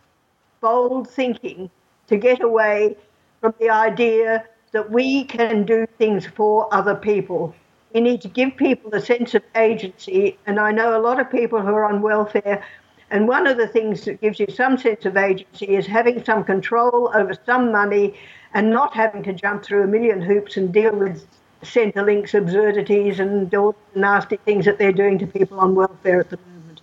bold 0.62 1.10
thinking 1.10 1.70
to 2.08 2.18
get 2.18 2.42
away 2.42 2.96
from 3.42 3.54
the 3.60 3.70
idea 3.70 4.46
that 4.72 4.92
we 4.92 5.24
can 5.24 5.66
do 5.66 5.86
things 5.98 6.26
for 6.26 6.74
other 6.74 6.96
people. 6.96 7.54
We 7.94 8.02
need 8.02 8.22
to 8.22 8.28
give 8.28 8.56
people 8.58 8.94
a 8.94 9.02
sense 9.02 9.34
of 9.34 9.44
agency, 9.56 10.38
and 10.46 10.60
I 10.60 10.72
know 10.72 10.98
a 10.98 11.02
lot 11.02 11.20
of 11.20 11.32
people 11.32 11.62
who 11.62 11.70
are 11.70 11.86
on 11.86 12.02
welfare. 12.02 12.64
And 13.10 13.28
one 13.28 13.48
of 13.48 13.58
the 13.58 13.68
things 13.68 14.04
that 14.06 14.20
gives 14.20 14.40
you 14.40 14.48
some 14.50 14.78
sense 14.78 15.06
of 15.06 15.16
agency 15.16 15.68
is 15.68 15.88
having 15.88 16.24
some 16.24 16.44
control 16.44 17.10
over 17.16 17.34
some 17.46 17.72
money 17.72 18.20
and 18.54 18.70
not 18.70 18.94
having 18.94 19.24
to 19.24 19.34
jump 19.34 19.64
through 19.64 19.84
a 19.84 19.88
million 19.88 20.22
hoops 20.22 20.58
and 20.58 20.74
deal 20.74 20.94
with 20.94 21.26
Centrelink's 21.68 22.34
absurdities 22.34 23.20
and 23.20 23.54
all 23.54 23.76
the 23.94 24.00
nasty 24.00 24.38
things 24.38 24.66
that 24.66 24.78
they're 24.78 24.92
doing 24.92 25.18
to 25.20 25.28
people 25.28 25.60
on 25.60 25.76
welfare 25.76 26.20
at 26.20 26.30
the 26.30 26.38
moment. 26.38 26.82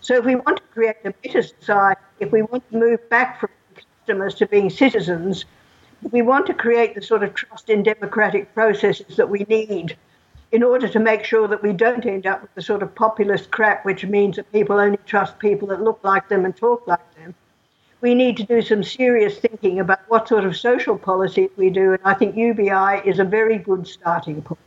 So 0.00 0.16
if 0.16 0.24
we 0.24 0.34
want 0.34 0.58
to 0.58 0.62
create 0.72 0.96
a 1.04 1.10
better 1.10 1.42
society, 1.42 2.00
if 2.20 2.32
we 2.32 2.42
want 2.42 2.68
to 2.70 2.76
move 2.76 3.08
back 3.08 3.40
from 3.40 3.50
customers 3.74 4.34
to 4.36 4.46
being 4.46 4.70
citizens, 4.70 5.44
we 6.10 6.22
want 6.22 6.46
to 6.46 6.54
create 6.54 6.94
the 6.94 7.02
sort 7.02 7.22
of 7.22 7.34
trust 7.34 7.70
in 7.70 7.82
democratic 7.82 8.54
processes 8.54 9.16
that 9.16 9.28
we 9.28 9.46
need 9.48 9.96
in 10.52 10.62
order 10.62 10.88
to 10.88 11.00
make 11.00 11.24
sure 11.24 11.48
that 11.48 11.62
we 11.62 11.72
don't 11.72 12.06
end 12.06 12.26
up 12.26 12.42
with 12.42 12.54
the 12.54 12.62
sort 12.62 12.82
of 12.82 12.94
populist 12.94 13.50
crap 13.50 13.84
which 13.84 14.04
means 14.04 14.36
that 14.36 14.50
people 14.52 14.78
only 14.78 14.98
trust 15.06 15.38
people 15.38 15.66
that 15.68 15.82
look 15.82 15.98
like 16.02 16.28
them 16.28 16.44
and 16.44 16.56
talk 16.56 16.86
like 16.86 17.14
them 17.16 17.34
we 18.04 18.14
need 18.14 18.36
to 18.36 18.44
do 18.44 18.60
some 18.60 18.84
serious 18.84 19.38
thinking 19.38 19.80
about 19.80 20.00
what 20.08 20.28
sort 20.28 20.44
of 20.44 20.54
social 20.54 20.98
policy 20.98 21.48
we 21.56 21.70
do, 21.70 21.94
and 21.94 22.02
I 22.04 22.12
think 22.12 22.36
UBI 22.36 23.00
is 23.02 23.18
a 23.18 23.24
very 23.24 23.56
good 23.56 23.86
starting 23.86 24.42
point. 24.42 24.60